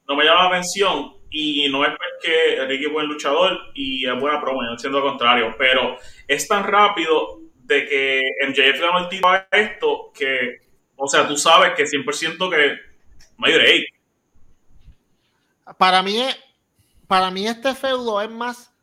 no 0.08 0.16
me 0.16 0.24
llama 0.24 0.43
la 0.43 0.50
atención 0.50 1.14
y 1.30 1.68
no 1.70 1.84
es 1.84 1.91
porque 1.91 2.66
Ricky 2.68 2.86
es 2.86 2.93
buen 2.93 3.08
luchador 3.08 3.58
y 3.76 4.08
es 4.08 4.20
buena 4.20 4.39
promo, 4.39 4.62
siendo 4.78 5.00
lo 5.00 5.10
contrario, 5.10 5.54
pero 5.58 5.98
es 6.28 6.48
tan 6.48 6.64
rápido 6.64 7.41
de 7.54 7.86
que 7.86 8.22
MJF 8.48 8.80
ganó 8.80 9.00
el 9.00 9.10
título 9.10 9.34
a 9.34 9.48
esto 9.52 10.12
que 10.14 10.66
o 10.98 11.08
sea, 11.08 11.28
tú 11.28 11.38
sabes 11.38 11.74
que 11.76 11.86
100% 11.86 12.50
que 12.50 12.78
mayor 13.38 13.62
Para 15.78 16.02
mí, 16.04 16.20
para 17.08 17.32
mí 17.32 17.48
este 17.48 17.76
feudo 17.76 18.22
es 18.22 18.30
más 18.30 18.74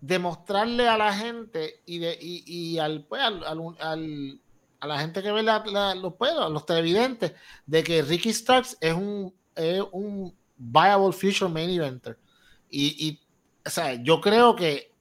demostrarle 0.00 0.88
a 0.88 0.98
la 0.98 1.14
gente 1.14 1.80
y, 1.86 1.98
de, 1.98 2.18
y, 2.20 2.78
al, 2.78 3.04
pues, 3.04 3.22
al, 3.22 4.40
a 4.80 4.86
la 4.86 4.98
gente 4.98 5.22
que 5.22 5.30
ve 5.30 5.44
los, 5.44 6.14
pues, 6.18 6.32
los 6.34 6.66
televidentes 6.66 7.32
de 7.66 7.84
que 7.84 8.02
Ricky 8.02 8.32
Starks 8.32 8.76
es 8.80 8.92
un, 8.92 9.32
un 9.92 10.36
viable 10.56 11.12
future 11.12 11.48
main 11.48 11.70
eventer. 11.70 12.18
Y, 12.68 13.06
y 13.06 13.20
o 13.64 13.70
sea, 13.70 13.94
yo 13.94 14.20
creo 14.20 14.56
que 14.56 14.92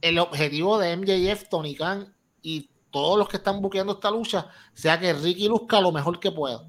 el 0.00 0.18
objetivo 0.18 0.78
de 0.78 0.96
MJF, 0.96 1.48
Tony 1.48 1.74
Khan 1.74 2.12
y 2.42 2.69
todos 2.90 3.18
los 3.18 3.28
que 3.28 3.36
están 3.36 3.60
buqueando 3.60 3.94
esta 3.94 4.10
lucha, 4.10 4.48
sea 4.74 4.98
que 4.98 5.12
Ricky 5.12 5.48
luzca 5.48 5.80
lo 5.80 5.92
mejor 5.92 6.18
que 6.18 6.32
pueda. 6.32 6.64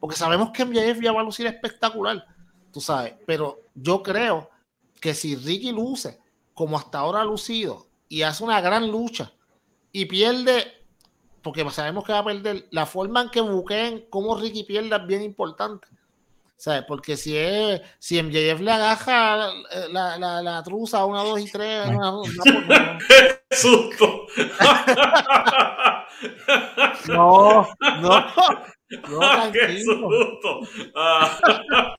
Porque 0.00 0.16
sabemos 0.16 0.50
que 0.50 0.64
MJF 0.64 1.02
ya 1.02 1.12
va 1.12 1.20
a 1.20 1.24
lucir 1.24 1.46
espectacular, 1.46 2.24
tú 2.72 2.80
sabes, 2.80 3.14
pero 3.26 3.60
yo 3.74 4.02
creo 4.02 4.50
que 5.00 5.14
si 5.14 5.36
Ricky 5.36 5.72
luce 5.72 6.20
como 6.54 6.76
hasta 6.76 6.98
ahora 6.98 7.20
ha 7.20 7.24
lucido 7.24 7.86
y 8.08 8.22
hace 8.22 8.42
una 8.44 8.60
gran 8.60 8.90
lucha 8.90 9.32
y 9.92 10.06
pierde 10.06 10.78
porque 11.42 11.68
sabemos 11.70 12.04
que 12.04 12.12
va 12.12 12.18
a 12.18 12.24
perder, 12.24 12.66
la 12.70 12.86
forma 12.86 13.22
en 13.22 13.30
que 13.30 13.40
buqueen 13.40 14.06
cómo 14.10 14.36
Ricky 14.36 14.64
pierda 14.64 14.96
es 14.96 15.06
bien 15.06 15.22
importante. 15.22 15.86
¿Sabes? 16.58 16.84
Porque 16.88 17.16
si 17.16 17.36
es, 17.36 17.80
si 18.00 18.20
MJF 18.20 18.60
le 18.60 18.72
agaja 18.72 19.52
la, 19.90 20.18
la, 20.18 20.42
la, 20.42 20.62
truza 20.64 21.04
1, 21.04 21.24
2 21.24 21.40
y 21.40 21.52
3, 21.52 21.86
una, 21.90 22.18
una, 22.18 22.98
susto! 23.52 24.26
no, 27.06 27.68
no, 28.00 28.00
no, 29.08 29.52
¡Qué 29.52 29.84
susto! 29.84 30.62
Ah. 30.96 31.94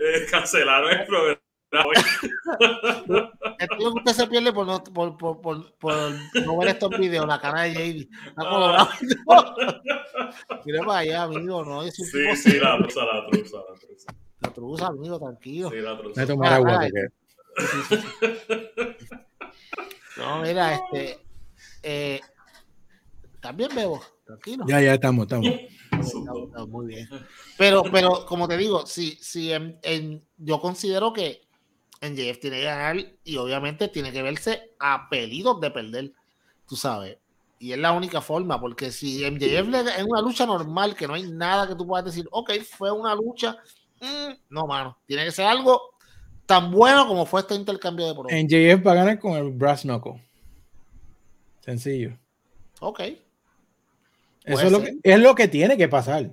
Eh, 0.00 0.26
cancelaron 0.28 0.90
el 0.90 1.06
programa. 1.06 1.40
Es 1.70 3.68
que 3.78 3.86
usted 3.86 4.12
se 4.12 4.26
pierde 4.26 4.52
por 4.52 4.66
no, 4.66 4.82
por, 4.82 5.16
por, 5.18 5.40
por, 5.40 5.72
por 5.74 5.94
no 6.44 6.58
ver 6.58 6.68
estos 6.68 6.90
videos, 6.98 7.26
la 7.26 7.40
cara 7.40 7.62
de 7.62 7.72
JD. 7.74 8.08
Está 8.28 8.88
Mira 10.64 10.84
para 10.84 10.98
allá, 10.98 11.22
amigo, 11.24 11.64
¿no? 11.64 11.82
Es 11.82 11.94
sí, 11.94 12.36
sí, 12.36 12.58
la 12.58 12.78
truza, 12.78 13.04
la 13.04 13.26
truza, 13.26 13.58
la 13.58 13.78
truza. 13.78 14.14
La 14.40 14.50
truza, 14.50 14.86
amigo, 14.86 15.18
tranquilo. 15.18 15.70
Sí, 15.70 15.76
la 15.76 15.98
truza. 15.98 16.20
Me 16.20 16.26
tomar 16.26 16.52
agua 16.54 16.80
porque... 16.80 17.08
No, 20.16 20.42
mira, 20.42 20.74
este. 20.74 21.20
Eh, 21.82 22.20
también 23.40 23.70
bebo, 23.74 24.00
tranquilo. 24.24 24.64
Ya, 24.66 24.80
ya 24.80 24.94
estamos, 24.94 25.24
estamos. 25.24 25.48
Muy 26.68 26.86
bien. 26.86 27.08
Pero, 27.56 27.82
pero 27.84 28.26
como 28.26 28.48
te 28.48 28.56
digo, 28.56 28.86
si, 28.86 29.12
si 29.16 29.52
en, 29.52 29.78
en, 29.82 30.26
yo 30.36 30.60
considero 30.60 31.12
que 31.12 31.47
en 32.00 32.16
JF 32.16 32.38
tiene 32.40 32.58
que 32.58 32.64
ganar 32.64 32.96
y 33.24 33.36
obviamente 33.36 33.88
tiene 33.88 34.12
que 34.12 34.22
verse 34.22 34.72
apelidos 34.78 35.60
de 35.60 35.70
perder, 35.70 36.12
tú 36.66 36.76
sabes. 36.76 37.18
Y 37.58 37.72
es 37.72 37.78
la 37.78 37.92
única 37.92 38.20
forma, 38.20 38.60
porque 38.60 38.92
si 38.92 39.28
MJF 39.28 39.74
en 39.98 40.06
una 40.06 40.22
lucha 40.22 40.46
normal, 40.46 40.94
que 40.94 41.08
no 41.08 41.14
hay 41.14 41.24
nada 41.24 41.66
que 41.66 41.74
tú 41.74 41.86
puedas 41.86 42.04
decir, 42.04 42.28
ok, 42.30 42.52
fue 42.62 42.92
una 42.92 43.14
lucha, 43.14 43.56
mm, 44.00 44.32
no, 44.50 44.66
mano, 44.66 44.96
tiene 45.06 45.24
que 45.24 45.32
ser 45.32 45.46
algo 45.46 45.80
tan 46.46 46.70
bueno 46.70 47.06
como 47.06 47.26
fue 47.26 47.40
este 47.40 47.54
intercambio 47.54 48.06
de 48.06 48.36
En 48.36 48.46
MJF 48.46 48.86
va 48.86 48.92
a 48.92 48.94
ganar 48.94 49.18
con 49.18 49.32
el 49.32 49.50
Brass 49.50 49.82
Knuckle. 49.82 50.24
Sencillo. 51.60 52.16
Ok. 52.80 53.00
Eso 54.44 54.62
es 54.62 54.72
lo, 54.72 54.82
que, 54.82 54.96
es 55.02 55.20
lo 55.20 55.34
que 55.34 55.48
tiene 55.48 55.76
que 55.76 55.88
pasar 55.88 56.32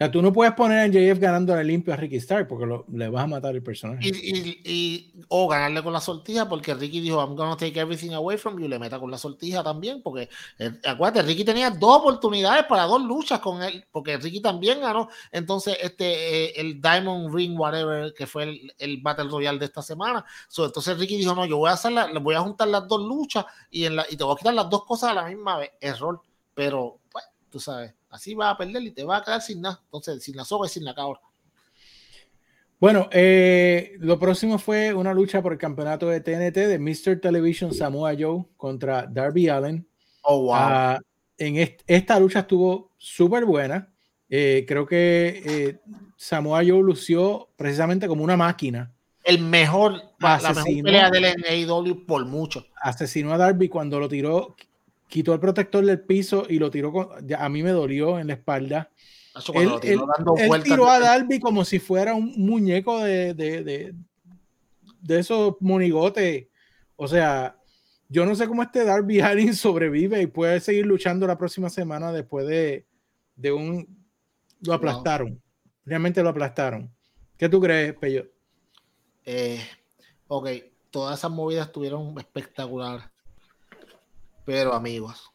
sea, 0.00 0.10
tú 0.10 0.22
no 0.22 0.32
puedes 0.32 0.54
poner 0.54 0.78
a 0.78 0.86
JF 0.86 1.20
ganando 1.20 1.52
a 1.52 1.62
limpio 1.62 1.92
a 1.92 1.96
Ricky 1.96 2.16
Stark 2.16 2.48
porque 2.48 2.64
lo, 2.64 2.86
le 2.90 3.10
vas 3.10 3.24
a 3.24 3.26
matar 3.26 3.54
el 3.54 3.62
personaje. 3.62 4.00
Y, 4.02 4.60
y, 4.64 5.12
o 5.28 5.46
ganarle 5.46 5.82
con 5.82 5.92
la 5.92 6.00
sortija 6.00 6.48
porque 6.48 6.72
Ricky 6.72 7.00
dijo, 7.00 7.20
I'm 7.20 7.36
gonna 7.36 7.54
take 7.54 7.78
everything 7.78 8.12
away 8.12 8.38
from 8.38 8.58
you, 8.58 8.66
le 8.66 8.78
meta 8.78 8.98
con 8.98 9.10
la 9.10 9.18
sortija 9.18 9.62
también, 9.62 10.00
porque 10.00 10.30
eh, 10.58 10.72
acuérdate, 10.86 11.20
Ricky 11.26 11.44
tenía 11.44 11.68
dos 11.68 11.98
oportunidades 11.98 12.64
para 12.64 12.84
dos 12.84 13.02
luchas 13.02 13.40
con 13.40 13.62
él, 13.62 13.84
porque 13.92 14.16
Ricky 14.16 14.40
también 14.40 14.80
ganó. 14.80 15.10
Entonces, 15.30 15.76
este, 15.82 16.46
eh, 16.46 16.52
el 16.56 16.80
Diamond 16.80 17.34
Ring, 17.34 17.60
whatever, 17.60 18.14
que 18.14 18.26
fue 18.26 18.44
el, 18.44 18.72
el 18.78 19.02
Battle 19.02 19.28
Royale 19.28 19.58
de 19.58 19.66
esta 19.66 19.82
semana. 19.82 20.24
entonces 20.56 20.98
Ricky 20.98 21.18
dijo, 21.18 21.34
no, 21.34 21.44
yo 21.44 21.58
voy 21.58 21.68
a 21.68 21.74
hacer 21.74 21.92
la, 21.92 22.06
voy 22.20 22.34
a 22.34 22.40
juntar 22.40 22.68
las 22.68 22.88
dos 22.88 23.02
luchas 23.02 23.44
y, 23.70 23.84
en 23.84 23.96
la, 23.96 24.06
y 24.08 24.16
te 24.16 24.24
voy 24.24 24.32
a 24.32 24.38
quitar 24.38 24.54
las 24.54 24.70
dos 24.70 24.86
cosas 24.86 25.10
a 25.10 25.14
la 25.14 25.24
misma 25.28 25.58
vez. 25.58 25.72
Error. 25.78 26.22
Pero, 26.54 27.00
pues, 27.12 27.26
tú 27.50 27.60
sabes 27.60 27.99
Así 28.10 28.34
vas 28.34 28.54
a 28.54 28.58
perder 28.58 28.82
y 28.82 28.90
te 28.90 29.04
vas 29.04 29.22
a 29.22 29.24
quedar 29.24 29.40
sin 29.40 29.60
nada. 29.60 29.80
Entonces, 29.84 30.22
sin 30.22 30.36
la 30.36 30.44
soga 30.44 30.66
y 30.66 30.70
sin 30.70 30.84
la 30.84 30.94
cabra. 30.94 31.20
Bueno, 32.80 33.08
eh, 33.12 33.96
lo 33.98 34.18
próximo 34.18 34.58
fue 34.58 34.94
una 34.94 35.12
lucha 35.12 35.42
por 35.42 35.52
el 35.52 35.58
campeonato 35.58 36.08
de 36.08 36.20
TNT 36.20 36.56
de 36.66 36.78
Mr. 36.78 37.20
Television 37.20 37.74
Samoa 37.74 38.14
Joe 38.18 38.46
contra 38.56 39.06
Darby 39.06 39.48
Allen. 39.48 39.86
Oh, 40.22 40.44
wow. 40.44 40.96
Uh, 40.96 40.98
en 41.36 41.76
esta 41.86 42.18
lucha 42.18 42.40
estuvo 42.40 42.92
súper 42.96 43.44
buena. 43.44 43.92
Eh, 44.30 44.64
creo 44.66 44.86
que 44.86 45.42
eh, 45.44 45.80
Samoa 46.16 46.62
Joe 46.66 46.82
lució 46.82 47.50
precisamente 47.56 48.08
como 48.08 48.24
una 48.24 48.36
máquina. 48.36 48.92
El 49.24 49.40
mejor, 49.40 50.02
la 50.18 50.38
mejor 50.38 50.64
pelea 50.82 51.10
del 51.10 51.24
AEW 51.24 52.06
por 52.06 52.24
mucho. 52.24 52.66
Asesinó 52.80 53.34
a 53.34 53.36
Darby 53.36 53.68
cuando 53.68 54.00
lo 54.00 54.08
tiró 54.08 54.56
quitó 55.10 55.34
el 55.34 55.40
protector 55.40 55.84
del 55.84 56.00
piso 56.00 56.46
y 56.48 56.58
lo 56.58 56.70
tiró, 56.70 56.92
con, 56.92 57.08
a 57.36 57.48
mí 57.50 57.62
me 57.62 57.70
dolió 57.70 58.18
en 58.18 58.28
la 58.28 58.34
espalda. 58.34 58.90
Él, 59.54 59.70
tiró 60.62 60.88
a 60.88 60.98
Darby 60.98 61.38
como 61.38 61.64
si 61.64 61.78
fuera 61.78 62.14
un 62.14 62.32
muñeco 62.36 63.00
de, 63.00 63.34
de, 63.34 63.62
de, 63.62 63.94
de 65.02 65.18
esos 65.18 65.56
monigotes. 65.60 66.46
O 66.96 67.06
sea, 67.06 67.56
yo 68.08 68.24
no 68.24 68.34
sé 68.34 68.46
cómo 68.46 68.62
este 68.62 68.84
Darby 68.84 69.20
Allin 69.20 69.54
sobrevive 69.54 70.22
y 70.22 70.26
puede 70.26 70.60
seguir 70.60 70.86
luchando 70.86 71.26
la 71.26 71.36
próxima 71.36 71.68
semana 71.68 72.12
después 72.12 72.46
de, 72.46 72.86
de 73.36 73.52
un... 73.52 74.00
Lo 74.62 74.74
aplastaron. 74.74 75.40
Realmente 75.84 76.22
lo 76.22 76.28
aplastaron. 76.28 76.90
¿Qué 77.36 77.48
tú 77.48 77.60
crees, 77.60 77.94
Peyo? 77.94 78.26
Eh, 79.24 79.60
ok, 80.28 80.48
todas 80.90 81.18
esas 81.18 81.30
movidas 81.30 81.66
estuvieron 81.66 82.16
espectaculares. 82.18 83.09
Pero 84.50 84.74
amigos, 84.74 85.30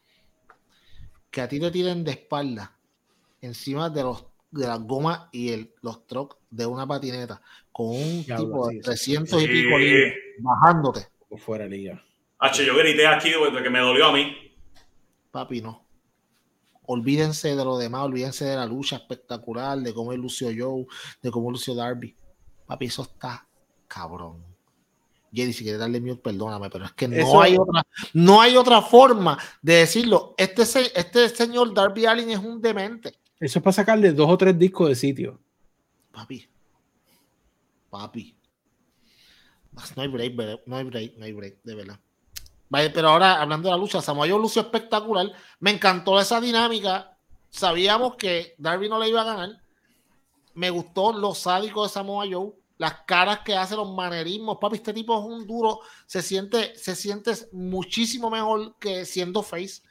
que 1.30 1.40
a 1.40 1.48
ti 1.48 1.58
te 1.58 1.70
tiren 1.70 2.04
de 2.04 2.10
espalda 2.10 2.76
encima 3.40 3.88
de 3.88 4.02
los 4.02 4.26
de 4.50 4.66
las 4.66 4.78
gomas 4.80 5.30
y 5.32 5.52
el, 5.52 5.72
los 5.80 6.06
trucks 6.06 6.36
de 6.50 6.66
una 6.66 6.86
patineta 6.86 7.40
con 7.72 7.86
un 7.86 8.24
tipo 8.26 8.68
de 8.68 8.80
300 8.80 9.42
y 9.42 9.48
pico 9.48 9.76
bajándote. 10.40 11.08
Fuera 11.38 11.66
liga. 11.66 12.04
H, 12.40 12.66
yo 12.66 12.76
grité 12.76 13.06
aquí 13.06 13.30
de 13.30 13.62
que 13.62 13.70
me 13.70 13.78
dolió 13.78 14.04
a 14.04 14.12
mí. 14.12 14.36
Papi, 15.30 15.62
no. 15.62 15.86
Olvídense 16.84 17.56
de 17.56 17.64
lo 17.64 17.78
demás, 17.78 18.02
olvídense 18.02 18.44
de 18.44 18.56
la 18.56 18.66
lucha 18.66 18.96
espectacular, 18.96 19.78
de 19.78 19.94
cómo 19.94 20.12
lució 20.12 20.48
Joe, 20.54 20.84
de 21.22 21.30
cómo 21.30 21.50
lució 21.50 21.74
Darby. 21.74 22.14
Papi, 22.66 22.84
eso 22.84 23.00
está 23.00 23.48
cabrón. 23.88 24.55
Jerry, 25.36 25.52
si 25.52 25.62
quieres 25.62 25.78
darle 25.78 26.00
mute, 26.00 26.22
perdóname, 26.22 26.70
pero 26.70 26.86
es 26.86 26.92
que 26.92 27.06
no 27.06 27.40
hay 27.42 27.56
otra, 27.58 27.86
no 28.14 28.40
hay 28.40 28.56
otra 28.56 28.80
forma 28.80 29.38
de 29.60 29.74
decirlo. 29.74 30.34
Este, 30.38 30.62
este 30.62 31.28
señor 31.28 31.74
Darby 31.74 32.06
Allin 32.06 32.30
es 32.30 32.38
un 32.38 32.60
demente. 32.60 33.14
Eso 33.38 33.58
es 33.58 33.62
para 33.62 33.74
sacarle 33.74 34.12
dos 34.12 34.30
o 34.30 34.38
tres 34.38 34.58
discos 34.58 34.88
de 34.88 34.94
sitio. 34.94 35.38
Papi. 36.10 36.48
Papi. 37.90 38.34
No 39.94 40.02
hay 40.02 40.08
break, 40.08 40.66
no 40.66 40.76
hay 40.76 40.84
break, 40.84 41.18
no 41.18 41.24
hay 41.26 41.32
break, 41.32 41.62
de 41.62 41.74
verdad. 41.74 42.00
Pero 42.70 43.08
ahora, 43.10 43.40
hablando 43.40 43.68
de 43.68 43.74
la 43.74 43.78
lucha, 43.78 44.00
Samoa 44.00 44.26
Joe 44.26 44.40
lució 44.40 44.62
espectacular. 44.62 45.30
Me 45.60 45.70
encantó 45.70 46.18
esa 46.18 46.40
dinámica. 46.40 47.16
Sabíamos 47.50 48.16
que 48.16 48.54
Darby 48.58 48.88
no 48.88 48.98
le 48.98 49.08
iba 49.10 49.20
a 49.20 49.24
ganar. 49.24 49.62
Me 50.54 50.70
gustó 50.70 51.12
lo 51.12 51.34
sádico 51.34 51.82
de 51.82 51.90
Samoa 51.90 52.24
Joe 52.30 52.52
las 52.78 53.00
caras 53.06 53.40
que 53.40 53.56
hace, 53.56 53.74
los 53.74 53.92
manerismos. 53.94 54.58
Papi, 54.58 54.76
este 54.76 54.92
tipo 54.92 55.18
es 55.18 55.24
un 55.24 55.46
duro. 55.46 55.80
Se 56.06 56.22
siente, 56.22 56.76
se 56.76 56.94
siente 56.94 57.32
muchísimo 57.52 58.30
mejor 58.30 58.74
que 58.78 59.04
siendo 59.04 59.42
face. 59.42 59.82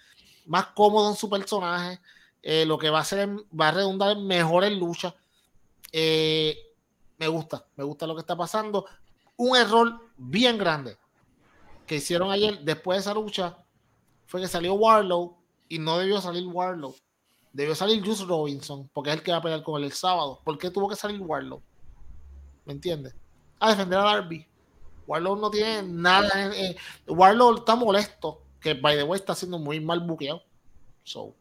Más 0.45 0.67
cómodo 0.67 1.09
en 1.09 1.15
su 1.15 1.29
personaje. 1.29 1.99
Eh, 2.43 2.65
lo 2.65 2.77
que 2.77 2.91
va 2.91 2.99
a 2.99 3.01
hacer 3.01 3.27
va 3.59 3.69
a 3.69 3.71
redundar 3.71 4.11
en 4.11 4.27
mejores 4.27 4.71
luchas. 4.71 5.13
Eh, 5.91 6.55
me 7.17 7.27
gusta, 7.27 7.65
me 7.75 7.83
gusta 7.83 8.05
lo 8.05 8.13
que 8.13 8.21
está 8.21 8.35
pasando. 8.35 8.85
Un 9.37 9.57
error 9.57 9.99
bien 10.17 10.57
grande 10.57 10.97
que 11.87 11.95
hicieron 11.95 12.31
ayer 12.31 12.59
después 12.59 12.97
de 12.97 13.01
esa 13.01 13.13
lucha 13.13 13.57
fue 14.27 14.41
que 14.41 14.47
salió 14.47 14.73
Warlow 14.75 15.37
y 15.69 15.79
no 15.79 15.97
debió 15.97 16.21
salir 16.21 16.45
Warlow. 16.45 16.95
Debió 17.51 17.73
salir 17.73 18.03
Juice 18.05 18.25
Robinson 18.25 18.89
porque 18.93 19.09
es 19.09 19.15
el 19.15 19.23
que 19.23 19.31
va 19.31 19.37
a 19.37 19.41
pelear 19.41 19.63
con 19.63 19.81
él 19.81 19.85
el 19.85 19.93
sábado. 19.93 20.39
¿Por 20.43 20.57
qué 20.57 20.69
tuvo 20.69 20.87
que 20.87 20.95
salir 20.95 21.19
Warlow? 21.19 21.61
¿Me 22.65 22.73
entiendes? 22.73 23.15
A 23.59 23.69
defender 23.69 23.99
a 23.99 24.03
Darby. 24.03 24.45
Warlow 25.07 25.35
no 25.35 25.49
tiene 25.49 25.83
nada. 25.83 26.29
Eh, 26.55 26.75
Warlow 27.07 27.57
está 27.57 27.75
molesto, 27.75 28.41
que 28.59 28.73
by 28.73 28.97
the 28.97 29.03
way 29.03 29.19
está 29.19 29.35
siendo 29.35 29.59
muy 29.59 29.79
mal 29.79 29.99
buqueado. 29.99 30.43
So, 31.03 31.35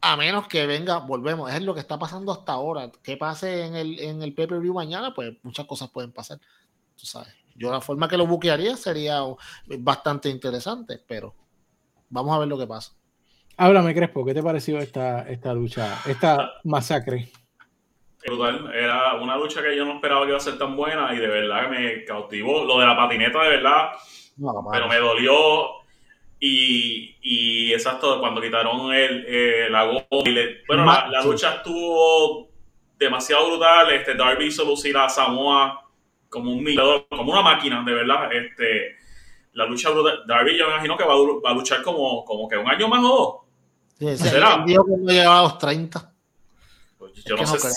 a 0.00 0.16
menos 0.16 0.46
que 0.46 0.66
venga, 0.66 0.98
volvemos, 0.98 1.52
es 1.52 1.62
lo 1.62 1.74
que 1.74 1.80
está 1.80 1.98
pasando 1.98 2.32
hasta 2.32 2.52
ahora. 2.52 2.90
Que 3.02 3.16
pase 3.16 3.64
en 3.64 3.74
el, 3.74 3.98
en 3.98 4.22
el 4.22 4.34
pay-per-view 4.34 4.74
mañana, 4.74 5.14
pues 5.14 5.32
muchas 5.42 5.66
cosas 5.66 5.90
pueden 5.90 6.12
pasar. 6.12 6.38
Tú 6.96 7.06
sabes. 7.06 7.34
Yo 7.56 7.72
la 7.72 7.80
forma 7.80 8.08
que 8.08 8.16
lo 8.16 8.26
buquearía 8.26 8.76
sería 8.76 9.20
bastante 9.80 10.28
interesante, 10.28 11.02
pero 11.08 11.34
vamos 12.08 12.34
a 12.34 12.38
ver 12.38 12.48
lo 12.48 12.56
que 12.56 12.66
pasa. 12.66 12.92
Háblame, 13.56 13.92
Crespo, 13.92 14.24
¿qué 14.24 14.34
te 14.34 14.42
pareció 14.42 14.78
esta, 14.78 15.28
esta 15.28 15.52
lucha, 15.52 16.00
esta 16.06 16.52
masacre? 16.62 17.32
Era 18.74 19.14
una 19.14 19.36
lucha 19.36 19.62
que 19.62 19.76
yo 19.76 19.84
no 19.84 19.94
esperaba 19.94 20.22
que 20.22 20.28
iba 20.28 20.36
a 20.36 20.40
ser 20.40 20.58
tan 20.58 20.76
buena 20.76 21.12
y 21.14 21.18
de 21.18 21.26
verdad 21.26 21.62
que 21.62 21.68
me 21.68 22.04
cautivó. 22.04 22.64
Lo 22.64 22.78
de 22.78 22.86
la 22.86 22.96
patineta, 22.96 23.42
de 23.42 23.48
verdad, 23.48 23.90
pero 24.72 24.88
me 24.88 24.96
dolió. 24.96 25.78
Y, 26.40 27.16
y, 27.20 27.72
exacto, 27.72 28.20
cuando 28.20 28.40
quitaron 28.40 28.92
el, 28.92 29.24
eh, 29.26 29.68
la 29.70 29.84
goma. 29.86 30.04
bueno, 30.68 30.84
la, 30.84 31.22
lucha 31.24 31.56
estuvo 31.56 32.48
demasiado 32.96 33.48
brutal. 33.48 33.90
Este, 33.90 34.14
Darby 34.14 34.46
hizo 34.46 34.64
lucir 34.64 34.96
a 34.96 35.08
Samoa 35.08 35.84
como 36.28 36.52
un 36.52 36.62
mirador, 36.62 37.06
como 37.08 37.32
una 37.32 37.42
máquina, 37.42 37.82
de 37.84 37.92
verdad. 37.92 38.32
Este, 38.32 38.96
la 39.54 39.66
lucha 39.66 39.90
brutal. 39.90 40.22
Darby 40.28 40.56
yo 40.56 40.66
me 40.66 40.74
imagino 40.74 40.96
que 40.96 41.04
va 41.04 41.14
a, 41.14 41.54
luchar 41.54 41.82
como, 41.82 42.24
como 42.24 42.48
que 42.48 42.56
un 42.56 42.68
año 42.68 42.86
más 42.86 43.02
o 43.02 43.08
dos. 43.08 44.18
Sí, 44.18 44.28
¿Será? 44.28 44.64
que 44.64 44.74
no 44.74 45.42
los 45.42 45.58
30. 45.58 46.17
Yo 47.26 47.36
no, 47.36 47.46
sé. 47.46 47.68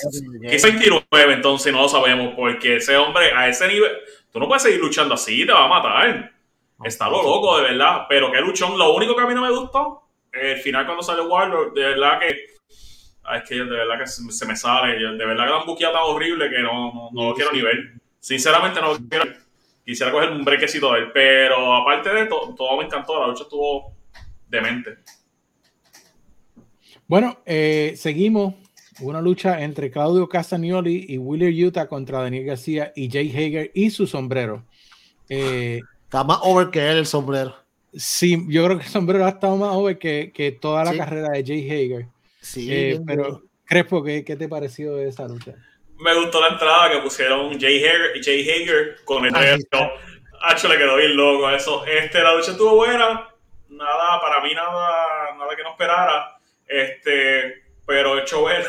¿Qué 0.41 0.55
es 0.55 0.63
29 0.63 1.33
entonces? 1.33 1.71
No 1.73 1.81
lo 1.83 1.89
sabemos. 1.89 2.33
Porque 2.35 2.77
ese 2.77 2.97
hombre 2.97 3.31
a 3.33 3.47
ese 3.47 3.67
nivel. 3.67 3.91
Tú 4.31 4.39
no 4.39 4.47
puedes 4.47 4.63
seguir 4.63 4.79
luchando 4.79 5.13
así, 5.13 5.45
te 5.45 5.51
va 5.51 5.65
a 5.65 5.67
matar. 5.67 6.31
Está 6.83 7.09
lo 7.09 7.21
loco, 7.21 7.57
de 7.57 7.63
verdad. 7.63 8.05
Pero 8.07 8.31
qué 8.31 8.41
luchón. 8.41 8.77
Lo 8.77 8.93
único 8.95 9.15
que 9.15 9.21
a 9.21 9.27
mí 9.27 9.33
no 9.33 9.41
me 9.41 9.51
gustó, 9.51 10.03
el 10.31 10.57
final 10.57 10.85
cuando 10.85 11.03
sale 11.03 11.21
Warlord, 11.21 11.73
de 11.73 11.81
verdad 11.81 12.19
que. 12.19 12.27
es 12.29 13.43
que 13.47 13.55
de 13.55 13.65
verdad 13.65 13.99
que 13.99 14.07
se 14.07 14.45
me 14.45 14.55
sale. 14.55 14.97
De 14.97 15.25
verdad 15.25 15.45
que 15.45 15.51
da 15.51 15.59
un 15.59 15.65
buqueado 15.65 15.93
tan 15.93 16.03
horrible 16.03 16.49
que 16.49 16.59
no, 16.59 17.09
no, 17.11 17.29
lo 17.29 17.35
quiero 17.35 17.51
ni 17.51 17.61
ver. 17.61 17.93
Sinceramente 18.19 18.79
no 18.81 18.93
lo 18.93 18.99
quiero. 19.09 19.25
Quisiera 19.85 20.11
coger 20.11 20.29
un 20.31 20.45
brequecito 20.45 20.93
de 20.93 20.99
él. 20.99 21.11
Pero 21.13 21.73
aparte 21.75 22.09
de 22.09 22.25
todo, 22.25 22.55
todo 22.55 22.77
me 22.77 22.85
encantó. 22.85 23.19
La 23.19 23.27
lucha 23.27 23.43
estuvo 23.43 23.93
demente. 24.47 24.97
Bueno, 27.07 27.39
eh, 27.45 27.93
seguimos. 27.97 28.53
Una 28.99 29.21
lucha 29.21 29.61
entre 29.61 29.89
Claudio 29.89 30.27
Castagnoli 30.27 31.05
y 31.07 31.17
Willer 31.17 31.53
Utah 31.65 31.87
contra 31.87 32.21
Daniel 32.21 32.45
García 32.45 32.91
y 32.95 33.09
Jay 33.09 33.29
Hager 33.29 33.71
y 33.73 33.89
su 33.89 34.05
sombrero. 34.05 34.65
Eh, 35.29 35.79
Está 36.11 36.25
más 36.25 36.39
over 36.41 36.69
que 36.69 36.79
él 36.89 36.97
el 36.97 37.05
sombrero. 37.05 37.55
Sí, 37.93 38.37
yo 38.49 38.65
creo 38.65 38.77
que 38.77 38.83
el 38.83 38.89
sombrero 38.89 39.25
ha 39.25 39.29
estado 39.29 39.55
más 39.55 39.73
over 39.73 39.97
que, 39.97 40.33
que 40.33 40.51
toda 40.51 40.83
la 40.83 40.95
carrera 40.97 41.29
de 41.29 41.43
Jay 41.45 41.69
Hager. 41.69 42.07
Sí, 42.41 42.67
eh, 42.69 42.99
pero 43.07 43.43
Crespo, 43.63 44.03
¿qué, 44.03 44.25
¿qué 44.25 44.35
te 44.35 44.49
pareció 44.49 44.95
de 44.95 45.07
esa 45.07 45.25
lucha? 45.25 45.53
Me 45.97 46.13
gustó 46.19 46.41
la 46.41 46.49
entrada 46.49 46.91
que 46.91 46.97
pusieron 46.97 47.57
Jay 47.57 47.81
Hager, 47.81 48.21
Jay 48.21 48.41
Hager 48.41 48.97
con 49.05 49.25
el 49.25 49.33
resto. 49.33 49.77
Hacho 50.41 50.67
le 50.67 50.77
quedó 50.77 50.97
bien 50.97 51.15
loco 51.15 51.49
eso. 51.49 51.85
Este, 51.85 52.21
la 52.21 52.35
lucha 52.35 52.51
estuvo 52.51 52.75
buena. 52.75 53.29
Nada, 53.69 54.19
para 54.19 54.41
mí 54.43 54.53
nada, 54.53 55.37
nada 55.37 55.55
que 55.55 55.63
no 55.63 55.71
esperara. 55.71 56.37
Este, 56.67 57.63
pero 57.85 58.19
hecho 58.19 58.43
ver 58.43 58.65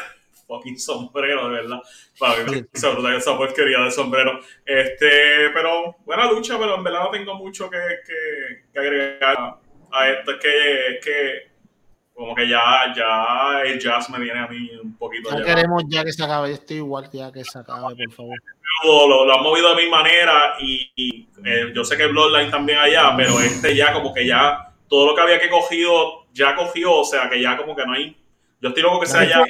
fucking 0.52 0.78
sombrero, 0.78 1.48
de 1.48 1.62
verdad. 1.62 1.80
Para 2.18 2.44
mí 2.44 2.62
esa 2.72 3.16
esa 3.16 3.36
porquería 3.36 3.80
de 3.80 3.90
sombrero. 3.90 4.40
Este, 4.64 5.50
pero 5.54 5.96
buena 6.04 6.30
lucha, 6.30 6.58
pero 6.58 6.76
en 6.76 6.84
verdad 6.84 7.04
no 7.04 7.10
tengo 7.10 7.34
mucho 7.36 7.70
que, 7.70 7.78
que, 8.06 8.78
agregar 8.78 9.58
a 9.90 10.08
esto. 10.10 10.32
Es 10.32 10.38
que, 10.40 11.00
que 11.02 11.52
como 12.14 12.34
que 12.34 12.48
ya, 12.48 12.92
ya 12.94 13.62
el 13.64 13.78
jazz 13.78 14.10
me 14.10 14.18
viene 14.18 14.40
a 14.40 14.46
mí 14.46 14.70
un 14.82 14.96
poquito. 14.96 15.30
Ya, 15.30 15.44
queremos 15.44 15.84
ya 15.88 16.04
que 16.04 16.12
se 16.12 16.22
acabe, 16.22 16.48
yo 16.48 16.54
estoy 16.54 16.76
igual 16.76 17.08
ya 17.10 17.32
que 17.32 17.44
se 17.44 17.58
acabe, 17.58 17.94
por 17.96 18.12
favor. 18.12 18.38
Lo, 18.84 19.24
lo, 19.26 19.34
han 19.34 19.42
movido 19.42 19.74
de 19.74 19.82
mi 19.84 19.90
manera 19.90 20.54
y, 20.60 21.28
eh, 21.44 21.72
yo 21.74 21.84
sé 21.84 21.96
que 21.96 22.06
Bloodline 22.06 22.50
también 22.50 22.78
allá, 22.78 23.14
pero 23.16 23.38
este 23.40 23.74
ya 23.74 23.92
como 23.92 24.12
que 24.12 24.26
ya 24.26 24.72
todo 24.88 25.06
lo 25.06 25.14
que 25.14 25.20
había 25.22 25.40
que 25.40 25.48
cogido 25.48 26.26
ya 26.32 26.54
cogió, 26.54 26.92
o 27.00 27.04
sea 27.04 27.28
que 27.28 27.40
ya 27.40 27.56
como 27.56 27.74
que 27.74 27.86
no 27.86 27.92
hay. 27.92 28.16
Yo 28.60 28.68
estoy 28.68 28.82
loco 28.82 29.00
que 29.00 29.06
sea 29.06 29.24
ya 29.24 29.44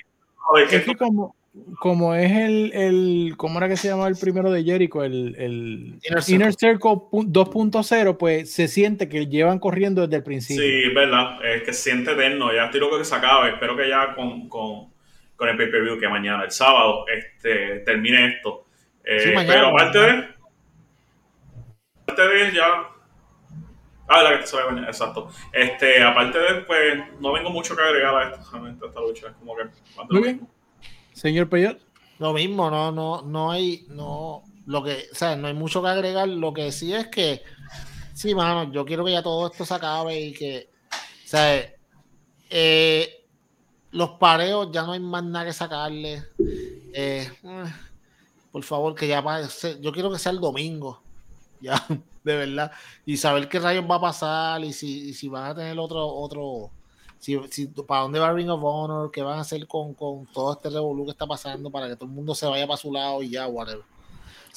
es 0.70 0.84
que 0.84 0.96
como, 0.96 1.34
como 1.78 2.14
es 2.14 2.32
el, 2.32 2.72
el, 2.74 3.34
¿cómo 3.36 3.58
era 3.58 3.68
que 3.68 3.76
se 3.76 3.88
llama 3.88 4.08
el 4.08 4.16
primero 4.16 4.50
de 4.50 4.64
Jericho? 4.64 5.04
El, 5.04 5.34
el 5.38 5.98
Inner 6.28 6.54
Circle, 6.54 6.90
2.0, 7.10 8.16
pues 8.16 8.52
se 8.52 8.68
siente 8.68 9.08
que 9.08 9.26
llevan 9.26 9.58
corriendo 9.58 10.02
desde 10.02 10.16
el 10.16 10.22
principio. 10.22 10.62
Sí, 10.62 10.84
es 10.88 10.94
verdad, 10.94 11.44
es 11.44 11.62
que 11.62 11.72
se 11.72 11.90
siente 11.90 12.12
eterno, 12.12 12.52
ya 12.52 12.66
estoy 12.66 12.80
loco 12.80 12.98
que 12.98 13.04
se 13.04 13.14
acabe, 13.14 13.50
espero 13.50 13.76
que 13.76 13.88
ya 13.88 14.14
con, 14.14 14.48
con, 14.48 14.92
con 15.36 15.48
el 15.48 15.56
pay-per-view 15.56 15.98
que 15.98 16.08
mañana, 16.08 16.44
el 16.44 16.50
sábado, 16.50 17.04
este, 17.08 17.80
termine 17.80 18.36
esto. 18.36 18.66
Eh, 19.04 19.34
pero 19.46 19.68
aparte 19.68 19.98
de, 19.98 20.28
aparte 22.06 22.22
de 22.22 22.52
ya 22.52 22.91
Ah, 24.08 24.22
la 24.22 24.38
que 24.38 24.46
se 24.46 24.56
mañana, 24.56 24.88
exacto. 24.88 25.28
Este, 25.52 26.02
aparte 26.02 26.38
de, 26.38 26.54
pues, 26.62 26.98
no 27.20 27.32
vengo 27.32 27.50
mucho 27.50 27.76
que 27.76 27.82
agregar 27.82 28.14
a 28.14 28.30
esto, 28.30 28.50
realmente, 28.50 28.84
a 28.84 28.88
esta 28.88 29.00
lucha. 29.00 29.28
Es 29.28 29.34
como 29.34 29.56
que. 29.56 29.64
Muy 30.10 30.22
bien. 30.22 30.48
Señor 31.12 31.48
Peyot. 31.48 31.80
Lo 32.18 32.32
mismo, 32.32 32.70
no, 32.70 32.92
no, 32.92 33.22
no 33.22 33.50
hay, 33.50 33.86
no, 33.88 34.44
lo 34.66 34.82
que, 34.84 35.08
o 35.10 35.14
sea, 35.14 35.34
no 35.36 35.48
hay 35.48 35.54
mucho 35.54 35.82
que 35.82 35.88
agregar. 35.88 36.28
Lo 36.28 36.52
que 36.52 36.70
sí 36.72 36.94
es 36.94 37.08
que, 37.08 37.42
sí, 38.12 38.34
mano, 38.34 38.72
yo 38.72 38.84
quiero 38.84 39.04
que 39.04 39.12
ya 39.12 39.22
todo 39.22 39.50
esto 39.50 39.64
se 39.64 39.74
acabe 39.74 40.20
y 40.20 40.32
que, 40.32 40.68
o 40.90 41.28
sea, 41.28 41.72
eh, 42.50 43.24
los 43.92 44.10
pareos 44.10 44.68
ya 44.72 44.82
no 44.82 44.92
hay 44.92 45.00
más 45.00 45.24
nada 45.24 45.46
que 45.46 45.52
sacarle. 45.52 46.24
Eh, 46.94 47.30
por 48.50 48.62
favor, 48.62 48.94
que 48.94 49.08
ya 49.08 49.22
pase. 49.22 49.78
Yo 49.80 49.92
quiero 49.92 50.10
que 50.12 50.18
sea 50.18 50.32
el 50.32 50.40
domingo. 50.40 51.02
Ya 51.60 51.86
de 52.24 52.36
verdad. 52.36 52.72
Y 53.04 53.16
saber 53.16 53.48
qué 53.48 53.58
rayos 53.58 53.84
va 53.90 53.96
a 53.96 54.00
pasar 54.00 54.64
y 54.64 54.72
si, 54.72 55.14
si 55.14 55.28
van 55.28 55.50
a 55.50 55.54
tener 55.54 55.78
otro, 55.78 56.06
otro, 56.06 56.70
si, 57.18 57.38
si, 57.50 57.66
para 57.66 58.02
dónde 58.02 58.18
va 58.18 58.32
Ring 58.32 58.50
of 58.50 58.62
Honor, 58.62 59.10
qué 59.10 59.22
van 59.22 59.38
a 59.38 59.42
hacer 59.42 59.66
con, 59.66 59.94
con 59.94 60.26
todo 60.26 60.52
este 60.52 60.70
revolú 60.70 61.04
que 61.04 61.12
está 61.12 61.26
pasando 61.26 61.70
para 61.70 61.88
que 61.88 61.96
todo 61.96 62.06
el 62.06 62.14
mundo 62.14 62.34
se 62.34 62.46
vaya 62.46 62.66
para 62.66 62.76
su 62.76 62.92
lado 62.92 63.22
y 63.22 63.30
ya, 63.30 63.46
whatever. 63.46 63.84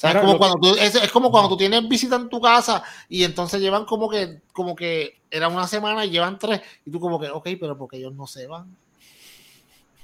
es, 0.02 0.14
como 0.16 0.38
cuando 0.38 0.58
tú, 0.60 0.74
es, 0.76 1.12
como 1.12 1.30
cuando 1.30 1.48
tú 1.50 1.56
tienes 1.56 1.88
visita 1.88 2.16
en 2.16 2.28
tu 2.28 2.40
casa 2.40 2.82
y 3.08 3.24
entonces 3.24 3.60
llevan 3.60 3.84
como 3.84 4.08
que, 4.08 4.42
como 4.52 4.74
que 4.74 5.20
era 5.30 5.48
una 5.48 5.66
semana 5.66 6.04
y 6.04 6.10
llevan 6.10 6.38
tres 6.38 6.60
y 6.84 6.90
tú 6.90 7.00
como 7.00 7.20
que, 7.20 7.30
ok, 7.30 7.48
pero 7.60 7.76
porque 7.76 7.98
ellos 7.98 8.14
no 8.14 8.26
se 8.26 8.46
van. 8.46 8.76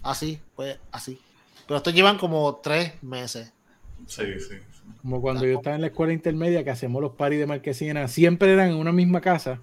Así, 0.03 0.41
pues 0.57 0.79
así. 0.91 1.21
Pero 1.67 1.79
estos 1.79 1.95
llevan 1.95 2.19
como 2.19 2.57
tres 2.57 3.01
meses. 3.03 3.53
Sí, 4.07 4.25
sí. 4.41 4.57
Como 5.03 5.20
cuando 5.20 5.45
yo 5.45 5.57
estaba 5.57 5.74
en 5.74 5.83
la 5.83 5.89
escuela 5.89 6.12
intermedia 6.12 6.62
que 6.62 6.70
hacemos 6.70 7.03
los 7.03 7.12
paris 7.12 7.39
de 7.39 7.47
marquesina, 7.47 8.07
siempre 8.09 8.53
eran 8.53 8.70
en 8.70 8.76
una 8.76 8.93
misma 8.93 9.20
casa. 9.20 9.61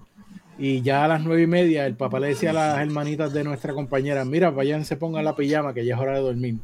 Y 0.58 0.82
ya 0.82 1.04
a 1.04 1.08
las 1.08 1.22
nueve 1.22 1.42
y 1.42 1.46
media 1.46 1.86
el 1.86 1.96
papá 1.96 2.20
le 2.20 2.28
decía 2.28 2.50
a 2.50 2.52
las 2.52 2.78
hermanitas 2.78 3.32
de 3.32 3.44
nuestra 3.44 3.72
compañera, 3.72 4.24
mira, 4.26 4.50
vayan, 4.50 4.84
se 4.84 4.96
pongan 4.96 5.24
la 5.24 5.34
pijama 5.34 5.72
que 5.72 5.86
ya 5.86 5.94
es 5.94 6.00
hora 6.00 6.14
de 6.14 6.20
dormir. 6.20 6.56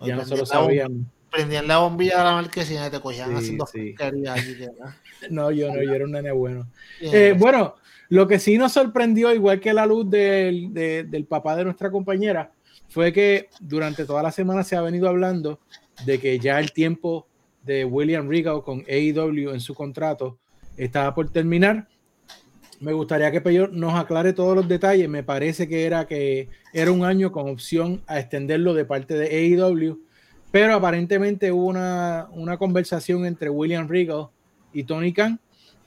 Ya 0.00 0.16
no 0.16 0.24
se 0.24 0.36
lo 0.36 0.44
sabían. 0.44 1.06
Prendían 1.30 1.68
la 1.68 1.78
bombilla 1.78 2.18
de 2.18 2.24
la 2.24 2.32
marquesina 2.32 2.88
y 2.88 2.90
te 2.90 3.00
cogían 3.00 3.34
haciendo 3.36 3.64
sí. 3.66 3.94
No, 5.30 5.50
yo 5.52 5.72
no, 5.72 5.82
yo 5.82 5.94
era 5.94 6.04
un 6.04 6.10
nene 6.10 6.32
bueno. 6.32 6.66
Eh, 7.00 7.34
bueno, 7.38 7.76
lo 8.08 8.26
que 8.26 8.40
sí 8.40 8.58
nos 8.58 8.72
sorprendió, 8.72 9.32
igual 9.32 9.60
que 9.60 9.72
la 9.72 9.86
luz 9.86 10.10
del, 10.10 10.74
del 10.74 11.24
papá 11.24 11.54
de 11.54 11.64
nuestra 11.64 11.90
compañera, 11.92 12.50
fue 12.88 13.12
que 13.12 13.48
durante 13.60 14.04
toda 14.04 14.22
la 14.22 14.32
semana 14.32 14.64
se 14.64 14.76
ha 14.76 14.82
venido 14.82 15.08
hablando 15.08 15.60
de 16.04 16.18
que 16.18 16.38
ya 16.38 16.58
el 16.58 16.72
tiempo 16.72 17.26
de 17.64 17.84
William 17.84 18.28
Regal 18.28 18.62
con 18.62 18.84
AEW 18.88 19.50
en 19.52 19.60
su 19.60 19.74
contrato 19.74 20.38
estaba 20.76 21.14
por 21.14 21.30
terminar. 21.30 21.88
Me 22.80 22.92
gustaría 22.92 23.30
que 23.30 23.40
Peyor 23.40 23.72
nos 23.72 23.94
aclare 23.94 24.32
todos 24.32 24.56
los 24.56 24.66
detalles. 24.66 25.08
Me 25.08 25.22
parece 25.22 25.68
que 25.68 25.84
era 25.84 26.06
que 26.06 26.48
era 26.72 26.90
un 26.90 27.04
año 27.04 27.30
con 27.30 27.48
opción 27.48 28.02
a 28.06 28.18
extenderlo 28.18 28.74
de 28.74 28.84
parte 28.84 29.14
de 29.14 29.28
AEW, 29.28 30.00
pero 30.50 30.74
aparentemente 30.74 31.52
hubo 31.52 31.66
una, 31.66 32.28
una 32.32 32.56
conversación 32.56 33.24
entre 33.24 33.50
William 33.50 33.88
Regal 33.88 34.28
y 34.72 34.84
Tony 34.84 35.12
Khan, 35.12 35.38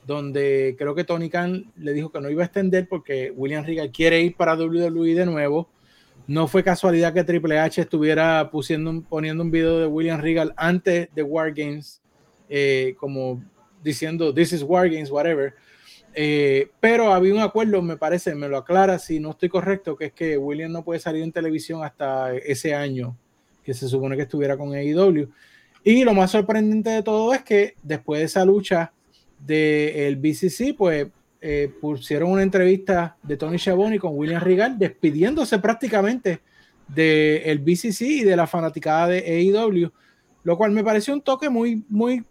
donde 0.08 0.76
creo 0.78 0.96
que 0.96 1.04
Tony 1.04 1.30
Khan 1.30 1.74
le 1.76 1.94
dijo 1.94 2.12
que 2.12 2.22
no 2.22 2.30
iba 2.30 2.44
a 2.44 2.46
extender 2.46 2.88
porque 2.88 3.34
William 3.36 3.66
Regal 3.66 3.92
quiere 3.92 4.22
ir 4.22 4.36
para 4.36 4.56
WWE 4.56 5.16
de 5.16 5.26
nuevo 5.26 5.70
no 6.28 6.48
fue 6.48 6.64
casualidad 6.64 7.14
que 7.14 7.24
Triple 7.24 7.60
H 7.60 7.82
estuviera 7.82 8.50
poniendo 8.50 9.44
un 9.44 9.52
video 9.52 9.80
de 9.80 9.88
William 9.88 10.20
Regal 10.20 10.54
antes 10.58 11.10
de 11.14 11.24
War 11.24 11.54
Games, 11.54 12.02
eh, 12.50 12.96
como 12.98 13.44
diciendo 13.84 14.34
This 14.34 14.54
is 14.54 14.64
War 14.64 14.90
Games, 14.90 15.12
whatever. 15.12 15.54
Eh, 16.16 16.70
pero 16.80 17.14
había 17.14 17.34
un 17.34 17.42
acuerdo, 17.42 17.82
me 17.82 17.98
parece, 17.98 18.34
me 18.34 18.48
lo 18.48 18.58
aclara 18.58 18.98
si 18.98 19.20
no 19.20 19.32
estoy 19.32 19.50
correcto, 19.50 19.96
que 19.96 20.06
es 20.06 20.14
que 20.14 20.38
William 20.38 20.72
no 20.72 20.84
puede 20.84 21.00
salir 21.00 21.22
en 21.22 21.32
televisión 21.32 21.84
hasta 21.84 22.34
ese 22.36 22.74
año 22.74 23.18
que 23.64 23.74
se 23.74 23.88
supone 23.88 24.16
que 24.16 24.24
estuviera 24.24 24.58
con 24.58 24.74
AEW. 24.74 25.30
Y 25.84 26.04
lo 26.04 26.14
más 26.14 26.32
sorprendente 26.32 26.90
de 26.90 27.04
todo 27.04 27.34
es 27.34 27.44
que 27.44 27.76
después 27.84 28.20
de 28.20 28.26
esa 28.26 28.46
lucha 28.46 28.94
del 29.40 30.16
BCC, 30.16 30.76
pues 30.76 31.08
eh, 31.48 31.72
pusieron 31.80 32.32
una 32.32 32.42
entrevista 32.42 33.18
de 33.22 33.38
Tony 33.38 33.60
Schiavone 33.60 34.00
con 34.00 34.18
William 34.18 34.42
Regal 34.42 34.80
despidiéndose 34.80 35.60
prácticamente 35.60 36.42
del 36.88 37.60
BCC 37.60 38.02
y 38.02 38.24
de 38.24 38.36
la 38.36 38.48
fanaticada 38.48 39.10
de 39.10 39.20
AEW, 39.20 39.92
lo 40.42 40.58
cual 40.58 40.72
me 40.72 40.84
pareció 40.84 41.14
un 41.14 41.22
toque 41.22 41.48
muy, 41.48 41.86
muy, 41.88 42.26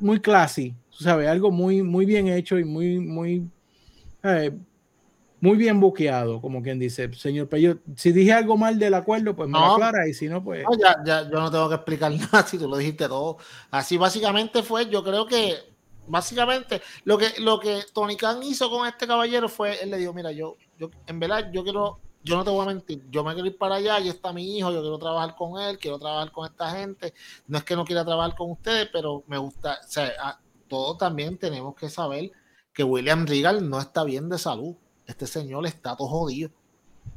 muy 0.00 0.18
classy, 0.18 0.74
¿sabes? 0.90 1.28
Algo 1.28 1.52
muy, 1.52 1.84
muy 1.84 2.04
bien 2.04 2.26
hecho 2.26 2.58
y 2.58 2.64
muy, 2.64 2.98
muy, 2.98 3.48
eh, 4.24 4.50
muy 5.40 5.56
bien 5.56 5.78
buqueado, 5.78 6.40
como 6.40 6.60
quien 6.60 6.80
dice, 6.80 7.14
señor 7.14 7.48
Pello. 7.48 7.78
Si 7.94 8.10
dije 8.10 8.32
algo 8.32 8.56
mal 8.56 8.76
del 8.76 8.94
acuerdo, 8.94 9.36
pues 9.36 9.48
me 9.48 9.56
lo 9.56 9.74
aclara 9.74 10.08
y 10.08 10.14
si 10.14 10.26
no, 10.26 10.42
pues. 10.42 10.64
ya, 10.82 10.96
ya, 11.04 11.30
yo 11.30 11.38
no 11.38 11.48
tengo 11.48 11.68
que 11.68 11.76
explicar 11.76 12.10
nada 12.32 12.44
si 12.44 12.58
tú 12.58 12.68
lo 12.68 12.76
dijiste 12.76 13.06
todo. 13.06 13.36
Así 13.70 13.96
básicamente 13.96 14.64
fue, 14.64 14.90
yo 14.90 15.04
creo 15.04 15.28
que 15.28 15.77
básicamente 16.08 16.82
lo 17.04 17.18
que, 17.18 17.38
lo 17.38 17.60
que 17.60 17.84
Tony 17.92 18.16
Khan 18.16 18.42
hizo 18.42 18.70
con 18.70 18.86
este 18.86 19.06
caballero 19.06 19.48
fue, 19.48 19.82
él 19.82 19.90
le 19.90 19.98
dijo, 19.98 20.12
mira, 20.12 20.32
yo, 20.32 20.56
yo 20.78 20.90
en 21.06 21.20
verdad 21.20 21.50
yo 21.52 21.62
quiero, 21.62 22.00
yo 22.22 22.36
no 22.36 22.44
te 22.44 22.50
voy 22.50 22.62
a 22.62 22.68
mentir, 22.68 23.02
yo 23.10 23.22
me 23.22 23.34
quiero 23.34 23.48
ir 23.48 23.56
para 23.56 23.76
allá, 23.76 24.00
y 24.00 24.08
está 24.08 24.32
mi 24.32 24.58
hijo, 24.58 24.70
yo 24.72 24.80
quiero 24.80 24.98
trabajar 24.98 25.36
con 25.36 25.60
él, 25.60 25.78
quiero 25.78 25.98
trabajar 25.98 26.32
con 26.32 26.46
esta 26.46 26.70
gente, 26.70 27.14
no 27.46 27.58
es 27.58 27.64
que 27.64 27.76
no 27.76 27.84
quiera 27.84 28.04
trabajar 28.04 28.34
con 28.36 28.50
ustedes, 28.50 28.88
pero 28.92 29.22
me 29.26 29.38
gusta, 29.38 29.78
o 29.84 29.88
sea, 29.88 30.40
todos 30.68 30.98
también 30.98 31.38
tenemos 31.38 31.74
que 31.74 31.88
saber 31.88 32.30
que 32.72 32.84
William 32.84 33.26
Regal 33.26 33.68
no 33.68 33.80
está 33.80 34.04
bien 34.04 34.28
de 34.28 34.38
salud. 34.38 34.76
Este 35.06 35.26
señor 35.26 35.66
está 35.66 35.96
todo 35.96 36.06
jodido. 36.06 36.50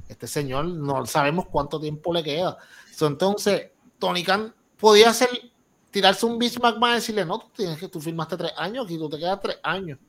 Este 0.08 0.26
señor 0.26 0.66
no 0.66 1.06
sabemos 1.06 1.46
cuánto 1.52 1.80
tiempo 1.80 2.12
le 2.14 2.24
queda. 2.24 2.58
entonces, 3.00 3.70
Tony 4.00 4.24
Khan 4.24 4.56
podía 4.78 5.12
hacer, 5.12 5.30
tirarse 5.92 6.26
un 6.26 6.40
Bismarck 6.40 6.78
más 6.78 6.92
y 6.92 6.96
decirle, 6.96 7.26
no, 7.26 7.40
tú 7.40 7.48
tienes 7.56 7.78
que, 7.78 7.88
tú 7.88 8.00
firmaste 8.00 8.38
tres 8.38 8.54
años 8.58 8.90
y 8.90 8.98
tú 8.98 9.10
te 9.10 9.20
quedas 9.20 9.40
tres 9.42 9.60
años. 9.62 10.00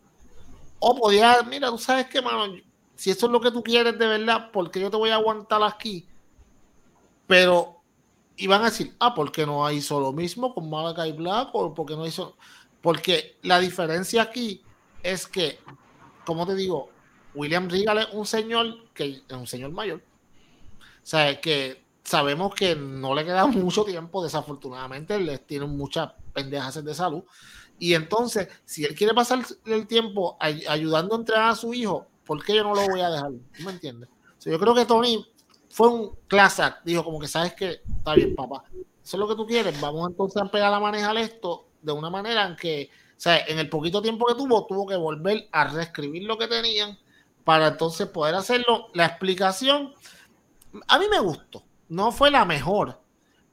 O 0.79 0.97
podía, 0.97 1.43
mira, 1.43 1.69
tú 1.69 1.79
sabes 1.79 2.07
que, 2.07 2.23
mano, 2.23 2.55
si 2.95 3.11
eso 3.11 3.27
es 3.27 3.33
lo 3.33 3.41
que 3.41 3.51
tú 3.51 3.63
quieres 3.63 3.99
de 3.99 4.07
verdad, 4.07 4.51
porque 4.53 4.81
yo 4.81 4.91
te 4.91 4.97
voy 4.97 5.11
a 5.11 5.17
aguantar 5.17 5.63
aquí? 5.63 6.07
Pero 7.27 7.83
iban 8.37 8.63
a 8.63 8.67
decir, 8.67 8.95
ah, 9.01 9.15
¿por 9.15 9.31
qué 9.33 9.45
no 9.45 9.69
hizo 9.71 10.01
lo 10.01 10.13
mismo 10.13 10.55
con 10.55 10.71
Malakai 10.71 11.13
Black? 11.13 11.51
¿O 11.53 11.75
por 11.75 11.87
qué 11.87 11.97
no 11.97 12.07
hizo? 12.07 12.37
Porque 12.81 13.39
la 13.43 13.61
diferencia 13.61 14.23
aquí 14.23 14.63
es 15.03 15.27
que, 15.27 15.59
como 16.25 16.47
te 16.47 16.55
digo, 16.55 16.91
William 17.35 17.69
Regal 17.69 17.99
es 17.99 18.09
un 18.13 18.27
señor 18.27 18.91
que 18.95 19.23
es 19.29 19.37
un 19.37 19.47
señor 19.47 19.73
mayor. 19.73 20.01
O 20.79 21.07
sea, 21.07 21.41
que 21.41 21.82
sabemos 22.05 22.55
que 22.55 22.75
no 22.77 23.15
le 23.15 23.25
queda 23.25 23.47
mucho 23.49 23.85
tiempo, 23.85 24.23
desafortunadamente, 24.23 25.19
le 25.19 25.39
tiene 25.39 25.67
muchas 25.67 26.11
pendejas 26.33 26.85
de 26.85 26.95
salud. 26.95 27.25
Y 27.79 27.95
entonces, 27.95 28.49
si 28.65 28.85
él 28.85 28.95
quiere 28.95 29.15
pasar 29.15 29.45
el 29.67 29.87
tiempo 29.87 30.37
ayudando 30.41 31.15
a 31.15 31.19
entrenar 31.19 31.51
a 31.51 31.57
su 31.57 31.75
hijo, 31.75 32.07
¿por 32.25 32.45
qué 32.45 32.55
yo 32.57 32.65
no 32.65 32.75
lo 32.75 32.87
voy 32.89 33.01
a 33.01 33.11
dejar? 33.11 33.31
¿Tú 33.31 33.63
me 33.65 33.73
entiendes? 33.73 34.09
yo 34.45 34.59
creo 34.59 34.75
que 34.75 34.85
Tony 34.85 35.25
fue 35.71 35.89
un 35.89 36.17
clase 36.27 36.65
dijo 36.85 37.05
como 37.05 37.21
que 37.21 37.29
sabes 37.29 37.55
que 37.55 37.81
está 37.97 38.15
bien, 38.15 38.35
papá. 38.35 38.65
Eso 38.73 39.17
es 39.17 39.21
lo 39.21 39.29
que 39.29 39.35
tú 39.35 39.47
quieres. 39.47 39.81
Vamos 39.81 40.11
entonces 40.11 40.41
a 40.41 40.47
pegar 40.47 40.73
a 40.73 40.81
manejar 40.81 41.17
esto 41.17 41.67
de 41.81 41.93
una 41.93 42.11
manera 42.11 42.47
en 42.47 42.57
que, 42.57 42.91
o 43.17 43.21
sea, 43.21 43.39
en 43.47 43.59
el 43.59 43.69
poquito 43.69 44.03
tiempo 44.03 44.27
que 44.27 44.35
tuvo, 44.35 44.67
tuvo 44.67 44.87
que 44.87 44.97
volver 44.97 45.49
a 45.51 45.65
reescribir 45.69 46.25
lo 46.25 46.39
que 46.39 46.47
tenían 46.47 46.99
para 47.45 47.69
entonces 47.69 48.07
poder 48.09 48.35
hacerlo. 48.35 48.89
La 48.95 49.07
explicación, 49.07 49.93
a 50.87 50.99
mí 50.99 51.07
me 51.11 51.21
gustó. 51.21 51.65
No 51.93 52.11
fue 52.11 52.31
la 52.31 52.47
mejor, 52.47 53.03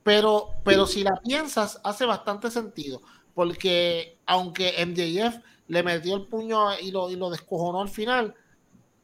pero, 0.01 0.51
pero 0.63 0.87
si 0.87 1.03
la 1.03 1.19
piensas, 1.21 1.81
hace 1.83 2.05
bastante 2.05 2.49
sentido. 2.49 3.01
Porque 3.33 4.17
aunque 4.25 4.85
MJF 4.85 5.43
le 5.67 5.83
metió 5.83 6.15
el 6.15 6.25
puño 6.25 6.79
y 6.79 6.91
lo, 6.91 7.11
y 7.11 7.17
lo 7.17 7.29
descojonó 7.29 7.81
al 7.81 7.89
final, 7.89 8.33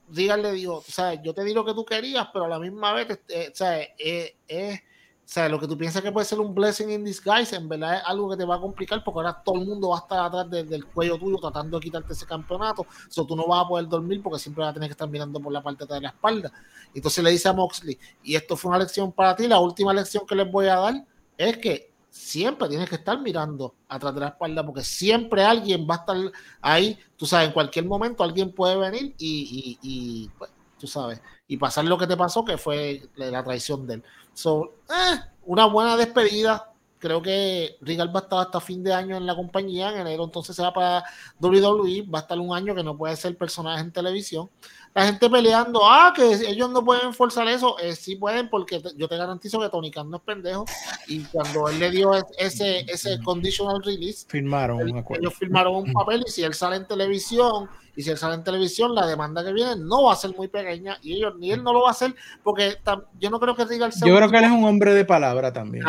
díganle, 0.07 0.53
digo, 0.53 0.77
o 0.77 0.81
sea, 0.81 1.21
yo 1.21 1.33
te 1.33 1.43
di 1.43 1.53
lo 1.53 1.65
que 1.65 1.73
tú 1.73 1.83
querías, 1.83 2.29
pero 2.31 2.45
a 2.45 2.47
la 2.47 2.59
misma 2.59 2.93
vez, 2.93 3.19
eh, 3.27 3.49
o 3.51 3.55
sea, 3.55 3.81
eh, 3.81 4.37
eh, 4.47 4.79
o 5.25 5.27
sea, 5.27 5.49
lo 5.49 5.59
que 5.59 5.67
tú 5.67 5.75
piensas 5.75 6.03
que 6.03 6.11
puede 6.11 6.23
ser 6.23 6.39
un 6.39 6.53
blessing 6.53 6.91
in 6.91 7.03
disguise, 7.03 7.55
en 7.55 7.67
verdad 7.67 7.95
es 7.95 8.03
algo 8.05 8.29
que 8.29 8.37
te 8.37 8.45
va 8.45 8.57
a 8.57 8.61
complicar 8.61 9.03
porque 9.03 9.21
ahora 9.21 9.41
todo 9.43 9.55
el 9.55 9.65
mundo 9.65 9.89
va 9.89 9.97
a 9.97 10.01
estar 10.01 10.19
atrás 10.19 10.49
del 10.51 10.85
cuello 10.85 11.17
tuyo 11.17 11.37
tratando 11.39 11.79
de 11.79 11.83
quitarte 11.83 12.13
ese 12.13 12.27
campeonato. 12.27 12.83
O 12.83 12.87
sea, 13.09 13.25
tú 13.25 13.35
no 13.35 13.47
vas 13.47 13.65
a 13.65 13.67
poder 13.67 13.87
dormir 13.87 14.21
porque 14.21 14.37
siempre 14.37 14.63
vas 14.63 14.69
a 14.69 14.73
tener 14.75 14.87
que 14.87 14.93
estar 14.93 15.09
mirando 15.09 15.39
por 15.39 15.51
la 15.51 15.63
parte 15.63 15.83
de 15.87 15.99
la 15.99 16.09
espalda. 16.09 16.51
Entonces 16.93 17.23
le 17.23 17.31
dice 17.31 17.49
a 17.49 17.53
Moxley, 17.53 17.97
y 18.23 18.35
esto 18.35 18.55
fue 18.55 18.69
una 18.69 18.77
lección 18.77 19.11
para 19.11 19.35
ti, 19.35 19.47
la 19.47 19.59
última 19.59 19.93
lección 19.95 20.27
que 20.27 20.35
les 20.35 20.49
voy 20.51 20.67
a 20.67 20.75
dar 20.75 21.03
es 21.37 21.57
que 21.57 21.91
siempre 22.07 22.69
tienes 22.69 22.87
que 22.87 22.95
estar 22.95 23.19
mirando 23.19 23.73
atrás 23.89 24.13
de 24.13 24.21
la 24.21 24.27
espalda 24.27 24.63
porque 24.63 24.83
siempre 24.83 25.43
alguien 25.43 25.87
va 25.89 25.95
a 25.95 25.97
estar 25.97 26.17
ahí, 26.61 26.99
tú 27.17 27.25
sabes, 27.25 27.47
en 27.47 27.53
cualquier 27.53 27.85
momento 27.85 28.23
alguien 28.23 28.51
puede 28.53 28.77
venir 28.77 29.15
y, 29.17 30.29
pues, 30.37 30.51
tú 30.79 30.85
sabes, 30.85 31.19
y 31.47 31.57
pasar 31.57 31.85
lo 31.85 31.97
que 31.97 32.07
te 32.07 32.17
pasó, 32.17 32.43
que 32.43 32.57
fue 32.57 33.09
la 33.15 33.43
traición 33.43 33.85
de 33.87 33.95
él. 33.95 34.03
So, 34.33 34.73
eh, 34.89 35.19
una 35.43 35.65
buena 35.65 35.95
despedida. 35.97 36.71
Creo 36.97 37.21
que 37.21 37.77
Regal 37.81 38.15
va 38.15 38.21
a 38.21 38.23
estar 38.23 38.39
hasta 38.39 38.59
fin 38.59 38.83
de 38.83 38.93
año 38.93 39.17
en 39.17 39.25
la 39.25 39.35
compañía. 39.35 39.91
En 39.91 39.99
enero 39.99 40.23
entonces 40.23 40.55
se 40.55 40.63
para 40.71 41.03
WWE. 41.39 42.03
Va 42.03 42.19
a 42.19 42.21
estar 42.21 42.39
un 42.39 42.55
año 42.55 42.73
que 42.73 42.83
no 42.83 42.97
puede 42.97 43.15
ser 43.15 43.37
personaje 43.37 43.81
en 43.81 43.91
televisión 43.91 44.49
la 44.95 45.07
gente 45.07 45.29
peleando, 45.29 45.81
ah, 45.83 46.13
que 46.15 46.23
ellos 46.23 46.69
no 46.69 46.83
pueden 46.83 47.13
forzar 47.13 47.49
eso, 47.49 47.77
eh, 47.79 47.97
sí 47.97 48.15
pueden, 48.15 48.49
porque 48.49 48.81
yo 48.95 49.09
te 49.09 49.17
garantizo 49.17 49.59
que 49.59 49.67
Tony 49.67 49.91
Khan 49.91 50.09
no 50.09 50.17
es 50.17 50.23
pendejo. 50.23 50.63
Y 51.07 51.19
cuando 51.25 51.67
él 51.67 51.79
le 51.79 51.91
dio 51.91 52.13
ese, 52.37 52.85
ese 52.87 53.19
conditional 53.21 53.83
release, 53.83 54.25
firmaron 54.25 54.79
ellos 54.87 55.33
firmaron 55.37 55.75
un 55.75 55.91
papel. 55.91 56.23
Y 56.25 56.31
si 56.31 56.43
él 56.43 56.53
sale 56.53 56.77
en 56.77 56.87
televisión, 56.87 57.69
y 57.93 58.03
si 58.03 58.09
él 58.09 58.17
sale 58.17 58.35
en 58.35 58.45
televisión, 58.45 58.95
la 58.95 59.05
demanda 59.05 59.43
que 59.43 59.51
viene 59.51 59.75
no 59.75 60.03
va 60.03 60.13
a 60.13 60.15
ser 60.15 60.33
muy 60.33 60.47
pequeña. 60.47 60.97
Y 61.01 61.15
ellos, 61.15 61.35
ni 61.37 61.51
él 61.51 61.61
no 61.61 61.73
lo 61.73 61.81
va 61.81 61.89
a 61.89 61.91
hacer, 61.91 62.15
porque 62.41 62.77
yo 63.19 63.29
no 63.29 63.37
creo 63.41 63.53
que 63.53 63.65
diga 63.65 63.87
el 63.87 63.91
Yo 63.91 64.15
creo 64.15 64.31
que 64.31 64.37
él 64.37 64.45
es 64.45 64.51
un 64.51 64.63
hombre 64.63 64.93
de 64.93 65.03
palabra 65.03 65.51
también. 65.51 65.83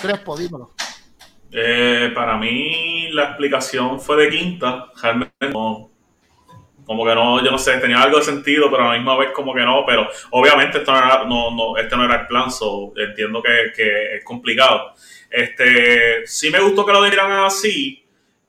Crespo, 0.00 0.38
dímelo. 0.38 0.70
Eh, 1.52 2.12
para 2.14 2.38
mí, 2.38 3.10
la 3.12 3.24
explicación 3.24 4.00
fue 4.00 4.24
de 4.24 4.30
quinta. 4.30 4.86
Realmente 5.02 5.50
no 5.52 5.93
como 6.84 7.04
que 7.04 7.14
no, 7.14 7.42
yo 7.42 7.50
no 7.50 7.58
sé, 7.58 7.78
tenía 7.78 8.02
algo 8.02 8.18
de 8.18 8.24
sentido, 8.24 8.70
pero 8.70 8.84
a 8.84 8.92
la 8.92 8.98
misma 8.98 9.16
vez 9.16 9.30
como 9.32 9.54
que 9.54 9.62
no, 9.62 9.84
pero 9.86 10.08
obviamente 10.30 10.78
esto 10.78 10.92
no 10.92 10.98
era, 10.98 11.24
no, 11.24 11.50
no, 11.50 11.76
este 11.76 11.96
no 11.96 12.04
era 12.04 12.22
el 12.22 12.26
plan, 12.26 12.50
so 12.50 12.92
entiendo 12.96 13.42
que, 13.42 13.72
que, 13.74 14.16
es 14.16 14.24
complicado. 14.24 14.92
Este, 15.30 16.26
sí 16.26 16.50
me 16.50 16.60
gustó 16.60 16.84
que 16.84 16.92
lo 16.92 17.02
dieran 17.02 17.32
así, 17.32 18.04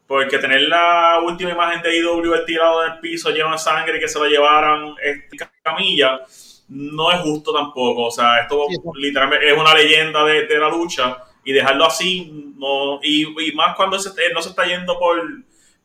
porque 0.05 0.37
tener 0.37 0.61
la 0.61 1.19
última 1.23 1.51
imagen 1.51 1.81
de 1.81 1.97
IW 1.97 2.45
tirado 2.45 2.85
en 2.85 2.93
el 2.93 2.99
piso 2.99 3.31
lleno 3.31 3.51
de 3.51 3.57
sangre 3.57 3.97
y 3.97 3.99
que 3.99 4.07
se 4.07 4.19
lo 4.19 4.25
llevaran 4.25 4.93
esta 5.01 5.51
camilla, 5.63 6.19
no 6.67 7.11
es 7.11 7.19
justo 7.21 7.53
tampoco. 7.53 8.05
O 8.05 8.11
sea, 8.11 8.41
esto 8.41 8.67
literalmente 8.95 9.47
es 9.47 9.57
una 9.57 9.73
leyenda 9.73 10.23
de, 10.25 10.45
de, 10.45 10.57
la 10.59 10.69
lucha 10.69 11.17
y 11.43 11.53
dejarlo 11.53 11.85
así, 11.85 12.53
no, 12.57 12.99
y, 13.01 13.23
y 13.49 13.51
más 13.53 13.75
cuando 13.75 13.97
se, 13.97 14.09
no 14.33 14.41
se 14.41 14.49
está 14.49 14.65
yendo 14.65 14.99
por 14.99 15.21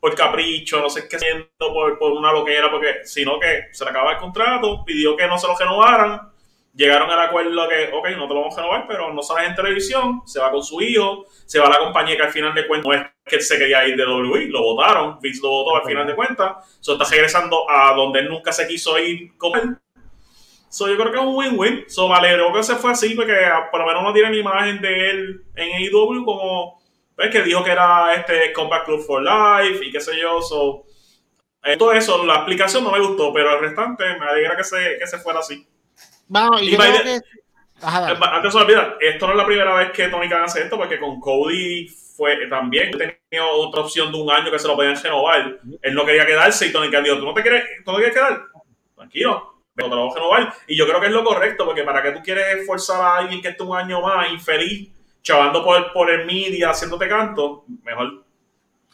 por 0.00 0.14
capricho, 0.14 0.80
no 0.80 0.88
sé 0.88 1.06
qué 1.08 1.16
haciendo, 1.16 1.46
por, 1.58 1.98
por 1.98 2.12
una 2.12 2.32
loquera, 2.32 2.70
porque 2.70 3.04
sino 3.04 3.38
que 3.38 3.68
se 3.72 3.84
le 3.84 3.90
acaba 3.90 4.12
el 4.12 4.18
contrato, 4.18 4.82
pidió 4.84 5.16
que 5.16 5.26
no 5.26 5.38
se 5.38 5.46
lo 5.46 5.56
renovaran, 5.56 6.30
llegaron 6.74 7.10
al 7.10 7.20
acuerdo 7.20 7.68
que, 7.68 7.90
ok, 7.92 8.08
no 8.16 8.26
te 8.26 8.34
lo 8.34 8.40
vamos 8.40 8.56
a 8.56 8.62
renovar, 8.62 8.86
pero 8.88 9.12
no 9.12 9.22
sale 9.22 9.48
en 9.48 9.54
televisión, 9.54 10.22
se 10.24 10.40
va 10.40 10.50
con 10.50 10.64
su 10.64 10.80
hijo, 10.80 11.26
se 11.44 11.58
va 11.58 11.66
a 11.66 11.70
la 11.70 11.78
compañía 11.78 12.16
que 12.16 12.22
al 12.22 12.32
final 12.32 12.54
de 12.54 12.66
cuentas 12.66 12.88
no 12.88 12.94
es 12.94 13.06
que 13.24 13.36
él 13.36 13.42
se 13.42 13.58
quería 13.58 13.86
ir 13.86 13.96
de 13.96 14.06
WWE, 14.06 14.46
lo 14.46 14.62
votaron, 14.62 15.18
Vince 15.20 15.40
lo 15.42 15.50
votó 15.50 15.76
al 15.76 15.84
final 15.84 16.06
de 16.06 16.14
cuentas, 16.14 16.78
so 16.80 16.94
está 16.94 17.04
regresando 17.04 17.70
a 17.70 17.94
donde 17.94 18.20
él 18.20 18.28
nunca 18.28 18.52
se 18.52 18.66
quiso 18.66 18.98
ir 18.98 19.36
con 19.36 19.58
él. 19.58 19.76
So, 20.70 20.88
yo 20.88 20.96
creo 20.96 21.10
que 21.10 21.18
es 21.18 21.24
un 21.24 21.34
win-win. 21.34 21.84
So, 21.88 22.08
me 22.08 22.14
alegró 22.14 22.52
que 22.52 22.62
se 22.62 22.76
fue 22.76 22.92
así, 22.92 23.16
porque 23.16 23.34
por 23.72 23.80
lo 23.80 23.86
menos 23.86 24.04
no 24.04 24.12
tiene 24.12 24.36
imagen 24.36 24.80
de 24.80 25.10
él 25.10 25.44
en 25.56 25.72
AEW 25.74 26.24
como 26.24 26.79
es 27.22 27.30
que 27.30 27.42
dijo 27.42 27.62
que 27.62 27.72
era 27.72 28.14
este 28.14 28.52
Combat 28.52 28.84
Club 28.84 29.04
for 29.04 29.22
Life 29.22 29.84
y 29.84 29.90
qué 29.90 30.00
sé 30.00 30.18
yo. 30.20 30.40
So, 30.42 30.84
eh, 31.64 31.76
todo 31.76 31.92
eso, 31.92 32.24
la 32.24 32.36
explicación 32.36 32.84
no 32.84 32.92
me 32.92 33.00
gustó, 33.00 33.32
pero 33.32 33.54
el 33.54 33.60
restante 33.60 34.04
me 34.18 34.26
alegra 34.26 34.56
que 34.56 34.64
se, 34.64 34.96
que 34.98 35.06
se 35.06 35.18
fuera 35.18 35.40
así. 35.40 35.66
Vamos, 36.28 36.62
y, 36.62 36.76
que... 36.76 36.76
Eh, 36.76 37.20
antes 37.82 38.52
de 38.52 38.60
olvidar, 38.60 38.96
esto 39.00 39.26
no 39.26 39.32
es 39.32 39.38
la 39.38 39.46
primera 39.46 39.74
vez 39.74 39.90
que 39.90 40.08
Tony 40.08 40.28
Khan 40.28 40.44
hace 40.44 40.62
esto, 40.62 40.76
porque 40.76 40.98
con 40.98 41.18
Cody 41.20 41.88
fue 41.88 42.46
también 42.48 42.90
tenía 42.90 43.46
otra 43.46 43.82
opción 43.82 44.12
de 44.12 44.20
un 44.20 44.30
año 44.30 44.50
que 44.50 44.58
se 44.58 44.68
lo 44.68 44.76
podían 44.76 45.02
renovar. 45.02 45.58
Él 45.80 45.94
no 45.94 46.04
quería 46.04 46.26
quedarse 46.26 46.66
y 46.66 46.72
Tony 46.72 46.90
Khan 46.90 47.04
dijo, 47.04 47.16
¿tú 47.16 47.24
no 47.24 47.34
te 47.34 47.42
quieres, 47.42 47.64
¿tú 47.84 47.92
no 47.92 47.96
quieres 47.96 48.14
quedar? 48.14 48.42
Tranquilo, 48.94 49.62
pero 49.74 49.88
te 49.88 49.94
lo 49.94 50.02
voy 50.02 50.10
a 50.10 50.14
renovar. 50.14 50.54
Y 50.66 50.76
yo 50.76 50.86
creo 50.86 51.00
que 51.00 51.06
es 51.06 51.12
lo 51.12 51.24
correcto, 51.24 51.64
porque 51.64 51.82
para 51.82 52.02
qué 52.02 52.12
tú 52.12 52.20
quieres 52.22 52.66
forzar 52.66 53.00
a 53.00 53.16
alguien 53.16 53.40
que 53.40 53.48
esté 53.48 53.62
un 53.62 53.76
año 53.76 54.02
más 54.02 54.30
infeliz 54.30 54.90
chavando 55.22 55.64
por, 55.64 55.92
por 55.92 56.10
el 56.10 56.26
media, 56.26 56.70
haciéndote 56.70 57.08
canto, 57.08 57.64
mejor 57.82 58.24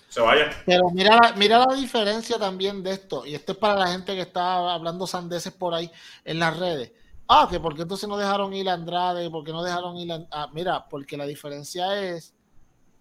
se 0.08 0.20
vaya. 0.20 0.50
Pero 0.64 0.90
mira, 0.90 1.34
mira 1.36 1.58
la 1.66 1.74
diferencia 1.74 2.38
también 2.38 2.82
de 2.82 2.92
esto, 2.92 3.26
y 3.26 3.34
esto 3.34 3.52
es 3.52 3.58
para 3.58 3.80
la 3.80 3.88
gente 3.88 4.14
que 4.14 4.22
está 4.22 4.74
hablando 4.74 5.06
sandeces 5.06 5.52
por 5.52 5.74
ahí 5.74 5.90
en 6.24 6.38
las 6.38 6.58
redes. 6.58 6.92
Ah, 7.28 7.48
que 7.50 7.58
porque 7.58 7.82
entonces 7.82 8.08
no 8.08 8.16
dejaron 8.16 8.52
ir 8.54 8.68
a 8.68 8.74
Andrade, 8.74 9.28
porque 9.30 9.50
no 9.52 9.62
dejaron 9.62 9.96
ir 9.96 10.12
a... 10.12 10.26
Ah, 10.30 10.48
mira, 10.52 10.88
porque 10.88 11.16
la 11.16 11.26
diferencia 11.26 12.00
es 12.00 12.34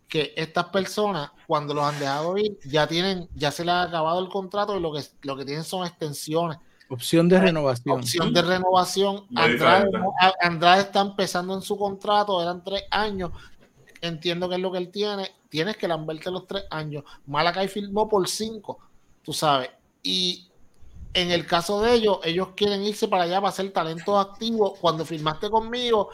que 0.08 0.34
estas 0.36 0.66
personas, 0.66 1.32
cuando 1.48 1.74
los 1.74 1.84
han 1.84 2.00
dejado 2.00 2.38
ir, 2.38 2.58
ya 2.66 2.88
tienen, 2.88 3.30
ya 3.36 3.52
se 3.52 3.64
les 3.64 3.74
ha 3.74 3.84
acabado 3.84 4.20
el 4.20 4.30
contrato 4.30 4.76
y 4.78 4.80
lo 4.80 4.92
que, 4.92 5.04
lo 5.22 5.36
que 5.36 5.46
tienen 5.46 5.64
son 5.64 5.86
extensiones. 5.86 6.58
Opción 6.90 7.28
de 7.28 7.40
renovación. 7.40 8.00
Opción 8.00 8.34
de 8.34 8.42
renovación. 8.42 9.26
Andrade, 10.42 10.82
está 10.82 11.02
empezando 11.02 11.56
en 11.56 11.62
su 11.62 11.78
contrato, 11.78 12.42
eran 12.42 12.64
tres 12.64 12.84
años. 12.92 13.32
Entiendo 14.02 14.48
que 14.48 14.56
es 14.56 14.62
lo 14.62 14.72
que 14.72 14.78
él 14.78 14.92
tiene. 14.92 15.32
Tienes 15.50 15.78
que 15.78 15.88
lamberte 15.88 16.30
los 16.30 16.46
tres 16.46 16.66
años. 16.70 17.04
Malakai 17.26 17.68
firmó 17.68 18.08
por 18.08 18.28
cinco, 18.28 18.80
tú 19.24 19.34
sabes. 19.34 19.70
Y 20.04 20.48
en 21.14 21.32
el 21.32 21.48
caso 21.48 21.82
de 21.82 21.94
ellos, 21.94 22.20
ellos 22.24 22.50
quieren 22.56 22.84
irse 22.84 23.08
para 23.08 23.24
allá 23.24 23.38
para 23.38 23.50
hacer 23.50 23.72
talento 23.72 24.20
activo. 24.20 24.76
Cuando 24.76 25.06
firmaste 25.06 25.50
conmigo 25.50 26.10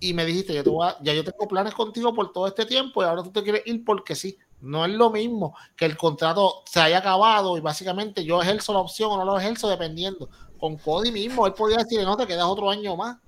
y 0.00 0.12
me 0.12 0.24
dijiste, 0.24 0.54
yo 0.54 0.64
te 0.64 0.70
voy 0.70 0.88
ya 1.02 1.14
yo 1.14 1.24
tengo 1.24 1.46
planes 1.48 1.74
contigo 1.74 2.14
por 2.14 2.32
todo 2.32 2.46
este 2.46 2.66
tiempo 2.66 3.02
y 3.02 3.06
ahora 3.06 3.22
tú 3.22 3.30
te 3.30 3.42
quieres 3.42 3.62
ir 3.66 3.84
porque 3.84 4.14
sí. 4.14 4.36
No 4.60 4.84
es 4.84 4.92
lo 4.92 5.10
mismo 5.10 5.54
que 5.76 5.84
el 5.84 5.96
contrato 5.96 6.62
se 6.64 6.80
haya 6.80 6.98
acabado 6.98 7.56
y 7.56 7.60
básicamente 7.60 8.24
yo 8.24 8.40
ejerzo 8.42 8.72
la 8.72 8.80
opción 8.80 9.12
o 9.12 9.16
no 9.16 9.24
lo 9.24 9.38
ejerzo 9.38 9.68
dependiendo. 9.68 10.28
Con 10.58 10.76
Cody 10.76 11.12
mismo, 11.12 11.46
él 11.46 11.52
podría 11.52 11.78
decir, 11.78 12.02
no, 12.02 12.16
te 12.16 12.26
quedas 12.26 12.46
otro 12.46 12.70
año 12.70 12.96
más, 12.96 13.18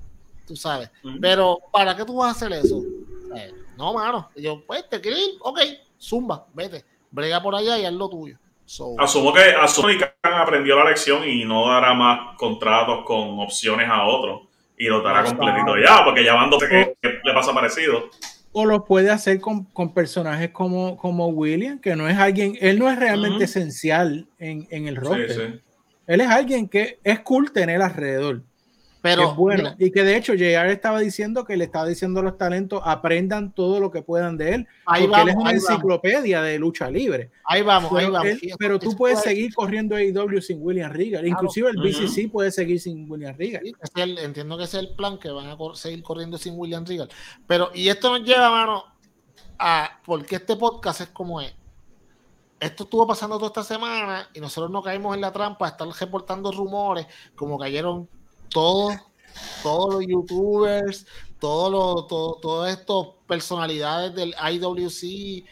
tú 0.46 0.56
sabes. 0.56 0.90
Pero, 1.20 1.58
¿para 1.70 1.94
qué 1.94 2.04
tú 2.04 2.16
vas 2.16 2.28
a 2.28 2.30
hacer 2.30 2.52
eso? 2.52 2.80
no, 3.76 3.92
mano. 3.92 4.30
yo, 4.34 4.62
pues, 4.66 4.88
te 4.88 5.00
quieres 5.00 5.20
ir, 5.20 5.34
ok, 5.40 5.60
zumba, 6.00 6.46
vete, 6.54 6.84
brega 7.10 7.42
por 7.42 7.54
allá 7.54 7.78
y 7.78 7.84
haz 7.84 7.92
lo 7.92 8.08
tuyo. 8.08 8.38
asumo 8.98 9.32
que 9.32 9.40
asumo 9.40 9.88
que 9.88 10.10
aprendió 10.22 10.76
la 10.76 10.90
lección 10.90 11.28
y 11.28 11.44
no 11.44 11.68
dará 11.68 11.94
más 11.94 12.36
contratos 12.36 13.04
con 13.04 13.38
opciones 13.38 13.88
a 13.88 14.04
otros 14.04 14.48
y 14.78 14.86
lo 14.86 15.02
dará 15.02 15.24
completito 15.24 15.76
ya, 15.76 16.04
porque 16.04 16.24
ya 16.24 16.34
van 16.34 16.50
dos 16.50 16.62
que, 16.62 16.96
le 17.02 17.34
pasa 17.34 17.52
parecido. 17.52 18.10
O 18.60 18.66
lo 18.66 18.84
puede 18.84 19.10
hacer 19.10 19.38
con, 19.38 19.66
con, 19.66 19.94
personajes 19.94 20.50
como, 20.50 20.96
como 20.96 21.28
William, 21.28 21.78
que 21.78 21.94
no 21.94 22.08
es 22.08 22.18
alguien, 22.18 22.58
él 22.60 22.80
no 22.80 22.90
es 22.90 22.98
realmente 22.98 23.44
esencial 23.44 24.26
en, 24.40 24.66
en 24.70 24.88
el 24.88 24.96
roster. 24.96 25.62
Él 26.08 26.20
es 26.20 26.26
alguien 26.26 26.66
que 26.66 26.98
es 27.04 27.20
cool 27.20 27.52
tener 27.52 27.80
alrededor. 27.80 28.42
Pero 29.00 29.34
bueno. 29.34 29.74
Y 29.78 29.90
que 29.90 30.02
de 30.02 30.16
hecho 30.16 30.34
JR 30.34 30.70
estaba 30.70 31.00
diciendo 31.00 31.44
que 31.44 31.56
le 31.56 31.64
estaba 31.64 31.86
diciendo 31.86 32.20
a 32.20 32.22
los 32.22 32.36
talentos 32.36 32.82
aprendan 32.84 33.52
todo 33.52 33.80
lo 33.80 33.90
que 33.90 34.02
puedan 34.02 34.36
de 34.36 34.54
él. 34.54 34.68
Ahí 34.86 35.06
porque 35.06 35.22
él 35.22 35.28
es 35.28 35.36
una 35.36 35.50
enciclopedia 35.52 36.42
de 36.42 36.58
lucha 36.58 36.90
libre. 36.90 37.30
Ahí 37.44 37.62
vamos, 37.62 37.90
pero 37.94 38.06
ahí 38.06 38.12
vamos. 38.12 38.56
pero 38.58 38.78
tú 38.78 38.96
puedes 38.96 39.20
seguir 39.20 39.54
corriendo 39.54 39.94
AEW 39.96 40.40
sin 40.40 40.58
William 40.60 40.90
Regal. 40.90 41.26
Inclusive 41.26 41.70
el 41.70 41.76
BCC 41.76 42.30
puede 42.30 42.50
seguir 42.50 42.80
sin 42.80 43.10
William 43.10 43.36
Regal. 43.36 43.62
entiendo 43.94 44.58
que 44.58 44.64
ese 44.64 44.78
es 44.78 44.84
el 44.84 44.96
plan, 44.96 45.18
que 45.18 45.30
van 45.30 45.46
a 45.46 45.56
seguir 45.74 46.02
corriendo 46.02 46.38
sin 46.38 46.58
William 46.58 46.84
Regal. 46.84 47.08
Pero, 47.46 47.70
y 47.74 47.88
esto 47.88 48.10
nos 48.10 48.26
lleva, 48.26 48.50
mano, 48.50 48.84
a 49.58 50.00
porque 50.04 50.36
este 50.36 50.56
podcast 50.56 51.02
es 51.02 51.08
como 51.08 51.40
es. 51.40 51.54
Esto 52.60 52.82
estuvo 52.84 53.06
pasando 53.06 53.36
toda 53.36 53.48
esta 53.48 53.62
semana 53.62 54.28
y 54.34 54.40
nosotros 54.40 54.70
no 54.72 54.82
caímos 54.82 55.14
en 55.14 55.20
la 55.20 55.32
trampa 55.32 55.66
de 55.66 55.70
estar 55.70 55.88
reportando 55.88 56.50
rumores 56.50 57.06
como 57.36 57.56
cayeron 57.56 58.08
todos, 58.50 58.96
todos 59.62 59.94
los 59.94 60.06
youtubers, 60.06 61.06
todos 61.38 61.72
los, 61.72 62.06
todo, 62.08 62.34
todas 62.40 62.78
estas 62.78 63.06
personalidades 63.26 64.14
del 64.14 64.34
IWC. 64.34 65.44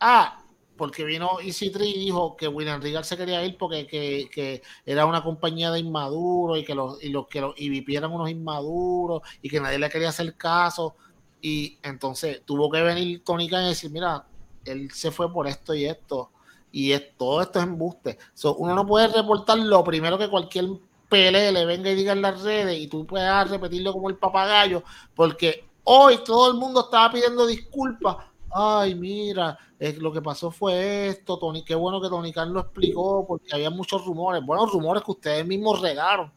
Ah, 0.00 0.44
porque 0.76 1.04
vino 1.04 1.38
EC3 1.40 1.86
y 1.86 1.98
dijo 1.98 2.36
que 2.36 2.48
William 2.48 2.80
Regal 2.80 3.04
se 3.04 3.16
quería 3.16 3.44
ir 3.44 3.56
porque 3.56 3.86
que, 3.86 4.62
era 4.84 5.06
una 5.06 5.22
compañía 5.22 5.70
de 5.70 5.80
inmaduros 5.80 6.58
y 6.58 6.64
que 6.64 6.74
los 6.74 7.02
y 7.02 7.10
los 7.10 7.28
que 7.28 7.40
los 7.40 7.54
y 7.56 7.94
eran 7.94 8.12
unos 8.12 8.30
inmaduros 8.30 9.22
y 9.40 9.48
que 9.48 9.60
nadie 9.60 9.78
le 9.78 9.88
quería 9.88 10.08
hacer 10.08 10.34
caso 10.36 10.96
y 11.40 11.78
entonces 11.82 12.42
tuvo 12.44 12.70
que 12.70 12.82
venir 12.82 13.22
Tony 13.24 13.48
Khan 13.48 13.64
y 13.64 13.68
decir 13.68 13.90
mira 13.90 14.26
él 14.64 14.90
se 14.90 15.10
fue 15.10 15.32
por 15.32 15.46
esto 15.46 15.74
y 15.74 15.84
esto 15.84 16.30
y 16.72 16.92
es, 16.92 17.16
todo 17.16 17.40
esto 17.42 17.60
es 17.60 17.64
embuste 17.66 18.18
uno 18.56 18.74
no 18.74 18.86
puede 18.86 19.08
reportar 19.08 19.58
lo 19.58 19.84
primero 19.84 20.18
que 20.18 20.28
cualquier 20.28 20.66
le 21.10 21.64
venga 21.64 21.90
y 21.90 21.94
diga 21.94 22.12
en 22.12 22.22
las 22.22 22.42
redes 22.42 22.78
y 22.78 22.88
tú 22.88 23.06
puedas 23.06 23.48
repetirlo 23.50 23.92
como 23.92 24.10
el 24.10 24.16
papagayo, 24.16 24.82
porque 25.14 25.64
hoy 25.84 26.18
todo 26.24 26.50
el 26.50 26.58
mundo 26.58 26.82
estaba 26.82 27.12
pidiendo 27.12 27.46
disculpas. 27.46 28.16
Ay, 28.50 28.94
mira, 28.94 29.58
lo 29.98 30.12
que 30.12 30.22
pasó 30.22 30.50
fue 30.50 31.08
esto, 31.08 31.38
Tony. 31.38 31.64
Qué 31.64 31.74
bueno 31.74 32.00
que 32.00 32.08
Tony 32.08 32.32
Khan 32.32 32.52
lo 32.52 32.60
explicó, 32.60 33.24
porque 33.26 33.52
había 33.52 33.70
muchos 33.70 34.04
rumores. 34.04 34.44
Buenos 34.44 34.72
rumores 34.72 35.02
que 35.02 35.10
ustedes 35.10 35.46
mismos 35.46 35.80
regaron. 35.80 36.32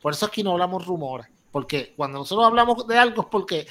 Por 0.00 0.12
eso 0.12 0.26
aquí 0.26 0.42
no 0.42 0.52
hablamos 0.52 0.86
rumores. 0.86 1.26
Porque 1.50 1.94
cuando 1.96 2.18
nosotros 2.18 2.46
hablamos 2.46 2.86
de 2.86 2.96
algo 2.96 3.22
es 3.22 3.28
porque 3.28 3.66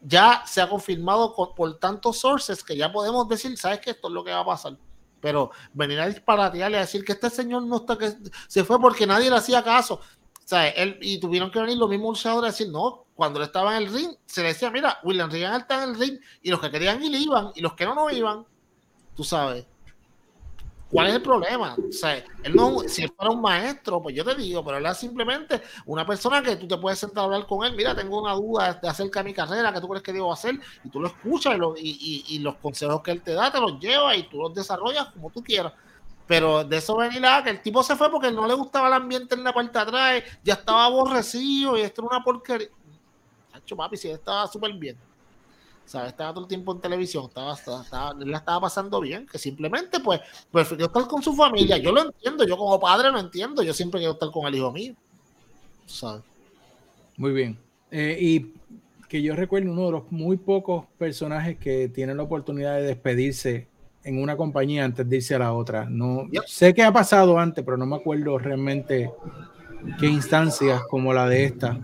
ya 0.00 0.42
se 0.46 0.60
ha 0.60 0.68
confirmado 0.68 1.34
por 1.34 1.78
tantos 1.78 2.18
sources 2.18 2.62
que 2.62 2.76
ya 2.76 2.92
podemos 2.92 3.28
decir, 3.28 3.56
¿sabes 3.56 3.80
que 3.80 3.90
Esto 3.90 4.08
es 4.08 4.14
lo 4.14 4.22
que 4.22 4.32
va 4.32 4.40
a 4.40 4.44
pasar. 4.44 4.76
Pero 5.24 5.52
venir 5.72 5.98
a 6.00 6.06
disparatearle 6.06 6.76
a 6.76 6.80
decir 6.82 7.02
que 7.02 7.12
este 7.12 7.30
señor 7.30 7.62
no 7.62 7.76
está, 7.76 7.96
que 7.96 8.12
se 8.46 8.62
fue 8.62 8.78
porque 8.78 9.06
nadie 9.06 9.30
le 9.30 9.36
hacía 9.36 9.64
caso. 9.64 9.94
O 9.94 10.46
sea, 10.46 10.68
él, 10.68 10.98
y 11.00 11.18
tuvieron 11.18 11.50
que 11.50 11.58
venir 11.60 11.78
los 11.78 11.88
mismos 11.88 12.18
luchadores 12.18 12.50
a 12.50 12.52
decir, 12.52 12.68
no, 12.70 13.06
cuando 13.14 13.40
él 13.40 13.46
estaba 13.46 13.74
en 13.74 13.84
el 13.84 13.90
ring, 13.94 14.10
se 14.26 14.42
le 14.42 14.48
decía, 14.48 14.70
mira, 14.70 14.98
William 15.02 15.30
Regan 15.30 15.62
está 15.62 15.82
en 15.82 15.88
el 15.88 15.98
ring, 15.98 16.20
y 16.42 16.50
los 16.50 16.60
que 16.60 16.70
querían 16.70 17.02
ir 17.02 17.14
iban, 17.14 17.52
y 17.54 17.62
los 17.62 17.72
que 17.72 17.86
no, 17.86 17.94
no 17.94 18.10
iban, 18.10 18.44
tú 19.16 19.24
sabes. 19.24 19.64
¿Cuál 20.94 21.08
es 21.08 21.14
el 21.14 21.22
problema? 21.22 21.74
O 21.76 21.92
sea, 21.92 22.24
él 22.44 22.54
no, 22.54 22.78
si 22.86 23.02
él 23.02 23.12
fuera 23.16 23.32
un 23.32 23.40
maestro, 23.40 24.00
pues 24.00 24.14
yo 24.14 24.24
te 24.24 24.36
digo, 24.36 24.64
pero 24.64 24.76
él 24.76 24.86
es 24.86 24.96
simplemente 24.96 25.60
una 25.86 26.06
persona 26.06 26.40
que 26.40 26.54
tú 26.54 26.68
te 26.68 26.76
puedes 26.78 27.00
sentar 27.00 27.22
a 27.22 27.24
hablar 27.24 27.48
con 27.48 27.66
él. 27.66 27.74
Mira, 27.74 27.96
tengo 27.96 28.22
una 28.22 28.32
duda 28.34 28.78
de 28.80 28.88
acerca 28.88 29.18
de 29.18 29.24
mi 29.24 29.34
carrera, 29.34 29.72
¿qué 29.72 29.80
tú 29.80 29.88
crees 29.88 30.04
que 30.04 30.12
debo 30.12 30.32
hacer? 30.32 30.54
Y 30.84 30.90
tú 30.90 31.00
lo 31.00 31.08
escuchas 31.08 31.58
y, 31.78 32.24
y, 32.28 32.38
los 32.38 32.54
consejos 32.58 33.02
que 33.02 33.10
él 33.10 33.22
te 33.22 33.32
da, 33.32 33.50
te 33.50 33.58
los 33.58 33.80
lleva 33.80 34.14
y 34.14 34.28
tú 34.28 34.40
los 34.40 34.54
desarrollas 34.54 35.06
como 35.06 35.30
tú 35.30 35.42
quieras. 35.42 35.72
Pero 36.28 36.62
de 36.62 36.76
eso 36.76 36.96
venir 36.96 37.26
a 37.26 37.42
que 37.42 37.50
el 37.50 37.60
tipo 37.60 37.82
se 37.82 37.96
fue 37.96 38.08
porque 38.08 38.30
no 38.30 38.46
le 38.46 38.54
gustaba 38.54 38.86
el 38.86 38.94
ambiente 38.94 39.34
en 39.34 39.42
la 39.42 39.52
parte 39.52 39.76
atrás, 39.76 40.22
ya 40.44 40.54
estaba 40.54 40.84
aborrecido 40.84 41.76
y 41.76 41.80
esto 41.80 42.02
era 42.02 42.18
una 42.18 42.24
porquería. 42.24 42.68
Hacho, 43.52 43.76
papi, 43.76 43.96
sí, 43.96 44.10
estaba 44.10 44.46
súper 44.46 44.72
bien. 44.74 44.96
¿Sabes? 45.84 46.10
Estaba 46.10 46.32
todo 46.32 46.44
el 46.44 46.48
tiempo 46.48 46.72
en 46.72 46.80
televisión, 46.80 47.26
estaba, 47.26 47.54
estaba, 47.54 48.14
la 48.18 48.38
estaba 48.38 48.60
pasando 48.60 49.00
bien, 49.00 49.26
que 49.26 49.38
simplemente 49.38 50.00
pues 50.00 50.20
prefirió 50.50 50.86
estar 50.86 51.06
con 51.06 51.22
su 51.22 51.34
familia. 51.34 51.76
Yo 51.78 51.92
lo 51.92 52.02
entiendo, 52.02 52.44
yo 52.46 52.56
como 52.56 52.78
padre 52.80 53.10
lo 53.10 53.18
entiendo, 53.18 53.62
yo 53.62 53.72
siempre 53.72 54.00
quiero 54.00 54.14
estar 54.14 54.30
con 54.30 54.46
el 54.46 54.54
hijo 54.54 54.72
mío, 54.72 54.94
¿sabes? 55.86 56.22
Muy 57.16 57.32
bien. 57.32 57.58
Eh, 57.90 58.16
y 58.20 58.54
que 59.08 59.22
yo 59.22 59.36
recuerdo 59.36 59.70
uno 59.70 59.86
de 59.86 59.92
los 59.92 60.10
muy 60.10 60.36
pocos 60.36 60.86
personajes 60.98 61.56
que 61.58 61.88
tienen 61.88 62.16
la 62.16 62.24
oportunidad 62.24 62.74
de 62.76 62.82
despedirse 62.82 63.68
en 64.02 64.20
una 64.20 64.36
compañía 64.36 64.84
antes 64.84 65.08
de 65.08 65.16
irse 65.16 65.34
a 65.34 65.38
la 65.38 65.52
otra. 65.52 65.86
No 65.88 66.28
sé 66.46 66.74
qué 66.74 66.82
ha 66.82 66.92
pasado 66.92 67.38
antes, 67.38 67.64
pero 67.64 67.76
no 67.76 67.86
me 67.86 67.96
acuerdo 67.96 68.38
realmente 68.38 69.10
qué 69.98 70.06
instancias 70.06 70.82
como 70.88 71.12
la 71.12 71.28
de 71.28 71.44
esta. 71.44 71.78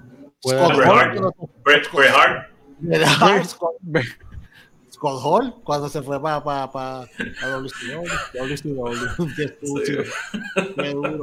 Scott 4.92 5.20
Hall 5.24 5.54
cuando 5.64 5.88
se 5.88 6.02
fue 6.02 6.20
para 6.20 6.44
pa, 6.44 6.70
pa, 6.70 7.08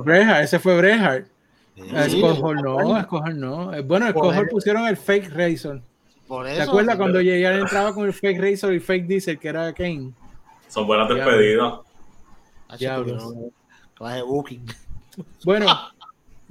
Breja, 0.04 0.42
ese 0.42 0.60
fue 0.60 0.78
Breja. 0.78 1.24
Scott 2.10 2.40
Hall 2.42 2.56
no, 2.56 3.04
Scott 3.04 3.24
Hall 3.28 3.40
no. 3.40 3.74
Eh, 3.74 3.82
bueno, 3.82 4.10
Scott 4.10 4.36
Hall 4.36 4.48
pusieron 4.50 4.88
el 4.88 4.98
fake 4.98 5.30
Razor. 5.32 5.82
¿Te 6.28 6.62
acuerdas 6.62 6.98
cuando 6.98 7.22
llegar 7.22 7.54
entraba 7.54 7.94
con 7.94 8.06
el 8.06 8.14
fake 8.14 8.42
Razor 8.42 8.74
y 8.74 8.80
fake 8.80 9.06
Diesel 9.08 9.40
que 9.40 9.48
era 9.48 9.72
Kane? 9.74 10.12
Son 10.68 10.88
buenas 10.88 11.08
despedidas. 11.08 11.80
Bueno, 15.46 15.68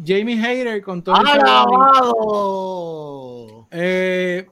Jamie 0.04 0.40
Hayter 0.42 0.82
con 0.82 1.02
todo 1.02 1.16
eh, 3.70 4.46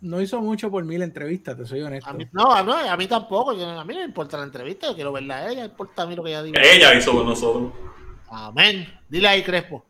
no 0.00 0.20
hizo 0.20 0.40
mucho 0.40 0.70
por 0.70 0.84
mí 0.84 0.96
la 0.96 1.04
entrevista, 1.04 1.56
te 1.56 1.66
soy 1.66 1.80
honesto. 1.80 2.08
A 2.08 2.12
mí, 2.12 2.26
no, 2.32 2.52
a 2.52 2.96
mí 2.96 3.06
tampoco. 3.06 3.52
Yo, 3.52 3.68
a 3.68 3.84
mí 3.84 3.94
no 3.94 4.00
me 4.00 4.06
importa 4.06 4.36
la 4.36 4.44
entrevista, 4.44 4.88
yo 4.88 4.94
quiero 4.94 5.12
verla 5.12 5.38
a 5.38 5.50
ella, 5.50 5.64
importa 5.64 6.02
a 6.02 6.06
mí 6.06 6.14
lo 6.14 6.22
que 6.22 6.30
ella 6.30 6.42
diga. 6.42 6.60
Ella 6.62 6.94
hizo 6.94 7.12
con 7.12 7.26
nosotros. 7.26 7.72
Amén. 8.30 8.86
Dile 9.08 9.28
ahí, 9.28 9.42
Crespo. 9.42 9.84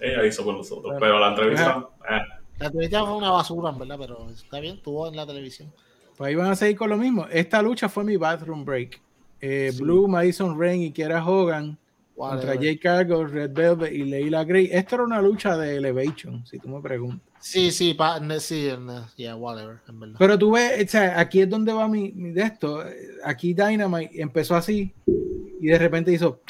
Ella 0.00 0.26
hizo 0.26 0.44
con 0.44 0.56
nosotros, 0.56 0.94
pero 0.98 1.18
la 1.18 1.28
entrevista. 1.28 1.88
Eh. 2.10 2.20
La 2.58 2.66
entrevista 2.66 3.04
fue 3.04 3.16
una 3.16 3.30
basura, 3.30 3.70
verdad, 3.72 3.96
pero 3.98 4.28
está 4.30 4.60
bien, 4.60 4.76
estuvo 4.76 5.06
en 5.08 5.16
la 5.16 5.26
televisión. 5.26 5.72
Pues 6.16 6.28
ahí 6.28 6.34
van 6.34 6.50
a 6.50 6.56
seguir 6.56 6.76
con 6.76 6.90
lo 6.90 6.96
mismo. 6.96 7.26
Esta 7.30 7.60
lucha 7.62 7.88
fue 7.88 8.04
mi 8.04 8.16
bathroom 8.16 8.64
break. 8.64 9.00
Eh, 9.40 9.72
Blue, 9.78 10.08
Madison 10.08 10.58
Rain 10.58 10.82
y 10.82 10.92
Kiera 10.92 11.24
Hogan 11.24 11.78
contra 12.16 12.54
Jay 12.54 12.78
Cargo, 12.78 13.26
Red 13.26 13.52
Velvet 13.52 13.92
y 13.92 14.04
Leila 14.04 14.44
Gray. 14.44 14.70
Esto 14.72 14.96
era 14.96 15.04
una 15.04 15.20
lucha 15.20 15.56
de 15.56 15.76
Elevation, 15.76 16.46
si 16.46 16.58
tú 16.58 16.68
me 16.68 16.80
preguntas. 16.80 17.26
Sí, 17.38 17.70
sí, 17.70 17.94
pa, 17.94 18.20
sí, 18.40 18.70
yeah, 19.16 19.36
whatever, 19.36 19.78
en 19.88 20.00
verdad. 20.00 20.16
Pero 20.18 20.38
tú 20.38 20.52
ves, 20.52 20.84
o 20.84 20.88
sea, 20.88 21.20
aquí 21.20 21.42
es 21.42 21.50
donde 21.50 21.72
va 21.72 21.86
mi, 21.86 22.10
mi, 22.12 22.30
de 22.30 22.42
esto. 22.42 22.82
Aquí 23.24 23.54
Dynamite 23.54 24.20
empezó 24.20 24.56
así 24.56 24.92
y 25.60 25.66
de 25.66 25.78
repente 25.78 26.12
hizo. 26.12 26.40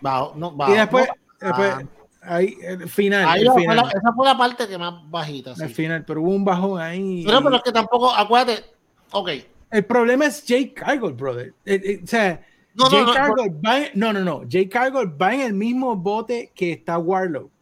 Bajo, 0.00 0.34
no, 0.36 0.54
y 0.68 0.72
después, 0.72 1.08
después 1.40 1.74
ahí, 2.20 2.56
el 2.60 2.88
final. 2.88 3.26
Ahí 3.26 3.42
el 3.42 3.52
final. 3.52 3.78
esa 3.78 4.12
fue 4.14 4.26
la 4.26 4.36
parte 4.36 4.68
que 4.68 4.76
más 4.76 4.94
bajita. 5.10 5.54
El 5.58 5.70
final, 5.70 6.04
pero 6.04 6.22
hubo 6.22 6.30
un 6.30 6.44
bajón 6.44 6.80
ahí. 6.80 7.24
Pero, 7.24 7.42
pero 7.42 7.56
es 7.56 7.62
que 7.62 7.72
tampoco, 7.72 8.12
acuérdate, 8.14 8.64
ok. 9.10 9.30
El 9.70 9.84
problema 9.84 10.26
es 10.26 10.44
Jake 10.44 10.74
Cargill, 10.74 11.14
brother. 11.14 11.54
Eh, 11.64 11.80
eh, 11.84 12.00
o 12.04 12.06
sea, 12.06 12.40
no, 12.74 12.86
Jay 12.86 13.04
no, 13.04 13.12
Cargill 13.14 13.52
no, 13.52 13.62
va 13.62 13.78
en, 13.78 13.90
no, 13.94 14.12
no, 14.12 14.20
no. 14.20 14.42
Jake 14.44 14.68
Cargill 14.68 15.20
va 15.20 15.34
en 15.34 15.40
el 15.40 15.54
mismo 15.54 15.94
bote 15.96 16.52
que 16.54 16.72
está 16.72 16.98
Warlock 16.98 17.54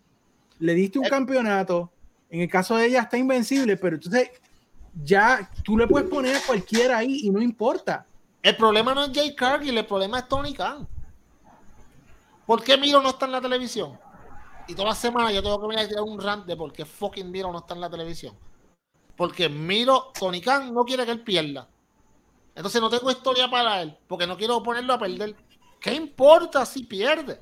le 0.62 0.74
diste 0.74 0.98
un 1.00 1.06
eh. 1.06 1.10
campeonato, 1.10 1.90
en 2.30 2.42
el 2.42 2.48
caso 2.48 2.76
de 2.76 2.86
ella 2.86 3.02
está 3.02 3.18
invencible, 3.18 3.76
pero 3.76 3.96
entonces 3.96 4.30
ya 5.02 5.50
tú 5.64 5.76
le 5.76 5.88
puedes 5.88 6.08
poner 6.08 6.36
a 6.36 6.40
cualquiera 6.40 6.98
ahí 6.98 7.22
y 7.24 7.30
no 7.30 7.42
importa. 7.42 8.06
El 8.40 8.56
problema 8.56 8.94
no 8.94 9.04
es 9.04 9.10
Jay 9.12 9.34
Cargill, 9.34 9.76
el 9.76 9.86
problema 9.86 10.20
es 10.20 10.28
Tony 10.28 10.54
Khan. 10.54 10.86
¿Por 12.46 12.62
qué 12.62 12.76
Miro 12.76 13.02
no 13.02 13.10
está 13.10 13.26
en 13.26 13.32
la 13.32 13.40
televisión? 13.40 13.98
Y 14.68 14.74
toda 14.74 14.90
la 14.90 14.94
semana 14.94 15.32
yo 15.32 15.42
tengo 15.42 15.60
que 15.60 15.66
venir 15.66 15.84
a 15.84 15.88
tirar 15.88 16.04
un 16.04 16.20
rant 16.20 16.46
de 16.46 16.56
por 16.56 16.72
qué 16.72 16.84
fucking 16.84 17.28
Miro 17.28 17.50
no 17.50 17.58
está 17.58 17.74
en 17.74 17.80
la 17.80 17.90
televisión. 17.90 18.36
Porque 19.16 19.48
Miro, 19.48 20.12
Tony 20.18 20.40
Khan 20.40 20.72
no 20.72 20.84
quiere 20.84 21.04
que 21.04 21.10
él 21.10 21.22
pierda. 21.22 21.68
Entonces 22.54 22.80
no 22.80 22.90
tengo 22.90 23.10
historia 23.10 23.48
para 23.48 23.82
él, 23.82 23.96
porque 24.06 24.26
no 24.26 24.36
quiero 24.36 24.62
ponerlo 24.62 24.94
a 24.94 24.98
perder. 24.98 25.34
¿Qué 25.80 25.94
importa 25.94 26.66
si 26.66 26.84
pierde? 26.84 27.40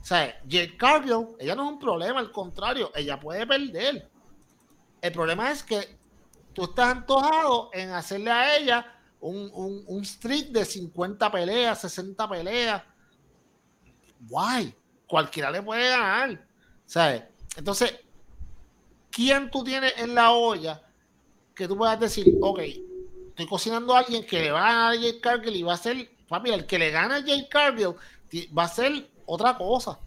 O 0.00 0.04
sea, 0.04 0.40
Jade 0.44 0.76
Cargill, 0.76 1.28
ella 1.38 1.54
no 1.54 1.64
es 1.64 1.72
un 1.72 1.78
problema, 1.78 2.18
al 2.18 2.32
contrario, 2.32 2.90
ella 2.94 3.20
puede 3.20 3.46
perder. 3.46 4.10
El 5.00 5.12
problema 5.12 5.50
es 5.50 5.62
que 5.62 5.96
tú 6.52 6.64
estás 6.64 6.96
antojado 6.96 7.70
en 7.72 7.90
hacerle 7.90 8.30
a 8.30 8.56
ella 8.56 9.00
un, 9.20 9.50
un, 9.54 9.84
un 9.86 10.04
streak 10.04 10.48
de 10.48 10.64
50 10.64 11.30
peleas, 11.30 11.80
60 11.82 12.28
peleas. 12.28 12.82
Guay, 14.20 14.74
cualquiera 15.06 15.50
le 15.50 15.62
puede 15.62 15.88
ganar. 15.90 16.44
¿Sabes? 16.86 17.22
Entonces, 17.56 17.94
¿quién 19.10 19.50
tú 19.50 19.62
tienes 19.62 19.92
en 19.98 20.14
la 20.14 20.32
olla 20.32 20.82
que 21.54 21.68
tú 21.68 21.76
puedas 21.76 22.00
decir, 22.00 22.26
ok, 22.40 22.60
estoy 23.32 23.46
cocinando 23.46 23.94
a 23.94 24.00
alguien 24.00 24.24
que 24.26 24.40
le 24.40 24.50
va 24.50 24.60
a 24.60 24.72
ganar 24.72 24.92
a 24.92 24.96
Jake 24.96 25.20
Cargill 25.20 25.56
y 25.56 25.62
va 25.62 25.74
a 25.74 25.78
ser, 25.78 26.10
papi, 26.28 26.50
el 26.50 26.66
que 26.66 26.78
le 26.78 26.90
gana 26.90 27.16
a 27.16 27.20
Jake 27.20 27.48
Cargill 27.50 27.94
va 28.56 28.64
a 28.64 28.68
ser 28.68 29.10
otra 29.24 29.56
cosa. 29.56 29.98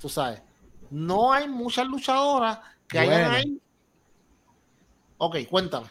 Tú 0.00 0.08
sabes. 0.08 0.40
No 0.90 1.32
hay 1.32 1.48
muchas 1.48 1.86
luchadoras 1.86 2.60
que 2.88 2.98
hayan 2.98 3.30
ahí. 3.32 3.60
Ok, 5.18 5.36
cuéntame. 5.50 5.88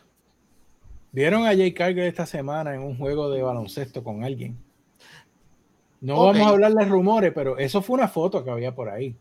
¿Vieron 1.11 1.45
a 1.45 1.53
Jake 1.53 1.73
Cargill 1.73 2.03
esta 2.03 2.25
semana 2.25 2.73
en 2.73 2.81
un 2.81 2.97
juego 2.97 3.29
de 3.29 3.41
baloncesto 3.41 4.03
con 4.03 4.23
alguien? 4.23 4.57
No 6.01 6.23
vamos 6.23 6.47
a 6.47 6.49
hablar 6.49 6.73
de 6.73 6.85
rumores, 6.85 7.33
pero 7.35 7.57
eso 7.57 7.81
fue 7.81 7.95
una 7.95 8.07
foto 8.07 8.43
que 8.43 8.51
había 8.51 8.73
por 8.73 8.89
ahí. 8.89 9.15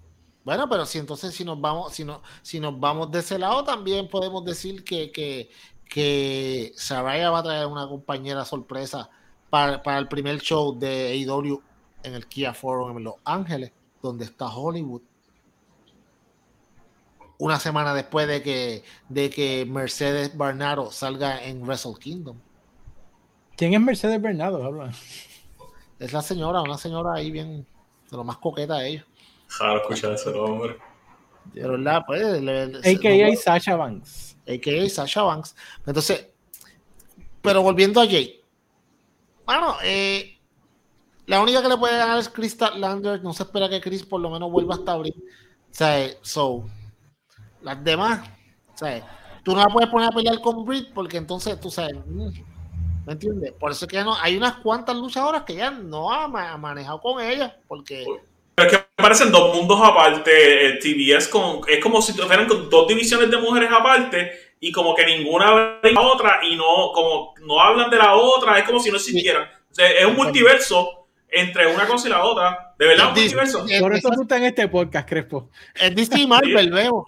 Bueno, 0.45 0.69
pero 0.69 0.87
si 0.87 0.99
entonces 0.99 1.35
si 1.35 1.45
nos 1.45 1.61
vamos, 1.61 1.93
si 1.93 2.05
no, 2.05 2.23
si 2.43 2.61
nos 2.61 2.79
vamos 2.79 3.11
de 3.11 3.19
ese 3.19 3.39
lado, 3.39 3.65
también 3.65 4.09
podemos 4.09 4.45
decir 4.45 4.85
que, 4.85 5.11
que, 5.11 5.51
que 5.89 6.73
Saraya 6.77 7.31
va 7.31 7.39
a 7.39 7.43
traer 7.43 7.67
una 7.67 7.89
compañera 7.89 8.45
sorpresa 8.45 9.09
para, 9.51 9.83
para 9.83 9.99
el 9.99 10.09
primer 10.09 10.41
show 10.41 10.79
de 10.79 11.09
AEW 11.13 11.63
en 12.03 12.15
el 12.15 12.27
Kia 12.27 12.55
Forum 12.55 12.99
en 12.99 13.05
Los 13.05 13.15
Ángeles, 13.25 13.73
donde 14.03 14.25
está 14.25 14.47
Hollywood. 14.47 15.03
Una 17.39 17.59
semana 17.61 17.95
después 17.95 18.27
de 18.27 18.43
que, 18.43 18.83
de 19.09 19.31
que 19.31 19.65
Mercedes 19.65 20.37
Bernardo 20.37 20.91
salga 20.91 21.43
en 21.45 21.63
Wrestle 21.63 21.95
Kingdom. 21.99 22.37
¿Quién 23.57 23.75
es 23.75 23.81
Mercedes 23.81 24.21
Bernardo? 24.21 24.65
Habla. 24.65 24.93
Es 25.99 26.13
la 26.13 26.23
señora, 26.23 26.63
una 26.63 26.79
señora 26.79 27.15
ahí 27.15 27.31
bien, 27.31 27.67
de 28.11 28.17
lo 28.17 28.25
más 28.25 28.39
coqueta 28.39 28.79
de 28.79 28.89
ellos. 28.89 29.05
Claro, 29.57 29.81
escuchar 29.81 30.13
ese 30.13 30.31
nombre. 30.33 30.77
De 31.53 31.67
verdad, 31.67 32.03
pues. 32.07 32.23
AKA 32.85 33.37
Sasha 33.37 33.77
Banks. 33.77 34.28
AKA 34.49 34.89
Sasha 34.89 35.23
Banks. 35.23 35.55
Entonces, 35.87 36.29
pero 37.43 37.63
volviendo 37.63 38.01
a 38.01 38.07
Jay. 38.07 38.41
Bueno, 39.45 39.77
eh, 39.83 40.39
la 41.27 41.41
única 41.43 41.63
que 41.63 41.69
le 41.69 41.77
puede 41.77 41.97
ganar 41.97 42.19
es 42.19 42.29
Chris 42.29 42.57
Lander. 42.77 43.23
No 43.23 43.33
se 43.33 43.43
espera 43.43 43.69
que 43.69 43.81
Chris 43.81 44.05
por 44.05 44.21
lo 44.21 44.31
menos 44.31 44.51
vuelva 44.51 44.75
hasta 44.75 44.93
abril. 44.93 45.15
O 45.71 45.75
sea, 45.75 46.09
so, 46.23 46.65
las 47.63 47.83
demás, 47.85 48.29
o 48.75 48.79
sea, 48.79 49.41
tú 49.43 49.53
no 49.55 49.59
la 49.59 49.69
puedes 49.69 49.91
poner 49.91 50.09
a 50.09 50.13
pelear 50.13 50.41
con 50.41 50.65
Britt 50.65 50.93
porque 50.93 51.17
entonces 51.17 51.61
tú 51.61 51.71
sabes, 51.71 51.97
mm, 52.07 52.29
¿me 53.07 53.13
entiendes? 53.13 53.53
Por 53.53 53.71
eso 53.71 53.85
es 53.85 53.91
que 53.91 54.03
no, 54.03 54.15
hay 54.15 54.37
unas 54.37 54.57
cuantas 54.57 54.97
luchadoras 54.97 55.43
que 55.43 55.57
ya 55.57 55.71
no 55.71 56.13
ha, 56.13 56.29
manejado 56.29 57.01
con 57.01 57.23
ella 57.23 57.57
porque. 57.67 58.07
Pero 58.59 58.71
es 58.71 58.77
que 58.77 58.85
parecen 58.97 59.31
dos 59.31 59.55
mundos 59.55 59.79
aparte. 59.81 60.67
El 60.67 60.79
TBS 60.81 61.29
con, 61.29 61.61
es 61.69 61.79
como 61.79 62.03
si 62.03 62.13
fueran 62.13 62.47
con 62.47 62.69
dos 62.69 62.89
divisiones 62.89 63.31
de 63.31 63.37
mujeres 63.37 63.71
aparte 63.73 64.33
y 64.59 64.73
como 64.73 64.97
que 64.97 65.07
ninguna 65.07 65.49
habla 65.49 65.79
de 65.81 65.93
la 65.93 66.01
otra 66.01 66.41
y 66.43 66.57
no, 66.57 66.91
como 66.93 67.35
no 67.47 67.61
hablan 67.61 67.89
de 67.89 67.99
la 67.99 68.15
otra. 68.15 68.59
Es 68.59 68.65
como 68.65 68.81
si 68.81 68.91
no 68.91 68.97
existieran. 68.97 69.45
O 69.71 69.75
sea, 69.75 69.89
es 69.89 70.05
un 70.05 70.17
multiverso 70.17 71.07
entre 71.29 71.73
una 71.73 71.87
cosa 71.87 72.09
y 72.09 72.11
la 72.11 72.25
otra. 72.25 72.75
De 72.77 72.87
verdad, 72.87 73.09
un 73.11 73.15
multiverso. 73.15 73.65
Por 73.81 73.95
eso 73.95 74.11
tú 74.11 74.23
estás 74.23 74.39
en 74.39 74.47
este 74.47 74.67
podcast, 74.67 75.09
Crespo. 75.09 75.51
Es 75.77 75.95
DC 75.95 76.27
Marvel, 76.27 76.73
veo. 76.73 77.07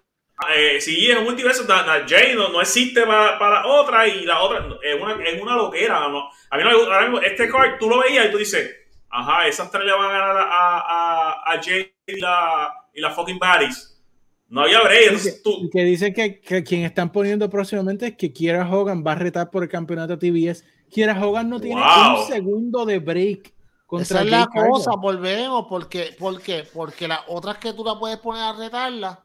Eh, 0.57 0.81
sí, 0.81 1.11
es 1.11 1.19
un 1.19 1.25
multiverso. 1.25 1.67
Jay 2.07 2.35
no, 2.37 2.51
no 2.51 2.61
existe 2.61 3.05
para, 3.05 3.37
para, 3.41 3.67
otra 3.67 4.07
y 4.07 4.25
la 4.25 4.41
otra 4.41 4.69
es 4.85 4.95
una, 5.03 5.25
es 5.25 5.43
una 5.43 5.57
loquera. 5.57 6.09
¿no? 6.09 6.31
A 6.51 6.57
mí 6.57 6.63
no 6.63 7.21
este 7.21 7.51
card 7.51 7.79
tú 7.81 7.91
lo 7.91 7.99
veías 7.99 8.27
y 8.27 8.31
tú 8.31 8.39
dices, 8.39 8.80
ajá, 9.11 9.47
esas 9.47 9.71
tres 9.71 9.85
le 9.85 9.93
van 9.93 10.07
a 10.07 10.13
ganar 10.13 10.37
a, 10.37 10.79
a, 10.79 11.53
a 11.53 11.63
Jay 11.63 11.93
y 12.07 12.21
la, 12.21 12.73
y 12.95 13.01
la 13.01 13.11
fucking 13.11 13.39
Baddies. 13.39 14.03
No 14.49 14.63
había 14.63 14.83
break. 14.83 15.21
Que, 15.23 15.71
que 15.73 15.85
dice 15.85 16.13
que, 16.13 16.41
que, 16.41 16.65
quien 16.65 16.83
están 16.83 17.13
poniendo 17.13 17.49
próximamente 17.49 18.09
es 18.09 18.17
que 18.17 18.33
Kiera 18.33 18.69
Hogan 18.69 19.05
va 19.07 19.13
a 19.13 19.17
retar 19.17 19.51
por 19.51 19.63
el 19.63 19.69
campeonato 19.69 20.19
TBS. 20.19 20.65
Kiera 20.91 21.21
Hogan 21.25 21.49
no 21.49 21.61
tiene 21.61 21.81
un 21.81 22.27
segundo 22.27 22.85
de 22.85 22.99
break 22.99 23.53
esa 23.99 24.23
es 24.23 24.31
la 24.31 24.47
cosa, 24.47 24.93
volvemos, 24.97 25.67
porque, 25.69 26.15
porque, 26.19 26.65
porque 26.73 27.09
las 27.09 27.21
otras 27.27 27.59
que 27.59 27.73
tú 27.73 27.85
la 27.85 27.99
puedes 27.99 28.19
poner 28.19 28.43
a 28.43 28.53
retarla, 28.53 29.25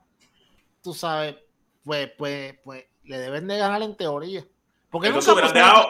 tú 0.81 0.93
sabes, 0.93 1.35
pues, 1.83 2.11
pues, 2.17 2.55
pues, 2.63 2.85
le 3.03 3.17
deben 3.19 3.47
de 3.47 3.57
ganar 3.57 3.81
en 3.83 3.95
teoría. 3.95 4.45
Porque 4.89 5.11
dejado, 5.11 5.87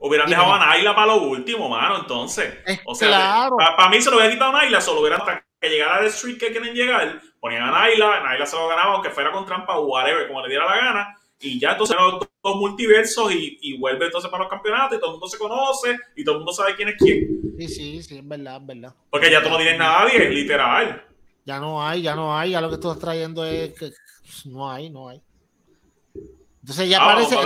hubieran 0.00 0.28
dejado 0.28 0.52
a 0.52 0.58
Naila 0.58 0.94
para 0.94 1.14
lo 1.14 1.22
último, 1.22 1.68
mano, 1.68 1.98
entonces. 1.98 2.54
o 2.84 2.94
sea, 2.94 3.48
para, 3.76 3.90
mí 3.90 4.00
se 4.00 4.10
lo 4.10 4.16
hubiera 4.16 4.32
quitado 4.32 4.50
a 4.50 4.60
Naila, 4.60 4.80
solo 4.80 5.00
hubieran 5.00 5.20
hasta 5.20 5.44
que 5.60 5.68
llegara 5.68 5.96
al 5.96 6.06
street 6.06 6.38
que 6.38 6.50
quieren 6.50 6.74
llegar, 6.74 7.20
ponían 7.38 7.62
a 7.62 7.70
Naila, 7.70 8.22
Naila 8.22 8.46
se 8.46 8.56
lo 8.56 8.68
ganaba, 8.68 8.94
aunque 8.94 9.10
fuera 9.10 9.30
con 9.30 9.44
trampa 9.44 9.78
o 9.78 9.86
whatever, 9.86 10.26
como 10.26 10.42
le 10.42 10.48
diera 10.48 10.64
la 10.64 10.76
gana, 10.76 11.16
y 11.38 11.60
ya 11.60 11.72
entonces 11.72 11.96
los 11.96 12.20
dos 12.42 12.56
multiversos 12.56 13.32
y, 13.32 13.58
y, 13.60 13.78
vuelve 13.78 14.06
entonces 14.06 14.30
para 14.30 14.44
los 14.44 14.50
campeonatos 14.50 14.98
y 14.98 15.00
todo 15.00 15.10
el 15.10 15.14
mundo 15.14 15.28
se 15.28 15.38
conoce 15.38 15.98
y 16.14 16.22
todo 16.22 16.34
el 16.34 16.40
mundo 16.40 16.52
sabe 16.52 16.76
quién 16.76 16.90
es 16.90 16.96
quién. 16.98 17.40
Sí, 17.56 17.68
sí, 17.68 18.02
sí, 18.02 18.18
es 18.18 18.28
verdad, 18.28 18.58
es 18.60 18.66
verdad. 18.66 18.94
Porque 19.08 19.30
ya 19.30 19.42
tú 19.42 19.48
no 19.48 19.56
tienes 19.56 19.78
nadie, 19.78 20.28
literal. 20.28 21.02
Ya 21.46 21.58
no 21.58 21.82
hay, 21.82 22.02
ya 22.02 22.14
no 22.14 22.36
hay, 22.36 22.50
ya 22.50 22.60
lo 22.60 22.70
que 22.70 22.76
tú 22.76 22.90
estás 22.90 23.02
trayendo 23.02 23.44
es 23.44 23.72
que 23.72 23.90
no 24.46 24.70
hay, 24.70 24.90
no 24.90 25.08
hay. 25.08 25.22
Entonces 26.60 26.88
ya 26.90 26.98
ah, 27.00 27.14
parece... 27.14 27.36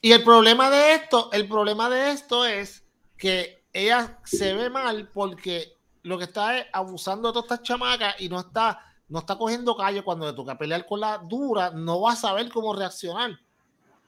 y 0.00 0.12
el 0.12 0.22
problema 0.22 0.70
de 0.70 0.94
esto, 0.94 1.30
el 1.32 1.48
problema 1.48 1.88
de 1.90 2.10
esto 2.10 2.44
es 2.44 2.84
que 3.16 3.64
ella 3.72 4.18
se 4.24 4.54
ve 4.54 4.70
mal 4.70 5.08
porque 5.12 5.76
lo 6.02 6.18
que 6.18 6.24
está 6.24 6.58
es 6.58 6.66
abusando 6.72 7.28
de 7.28 7.32
todas 7.34 7.44
estas 7.46 7.62
chamacas 7.62 8.14
y 8.20 8.28
no 8.28 8.40
está 8.40 8.88
no 9.08 9.20
está 9.20 9.36
cogiendo 9.36 9.76
calle 9.76 10.02
cuando 10.02 10.26
le 10.26 10.34
toca 10.34 10.58
pelear 10.58 10.86
con 10.86 11.00
la 11.00 11.18
dura, 11.18 11.70
no 11.70 12.00
va 12.00 12.12
a 12.12 12.16
saber 12.16 12.50
cómo 12.50 12.74
reaccionar. 12.74 13.38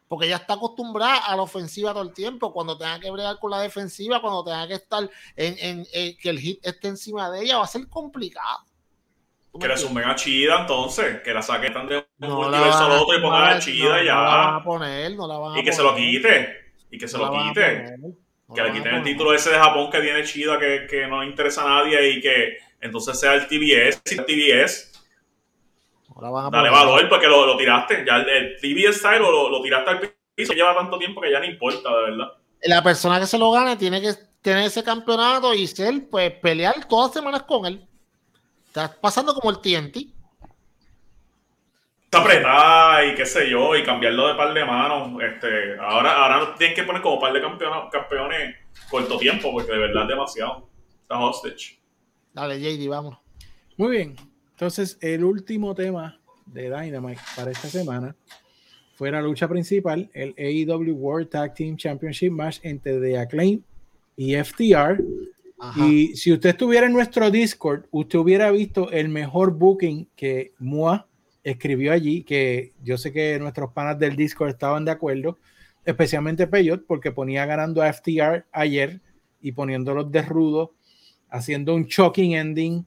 Porque 0.08 0.28
ya 0.28 0.36
está 0.36 0.54
acostumbrada 0.54 1.18
a 1.18 1.36
la 1.36 1.42
ofensiva 1.42 1.92
todo 1.92 2.02
el 2.02 2.12
tiempo. 2.12 2.52
Cuando 2.52 2.76
tenga 2.76 2.98
que 2.98 3.10
pelear 3.10 3.38
con 3.38 3.50
la 3.50 3.60
defensiva, 3.60 4.20
cuando 4.20 4.44
tenga 4.44 4.66
que 4.66 4.74
estar 4.74 5.08
en, 5.36 5.86
que 6.16 6.30
el 6.30 6.38
hit 6.38 6.66
esté 6.66 6.88
encima 6.88 7.30
de 7.30 7.42
ella, 7.42 7.58
va 7.58 7.64
a 7.64 7.68
ser 7.68 7.88
complicado. 7.88 8.64
Que 9.58 9.66
le 9.66 9.76
sumen 9.76 10.04
a 10.04 10.14
Chida 10.14 10.60
entonces, 10.60 11.20
que 11.22 11.34
la 11.34 11.42
saque 11.42 11.70
tan 11.70 11.88
de 11.88 12.06
un 12.20 12.30
multiverso 12.30 12.84
al 12.84 12.92
otro 12.92 13.18
y 13.18 13.20
pongan 13.20 13.56
a 13.56 13.58
Chida 13.58 14.02
y 14.02 14.06
ya. 14.06 14.14
No 14.14 14.22
la 14.22 14.36
van 14.36 14.54
a 14.54 14.64
poner, 14.64 15.14
no 15.16 15.26
la 15.26 15.38
van 15.38 15.56
a 15.56 15.58
Y 15.58 15.64
que 15.64 15.72
se 15.72 15.82
lo 15.82 15.94
quite. 15.94 16.72
Y 16.90 16.98
que 16.98 17.08
se 17.08 17.18
lo 17.18 17.30
quite. 17.32 17.96
que 18.54 18.62
le 18.62 18.72
quiten 18.72 18.94
el 18.94 19.02
título 19.02 19.34
ese 19.34 19.50
de 19.50 19.58
Japón 19.58 19.90
que 19.90 20.00
tiene 20.00 20.24
Chida 20.24 20.58
que, 20.58 20.86
que 20.88 21.06
no 21.06 21.22
le 21.22 21.28
interesa 21.28 21.62
a 21.62 21.82
nadie 21.82 22.10
y 22.10 22.20
que 22.20 22.58
entonces 22.80 23.18
sea 23.18 23.34
el 23.34 23.46
TBS. 23.48 24.02
Si 24.04 24.16
el 24.16 24.24
TBS 24.24 24.90
Dale 26.20 26.70
valor 26.70 27.08
porque 27.08 27.26
lo, 27.26 27.46
lo 27.46 27.56
tiraste. 27.56 28.04
Ya 28.06 28.16
el, 28.16 28.56
TV 28.60 28.92
Style 28.92 29.20
lo, 29.20 29.48
lo, 29.48 29.62
tiraste 29.62 29.90
al 29.90 30.00
piso. 30.34 30.52
Lleva 30.52 30.74
tanto 30.74 30.98
tiempo 30.98 31.20
que 31.20 31.30
ya 31.30 31.38
no 31.38 31.46
importa, 31.46 31.88
de 31.88 32.02
verdad. 32.10 32.32
La 32.62 32.82
persona 32.82 33.18
que 33.18 33.26
se 33.26 33.38
lo 33.38 33.50
gane 33.50 33.76
tiene 33.76 34.02
que 34.02 34.12
tener 34.42 34.64
ese 34.64 34.84
campeonato 34.84 35.54
y 35.54 35.66
ser, 35.66 36.08
pues, 36.10 36.32
pelear 36.32 36.86
todas 36.86 37.08
las 37.08 37.14
semanas 37.14 37.42
con 37.44 37.64
él. 37.66 37.86
Está 38.70 38.94
pasando 39.00 39.34
como 39.34 39.50
el 39.50 39.58
TNT. 39.58 39.96
Está 42.04 42.20
apretada 42.20 43.04
y 43.04 43.16
qué 43.16 43.26
sé 43.26 43.50
yo, 43.50 43.74
y 43.74 43.82
cambiarlo 43.82 44.28
de 44.28 44.36
par 44.36 44.54
de 44.54 44.64
manos. 44.64 45.20
Este, 45.20 45.76
ahora, 45.80 46.12
ahora 46.12 46.54
tienen 46.54 46.76
que 46.76 46.84
poner 46.84 47.02
como 47.02 47.18
par 47.18 47.32
de 47.32 47.40
campeones, 47.40 47.90
campeones 47.90 48.54
corto 48.88 49.18
tiempo, 49.18 49.50
porque 49.50 49.72
de 49.72 49.78
verdad 49.78 50.04
es 50.04 50.08
demasiado. 50.10 50.68
Está 51.02 51.18
hostage. 51.18 51.80
Dale, 52.32 52.60
JD, 52.60 52.88
vamos. 52.88 53.18
Muy 53.76 53.90
bien. 53.90 54.16
Entonces, 54.52 54.98
el 55.00 55.24
último 55.24 55.74
tema 55.74 56.20
de 56.46 56.70
Dynamite 56.70 57.20
para 57.34 57.50
esta 57.50 57.66
semana 57.66 58.14
fue 58.94 59.10
la 59.10 59.20
lucha 59.20 59.48
principal, 59.48 60.08
el 60.14 60.32
AEW 60.38 60.94
World 60.94 61.28
Tag 61.28 61.54
Team 61.54 61.76
Championship 61.76 62.30
Match 62.30 62.60
entre 62.62 63.00
The 63.00 63.18
Acclaim 63.18 63.62
y 64.16 64.36
FTR. 64.36 65.02
Y 65.76 66.16
si 66.16 66.32
usted 66.32 66.50
estuviera 66.50 66.86
en 66.86 66.92
nuestro 66.92 67.30
Discord, 67.30 67.84
usted 67.90 68.18
hubiera 68.18 68.50
visto 68.50 68.90
el 68.90 69.08
mejor 69.08 69.52
booking 69.52 70.08
que 70.16 70.52
Mua 70.58 71.06
escribió 71.44 71.92
allí, 71.92 72.22
que 72.22 72.72
yo 72.82 72.96
sé 72.96 73.12
que 73.12 73.38
nuestros 73.38 73.72
panas 73.72 73.98
del 73.98 74.16
Discord 74.16 74.50
estaban 74.50 74.84
de 74.84 74.92
acuerdo, 74.92 75.38
especialmente 75.84 76.46
Peyot, 76.46 76.86
porque 76.86 77.12
ponía 77.12 77.44
ganando 77.46 77.82
a 77.82 77.92
FTR 77.92 78.46
ayer 78.52 79.00
y 79.40 79.52
poniéndolos 79.52 80.10
de 80.10 80.22
rudo, 80.22 80.72
haciendo 81.28 81.74
un 81.74 81.84
shocking 81.84 82.32
ending 82.32 82.86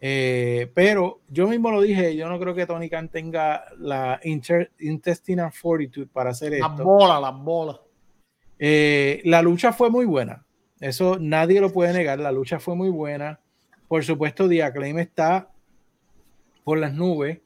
eh, 0.00 0.70
pero 0.74 1.20
yo 1.28 1.48
mismo 1.48 1.70
lo 1.70 1.80
dije, 1.80 2.14
yo 2.14 2.28
no 2.28 2.38
creo 2.38 2.54
que 2.54 2.66
Tony 2.66 2.88
Khan 2.88 3.08
tenga 3.08 3.64
la 3.78 4.20
intestinal 4.22 5.52
fortitude 5.52 6.06
para 6.06 6.30
hacer 6.30 6.54
esto. 6.54 6.68
Las 6.68 6.78
bolas, 6.78 7.20
las 7.20 7.42
bolas. 7.42 7.80
Eh, 8.58 9.20
la 9.24 9.42
lucha 9.42 9.72
fue 9.72 9.90
muy 9.90 10.04
buena. 10.04 10.44
Eso 10.80 11.18
nadie 11.20 11.60
lo 11.60 11.72
puede 11.72 11.92
negar. 11.92 12.18
La 12.18 12.32
lucha 12.32 12.58
fue 12.58 12.74
muy 12.76 12.90
buena. 12.90 13.40
Por 13.88 14.04
supuesto, 14.04 14.48
The 14.48 14.62
Acclaim 14.62 14.98
está 14.98 15.50
por 16.64 16.78
las 16.78 16.92
nubes. 16.92 17.38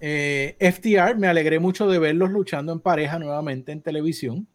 Eh, 0.00 0.56
FTR, 0.58 1.16
me 1.16 1.28
alegré 1.28 1.58
mucho 1.58 1.86
de 1.88 1.98
verlos 1.98 2.30
luchando 2.30 2.72
en 2.72 2.80
pareja 2.80 3.18
nuevamente 3.18 3.72
en 3.72 3.80
televisión. 3.80 4.46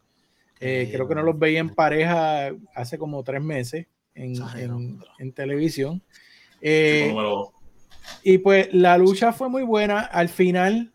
Eh, 0.60 0.90
creo 0.92 1.08
que 1.08 1.14
no 1.14 1.22
los 1.22 1.38
veía 1.38 1.60
en 1.60 1.70
pareja 1.70 2.50
hace 2.74 2.98
como 2.98 3.22
tres 3.24 3.42
meses 3.42 3.86
en, 4.14 4.34
en, 5.18 5.32
televisión. 5.32 6.02
Eh, 6.60 7.14
y 8.22 8.38
pues 8.38 8.72
la 8.72 8.98
lucha 8.98 9.32
fue 9.32 9.48
muy 9.48 9.62
buena. 9.62 10.00
Al 10.00 10.28
final, 10.28 10.92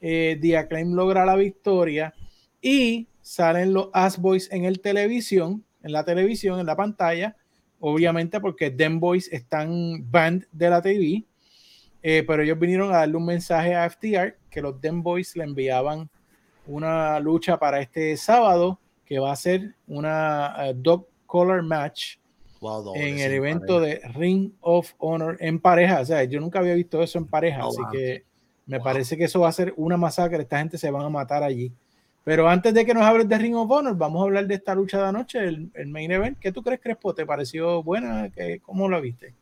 eh, 0.00 0.38
The 0.40 0.56
Acclaim 0.56 0.92
logra 0.92 1.24
la 1.24 1.36
victoria 1.36 2.14
y 2.62 3.08
salen 3.20 3.72
los 3.72 3.88
Ass 3.92 4.18
Boys 4.18 4.50
en 4.52 4.64
el 4.64 4.80
televisión, 4.80 5.64
en 5.88 5.92
la 5.92 6.04
televisión, 6.04 6.60
en 6.60 6.66
la 6.66 6.76
pantalla, 6.76 7.34
obviamente 7.80 8.40
porque 8.40 8.70
Den 8.70 9.00
Boys 9.00 9.28
están 9.32 10.10
banned 10.10 10.46
de 10.52 10.70
la 10.70 10.82
TV, 10.82 11.24
eh, 12.02 12.22
pero 12.26 12.42
ellos 12.42 12.58
vinieron 12.58 12.90
a 12.90 12.98
darle 12.98 13.16
un 13.16 13.24
mensaje 13.24 13.74
a 13.74 13.88
FTR 13.88 14.36
que 14.50 14.60
los 14.62 14.80
Den 14.80 15.02
Boys 15.02 15.34
le 15.34 15.44
enviaban 15.44 16.08
una 16.66 17.18
lucha 17.18 17.58
para 17.58 17.80
este 17.80 18.16
sábado 18.16 18.78
que 19.04 19.18
va 19.18 19.32
a 19.32 19.36
ser 19.36 19.74
una 19.86 20.54
uh, 20.58 20.74
dog 20.74 21.06
color 21.26 21.62
match 21.62 22.16
en 22.94 23.18
el 23.20 23.32
evento 23.32 23.80
de 23.80 24.00
Ring 24.14 24.52
of 24.60 24.92
Honor 24.98 25.36
en 25.40 25.58
pareja. 25.58 26.00
O 26.00 26.04
sea, 26.04 26.24
yo 26.24 26.40
nunca 26.40 26.58
había 26.58 26.74
visto 26.74 27.02
eso 27.02 27.18
en 27.18 27.26
pareja, 27.26 27.66
oh, 27.66 27.70
así 27.70 27.80
que 27.92 28.24
me 28.66 28.80
parece 28.80 29.16
que 29.16 29.24
eso 29.24 29.40
va 29.40 29.48
a 29.48 29.52
ser 29.52 29.72
una 29.76 29.96
masacre. 29.96 30.42
Esta 30.42 30.58
gente 30.58 30.76
se 30.76 30.90
van 30.90 31.06
a 31.06 31.08
matar 31.08 31.42
allí. 31.42 31.72
Pero 32.28 32.46
antes 32.46 32.74
de 32.74 32.84
que 32.84 32.92
nos 32.92 33.04
hables 33.04 33.26
de 33.26 33.38
Ring 33.38 33.56
of 33.56 33.70
Honor, 33.70 33.96
vamos 33.96 34.20
a 34.20 34.24
hablar 34.24 34.46
de 34.46 34.56
esta 34.56 34.74
lucha 34.74 34.98
de 34.98 35.08
anoche, 35.08 35.38
el, 35.38 35.86
main 35.86 36.12
event. 36.12 36.38
¿Qué 36.38 36.52
tú 36.52 36.62
crees, 36.62 36.78
Crespo? 36.78 37.14
¿Te 37.14 37.24
pareció 37.24 37.82
buena? 37.82 38.30
¿Cómo 38.60 38.86
la 38.86 39.00
viste? 39.00 39.32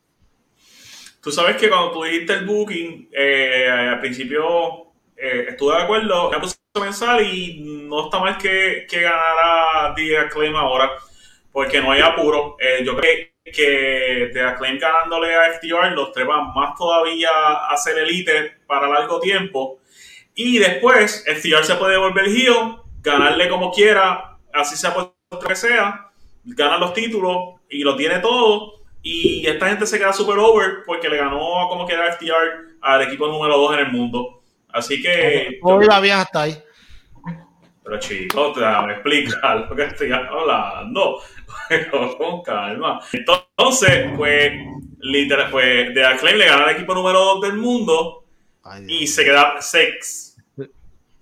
Tú 1.21 1.33
sabes 1.33 1.57
que 1.57 1.69
cuando 1.69 1.91
tú 1.91 2.05
dijiste 2.05 2.35
el 2.35 2.47
booking, 2.47 3.09
eh, 3.13 3.69
al 3.69 3.99
principio 3.99 4.93
eh, 5.17 5.47
estuve 5.49 5.75
de 5.75 5.83
acuerdo, 5.83 6.31
me 6.31 6.39
puse 6.39 6.55
a 6.75 6.81
pensar 6.81 7.21
y 7.23 7.59
no 7.89 8.05
está 8.05 8.21
mal 8.21 8.39
que, 8.39 8.87
que 8.89 9.01
ganara 9.01 9.93
The 9.97 10.19
Acclaim 10.19 10.55
ahora 10.55 10.93
porque 11.51 11.81
no 11.81 11.91
hay 11.91 12.03
apuro. 12.03 12.57
Eh, 12.61 12.85
yo 12.85 12.97
creo 12.97 13.27
que 13.53 14.31
de 14.33 14.43
Acclaim 14.43 14.79
ganándole 14.79 15.35
a 15.35 15.55
FTR 15.55 15.91
los 15.91 16.13
trepan 16.13 16.55
más 16.55 16.77
todavía 16.79 17.31
a 17.69 17.77
ser 17.79 17.99
elite 17.99 18.59
para 18.65 18.87
largo 18.87 19.19
tiempo. 19.19 19.81
Y 20.37 20.59
después 20.59 21.25
FTR 21.27 21.65
se 21.65 21.75
puede 21.77 21.97
volver 21.97 22.27
heel, 22.27 22.77
ganarle 23.01 23.49
como 23.49 23.73
quiera, 23.73 24.39
así 24.53 24.77
sea 24.77 24.95
por 24.95 25.17
que 25.47 25.57
sea, 25.57 26.11
gana 26.45 26.79
los 26.79 26.93
títulos 26.93 27.61
y 27.69 27.81
lo 27.81 27.97
tiene 27.97 28.21
todo. 28.21 28.75
Y 29.03 29.47
esta 29.47 29.69
gente 29.69 29.87
se 29.87 29.99
queda 29.99 30.13
super 30.13 30.39
over 30.39 30.83
porque 30.85 31.09
le 31.09 31.17
ganó 31.17 31.69
como 31.69 31.87
quiera 31.87 32.13
FTR 32.13 32.77
al 32.83 33.03
equipo 33.03 33.29
número 33.29 33.57
2 33.57 33.75
en 33.75 33.87
el 33.87 33.93
mundo. 33.93 34.43
Así 34.69 35.01
que. 35.01 35.59
Hoy 35.63 35.87
va 35.87 36.01
bien 36.01 36.19
hasta 36.19 36.43
ahí. 36.43 36.63
Pero 37.83 37.99
chicos, 37.99 38.57
me 38.57 38.93
explicar 38.93 39.59
lo 39.71 39.77
que 39.77 39.85
estoy 39.85 40.11
hablando. 40.13 41.23
con 42.19 42.43
calma. 42.43 43.01
Entonces, 43.13 44.13
pues, 44.17 44.53
literal, 45.01 45.51
pues, 45.51 45.95
de 45.95 46.05
Acclaim 46.05 46.37
le 46.37 46.47
gana 46.47 46.65
al 46.65 46.71
equipo 46.75 46.95
número 46.95 47.21
2 47.21 47.43
del 47.43 47.55
mundo 47.55 48.25
y 48.89 49.07
se 49.07 49.25
queda 49.25 49.61
sex. 49.63 50.26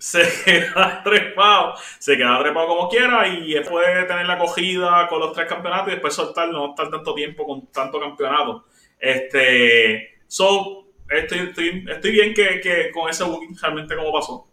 Se 0.05 0.23
queda 0.45 1.03
trepado, 1.05 1.75
se 1.99 2.17
queda 2.17 2.39
trepado 2.41 2.69
como 2.69 2.89
quiera 2.89 3.27
y 3.27 3.59
puede 3.61 4.05
tener 4.05 4.27
la 4.27 4.35
acogida 4.35 5.07
con 5.09 5.21
los 5.21 5.33
tres 5.33 5.49
campeonatos 5.49 5.89
y 5.89 5.91
después 5.93 6.15
soltar, 6.15 6.49
no 6.51 6.71
estar 6.71 6.91
tanto 6.91 7.15
tiempo 7.15 7.47
con 7.47 7.67
tanto 7.69 7.99
campeonato. 7.99 8.67
Este, 8.99 10.21
so, 10.27 10.89
estoy, 11.09 11.39
estoy, 11.49 11.85
estoy 11.89 12.11
bien 12.11 12.35
que, 12.35 12.61
que, 12.61 12.91
con 12.93 13.09
ese 13.09 13.25
booking 13.25 13.57
realmente 13.61 13.97
como 13.97 14.13
pasó. 14.13 14.47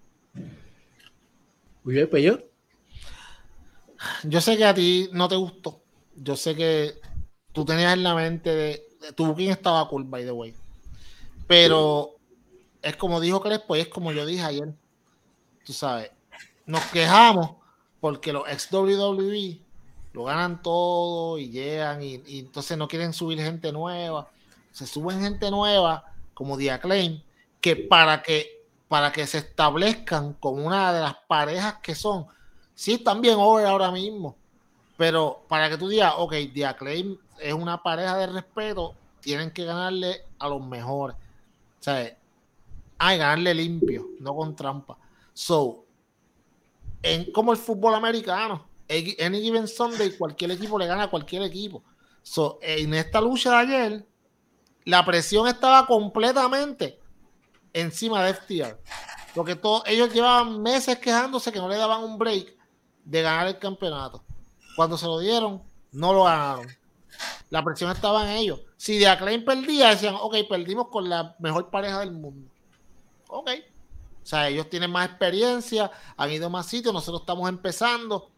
Muy 1.84 1.95
bien, 1.95 2.10
pues 2.10 2.23
yo. 2.23 2.40
Yo 4.23 4.40
sé 4.40 4.57
que 4.57 4.65
a 4.65 4.73
ti 4.73 5.10
no 5.11 5.28
te 5.28 5.36
gustó 5.36 5.82
yo 6.15 6.36
sé 6.36 6.56
que 6.56 6.94
tú 7.52 7.65
tenías 7.65 7.94
en 7.94 8.03
la 8.03 8.15
mente 8.15 8.53
de, 8.53 8.88
tu 9.15 9.26
booking 9.26 9.52
estaba 9.52 9.88
cool, 9.88 10.03
by 10.03 10.23
the 10.23 10.32
way. 10.32 10.53
Pero 11.48 12.15
es 12.82 12.95
como 12.95 13.19
dijo 13.19 13.41
Crespo 13.41 13.76
y 13.76 13.82
es 13.82 13.88
como 13.88 14.11
yo 14.11 14.26
dije 14.26 14.44
ayer. 14.44 14.73
Tú 15.65 15.73
sabes, 15.73 16.11
nos 16.65 16.83
quejamos 16.85 17.51
porque 17.99 18.33
los 18.33 18.47
ex 18.49 18.71
WWE 18.71 19.59
lo 20.13 20.23
ganan 20.25 20.61
todo 20.61 21.38
y 21.38 21.49
llegan 21.49 22.01
y, 22.01 22.21
entonces 22.27 22.77
no 22.77 22.88
quieren 22.88 23.13
subir 23.13 23.39
gente 23.39 23.71
nueva. 23.71 24.29
Se 24.71 24.85
suben 24.85 25.21
gente 25.21 25.49
nueva 25.51 26.05
como 26.33 26.57
The 26.57 26.71
Acclaim 26.71 27.21
que 27.59 27.75
para 27.75 28.21
que 28.21 28.61
para 28.88 29.13
que 29.13 29.25
se 29.25 29.38
establezcan 29.38 30.33
como 30.33 30.65
una 30.65 30.91
de 30.91 30.99
las 30.99 31.15
parejas 31.25 31.75
que 31.81 31.95
son, 31.95 32.27
sí 32.75 32.95
están 32.95 33.21
bien 33.21 33.38
over 33.39 33.65
ahora 33.65 33.89
mismo, 33.89 34.35
pero 34.97 35.45
para 35.47 35.69
que 35.69 35.77
tú 35.77 35.88
digas, 35.88 36.13
ok, 36.17 36.33
The 36.53 36.65
Acclaim 36.65 37.17
es 37.39 37.53
una 37.53 37.81
pareja 37.81 38.17
de 38.17 38.27
respeto, 38.27 38.93
tienen 39.21 39.49
que 39.51 39.63
ganarle 39.63 40.25
a 40.39 40.49
los 40.49 40.61
mejores. 40.65 41.15
O 41.15 41.83
sea, 41.83 42.17
hay 42.97 43.17
ganarle 43.17 43.53
limpio, 43.53 44.09
no 44.19 44.35
con 44.35 44.57
trampa. 44.57 44.97
So, 45.41 45.88
en, 47.01 47.31
como 47.31 47.51
el 47.51 47.57
fútbol 47.57 47.95
americano, 47.95 48.68
any 48.88 49.41
given 49.41 49.68
Sunday, 49.68 50.15
cualquier 50.15 50.51
equipo 50.51 50.77
le 50.77 50.85
gana 50.85 51.05
a 51.05 51.09
cualquier 51.09 51.41
equipo. 51.41 51.84
So, 52.22 52.59
en 52.61 52.93
esta 52.93 53.19
lucha 53.19 53.49
de 53.49 53.57
ayer, 53.57 54.07
la 54.85 55.03
presión 55.03 55.47
estaba 55.47 55.88
completamente 55.88 56.99
encima 57.73 58.23
de 58.23 58.35
FTR. 58.35 58.80
Porque 59.34 59.55
todos 59.55 59.81
ellos 59.88 60.13
llevaban 60.13 60.61
meses 60.61 60.99
quejándose 60.99 61.51
que 61.51 61.57
no 61.57 61.68
le 61.68 61.77
daban 61.77 62.03
un 62.03 62.19
break 62.19 62.55
de 63.03 63.22
ganar 63.23 63.47
el 63.47 63.57
campeonato. 63.57 64.23
Cuando 64.76 64.95
se 64.95 65.07
lo 65.07 65.18
dieron, 65.18 65.63
no 65.91 66.13
lo 66.13 66.26
ganaron. 66.26 66.68
La 67.49 67.63
presión 67.63 67.89
estaba 67.89 68.30
en 68.30 68.38
ellos. 68.38 68.59
Si 68.77 68.99
de 68.99 69.07
Acclaim 69.07 69.43
perdía, 69.43 69.89
decían, 69.89 70.13
ok, 70.22 70.35
perdimos 70.47 70.89
con 70.89 71.09
la 71.09 71.35
mejor 71.39 71.72
pareja 71.72 72.01
del 72.01 72.11
mundo. 72.11 72.47
Ok. 73.27 73.49
O 74.31 74.33
sea, 74.33 74.47
ellos 74.47 74.69
tienen 74.69 74.89
más 74.89 75.09
experiencia, 75.09 75.91
han 76.15 76.31
ido 76.31 76.49
más 76.49 76.65
sitios, 76.65 76.93
nosotros 76.93 77.23
estamos 77.23 77.49
empezando. 77.49 78.31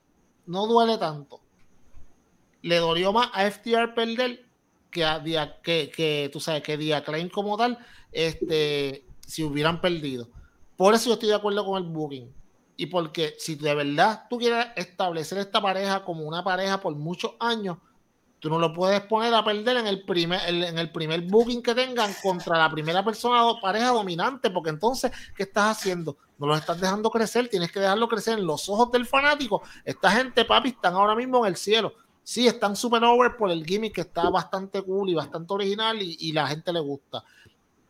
No 0.47 0.65
duele 0.65 0.97
tanto. 0.97 1.39
Le 2.63 2.77
dolió 2.77 3.13
más 3.13 3.29
a 3.31 3.45
FTR 3.51 3.93
perder 3.93 4.43
que 4.89 5.05
a 5.05 5.21
que, 5.61 5.91
que 5.95 6.31
tú 6.33 6.39
sabes 6.39 6.63
que 6.63 7.29
como 7.31 7.55
tal, 7.57 7.77
este, 8.11 9.05
si 9.27 9.43
hubieran 9.43 9.81
perdido. 9.81 10.29
Por 10.77 10.95
eso 10.95 11.09
yo 11.09 11.13
estoy 11.13 11.29
de 11.29 11.35
acuerdo 11.35 11.63
con 11.63 11.83
el 11.83 11.87
booking 11.87 12.33
y 12.75 12.87
porque 12.87 13.35
si 13.37 13.53
de 13.53 13.75
verdad 13.75 14.25
tú 14.31 14.39
quieres 14.39 14.65
establecer 14.75 15.37
esta 15.37 15.61
pareja 15.61 16.03
como 16.03 16.23
una 16.23 16.43
pareja 16.43 16.81
por 16.81 16.95
muchos 16.95 17.33
años, 17.39 17.77
tú 18.43 18.49
no 18.49 18.59
lo 18.59 18.73
puedes 18.73 18.99
poner 19.03 19.33
a 19.33 19.41
perder 19.41 19.77
en 19.77 19.87
el 19.87 20.03
primer, 20.03 20.41
en 20.45 20.77
el 20.77 20.91
primer 20.91 21.21
booking 21.21 21.63
que 21.63 21.73
tengan 21.73 22.13
contra 22.21 22.57
la 22.57 22.69
primera 22.69 23.01
persona 23.01 23.45
o 23.45 23.61
pareja 23.61 23.87
dominante, 23.91 24.49
porque 24.49 24.69
entonces, 24.69 25.13
¿qué 25.33 25.43
estás 25.43 25.77
haciendo? 25.77 26.17
No 26.37 26.47
los 26.47 26.59
estás 26.59 26.81
dejando 26.81 27.09
crecer, 27.09 27.47
tienes 27.47 27.71
que 27.71 27.79
dejarlo 27.79 28.09
crecer 28.09 28.37
en 28.37 28.45
los 28.45 28.67
ojos 28.67 28.91
del 28.91 29.05
fanático. 29.05 29.63
Esta 29.85 30.11
gente, 30.11 30.43
papi, 30.43 30.69
están 30.69 30.93
ahora 30.95 31.15
mismo 31.15 31.45
en 31.45 31.53
el 31.53 31.55
cielo. 31.55 31.93
Sí, 32.21 32.45
están 32.45 32.75
super 32.75 33.01
over 33.05 33.37
por 33.37 33.49
el 33.49 33.65
gimmick 33.65 33.95
que 33.95 34.01
está 34.01 34.29
bastante 34.29 34.81
cool 34.81 35.09
y 35.09 35.13
bastante 35.13 35.53
original 35.53 35.97
y, 36.01 36.33
la 36.33 36.45
gente 36.45 36.73
le 36.73 36.81
gusta. 36.81 37.23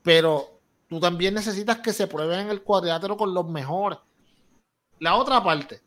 Pero 0.04 0.60
tú 0.88 1.00
también 1.00 1.34
necesitas 1.34 1.80
que 1.80 1.94
se 1.94 2.06
prueben 2.06 2.42
en 2.42 2.50
el 2.52 2.62
cuadrilátero 2.62 3.18
con 3.18 3.34
los 3.34 3.50
mejores 3.50 3.98
la 5.00 5.16
otra 5.16 5.44
parte, 5.44 5.82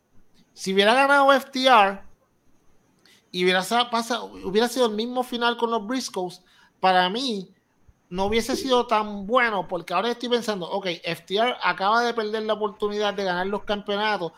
si 0.53 0.75
hubiera 0.75 0.93
ganado 0.93 1.31
FTR 1.33 2.06
y 3.37 3.45
hubiera, 3.45 3.63
hubiera 4.45 4.67
sido 4.67 4.87
el 4.87 4.95
mismo 4.95 5.23
final 5.23 5.59
con 5.59 5.71
los 5.71 5.87
Briscoes, 5.87 6.41
para 6.81 7.11
mí 7.11 7.51
no 8.09 8.25
hubiese 8.25 8.57
sido 8.57 8.87
tan 8.87 9.27
bueno 9.27 9.69
porque 9.69 9.93
ahora 9.93 10.11
estoy 10.11 10.31
pensando, 10.31 10.67
ok, 10.71 10.87
FTR 11.05 11.57
acaba 11.63 12.03
de 12.03 12.15
perder 12.15 12.45
la 12.45 12.55
oportunidad 12.55 13.13
de 13.13 13.25
ganar 13.25 13.47
los 13.47 13.65
campeonatos 13.65 14.33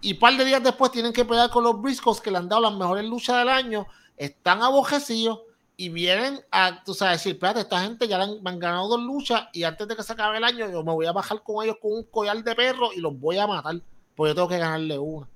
y 0.00 0.14
un 0.14 0.18
par 0.18 0.34
de 0.38 0.46
días 0.46 0.62
después 0.62 0.90
tienen 0.90 1.12
que 1.12 1.26
pelear 1.26 1.50
con 1.50 1.62
los 1.62 1.78
Briscoes 1.78 2.22
que 2.22 2.30
le 2.30 2.38
han 2.38 2.48
dado 2.48 2.62
las 2.62 2.72
mejores 2.72 3.04
luchas 3.04 3.36
del 3.36 3.50
año, 3.50 3.86
están 4.16 4.62
abojecidos 4.62 5.40
y 5.76 5.90
vienen 5.90 6.40
a, 6.50 6.82
tú 6.82 6.94
sabes, 6.94 7.18
decir, 7.18 7.34
espérate, 7.34 7.60
esta 7.60 7.82
gente 7.82 8.08
ya 8.08 8.22
han, 8.22 8.38
han, 8.42 8.58
ganado 8.58 8.88
dos 8.88 9.02
luchas 9.02 9.48
y 9.52 9.64
antes 9.64 9.86
de 9.86 9.94
que 9.94 10.02
se 10.02 10.14
acabe 10.14 10.38
el 10.38 10.44
año 10.44 10.70
yo 10.70 10.82
me 10.82 10.92
voy 10.92 11.04
a 11.04 11.12
bajar 11.12 11.42
con 11.42 11.62
ellos 11.62 11.76
con 11.82 11.92
un 11.92 12.04
collar 12.04 12.42
de 12.42 12.54
perro 12.54 12.94
y 12.96 13.00
los 13.00 13.18
voy 13.20 13.36
a 13.36 13.46
matar 13.46 13.76
pues 14.16 14.30
yo 14.30 14.34
tengo 14.34 14.48
que 14.48 14.56
ganarle 14.56 14.98
una. 14.98 15.28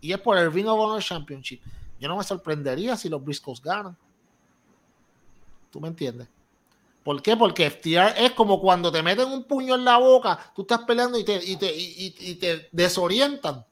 Y 0.00 0.12
es 0.12 0.20
por 0.20 0.38
el 0.38 0.52
Ring 0.52 0.68
of 0.68 1.04
Championship. 1.04 1.60
Yo 2.00 2.08
no 2.08 2.16
me 2.16 2.24
sorprendería 2.24 2.96
si 2.96 3.08
los 3.08 3.22
Briscoes 3.22 3.60
ganan. 3.62 3.96
¿Tú 5.70 5.80
me 5.80 5.88
entiendes? 5.88 6.28
¿Por 7.04 7.22
qué? 7.22 7.36
Porque 7.36 7.70
FTR 7.70 8.14
es 8.16 8.32
como 8.32 8.60
cuando 8.60 8.90
te 8.90 9.02
meten 9.02 9.28
un 9.28 9.44
puño 9.44 9.74
en 9.74 9.84
la 9.84 9.98
boca, 9.98 10.52
tú 10.54 10.62
estás 10.62 10.80
peleando 10.80 11.18
y 11.18 11.24
te, 11.24 11.42
y 11.44 11.56
te, 11.56 11.72
y, 11.76 12.34
te 12.34 12.68
desorientan. 12.72 13.64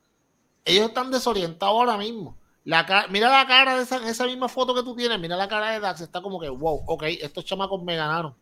Ellos 0.65 0.89
están 0.89 1.11
desorientados 1.11 1.75
ahora 1.75 1.97
mismo. 1.97 2.37
La 2.65 3.07
mira 3.11 3.31
la 3.31 3.47
cara 3.47 3.77
de 3.77 3.83
esa, 3.83 4.07
esa, 4.09 4.27
misma 4.27 4.49
foto 4.49 4.75
que 4.75 4.83
tú 4.83 4.95
tienes, 4.95 5.19
mira 5.19 5.37
la 5.37 5.49
cara 5.49 5.71
de 5.71 5.81
Dax, 5.81 6.03
está 6.03 6.21
como 6.21 6.39
que, 6.39 6.51
wow, 6.51 6.85
ok, 6.87 7.05
estos 7.21 7.45
chamacos 7.45 7.83
me 7.83 7.97
ganaron. 7.97 8.33
O 8.33 8.37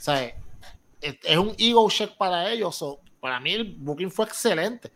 sea, 0.00 0.34
es, 1.00 1.38
un 1.38 1.54
ego 1.58 1.88
check 1.88 2.16
para 2.16 2.50
ellos. 2.50 2.74
So, 2.74 3.00
para 3.20 3.38
mí 3.40 3.52
el 3.52 3.76
booking 3.76 4.10
fue 4.10 4.26
excelente. 4.26 4.92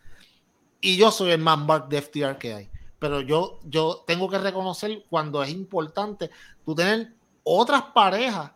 Y 0.81 0.97
yo 0.97 1.11
soy 1.11 1.31
el 1.31 1.41
más 1.41 1.65
back 1.65 1.89
de 1.89 2.03
FTR 2.03 2.39
que 2.39 2.55
hay. 2.55 2.72
Pero 3.03 3.21
yo, 3.21 3.59
yo 3.65 4.05
tengo 4.07 4.31
que 4.31 4.39
reconocer 4.39 5.05
cuando 5.11 5.43
es 5.43 5.51
importante 5.51 6.31
tú 6.65 6.73
tener 6.73 7.13
otras 7.43 7.83
parejas 7.93 8.53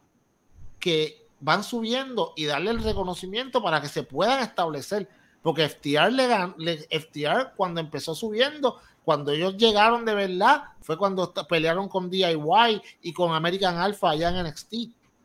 que 0.78 1.26
van 1.40 1.64
subiendo 1.64 2.32
y 2.36 2.44
darle 2.44 2.70
el 2.70 2.80
reconocimiento 2.80 3.60
para 3.60 3.80
que 3.80 3.88
se 3.88 4.04
puedan 4.04 4.40
establecer. 4.44 5.08
Porque 5.42 5.68
FTR, 5.68 6.12
le, 6.58 6.76
FTR 6.88 7.54
cuando 7.56 7.80
empezó 7.80 8.14
subiendo, 8.14 8.76
cuando 9.04 9.32
ellos 9.32 9.56
llegaron 9.56 10.04
de 10.04 10.14
verdad, 10.14 10.62
fue 10.80 10.96
cuando 10.96 11.34
pelearon 11.48 11.88
con 11.88 12.08
DIY 12.08 12.80
y 13.02 13.12
con 13.12 13.34
American 13.34 13.78
Alpha 13.78 14.10
allá 14.10 14.28
en 14.28 14.46
NXT 14.46 14.74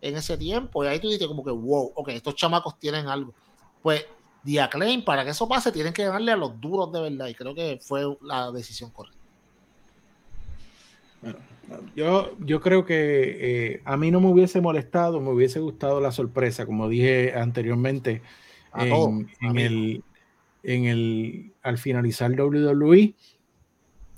en 0.01 0.17
ese 0.17 0.35
tiempo. 0.35 0.83
Y 0.83 0.87
ahí 0.87 0.99
tú 0.99 1.09
dices 1.09 1.27
como 1.27 1.43
que, 1.43 1.51
wow, 1.51 1.91
ok, 1.93 2.09
estos 2.09 2.33
chamacos 2.33 2.79
tienen 2.79 3.07
algo. 3.07 3.35
Pues 3.83 4.03
The 4.45 4.61
Acclaim, 4.61 5.03
para 5.03 5.23
que 5.23 5.31
eso 5.31 5.47
pase, 5.47 5.71
tienen 5.71 5.93
que 5.93 6.03
ganarle 6.03 6.31
a 6.31 6.35
los 6.35 6.59
duros 6.59 6.91
de 6.91 7.01
verdad. 7.01 7.27
Y 7.27 7.35
creo 7.35 7.53
que 7.53 7.79
fue 7.81 8.03
la 8.21 8.51
decisión 8.51 8.89
correcta. 8.91 9.19
Bueno, 11.21 11.39
yo, 11.95 12.35
yo 12.39 12.61
creo 12.61 12.85
que 12.85 13.73
eh, 13.73 13.81
a 13.85 13.95
mí 13.97 14.11
no 14.11 14.19
me 14.19 14.27
hubiese 14.27 14.59
molestado, 14.61 15.21
me 15.21 15.29
hubiese 15.29 15.59
gustado 15.59 16.01
la 16.01 16.11
sorpresa, 16.11 16.65
como 16.65 16.89
dije 16.89 17.33
anteriormente, 17.35 18.21
en, 18.75 19.27
el, 19.57 20.03
en 20.63 20.85
el, 20.85 21.53
al 21.61 21.77
finalizar 21.77 22.31
WWE. 22.31 23.13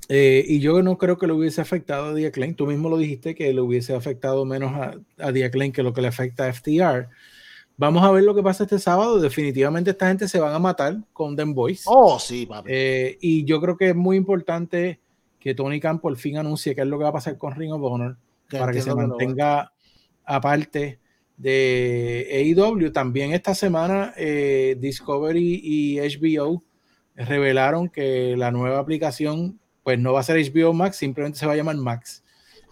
Eh, 0.10 0.44
y 0.48 0.60
yo 0.60 0.82
no 0.84 0.98
creo 0.98 1.18
que 1.18 1.28
le 1.28 1.34
hubiese 1.34 1.62
afectado 1.62 2.16
a 2.16 2.28
Acclaim. 2.28 2.56
Tú 2.56 2.68
mismo 2.68 2.90
lo 2.90 2.98
dijiste 2.98 3.36
que 3.36 3.54
le 3.54 3.62
hubiese 3.62 3.95
afectado 3.95 4.45
menos 4.45 4.74
a, 4.74 4.95
a 5.20 5.28
Acclaim 5.28 5.72
que 5.72 5.84
lo 5.84 5.94
que 5.94 6.02
le 6.02 6.08
afecta 6.08 6.45
a 6.45 6.54
FTR. 6.54 7.10
Vamos 7.76 8.04
a 8.04 8.12
ver 8.12 8.24
lo 8.24 8.36
que 8.36 8.44
pasa 8.44 8.64
este 8.64 8.80
sábado. 8.80 9.20
Definitivamente 9.20 9.91
esta 9.91 10.08
gente 10.08 10.28
se 10.28 10.40
van 10.40 10.54
a 10.54 10.60
matar 10.60 10.98
con 11.12 11.36
The 11.36 11.44
Boys. 11.44 11.84
Oh, 11.86 12.20
sí, 12.20 12.45
papi. 12.45 12.70
Eh, 12.72 13.18
y 13.20 13.45
yo 13.45 13.60
creo 13.60 13.76
que 13.78 13.90
es 13.90 13.95
muy 13.95 14.18
importante 14.18 15.00
que 15.40 15.56
Tony 15.56 15.80
Khan 15.80 16.00
por 16.00 16.16
fin 16.16 16.38
anuncie 16.38 16.76
qué 16.76 16.82
es 16.82 16.88
lo 16.88 16.98
que 16.98 17.04
va 17.04 17.10
a 17.10 17.14
pasar 17.14 17.38
con 17.38 17.54
Ring 17.56 17.74
of 17.74 17.82
Honor 17.84 18.18
para 18.50 18.72
que 18.72 18.82
se 18.82 18.94
mantenga 18.94 19.74
aparte 20.24 21.00
de 21.38 22.56
AEW. 22.56 22.91
También 22.91 23.34
esta 23.34 23.56
semana 23.56 24.14
eh, 24.16 24.78
Discovery 24.80 25.62
y 25.64 26.00
HBO 26.00 26.64
revelaron 27.16 27.90
que 27.90 28.36
la 28.38 28.52
nueva 28.52 28.80
aplicación 28.80 29.60
pues 29.84 30.00
no 30.00 30.14
va 30.14 30.22
a 30.22 30.24
ser 30.24 30.38
HBO 30.38 30.74
Max, 30.74 30.98
simplemente 30.98 31.38
se 31.38 31.45
va 31.45 31.54
a 31.54 31.56
llamar 31.58 31.76
Max. 31.76 32.23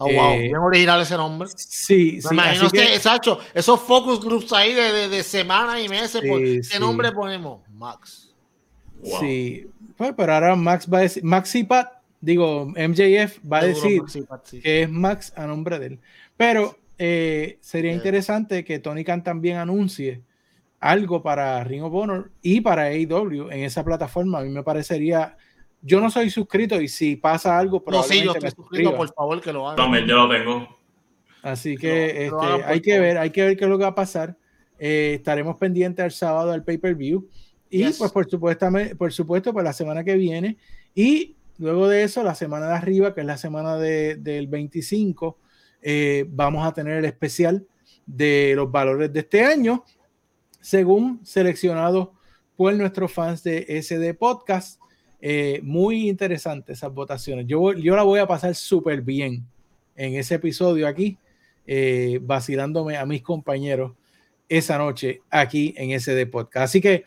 Oh, 0.02 0.12
wow, 0.12 0.32
eh, 0.32 0.42
bien 0.42 0.56
original 0.56 1.00
ese 1.00 1.16
nombre. 1.16 1.48
Sí, 1.54 2.20
sí. 2.20 2.28
imagino 2.30 2.70
que, 2.70 2.94
exacto, 2.94 3.38
esos 3.54 3.80
focus 3.80 4.24
groups 4.24 4.52
ahí 4.52 4.74
de, 4.74 5.08
de, 5.08 5.22
semanas 5.22 5.80
y 5.82 5.88
meses, 5.88 6.20
¿qué 6.70 6.78
nombre 6.80 7.12
ponemos? 7.12 7.60
Max. 7.72 8.32
Sí, 9.20 9.66
pues, 9.96 10.14
pero 10.16 10.34
ahora 10.34 10.56
Max 10.56 10.86
va 10.92 10.98
a 10.98 11.00
decir, 11.02 11.24
Maxipat, 11.24 11.92
digo, 12.20 12.66
MJF 12.66 13.38
va 13.50 13.58
a 13.58 13.64
decir 13.64 14.02
que 14.62 14.82
es 14.82 14.90
Max 14.90 15.32
a 15.36 15.46
nombre 15.46 15.78
de 15.78 15.86
él. 15.86 16.00
Pero 16.36 16.78
eh, 16.98 17.58
sería 17.60 17.92
interesante 17.92 18.64
que 18.64 18.78
Tony 18.78 19.04
Khan 19.04 19.24
también 19.24 19.58
anuncie 19.58 20.22
algo 20.80 21.22
para 21.22 21.62
Ring 21.64 21.82
of 21.82 21.94
Honor 21.94 22.30
y 22.42 22.60
para 22.60 22.84
AEW 22.84 23.50
en 23.50 23.64
esa 23.64 23.84
plataforma. 23.84 24.40
A 24.40 24.42
mí 24.42 24.50
me 24.50 24.62
parecería 24.62 25.36
yo 25.82 26.00
no 26.00 26.10
soy 26.10 26.30
suscrito 26.30 26.80
y 26.80 26.88
si 26.88 27.16
pasa 27.16 27.58
algo, 27.58 27.82
pero 27.84 27.98
no, 27.98 28.02
sí, 28.04 28.22
yo 28.22 28.32
estoy 28.32 28.50
suscrito, 28.50 28.96
por 28.96 29.12
favor, 29.12 29.40
que 29.40 29.52
lo 29.52 29.68
haga. 29.68 29.76
También 29.76 30.06
yo 30.06 30.16
lo 30.16 30.28
tengo. 30.28 30.78
Así 31.42 31.76
que 31.76 32.26
este, 32.26 32.64
hay 32.64 32.80
que 32.80 33.00
ver, 33.00 33.18
hay 33.18 33.30
que 33.30 33.42
ver 33.42 33.56
qué 33.56 33.64
es 33.64 33.70
lo 33.70 33.76
que 33.76 33.84
va 33.84 33.90
a 33.90 33.94
pasar. 33.94 34.36
Eh, 34.78 35.14
estaremos 35.16 35.56
pendientes 35.56 36.04
el 36.04 36.12
sábado 36.12 36.52
del 36.52 36.62
pay-per-view. 36.62 37.28
Y 37.68 37.84
pues 37.84 38.12
por 38.12 38.28
supuesto, 38.28 38.68
por 38.96 39.12
supuesto, 39.12 39.52
pues 39.52 39.64
la 39.64 39.72
semana 39.72 40.04
que 40.04 40.14
viene. 40.14 40.56
Y 40.94 41.36
luego 41.58 41.88
de 41.88 42.04
eso, 42.04 42.22
la 42.22 42.34
semana 42.34 42.68
de 42.68 42.74
arriba, 42.74 43.14
que 43.14 43.22
es 43.22 43.26
la 43.26 43.36
semana 43.36 43.76
de, 43.76 44.16
del 44.16 44.46
25, 44.46 45.38
eh, 45.80 46.26
vamos 46.28 46.66
a 46.66 46.72
tener 46.72 46.98
el 46.98 47.04
especial 47.06 47.66
de 48.06 48.52
los 48.54 48.70
valores 48.70 49.12
de 49.12 49.20
este 49.20 49.44
año, 49.44 49.84
según 50.60 51.24
seleccionado 51.24 52.12
por 52.56 52.74
nuestros 52.74 53.12
fans 53.12 53.42
de 53.42 53.82
SD 53.82 54.14
Podcast. 54.14 54.80
Eh, 55.24 55.60
muy 55.62 56.08
interesante 56.08 56.72
esas 56.72 56.92
votaciones. 56.92 57.46
Yo, 57.46 57.72
yo 57.74 57.94
la 57.94 58.02
voy 58.02 58.18
a 58.18 58.26
pasar 58.26 58.56
súper 58.56 59.02
bien 59.02 59.46
en 59.94 60.14
ese 60.14 60.34
episodio 60.34 60.88
aquí, 60.88 61.16
eh, 61.64 62.18
vacilándome 62.20 62.96
a 62.96 63.06
mis 63.06 63.22
compañeros 63.22 63.92
esa 64.48 64.78
noche 64.78 65.22
aquí 65.30 65.74
en 65.76 65.92
ese 65.92 66.26
podcast. 66.26 66.64
Así 66.64 66.80
que 66.80 67.04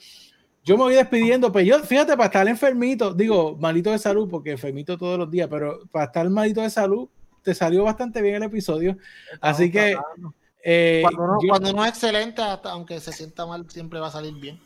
yo 0.64 0.78
me 0.78 0.84
voy 0.84 0.96
despidiendo, 0.96 1.52
pero 1.52 1.66
yo, 1.66 1.80
fíjate, 1.84 2.14
para 2.14 2.28
estar 2.28 2.48
enfermito, 2.48 3.14
digo, 3.14 3.58
malito 3.58 3.92
de 3.92 4.00
salud, 4.00 4.30
porque 4.30 4.52
enfermito 4.52 4.98
todos 4.98 5.20
los 5.20 5.30
días, 5.30 5.50
pero 5.50 5.82
para 5.92 6.06
estar 6.06 6.30
malito 6.30 6.62
de 6.62 6.70
salud, 6.70 7.10
te 7.44 7.54
salió 7.54 7.84
bastante 7.84 8.22
bien 8.22 8.36
el 8.36 8.44
episodio. 8.44 8.98
Así 9.42 9.70
que... 9.70 9.98
Eh, 10.64 11.02
cuando, 11.04 11.28
no, 11.28 11.38
cuando 11.48 11.74
no 11.74 11.84
es 11.84 11.90
excelente, 11.90 12.42
aunque 12.64 13.00
se 13.02 13.12
sienta 13.12 13.46
mal, 13.46 13.70
siempre 13.70 14.00
va 14.00 14.08
a 14.08 14.12
salir 14.12 14.34
bien. 14.36 14.58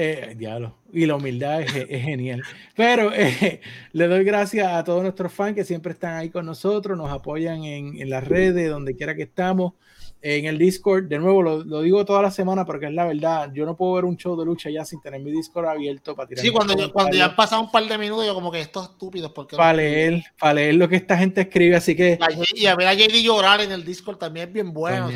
Eh, 0.00 0.34
diablo. 0.36 0.76
Y 0.92 1.06
la 1.06 1.16
humildad 1.16 1.62
es, 1.62 1.72
genial. 1.72 2.42
Pero 2.76 3.12
eh, 3.12 3.60
le 3.92 4.06
doy 4.06 4.22
gracias 4.22 4.72
a 4.72 4.84
todos 4.84 5.02
nuestros 5.02 5.32
fans 5.32 5.56
que 5.56 5.64
siempre 5.64 5.92
están 5.92 6.14
ahí 6.16 6.30
con 6.30 6.46
nosotros, 6.46 6.96
nos 6.96 7.10
apoyan 7.10 7.64
en, 7.64 8.00
en 8.00 8.08
las 8.08 8.26
redes, 8.26 8.70
donde 8.70 8.94
quiera 8.94 9.16
que 9.16 9.22
estamos 9.22 9.72
en 10.20 10.46
el 10.46 10.58
Discord, 10.58 11.04
de 11.04 11.18
nuevo 11.18 11.42
lo, 11.42 11.82
digo 11.82 12.04
toda 12.04 12.22
la 12.22 12.30
semana 12.30 12.64
porque 12.64 12.86
es 12.86 12.92
la 12.92 13.06
verdad, 13.06 13.52
yo 13.52 13.64
no 13.64 13.76
puedo 13.76 13.94
ver 13.94 14.04
un 14.04 14.16
show 14.16 14.36
de 14.36 14.44
lucha 14.44 14.68
ya 14.68 14.84
sin 14.84 15.00
tener 15.00 15.20
mi 15.20 15.30
Discord 15.30 15.66
abierto 15.66 16.16
para 16.16 16.28
tirar. 16.28 16.44
Sí, 16.44 16.50
cuando, 16.50 16.92
cuando 16.92 17.16
ya 17.16 17.26
han 17.26 17.36
pasado 17.36 17.62
un 17.62 17.70
par 17.70 17.84
de 17.84 17.96
minutos, 17.98 18.26
yo 18.26 18.34
como 18.34 18.50
que 18.50 18.60
estos 18.60 18.90
estúpidos. 18.90 19.30
Porque 19.32 19.56
para 19.56 19.74
leer, 19.74 20.24
para 20.38 20.54
leer 20.54 20.74
lo 20.74 20.88
que 20.88 20.96
esta 20.96 21.16
gente 21.16 21.42
escribe, 21.42 21.76
así 21.76 21.94
que. 21.94 22.18
Y 22.54 22.66
a 22.66 22.74
ver 22.74 22.88
a 22.88 22.94
JD 22.94 23.22
llorar 23.22 23.60
en 23.60 23.70
el 23.70 23.84
Discord 23.84 24.18
también 24.18 24.48
es 24.48 24.52
bien 24.52 24.72
bueno. 24.72 25.08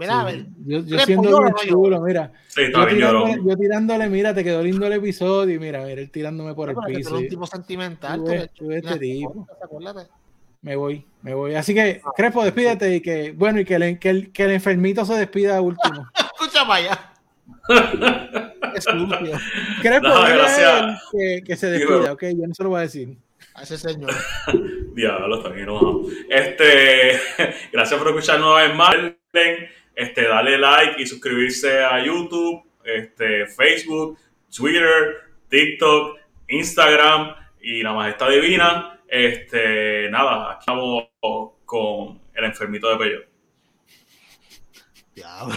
Mira, 0.00 0.32
yo, 0.64 0.80
yo 0.80 0.98
siento 1.00 1.42
muy 1.42 1.52
chulo, 1.68 2.00
mira. 2.00 2.32
yo, 2.56 3.56
tirándole, 3.58 4.08
mira, 4.08 4.34
te 4.34 4.42
quedó 4.42 4.62
lindo 4.62 4.86
el 4.86 4.94
episodio 4.94 5.54
y 5.54 5.58
mira, 5.58 5.84
mira, 5.84 6.00
él 6.00 6.10
tirándome 6.10 6.54
por 6.54 6.70
el 6.70 6.76
piso. 6.86 7.16
Es 7.16 7.22
un 7.22 7.28
tipo 7.28 7.46
sentimental. 7.46 8.24
este 8.30 8.98
tipo 8.98 9.46
me 10.62 10.74
voy, 10.74 11.04
me 11.20 11.34
voy. 11.34 11.54
Así 11.54 11.74
que, 11.74 12.00
ah. 12.02 12.12
Crepo, 12.16 12.42
despídete 12.42 12.96
y 12.96 13.02
que, 13.02 13.32
bueno, 13.32 13.60
y 13.60 13.66
que 13.66 13.74
el, 13.74 13.98
que 13.98 14.08
el, 14.08 14.32
que 14.32 14.44
el 14.44 14.52
enfermito 14.52 15.04
se 15.04 15.14
despida 15.14 15.60
último. 15.60 16.06
Escucha 16.34 16.64
vaya. 16.64 17.12
es 18.74 18.86
no, 18.94 19.08
gracias. 19.08 21.02
Que, 21.12 21.42
que, 21.44 21.56
se 21.56 21.70
despida, 21.70 22.12
ok, 22.12 22.22
yo 22.22 22.46
no 22.46 22.54
se 22.54 22.62
lo 22.62 22.70
voy 22.70 22.78
a 22.78 22.82
decir. 22.82 23.18
A 23.54 23.64
ese 23.64 23.76
señor. 23.76 24.12
Diablo, 24.94 25.36
está 25.36 25.50
bien 25.50 25.64
enojado. 25.64 26.04
Este, 26.30 27.20
gracias 27.70 27.98
por 27.98 28.08
escuchar 28.08 28.40
una 28.40 28.62
vez 28.62 28.74
más. 28.74 28.96
Este, 29.94 30.26
dale 30.26 30.58
like 30.58 31.02
y 31.02 31.06
suscribirse 31.06 31.84
a 31.84 32.04
YouTube, 32.04 32.62
este, 32.84 33.46
Facebook, 33.46 34.18
Twitter, 34.54 35.16
TikTok, 35.48 36.18
Instagram 36.48 37.34
y 37.60 37.82
la 37.82 37.92
majestad 37.92 38.30
divina. 38.30 39.00
Este, 39.06 40.08
nada, 40.10 40.52
aquí 40.52 40.60
estamos 40.60 41.04
con 41.64 42.20
el 42.34 42.44
enfermito 42.44 42.88
de 42.90 42.96
Peyo. 42.96 43.20
Diablo. 45.14 45.56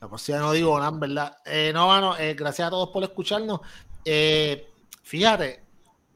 La 0.00 0.08
próxima 0.08 0.38
no 0.38 0.52
digo 0.52 0.78
nada, 0.78 0.92
¿verdad? 0.92 1.36
Eh, 1.44 1.72
no, 1.74 1.86
bueno, 1.86 2.16
eh, 2.16 2.34
gracias 2.34 2.68
a 2.68 2.70
todos 2.70 2.88
por 2.88 3.02
escucharnos. 3.02 3.60
Eh, 4.04 4.66
fíjate, 5.02 5.62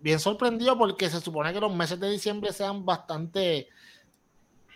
bien 0.00 0.18
sorprendido 0.18 0.78
porque 0.78 1.10
se 1.10 1.20
supone 1.20 1.52
que 1.52 1.60
los 1.60 1.74
meses 1.74 2.00
de 2.00 2.10
diciembre 2.10 2.52
sean 2.52 2.86
bastante 2.86 3.68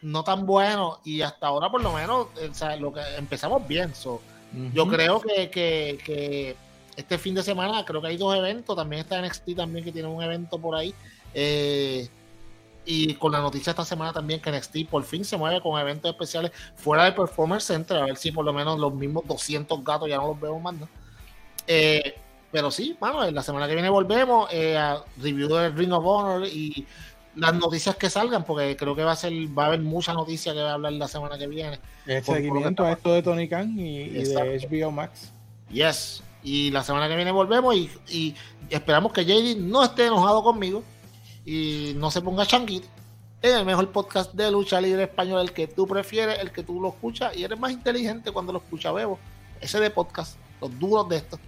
no 0.03 0.25
tan 0.25 0.47
buenos 0.47 0.99
y 1.05 1.23
hasta 1.23 1.47
ahora 1.49 1.71
por 1.71 1.83
lo 1.83 1.93
menos 1.93 2.29
lo 2.79 2.93
que 2.93 3.01
empezamos 3.17 3.67
bien. 3.67 3.93
Yo 4.73 4.87
creo 4.89 5.21
que, 5.21 5.51
que, 5.51 5.99
que, 6.05 6.57
este 6.97 7.19
fin 7.19 7.35
de 7.35 7.43
semana 7.43 7.85
creo 7.85 8.01
que 8.01 8.09
hay 8.09 8.17
dos 8.17 8.35
eventos, 8.37 8.75
también 8.75 9.03
está 9.03 9.21
NXT 9.21 9.55
también 9.57 9.85
que 9.85 9.93
tiene 9.93 10.09
un 10.09 10.23
evento 10.23 10.59
por 10.59 10.75
ahí 10.75 10.95
eh, 11.35 12.09
y 12.85 13.15
con 13.15 13.33
la 13.33 13.41
noticia 13.41 13.71
esta 13.71 13.85
semana 13.85 14.13
también 14.13 14.41
que 14.41 14.51
NXT 14.51 14.89
por 14.89 15.05
fin 15.05 15.25
se 15.25 15.37
mueve 15.37 15.61
con 15.61 15.79
eventos 15.79 16.11
especiales 16.11 16.53
fuera 16.75 17.05
del 17.05 17.15
Performance 17.15 17.65
Center, 17.65 17.99
a 17.99 18.05
ver 18.07 18.17
si 18.17 18.33
por 18.33 18.45
lo 18.45 18.53
menos 18.53 18.79
los 18.79 18.95
mismos 18.95 19.27
200 19.27 19.85
gatos 19.85 20.09
ya 20.09 20.17
no 20.17 20.29
los 20.29 20.41
vemos 20.41 20.63
más. 20.63 20.75
Eh, 21.67 22.15
pero 22.51 22.71
sí, 22.71 22.97
bueno, 22.99 23.31
la 23.31 23.43
semana 23.43 23.69
que 23.69 23.75
viene 23.75 23.91
volvemos 23.91 24.49
eh, 24.51 24.77
a 24.77 25.05
review 25.19 25.49
del 25.49 25.77
Ring 25.77 25.93
of 25.93 26.05
Honor 26.07 26.47
y 26.47 26.87
las 27.39 27.55
noticias 27.55 27.97
que 27.97 28.11
salgan, 28.11 28.45
porque 28.45 28.77
creo 28.77 28.95
que 28.95 29.05
va 29.05 29.13
a 29.13 29.17
ser, 29.17 29.33
va 29.57 29.65
a 29.65 29.67
haber 29.69 29.81
mucha 29.81 30.13
noticia 30.13 30.53
que 30.53 30.61
va 30.61 30.71
a 30.71 30.75
hablar 30.75 30.93
la 30.93 31.09
semana 31.09 31.39
que 31.39 31.47
viene. 31.47 31.79
El 32.07 32.23
seguimiento 32.23 32.85
a 32.85 32.93
esto 32.93 33.13
de 33.13 33.23
Tony 33.23 33.49
Khan 33.49 33.79
y, 33.79 34.09
de 34.09 34.69
HBO 34.69 34.91
Max. 34.91 35.33
Yes. 35.71 36.23
Y 36.43 36.71
la 36.71 36.83
semana 36.83 37.09
que 37.09 37.17
viene 37.17 37.31
volvemos 37.31 37.75
y, 37.77 37.91
y 38.09 38.35
esperamos 38.71 39.13
que 39.13 39.25
JD 39.25 39.59
no 39.59 39.85
esté 39.85 40.07
enojado 40.07 40.43
conmigo 40.43 40.83
y 41.45 41.93
no 41.97 42.11
se 42.11 42.21
ponga 42.21 42.47
changuito 42.47 42.89
en 43.41 43.57
el 43.57 43.65
mejor 43.65 43.91
podcast 43.93 44.33
de 44.35 44.51
lucha 44.51 44.81
libre 44.81 45.05
español, 45.05 45.41
el 45.41 45.53
que 45.53 45.69
tú 45.69 45.87
prefieres, 45.87 46.41
el 46.41 46.51
que 46.51 46.65
tú 46.65 46.81
lo 46.81 46.89
escuchas 46.89 47.37
y 47.37 47.45
eres 47.45 47.59
más 47.59 47.71
inteligente 47.71 48.33
cuando 48.33 48.53
lo 48.53 48.59
escuchas, 48.59 48.93
Bebo. 48.93 49.19
Ese 49.61 49.79
de 49.79 49.91
podcast, 49.91 50.37
los 50.61 50.77
duros 50.79 51.09
de 51.09 51.17
esto. 51.17 51.39